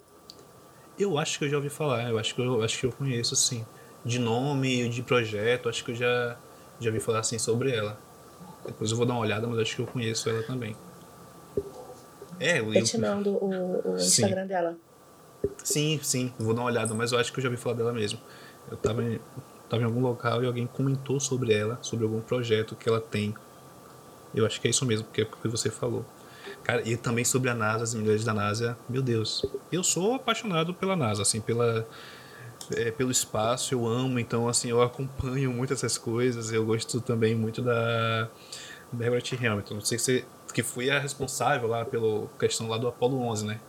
Eu 0.98 1.16
acho 1.16 1.38
que 1.38 1.44
eu 1.44 1.48
já 1.48 1.56
ouvi 1.56 1.70
falar, 1.70 2.08
eu 2.10 2.18
acho 2.18 2.34
que 2.34 2.40
eu, 2.40 2.62
acho 2.62 2.78
que 2.78 2.86
eu 2.86 2.92
conheço, 2.92 3.34
assim. 3.34 3.64
De 4.04 4.18
nome, 4.18 4.88
de 4.88 5.02
projeto, 5.02 5.68
acho 5.68 5.84
que 5.84 5.92
eu 5.92 5.94
já, 5.94 6.36
já 6.80 6.90
ouvi 6.90 7.00
falar, 7.00 7.20
assim, 7.20 7.38
sobre 7.38 7.74
ela. 7.74 7.98
Depois 8.66 8.90
eu 8.90 8.96
vou 8.96 9.06
dar 9.06 9.14
uma 9.14 9.20
olhada, 9.20 9.46
mas 9.46 9.58
acho 9.60 9.76
que 9.76 9.82
eu 9.82 9.86
conheço 9.86 10.28
ela 10.28 10.42
também. 10.42 10.76
É, 12.40 12.58
eu, 12.58 12.72
Eu 12.74 12.82
te 12.82 12.98
mando 12.98 13.32
o, 13.32 13.92
o 13.92 13.98
Sim. 13.98 14.22
Instagram 14.22 14.46
dela. 14.46 14.76
Sim, 15.62 16.00
sim, 16.02 16.32
vou 16.38 16.54
dar 16.54 16.62
uma 16.62 16.70
olhada, 16.70 16.94
mas 16.94 17.12
eu 17.12 17.18
acho 17.18 17.32
que 17.32 17.38
eu 17.38 17.42
já 17.42 17.48
ouvi 17.48 17.60
falar 17.60 17.76
dela 17.76 17.92
mesmo. 17.92 18.18
Eu 18.70 18.76
tava 18.76 19.02
em, 19.02 19.20
tava 19.68 19.82
em 19.82 19.84
algum 19.84 20.00
local 20.00 20.42
e 20.42 20.46
alguém 20.46 20.66
comentou 20.66 21.20
sobre 21.20 21.52
ela, 21.52 21.78
sobre 21.82 22.04
algum 22.04 22.20
projeto 22.20 22.74
que 22.74 22.88
ela 22.88 23.00
tem. 23.00 23.34
Eu 24.34 24.46
acho 24.46 24.60
que 24.60 24.68
é 24.68 24.70
isso 24.70 24.84
mesmo, 24.86 25.06
que 25.12 25.20
é 25.20 25.24
o 25.24 25.26
que 25.26 25.48
você 25.48 25.70
falou. 25.70 26.04
Cara, 26.62 26.86
e 26.86 26.96
também 26.96 27.24
sobre 27.24 27.50
a 27.50 27.54
NASA, 27.54 27.84
as 27.84 27.94
mulheres 27.94 28.24
da 28.24 28.32
NASA, 28.34 28.76
meu 28.88 29.02
Deus. 29.02 29.44
Eu 29.70 29.82
sou 29.82 30.14
apaixonado 30.14 30.74
pela 30.74 30.96
NASA, 30.96 31.22
assim, 31.22 31.40
pela, 31.40 31.86
é, 32.72 32.90
pelo 32.90 33.10
espaço, 33.10 33.74
eu 33.74 33.86
amo, 33.86 34.18
então, 34.18 34.48
assim, 34.48 34.68
eu 34.68 34.82
acompanho 34.82 35.50
muito 35.52 35.72
essas 35.72 35.96
coisas. 35.98 36.52
Eu 36.52 36.64
gosto 36.64 37.00
também 37.00 37.34
muito 37.34 37.62
da 37.62 38.28
Deborah 38.92 39.20
T. 39.22 39.34
Hamilton. 39.36 39.74
Não 39.74 39.80
sei 39.80 39.98
se 39.98 40.04
você, 40.04 40.24
que 40.52 40.62
foi 40.62 40.90
a 40.90 40.98
responsável 40.98 41.68
lá 41.68 41.84
pela 41.84 42.26
questão 42.38 42.68
lá 42.68 42.78
do 42.78 42.88
Apollo 42.88 43.20
11, 43.22 43.46
né? 43.46 43.60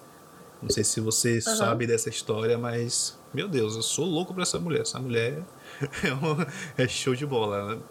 Não 0.61 0.69
sei 0.69 0.83
se 0.83 0.99
você 0.99 1.39
Aham. 1.45 1.55
sabe 1.55 1.87
dessa 1.87 2.09
história, 2.09 2.57
mas 2.57 3.17
meu 3.33 3.47
Deus, 3.47 3.75
eu 3.75 3.81
sou 3.81 4.05
louco 4.05 4.33
pra 4.33 4.43
essa 4.43 4.59
mulher. 4.59 4.81
Essa 4.81 4.99
mulher 4.99 5.41
é, 6.03 6.13
uma, 6.13 6.47
é 6.77 6.87
show 6.87 7.15
de 7.15 7.25
bola. 7.25 7.75
Né? 7.75 7.81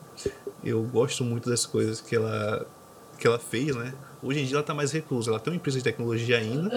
Eu 0.62 0.82
gosto 0.82 1.24
muito 1.24 1.49
das 1.49 1.66
coisas 1.66 2.01
que 2.01 2.14
ela, 2.14 2.66
que 3.18 3.26
ela 3.26 3.38
fez, 3.38 3.74
né? 3.74 3.95
Hoje 4.22 4.41
em 4.41 4.45
dia 4.45 4.57
ela 4.57 4.62
tá 4.62 4.74
mais 4.74 4.93
reclusa. 4.93 5.30
Ela 5.30 5.41
tem 5.41 5.53
uma 5.53 5.57
empresa 5.57 5.78
de 5.78 5.84
tecnologia 5.84 6.36
ainda, 6.38 6.70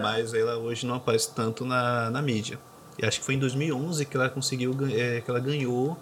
mas 0.00 0.32
ela 0.32 0.56
hoje 0.56 0.86
não 0.86 0.94
aparece 0.94 1.34
tanto 1.34 1.64
na, 1.64 2.08
na 2.10 2.22
mídia. 2.22 2.58
E 2.96 3.04
acho 3.04 3.18
que 3.18 3.26
foi 3.26 3.34
em 3.34 3.38
2011 3.38 4.04
que 4.04 4.16
ela 4.16 4.30
conseguiu, 4.30 4.76
é, 4.92 5.20
que 5.20 5.28
ela 5.28 5.40
ganhou 5.40 5.98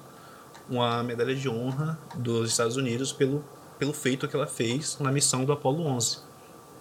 uma 0.68 1.02
medalha 1.02 1.34
de 1.34 1.48
honra 1.48 1.98
dos 2.14 2.50
Estados 2.50 2.76
Unidos 2.76 3.10
pelo, 3.12 3.42
pelo 3.82 3.92
feito 3.92 4.28
que 4.28 4.36
ela 4.36 4.46
fez 4.46 4.96
na 5.00 5.10
missão 5.10 5.44
do 5.44 5.52
Apollo 5.52 5.84
11. 5.84 6.18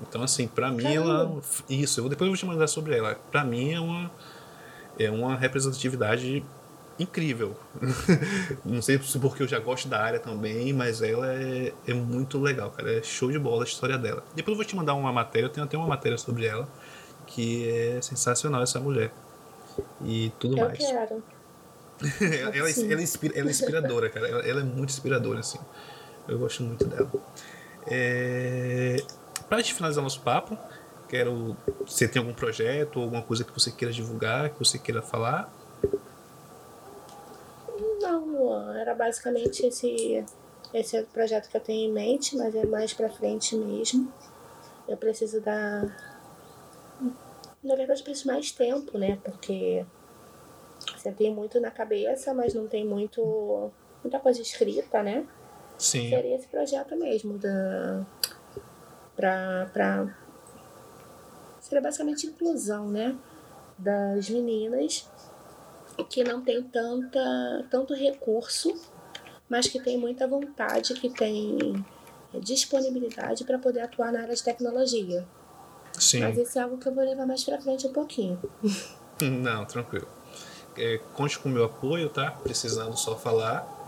Então, 0.08 0.22
assim, 0.22 0.48
para 0.48 0.70
mim 0.70 0.94
ela. 0.94 1.42
Isso, 1.68 2.00
eu, 2.00 2.08
depois 2.08 2.28
eu 2.28 2.32
vou 2.32 2.38
te 2.38 2.46
mandar 2.46 2.68
sobre 2.68 2.96
ela. 2.96 3.16
Para 3.32 3.44
mim 3.44 3.74
é 3.74 3.80
uma, 3.80 4.12
é 5.00 5.10
uma 5.10 5.36
representatividade 5.36 6.46
incrível. 7.00 7.58
Não 8.64 8.84
sei 8.84 9.02
se 9.02 9.18
porque 9.18 9.42
eu 9.42 9.48
já 9.48 9.58
gosto 9.58 9.88
da 9.88 10.00
área 10.00 10.20
também, 10.20 10.72
mas 10.74 11.02
ela 11.02 11.26
é, 11.34 11.74
é 11.88 11.94
muito 11.96 12.38
legal, 12.38 12.70
cara. 12.70 13.00
É 13.00 13.02
show 13.02 13.32
de 13.32 13.40
bola 13.40 13.64
a 13.64 13.66
história 13.66 13.98
dela. 13.98 14.24
Depois 14.36 14.54
eu 14.54 14.58
vou 14.58 14.66
te 14.66 14.76
mandar 14.76 14.94
uma 14.94 15.12
matéria, 15.12 15.48
eu 15.48 15.50
tenho 15.50 15.66
até 15.66 15.76
uma 15.76 15.88
matéria 15.88 16.20
sobre 16.20 16.46
ela, 16.46 16.70
que 17.26 17.68
é 17.68 18.00
sensacional 18.00 18.62
essa 18.62 18.80
mulher. 18.80 19.12
E 20.06 20.32
tudo 20.38 20.56
eu 20.56 20.68
mais. 20.68 20.78
Quero. 20.78 21.24
ela, 22.22 22.56
ela, 22.56 22.70
ela, 22.70 23.02
inspira, 23.02 23.40
ela 23.40 23.48
é 23.48 23.52
inspiradora, 23.52 24.08
cara. 24.08 24.28
Ela, 24.28 24.42
ela, 24.42 24.62
é 24.62 24.64
muito 24.64 24.90
inspiradora, 24.90 25.40
assim. 25.40 25.58
Eu 26.32 26.40
gosto 26.40 26.64
muito 26.64 26.86
dela. 26.86 27.12
É... 27.88 28.98
Pra 29.50 29.58
gente 29.58 29.74
finalizar 29.74 30.02
nosso 30.02 30.22
papo, 30.22 30.58
quero. 31.10 31.58
Você 31.86 32.08
tem 32.08 32.22
algum 32.22 32.34
projeto, 32.34 33.02
alguma 33.02 33.22
coisa 33.22 33.44
que 33.44 33.52
você 33.52 33.70
queira 33.70 33.94
divulgar, 33.94 34.50
que 34.50 34.58
você 34.58 34.80
queira 34.80 35.02
falar? 35.02 35.54
Não, 38.00 38.74
era 38.74 38.96
basicamente 38.96 39.66
esse, 39.66 40.24
esse 40.74 41.04
projeto 41.04 41.50
que 41.50 41.58
eu 41.58 41.62
tenho 41.62 41.90
em 41.90 41.92
mente, 41.92 42.38
mas 42.38 42.56
é 42.56 42.66
mais 42.66 42.94
pra 42.94 43.10
frente 43.10 43.58
mesmo. 43.58 44.12
Eu 44.88 44.96
preciso 44.96 45.42
dar. 45.42 45.84
Na 47.62 47.76
verdade, 47.76 48.00
eu 48.00 48.06
preciso 48.06 48.28
mais 48.28 48.52
tempo, 48.52 48.98
né? 48.98 49.20
Porque 49.22 49.86
você 50.96 51.12
tem 51.12 51.34
muito 51.34 51.60
na 51.60 51.72
cabeça, 51.72 52.34
mas 52.34 52.54
não 52.54 52.68
tem 52.68 52.86
muito 52.86 53.70
muita 54.02 54.20
coisa 54.20 54.42
escrita, 54.42 55.04
né? 55.04 55.28
Sim. 55.82 56.10
Seria 56.10 56.36
esse 56.36 56.48
projeto 56.48 56.96
mesmo 56.96 57.40
da 57.40 58.06
pra, 59.16 59.68
pra 59.74 60.16
seria 61.60 61.82
basicamente 61.82 62.28
inclusão, 62.28 62.88
né? 62.88 63.18
Das 63.80 64.30
meninas 64.30 65.10
que 66.08 66.24
não 66.24 66.44
tem 66.44 66.62
tanta 66.62 67.66
tanto 67.72 67.96
recurso, 67.96 68.80
mas 69.50 69.68
que 69.68 69.80
tem 69.80 69.98
muita 69.98 70.28
vontade, 70.28 70.94
que 70.94 71.10
tem 71.10 71.84
disponibilidade 72.40 73.44
para 73.44 73.58
poder 73.58 73.82
atuar 73.82 74.12
na 74.12 74.22
área 74.22 74.36
de 74.36 74.44
tecnologia. 74.44 75.28
Sim. 75.98 76.20
Mas 76.20 76.38
isso 76.38 76.60
é 76.60 76.62
algo 76.62 76.78
que 76.78 76.88
eu 76.88 76.94
vou 76.94 77.04
levar 77.04 77.26
mais 77.26 77.44
pra 77.44 77.60
frente 77.60 77.88
um 77.88 77.92
pouquinho. 77.92 78.40
Não, 79.20 79.66
tranquilo. 79.66 80.08
É, 80.78 81.00
conte 81.16 81.40
com 81.40 81.50
o 81.50 81.52
meu 81.52 81.66
apoio, 81.66 82.08
tá? 82.08 82.30
Precisando 82.30 82.96
só 82.96 83.16
falar. 83.18 83.81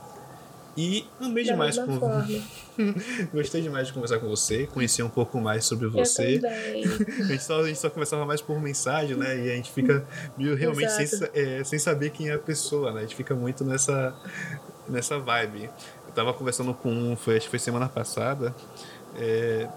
E 0.75 1.05
amei 1.19 1.45
Da 1.45 1.51
demais 1.51 1.77
com. 1.77 1.99
Gostei 3.31 3.61
demais 3.61 3.87
de 3.87 3.93
conversar 3.93 4.19
com 4.19 4.27
você, 4.27 4.65
conhecer 4.65 5.03
um 5.03 5.09
pouco 5.09 5.39
mais 5.39 5.65
sobre 5.65 5.87
você. 5.87 6.41
A 7.19 7.23
gente, 7.25 7.43
só, 7.43 7.61
a 7.61 7.67
gente 7.67 7.79
só 7.79 7.89
conversava 7.89 8.25
mais 8.25 8.41
por 8.41 8.59
mensagem, 8.59 9.15
né? 9.15 9.37
E 9.37 9.51
a 9.51 9.55
gente 9.55 9.71
fica 9.71 10.05
meio 10.37 10.55
realmente 10.55 10.91
sem, 10.91 11.29
é, 11.33 11.63
sem 11.63 11.77
saber 11.77 12.09
quem 12.09 12.29
é 12.29 12.33
a 12.33 12.39
pessoa, 12.39 12.91
né? 12.91 12.99
A 12.99 13.01
gente 13.03 13.15
fica 13.15 13.35
muito 13.35 13.63
nessa, 13.63 14.15
nessa 14.89 15.19
vibe. 15.19 15.69
Eu 16.07 16.13
tava 16.13 16.33
conversando 16.33 16.73
com 16.73 16.91
um, 16.91 17.15
foi, 17.15 17.37
acho 17.37 17.45
que 17.45 17.51
foi 17.51 17.59
semana 17.59 17.87
passada. 17.87 18.55
é, 19.15 19.67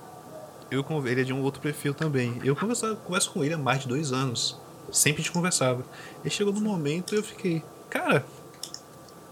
eu 0.70 0.84
ele 1.06 1.20
é 1.20 1.24
de 1.24 1.32
um 1.32 1.42
outro 1.42 1.60
perfil 1.60 1.94
também. 1.94 2.40
Eu 2.42 2.56
conversava, 2.56 2.96
converso 2.96 3.30
com 3.30 3.44
ele 3.44 3.54
há 3.54 3.58
mais 3.58 3.80
de 3.80 3.88
dois 3.88 4.12
anos. 4.12 4.58
Sempre 4.90 5.22
a 5.22 5.24
gente 5.24 5.32
conversava. 5.32 5.84
E 6.24 6.30
chegou 6.30 6.52
no 6.52 6.60
momento 6.60 7.14
eu 7.14 7.22
fiquei, 7.22 7.62
cara, 7.90 8.24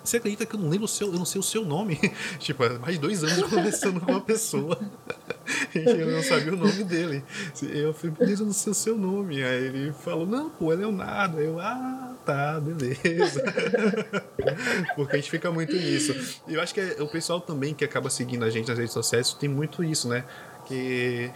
você 0.05 0.18
acredita 0.18 0.44
que 0.44 0.55
eu 0.55 0.61
não 0.61 0.68
lembro 0.68 0.84
o 0.84 0.88
seu, 0.88 1.07
eu 1.09 1.18
não 1.18 1.24
sei 1.24 1.40
o 1.40 1.42
seu 1.42 1.64
nome? 1.64 1.98
tipo, 2.38 2.62
há 2.62 2.78
mais 2.78 2.96
de 2.96 3.00
dois 3.00 3.24
anos 3.24 3.48
conversando 3.48 4.00
com 4.00 4.12
uma 4.12 4.20
pessoa. 4.20 4.78
e 5.74 5.78
eu 5.78 6.11
não 6.11 6.22
sabia 6.22 6.52
o 6.52 6.57
nome 6.57 6.84
dele. 6.84 7.24
Eu 7.62 7.94
falei, 7.94 8.14
beleza, 8.14 8.42
eu 8.42 8.46
não 8.46 8.52
sei 8.52 8.70
o 8.70 8.74
seu 8.74 8.98
nome. 8.98 9.42
Aí 9.42 9.64
ele 9.64 9.92
falou, 9.92 10.26
não, 10.26 10.50
pô, 10.50 10.72
é 10.72 10.76
Leonardo. 10.76 11.38
Aí 11.38 11.46
eu, 11.46 11.59
ah, 11.59 12.14
tá, 12.24 12.61
beleza. 12.61 13.42
Porque 14.94 15.16
a 15.16 15.18
gente 15.18 15.30
fica 15.30 15.50
muito 15.50 15.74
nisso. 15.74 16.14
Eu 16.46 16.61
acho 16.61 16.74
que 16.74 16.80
é 16.80 17.02
o 17.02 17.09
pessoal 17.09 17.40
também 17.40 17.72
que 17.72 17.84
acaba 17.84 18.11
seguindo 18.11 18.44
a 18.44 18.50
gente 18.50 18.68
nas 18.68 18.76
redes 18.76 18.92
sociais 18.92 19.32
tem 19.32 19.48
muito 19.48 19.82
isso, 19.82 20.07
né? 20.07 20.24
Que 20.66 21.30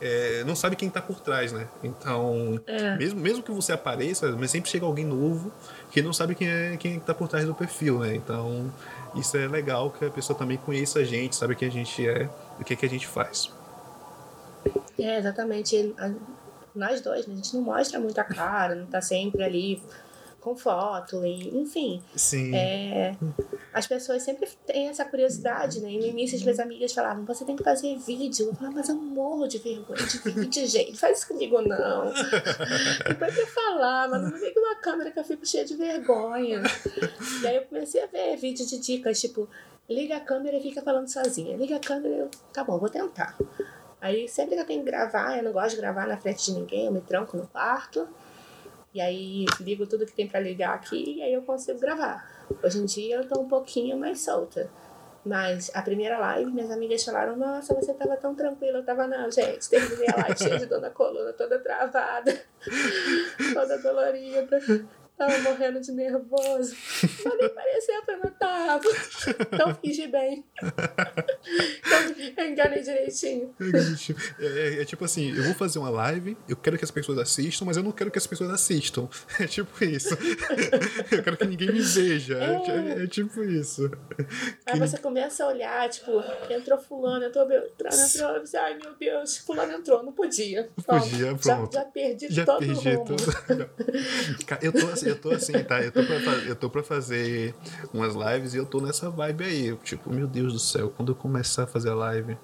é, 0.00 0.42
não 0.44 0.54
sabe 0.56 0.76
quem 0.76 0.88
tá 0.88 1.00
por 1.02 1.20
trás, 1.20 1.52
né? 1.52 1.66
Então, 1.84 2.60
É. 2.66 2.96
mesmo, 2.96 3.20
mesmo 3.20 3.42
que 3.42 3.50
você 3.52 3.72
apareça, 3.72 4.30
mas 4.38 4.50
sempre 4.50 4.70
chega 4.70 4.86
alguém 4.86 5.04
novo 5.04 5.52
que 5.90 6.00
não 6.02 6.12
sabe 6.12 6.34
quem 6.34 6.48
é 6.48 6.76
quem 6.78 6.98
tá 6.98 7.12
por 7.14 7.28
trás 7.28 7.44
do 7.44 7.54
perfil, 7.54 7.98
né? 8.00 8.14
Então, 8.14 8.72
isso 9.14 9.36
é 9.36 9.46
legal 9.46 9.90
que 9.90 10.04
a 10.04 10.10
pessoa 10.10 10.38
também 10.38 10.56
conheça 10.56 11.00
a 11.00 11.04
gente, 11.04 11.36
sabe 11.36 11.54
quem 11.54 11.68
a 11.68 11.70
gente 11.70 12.08
é, 12.08 12.28
o 12.58 12.64
que, 12.64 12.74
que 12.76 12.86
a 12.86 12.88
gente 12.88 13.06
faz. 13.06 13.52
É, 14.98 15.18
exatamente. 15.18 15.94
A- 15.98 16.12
Nós 16.74 17.00
dois, 17.00 17.26
né? 17.26 17.32
a 17.32 17.36
gente 17.36 17.54
não 17.56 17.62
mostra 17.62 17.98
muita 17.98 18.22
cara, 18.22 18.76
não 18.76 18.86
tá 18.86 19.00
sempre 19.00 19.42
ali 19.42 19.82
com 20.40 20.56
foto, 20.56 21.24
e, 21.24 21.56
enfim. 21.56 22.02
Sim. 22.16 22.54
É, 22.54 23.14
as 23.72 23.86
pessoas 23.86 24.22
sempre 24.22 24.48
têm 24.66 24.88
essa 24.88 25.04
curiosidade, 25.04 25.80
né? 25.80 25.90
E 25.90 25.98
no 25.98 26.06
início 26.06 26.36
as 26.36 26.42
minhas 26.42 26.58
amigas 26.58 26.92
falavam, 26.92 27.24
você 27.24 27.44
tem 27.44 27.54
que 27.54 27.62
fazer 27.62 27.96
vídeo. 27.98 28.46
Eu 28.46 28.54
falava, 28.54 28.76
mas 28.76 28.88
eu 28.88 28.96
morro 28.96 29.46
de 29.46 29.58
vergonha 29.58 30.04
de 30.06 30.18
vídeo, 30.18 30.66
gente. 30.66 30.98
Faz 30.98 31.18
isso 31.18 31.28
comigo, 31.28 31.60
não. 31.60 32.12
Depois 33.06 33.36
eu 33.36 33.46
falar, 33.46 34.08
mas 34.08 34.22
não 34.22 34.30
me 34.30 34.40
liga 34.40 34.58
uma 34.58 34.76
câmera 34.76 35.10
que 35.10 35.18
eu 35.18 35.24
fico 35.24 35.46
cheia 35.46 35.64
de 35.64 35.76
vergonha. 35.76 36.62
E 37.42 37.46
aí 37.46 37.56
eu 37.56 37.62
comecei 37.62 38.02
a 38.02 38.06
ver 38.06 38.36
vídeo 38.36 38.66
de 38.66 38.78
dicas, 38.78 39.20
tipo, 39.20 39.48
liga 39.88 40.16
a 40.16 40.20
câmera 40.20 40.56
e 40.56 40.62
fica 40.62 40.82
falando 40.82 41.08
sozinha. 41.08 41.56
Liga 41.56 41.76
a 41.76 41.80
câmera 41.80 42.14
e 42.14 42.18
eu, 42.18 42.30
tá 42.52 42.64
bom, 42.64 42.78
vou 42.78 42.88
tentar. 42.88 43.36
Aí 44.00 44.26
sempre 44.28 44.54
que 44.54 44.62
eu 44.62 44.66
tenho 44.66 44.82
que 44.82 44.90
gravar, 44.90 45.36
eu 45.36 45.42
não 45.42 45.52
gosto 45.52 45.74
de 45.74 45.82
gravar 45.82 46.06
na 46.06 46.16
frente 46.16 46.46
de 46.46 46.52
ninguém, 46.52 46.86
eu 46.86 46.92
me 46.92 47.02
tranco 47.02 47.36
no 47.36 47.46
quarto. 47.46 48.08
E 48.92 49.00
aí 49.00 49.44
ligo 49.60 49.86
tudo 49.86 50.04
que 50.04 50.12
tem 50.12 50.26
pra 50.26 50.40
ligar 50.40 50.74
aqui 50.74 51.16
e 51.16 51.22
aí 51.22 51.32
eu 51.32 51.42
consigo 51.42 51.78
gravar. 51.78 52.28
Hoje 52.62 52.78
em 52.78 52.84
dia 52.84 53.16
eu 53.16 53.28
tô 53.28 53.40
um 53.40 53.48
pouquinho 53.48 53.96
mais 53.96 54.20
solta. 54.20 54.68
Mas 55.24 55.70
a 55.74 55.82
primeira 55.82 56.18
live, 56.18 56.50
minhas 56.50 56.70
amigas 56.70 57.04
falaram, 57.04 57.36
nossa, 57.36 57.74
você 57.74 57.92
tava 57.92 58.16
tão 58.16 58.34
tranquila. 58.34 58.78
Eu 58.78 58.84
tava, 58.84 59.06
não, 59.06 59.30
gente, 59.30 59.68
terminei 59.68 60.08
a 60.08 60.16
live 60.16 60.38
cheia 60.38 60.58
de 60.58 60.66
dor 60.66 60.80
na 60.80 60.90
coluna, 60.90 61.32
toda 61.34 61.58
travada, 61.58 62.42
toda 63.52 63.78
dolorida. 63.78 64.58
Tava 65.20 65.38
morrendo 65.40 65.80
de 65.82 65.92
nervoso. 65.92 66.74
Mas 67.02 67.36
nem 67.38 67.48
parecia 67.50 68.02
que 68.02 68.10
eu 68.10 68.18
não 68.20 68.30
tava. 68.30 68.80
Então 69.52 69.74
fingi 69.74 70.06
bem. 70.06 70.42
Então, 71.78 72.44
eu 72.44 72.50
enganei 72.50 72.82
direitinho. 72.82 73.54
É, 74.38 74.46
é- 74.78 74.82
é 74.82 74.84
tipo 74.86 75.04
assim, 75.04 75.36
eu 75.36 75.42
vou 75.44 75.52
fazer 75.52 75.78
uma 75.78 75.90
live, 75.90 76.38
eu 76.48 76.56
quero 76.56 76.78
que 76.78 76.84
as 76.84 76.90
pessoas 76.90 77.18
assistam, 77.18 77.66
mas 77.66 77.76
eu 77.76 77.82
não 77.82 77.92
quero 77.92 78.10
que 78.10 78.16
as 78.18 78.26
pessoas 78.26 78.48
assistam. 78.50 79.08
É 79.38 79.46
tipo 79.46 79.84
isso. 79.84 80.14
Eu 81.10 81.22
quero 81.22 81.36
que 81.36 81.44
ninguém 81.44 81.70
me 81.72 81.80
veja. 81.80 82.38
É, 82.38 83.00
é- 83.00 83.04
é 83.04 83.06
tipo 83.06 83.42
isso. 83.44 83.90
Aí 84.64 84.78
você 84.78 84.96
começa 84.96 85.44
a 85.44 85.48
olhar, 85.48 85.88
tipo, 85.90 86.12
entrou 86.48 86.78
fulano, 86.78 87.24
entrou 87.26 87.46
Beltrano, 87.46 87.94
entrou. 87.96 88.40
você, 88.40 88.56
Ai 88.56 88.78
meu 88.78 88.94
Deus, 88.98 89.36
fulano 89.38 89.72
entrou, 89.74 90.02
não 90.02 90.12
podia. 90.12 90.70
Pronto, 90.86 91.02
podia, 91.10 91.26
já- 91.42 91.56
pronto. 91.56 91.74
Já, 91.74 91.84
perdi 91.84 92.26
Já 92.32 92.44
todo 92.46 92.58
perdi 92.60 92.88
o 92.88 92.92
rumo. 93.02 93.16
tudo. 93.16 93.70
Eu 94.62 94.72
tô, 94.72 94.86
assim, 94.88 95.09
eu 95.10 95.20
tô 95.20 95.30
assim, 95.30 95.52
tá? 95.64 95.80
Eu 95.82 95.92
tô, 95.92 96.02
pra, 96.04 96.32
eu 96.46 96.56
tô 96.56 96.70
pra 96.70 96.82
fazer 96.82 97.54
umas 97.92 98.14
lives 98.14 98.54
e 98.54 98.56
eu 98.56 98.66
tô 98.66 98.80
nessa 98.80 99.10
vibe 99.10 99.44
aí. 99.44 99.76
Tipo, 99.84 100.12
meu 100.12 100.26
Deus 100.26 100.52
do 100.52 100.58
céu, 100.58 100.92
quando 100.96 101.12
eu 101.12 101.16
começar 101.16 101.64
a 101.64 101.66
fazer 101.66 101.90
a 101.90 101.94
live, 101.94 102.36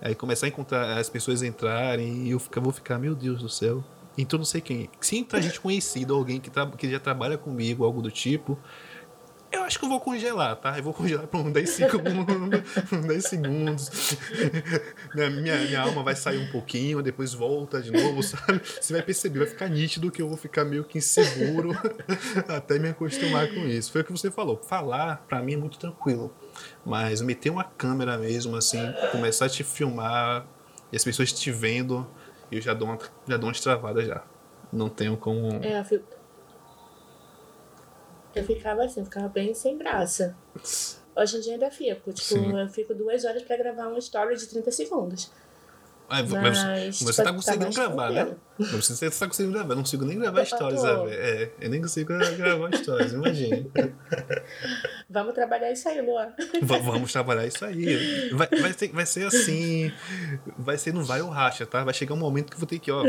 aí 0.00 0.14
começar 0.14 0.46
a 0.46 0.48
encontrar 0.48 0.98
as 0.98 1.08
pessoas 1.08 1.42
entrarem 1.42 2.26
e 2.26 2.30
eu 2.30 2.40
vou 2.60 2.72
ficar, 2.72 2.98
meu 2.98 3.14
Deus 3.14 3.42
do 3.42 3.48
céu. 3.48 3.84
Então 4.16 4.38
não 4.38 4.44
sei 4.44 4.60
quem. 4.60 4.90
Se 5.00 5.16
entrar 5.16 5.40
gente 5.40 5.60
conhecida, 5.60 6.12
alguém 6.12 6.40
que, 6.40 6.50
que 6.76 6.90
já 6.90 7.00
trabalha 7.00 7.38
comigo, 7.38 7.84
algo 7.84 8.02
do 8.02 8.10
tipo. 8.10 8.58
Eu 9.52 9.64
acho 9.64 9.78
que 9.78 9.84
eu 9.84 9.88
vou 9.88 10.00
congelar, 10.00 10.56
tá? 10.56 10.78
Eu 10.78 10.82
vou 10.84 10.94
congelar 10.94 11.26
por 11.26 11.40
uns 11.40 11.52
10 11.52 11.70
segundos. 11.70 12.34
uns 12.92 13.06
10 13.06 13.24
segundos. 13.24 13.90
minha, 15.12 15.30
minha, 15.30 15.56
minha 15.56 15.80
alma 15.80 16.02
vai 16.04 16.14
sair 16.14 16.38
um 16.38 16.50
pouquinho, 16.52 17.02
depois 17.02 17.34
volta 17.34 17.82
de 17.82 17.90
novo, 17.90 18.22
sabe? 18.22 18.60
Você 18.80 18.92
vai 18.92 19.02
perceber, 19.02 19.40
vai 19.40 19.48
ficar 19.48 19.68
nítido 19.68 20.10
que 20.10 20.22
eu 20.22 20.28
vou 20.28 20.36
ficar 20.36 20.64
meio 20.64 20.84
que 20.84 20.98
inseguro 20.98 21.72
até 22.48 22.78
me 22.78 22.90
acostumar 22.90 23.48
com 23.48 23.66
isso. 23.66 23.90
Foi 23.90 24.02
o 24.02 24.04
que 24.04 24.12
você 24.12 24.30
falou. 24.30 24.56
Falar, 24.56 25.24
pra 25.28 25.42
mim, 25.42 25.54
é 25.54 25.56
muito 25.56 25.78
tranquilo. 25.78 26.32
Mas 26.84 27.20
meter 27.20 27.50
uma 27.50 27.64
câmera 27.64 28.16
mesmo, 28.16 28.56
assim, 28.56 28.80
começar 29.10 29.46
a 29.46 29.48
te 29.48 29.64
filmar 29.64 30.46
e 30.92 30.96
as 30.96 31.02
pessoas 31.02 31.32
te 31.32 31.50
vendo, 31.50 32.06
eu 32.52 32.60
já 32.60 32.72
dou 32.72 32.88
uma, 32.88 32.98
já 33.26 33.36
dou 33.36 33.48
umas 33.48 33.60
travadas 33.60 34.06
já. 34.06 34.22
Não 34.72 34.88
tenho 34.88 35.16
como. 35.16 35.60
É, 35.64 35.80
eu 35.80 35.84
fico. 35.84 36.19
Eu 38.34 38.44
ficava 38.44 38.84
assim, 38.84 39.00
eu 39.00 39.04
ficava 39.06 39.28
bem 39.28 39.52
sem 39.54 39.76
graça. 39.76 40.36
Hoje 41.16 41.36
em 41.36 41.40
dia 41.40 41.52
ainda 41.54 41.70
fico. 41.70 42.12
Tipo, 42.12 42.28
Sim. 42.28 42.58
eu 42.58 42.68
fico 42.68 42.94
duas 42.94 43.24
horas 43.24 43.42
pra 43.42 43.56
gravar 43.56 43.88
uma 43.88 43.98
story 43.98 44.36
de 44.36 44.46
30 44.46 44.70
segundos. 44.70 45.30
Mas, 46.08 46.28
Mas 46.28 46.64
mas 46.64 47.00
você 47.02 47.22
tá 47.22 47.30
tá 47.30 47.36
conseguindo 47.36 47.64
mais 47.66 47.76
gravar, 47.76 48.10
né? 48.10 48.24
tranquilo. 48.24 48.40
Mas 48.58 48.88
Você 48.88 49.10
tá 49.10 49.26
conseguindo 49.28 49.52
gravar. 49.54 49.72
Eu 49.72 49.76
não 49.76 49.82
consigo 49.84 50.04
nem 50.04 50.18
gravar 50.18 50.40
Eu 50.40 50.46
stories, 50.46 50.80
tô. 50.80 50.86
sabe? 50.86 51.10
É, 51.12 51.52
eu 51.60 51.70
nem 51.70 51.80
consigo 51.80 52.12
gravar 52.36 52.76
stories, 52.76 53.12
imagina. 53.12 53.66
Vamos 55.12 55.34
trabalhar 55.34 55.72
isso 55.72 55.88
aí, 55.88 56.00
Luan. 56.00 56.32
Va- 56.62 56.78
Vamos 56.78 57.12
trabalhar 57.12 57.44
isso 57.44 57.64
aí. 57.64 58.30
Vai, 58.32 58.46
vai, 58.48 58.72
ser, 58.72 58.88
vai 58.92 59.04
ser 59.04 59.26
assim. 59.26 59.92
Vai 60.56 60.78
ser 60.78 60.94
no 60.94 61.02
vai 61.04 61.20
ou 61.20 61.28
racha, 61.28 61.66
tá? 61.66 61.82
Vai 61.82 61.92
chegar 61.92 62.14
um 62.14 62.18
momento 62.18 62.48
que 62.50 62.54
eu 62.54 62.58
vou 62.60 62.68
ter 62.68 62.78
que, 62.78 62.92
ó. 62.92 63.02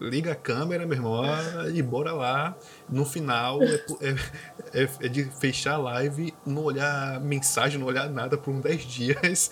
Liga 0.00 0.32
a 0.32 0.34
câmera, 0.34 0.86
meu 0.86 0.96
irmão, 0.96 1.12
ó, 1.12 1.68
e 1.68 1.82
bora 1.82 2.12
lá. 2.12 2.56
No 2.88 3.04
final 3.04 3.62
é, 3.62 3.74
é- 4.00 4.82
é- 4.84 4.88
é 5.02 5.08
de 5.08 5.24
fechar 5.38 5.74
a 5.74 5.78
live, 5.78 6.32
não 6.46 6.64
olhar 6.64 7.20
mensagem, 7.20 7.78
não 7.78 7.86
olhar 7.86 8.08
nada 8.08 8.38
por 8.38 8.50
uns 8.54 8.62
10 8.62 8.82
dias. 8.86 9.50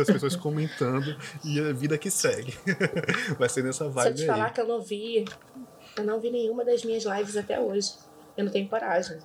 As 0.00 0.06
pessoas 0.06 0.34
comentando 0.34 1.16
e 1.44 1.60
a 1.60 1.72
vida 1.72 1.96
que 1.96 2.10
segue. 2.10 2.52
Vai 3.38 3.48
ser 3.48 3.62
nessa 3.62 3.88
vibe 3.88 4.14
te 4.16 4.22
aí. 4.22 4.26
falar 4.26 4.50
que 4.50 4.60
eu 4.60 4.66
não 4.66 4.80
vi, 4.82 5.24
eu 5.96 6.04
não 6.04 6.18
vi 6.20 6.30
nenhuma 6.30 6.64
das 6.64 6.82
minhas 6.84 7.04
lives 7.04 7.36
até 7.36 7.60
hoje. 7.60 7.92
Eu 8.36 8.44
não 8.44 8.52
tenho 8.52 8.68
coragem. 8.68 9.18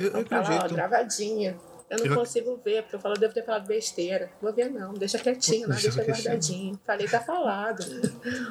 Eu, 0.00 0.06
eu 0.06 0.12
lá, 0.12 0.20
ó, 0.20 0.40
acredito. 0.42 0.74
gravadinha. 0.74 1.56
Eu 1.90 1.98
não 2.00 2.06
Eu- 2.06 2.14
consigo 2.16 2.60
ver, 2.62 2.82
porque 2.82 2.96
eu 2.96 3.00
falo, 3.00 3.14
eu 3.14 3.20
devo 3.20 3.32
ter 3.32 3.42
falado 3.46 3.66
besteira. 3.66 4.30
Vou 4.42 4.52
ver 4.52 4.68
não, 4.68 4.92
deixa 4.92 5.18
quietinho 5.18 5.66
lá, 5.68 5.74
Deixa 5.74 5.90
deixa 5.90 6.12
guardadinho. 6.22 6.78
Falei, 6.86 7.08
tá 7.08 7.18
falado. 7.20 7.82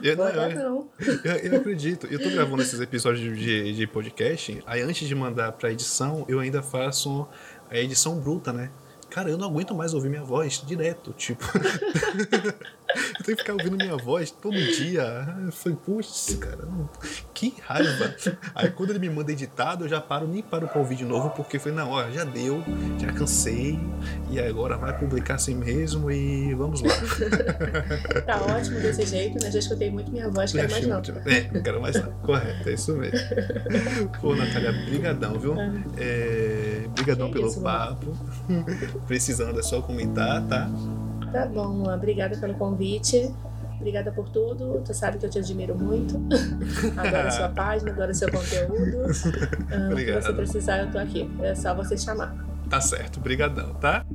Eu, 0.01 0.15
Vou 0.17 0.25
não, 0.33 0.49
eu- 0.49 0.55
não. 0.55 0.89
Eu, 1.23 1.51
eu 1.51 1.57
acredito. 1.59 2.07
Eu 2.07 2.19
tô 2.19 2.31
gravando 2.31 2.63
esses 2.63 2.79
episódios 2.81 3.37
de, 3.37 3.73
de 3.73 3.85
podcast, 3.85 4.63
aí 4.65 4.81
antes 4.81 5.07
de 5.07 5.13
mandar 5.13 5.51
pra 5.51 5.71
edição, 5.71 6.25
eu 6.27 6.39
ainda 6.39 6.63
faço 6.63 7.27
a 7.69 7.77
edição 7.77 8.19
bruta, 8.19 8.51
né? 8.51 8.71
Cara, 9.11 9.29
eu 9.29 9.37
não 9.37 9.47
aguento 9.47 9.73
mais 9.75 9.93
ouvir 9.93 10.09
minha 10.09 10.23
voz 10.23 10.61
direto, 10.65 11.13
tipo. 11.13 11.45
eu 12.95 13.23
tenho 13.25 13.37
que 13.37 13.43
ficar 13.43 13.53
ouvindo 13.53 13.75
minha 13.77 13.95
voz 13.97 14.31
todo 14.31 14.55
dia. 14.55 15.35
Eu 15.45 15.51
falei, 15.51 15.77
putz, 15.85 16.37
cara, 16.39 16.65
não- 16.65 16.89
que 17.33 17.53
raiva. 17.61 18.15
Aí 18.55 18.69
quando 18.71 18.91
ele 18.91 18.99
me 18.99 19.09
manda 19.09 19.31
editado, 19.31 19.85
eu 19.85 19.89
já 19.89 19.99
paro, 20.01 20.27
nem 20.27 20.41
paro 20.41 20.67
pra 20.67 20.79
ouvir 20.79 20.95
de 20.95 21.05
novo, 21.05 21.29
porque 21.31 21.59
falei, 21.59 21.77
não, 21.77 21.91
ó, 21.91 22.09
já 22.09 22.23
deu, 22.23 22.63
já 22.99 23.11
cansei, 23.13 23.79
e 24.29 24.39
agora 24.39 24.77
vai 24.77 24.97
publicar 24.97 25.35
assim 25.35 25.55
mesmo 25.55 26.09
e 26.11 26.53
vamos 26.53 26.81
lá. 26.81 26.89
Tá 28.25 28.41
ótimo 28.41 28.79
desse 28.79 29.05
jeito, 29.05 29.41
né? 29.43 29.51
Já 29.51 29.59
escutei 29.59 29.89
muito 29.91 30.11
minha 30.11 30.29
voz, 30.29 30.51
quero 30.51 30.69
mais 30.71 30.87
não. 30.87 30.97
É, 31.25 31.51
não 31.53 31.61
quero 31.61 31.81
mais 31.81 31.95
nada. 31.95 32.11
Correto, 32.23 32.69
é 32.69 32.73
isso 32.73 32.95
mesmo. 32.95 33.19
Pô, 34.21 34.35
Natália, 34.35 34.71
brigadão, 34.71 35.39
viu? 35.39 35.55
É, 35.97 36.85
brigadão 36.89 37.27
Que 37.27 37.33
pelo 37.33 37.47
isso, 37.47 37.61
mano. 37.61 37.95
papo. 37.95 38.17
Precisando 39.07 39.59
é 39.59 39.63
só 39.63 39.81
comentar, 39.81 40.41
tá? 40.47 40.69
Tá 41.31 41.45
bom, 41.45 41.67
Luan. 41.67 41.95
Obrigada 41.95 42.37
pelo 42.37 42.53
convite. 42.55 43.33
Obrigada 43.75 44.11
por 44.11 44.27
tudo. 44.29 44.81
Tu 44.83 44.93
sabe 44.93 45.17
que 45.17 45.25
eu 45.25 45.29
te 45.29 45.39
admiro 45.39 45.77
muito. 45.77 46.15
Adoro 46.97 47.27
a 47.27 47.31
sua 47.31 47.49
página, 47.49 47.91
adoro 47.91 48.11
o 48.11 48.15
seu 48.15 48.31
conteúdo. 48.31 48.97
Ah, 49.03 49.07
o 49.07 49.67
que 49.67 49.91
Obrigado. 49.91 50.23
você 50.23 50.33
precisar, 50.33 50.79
eu 50.79 50.91
tô 50.91 50.97
aqui. 50.97 51.29
É 51.41 51.53
só 51.53 51.75
você 51.75 51.97
chamar. 51.97 52.35
Tá 52.69 52.81
certo, 52.81 53.19
brigadão, 53.19 53.73
tá? 53.75 54.05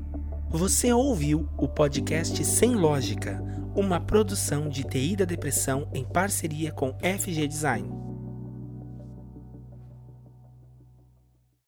Você 0.51 0.93
ouviu 0.93 1.48
o 1.56 1.66
podcast 1.68 2.44
Sem 2.44 2.74
Lógica, 2.74 3.43
uma 3.74 3.98
produção 4.01 4.68
de 4.68 4.84
TI 4.84 5.16
da 5.16 5.24
Depressão 5.24 5.89
em 5.94 6.05
parceria 6.05 6.70
com 6.72 6.93
FG 7.01 7.47
Design. 7.47 7.89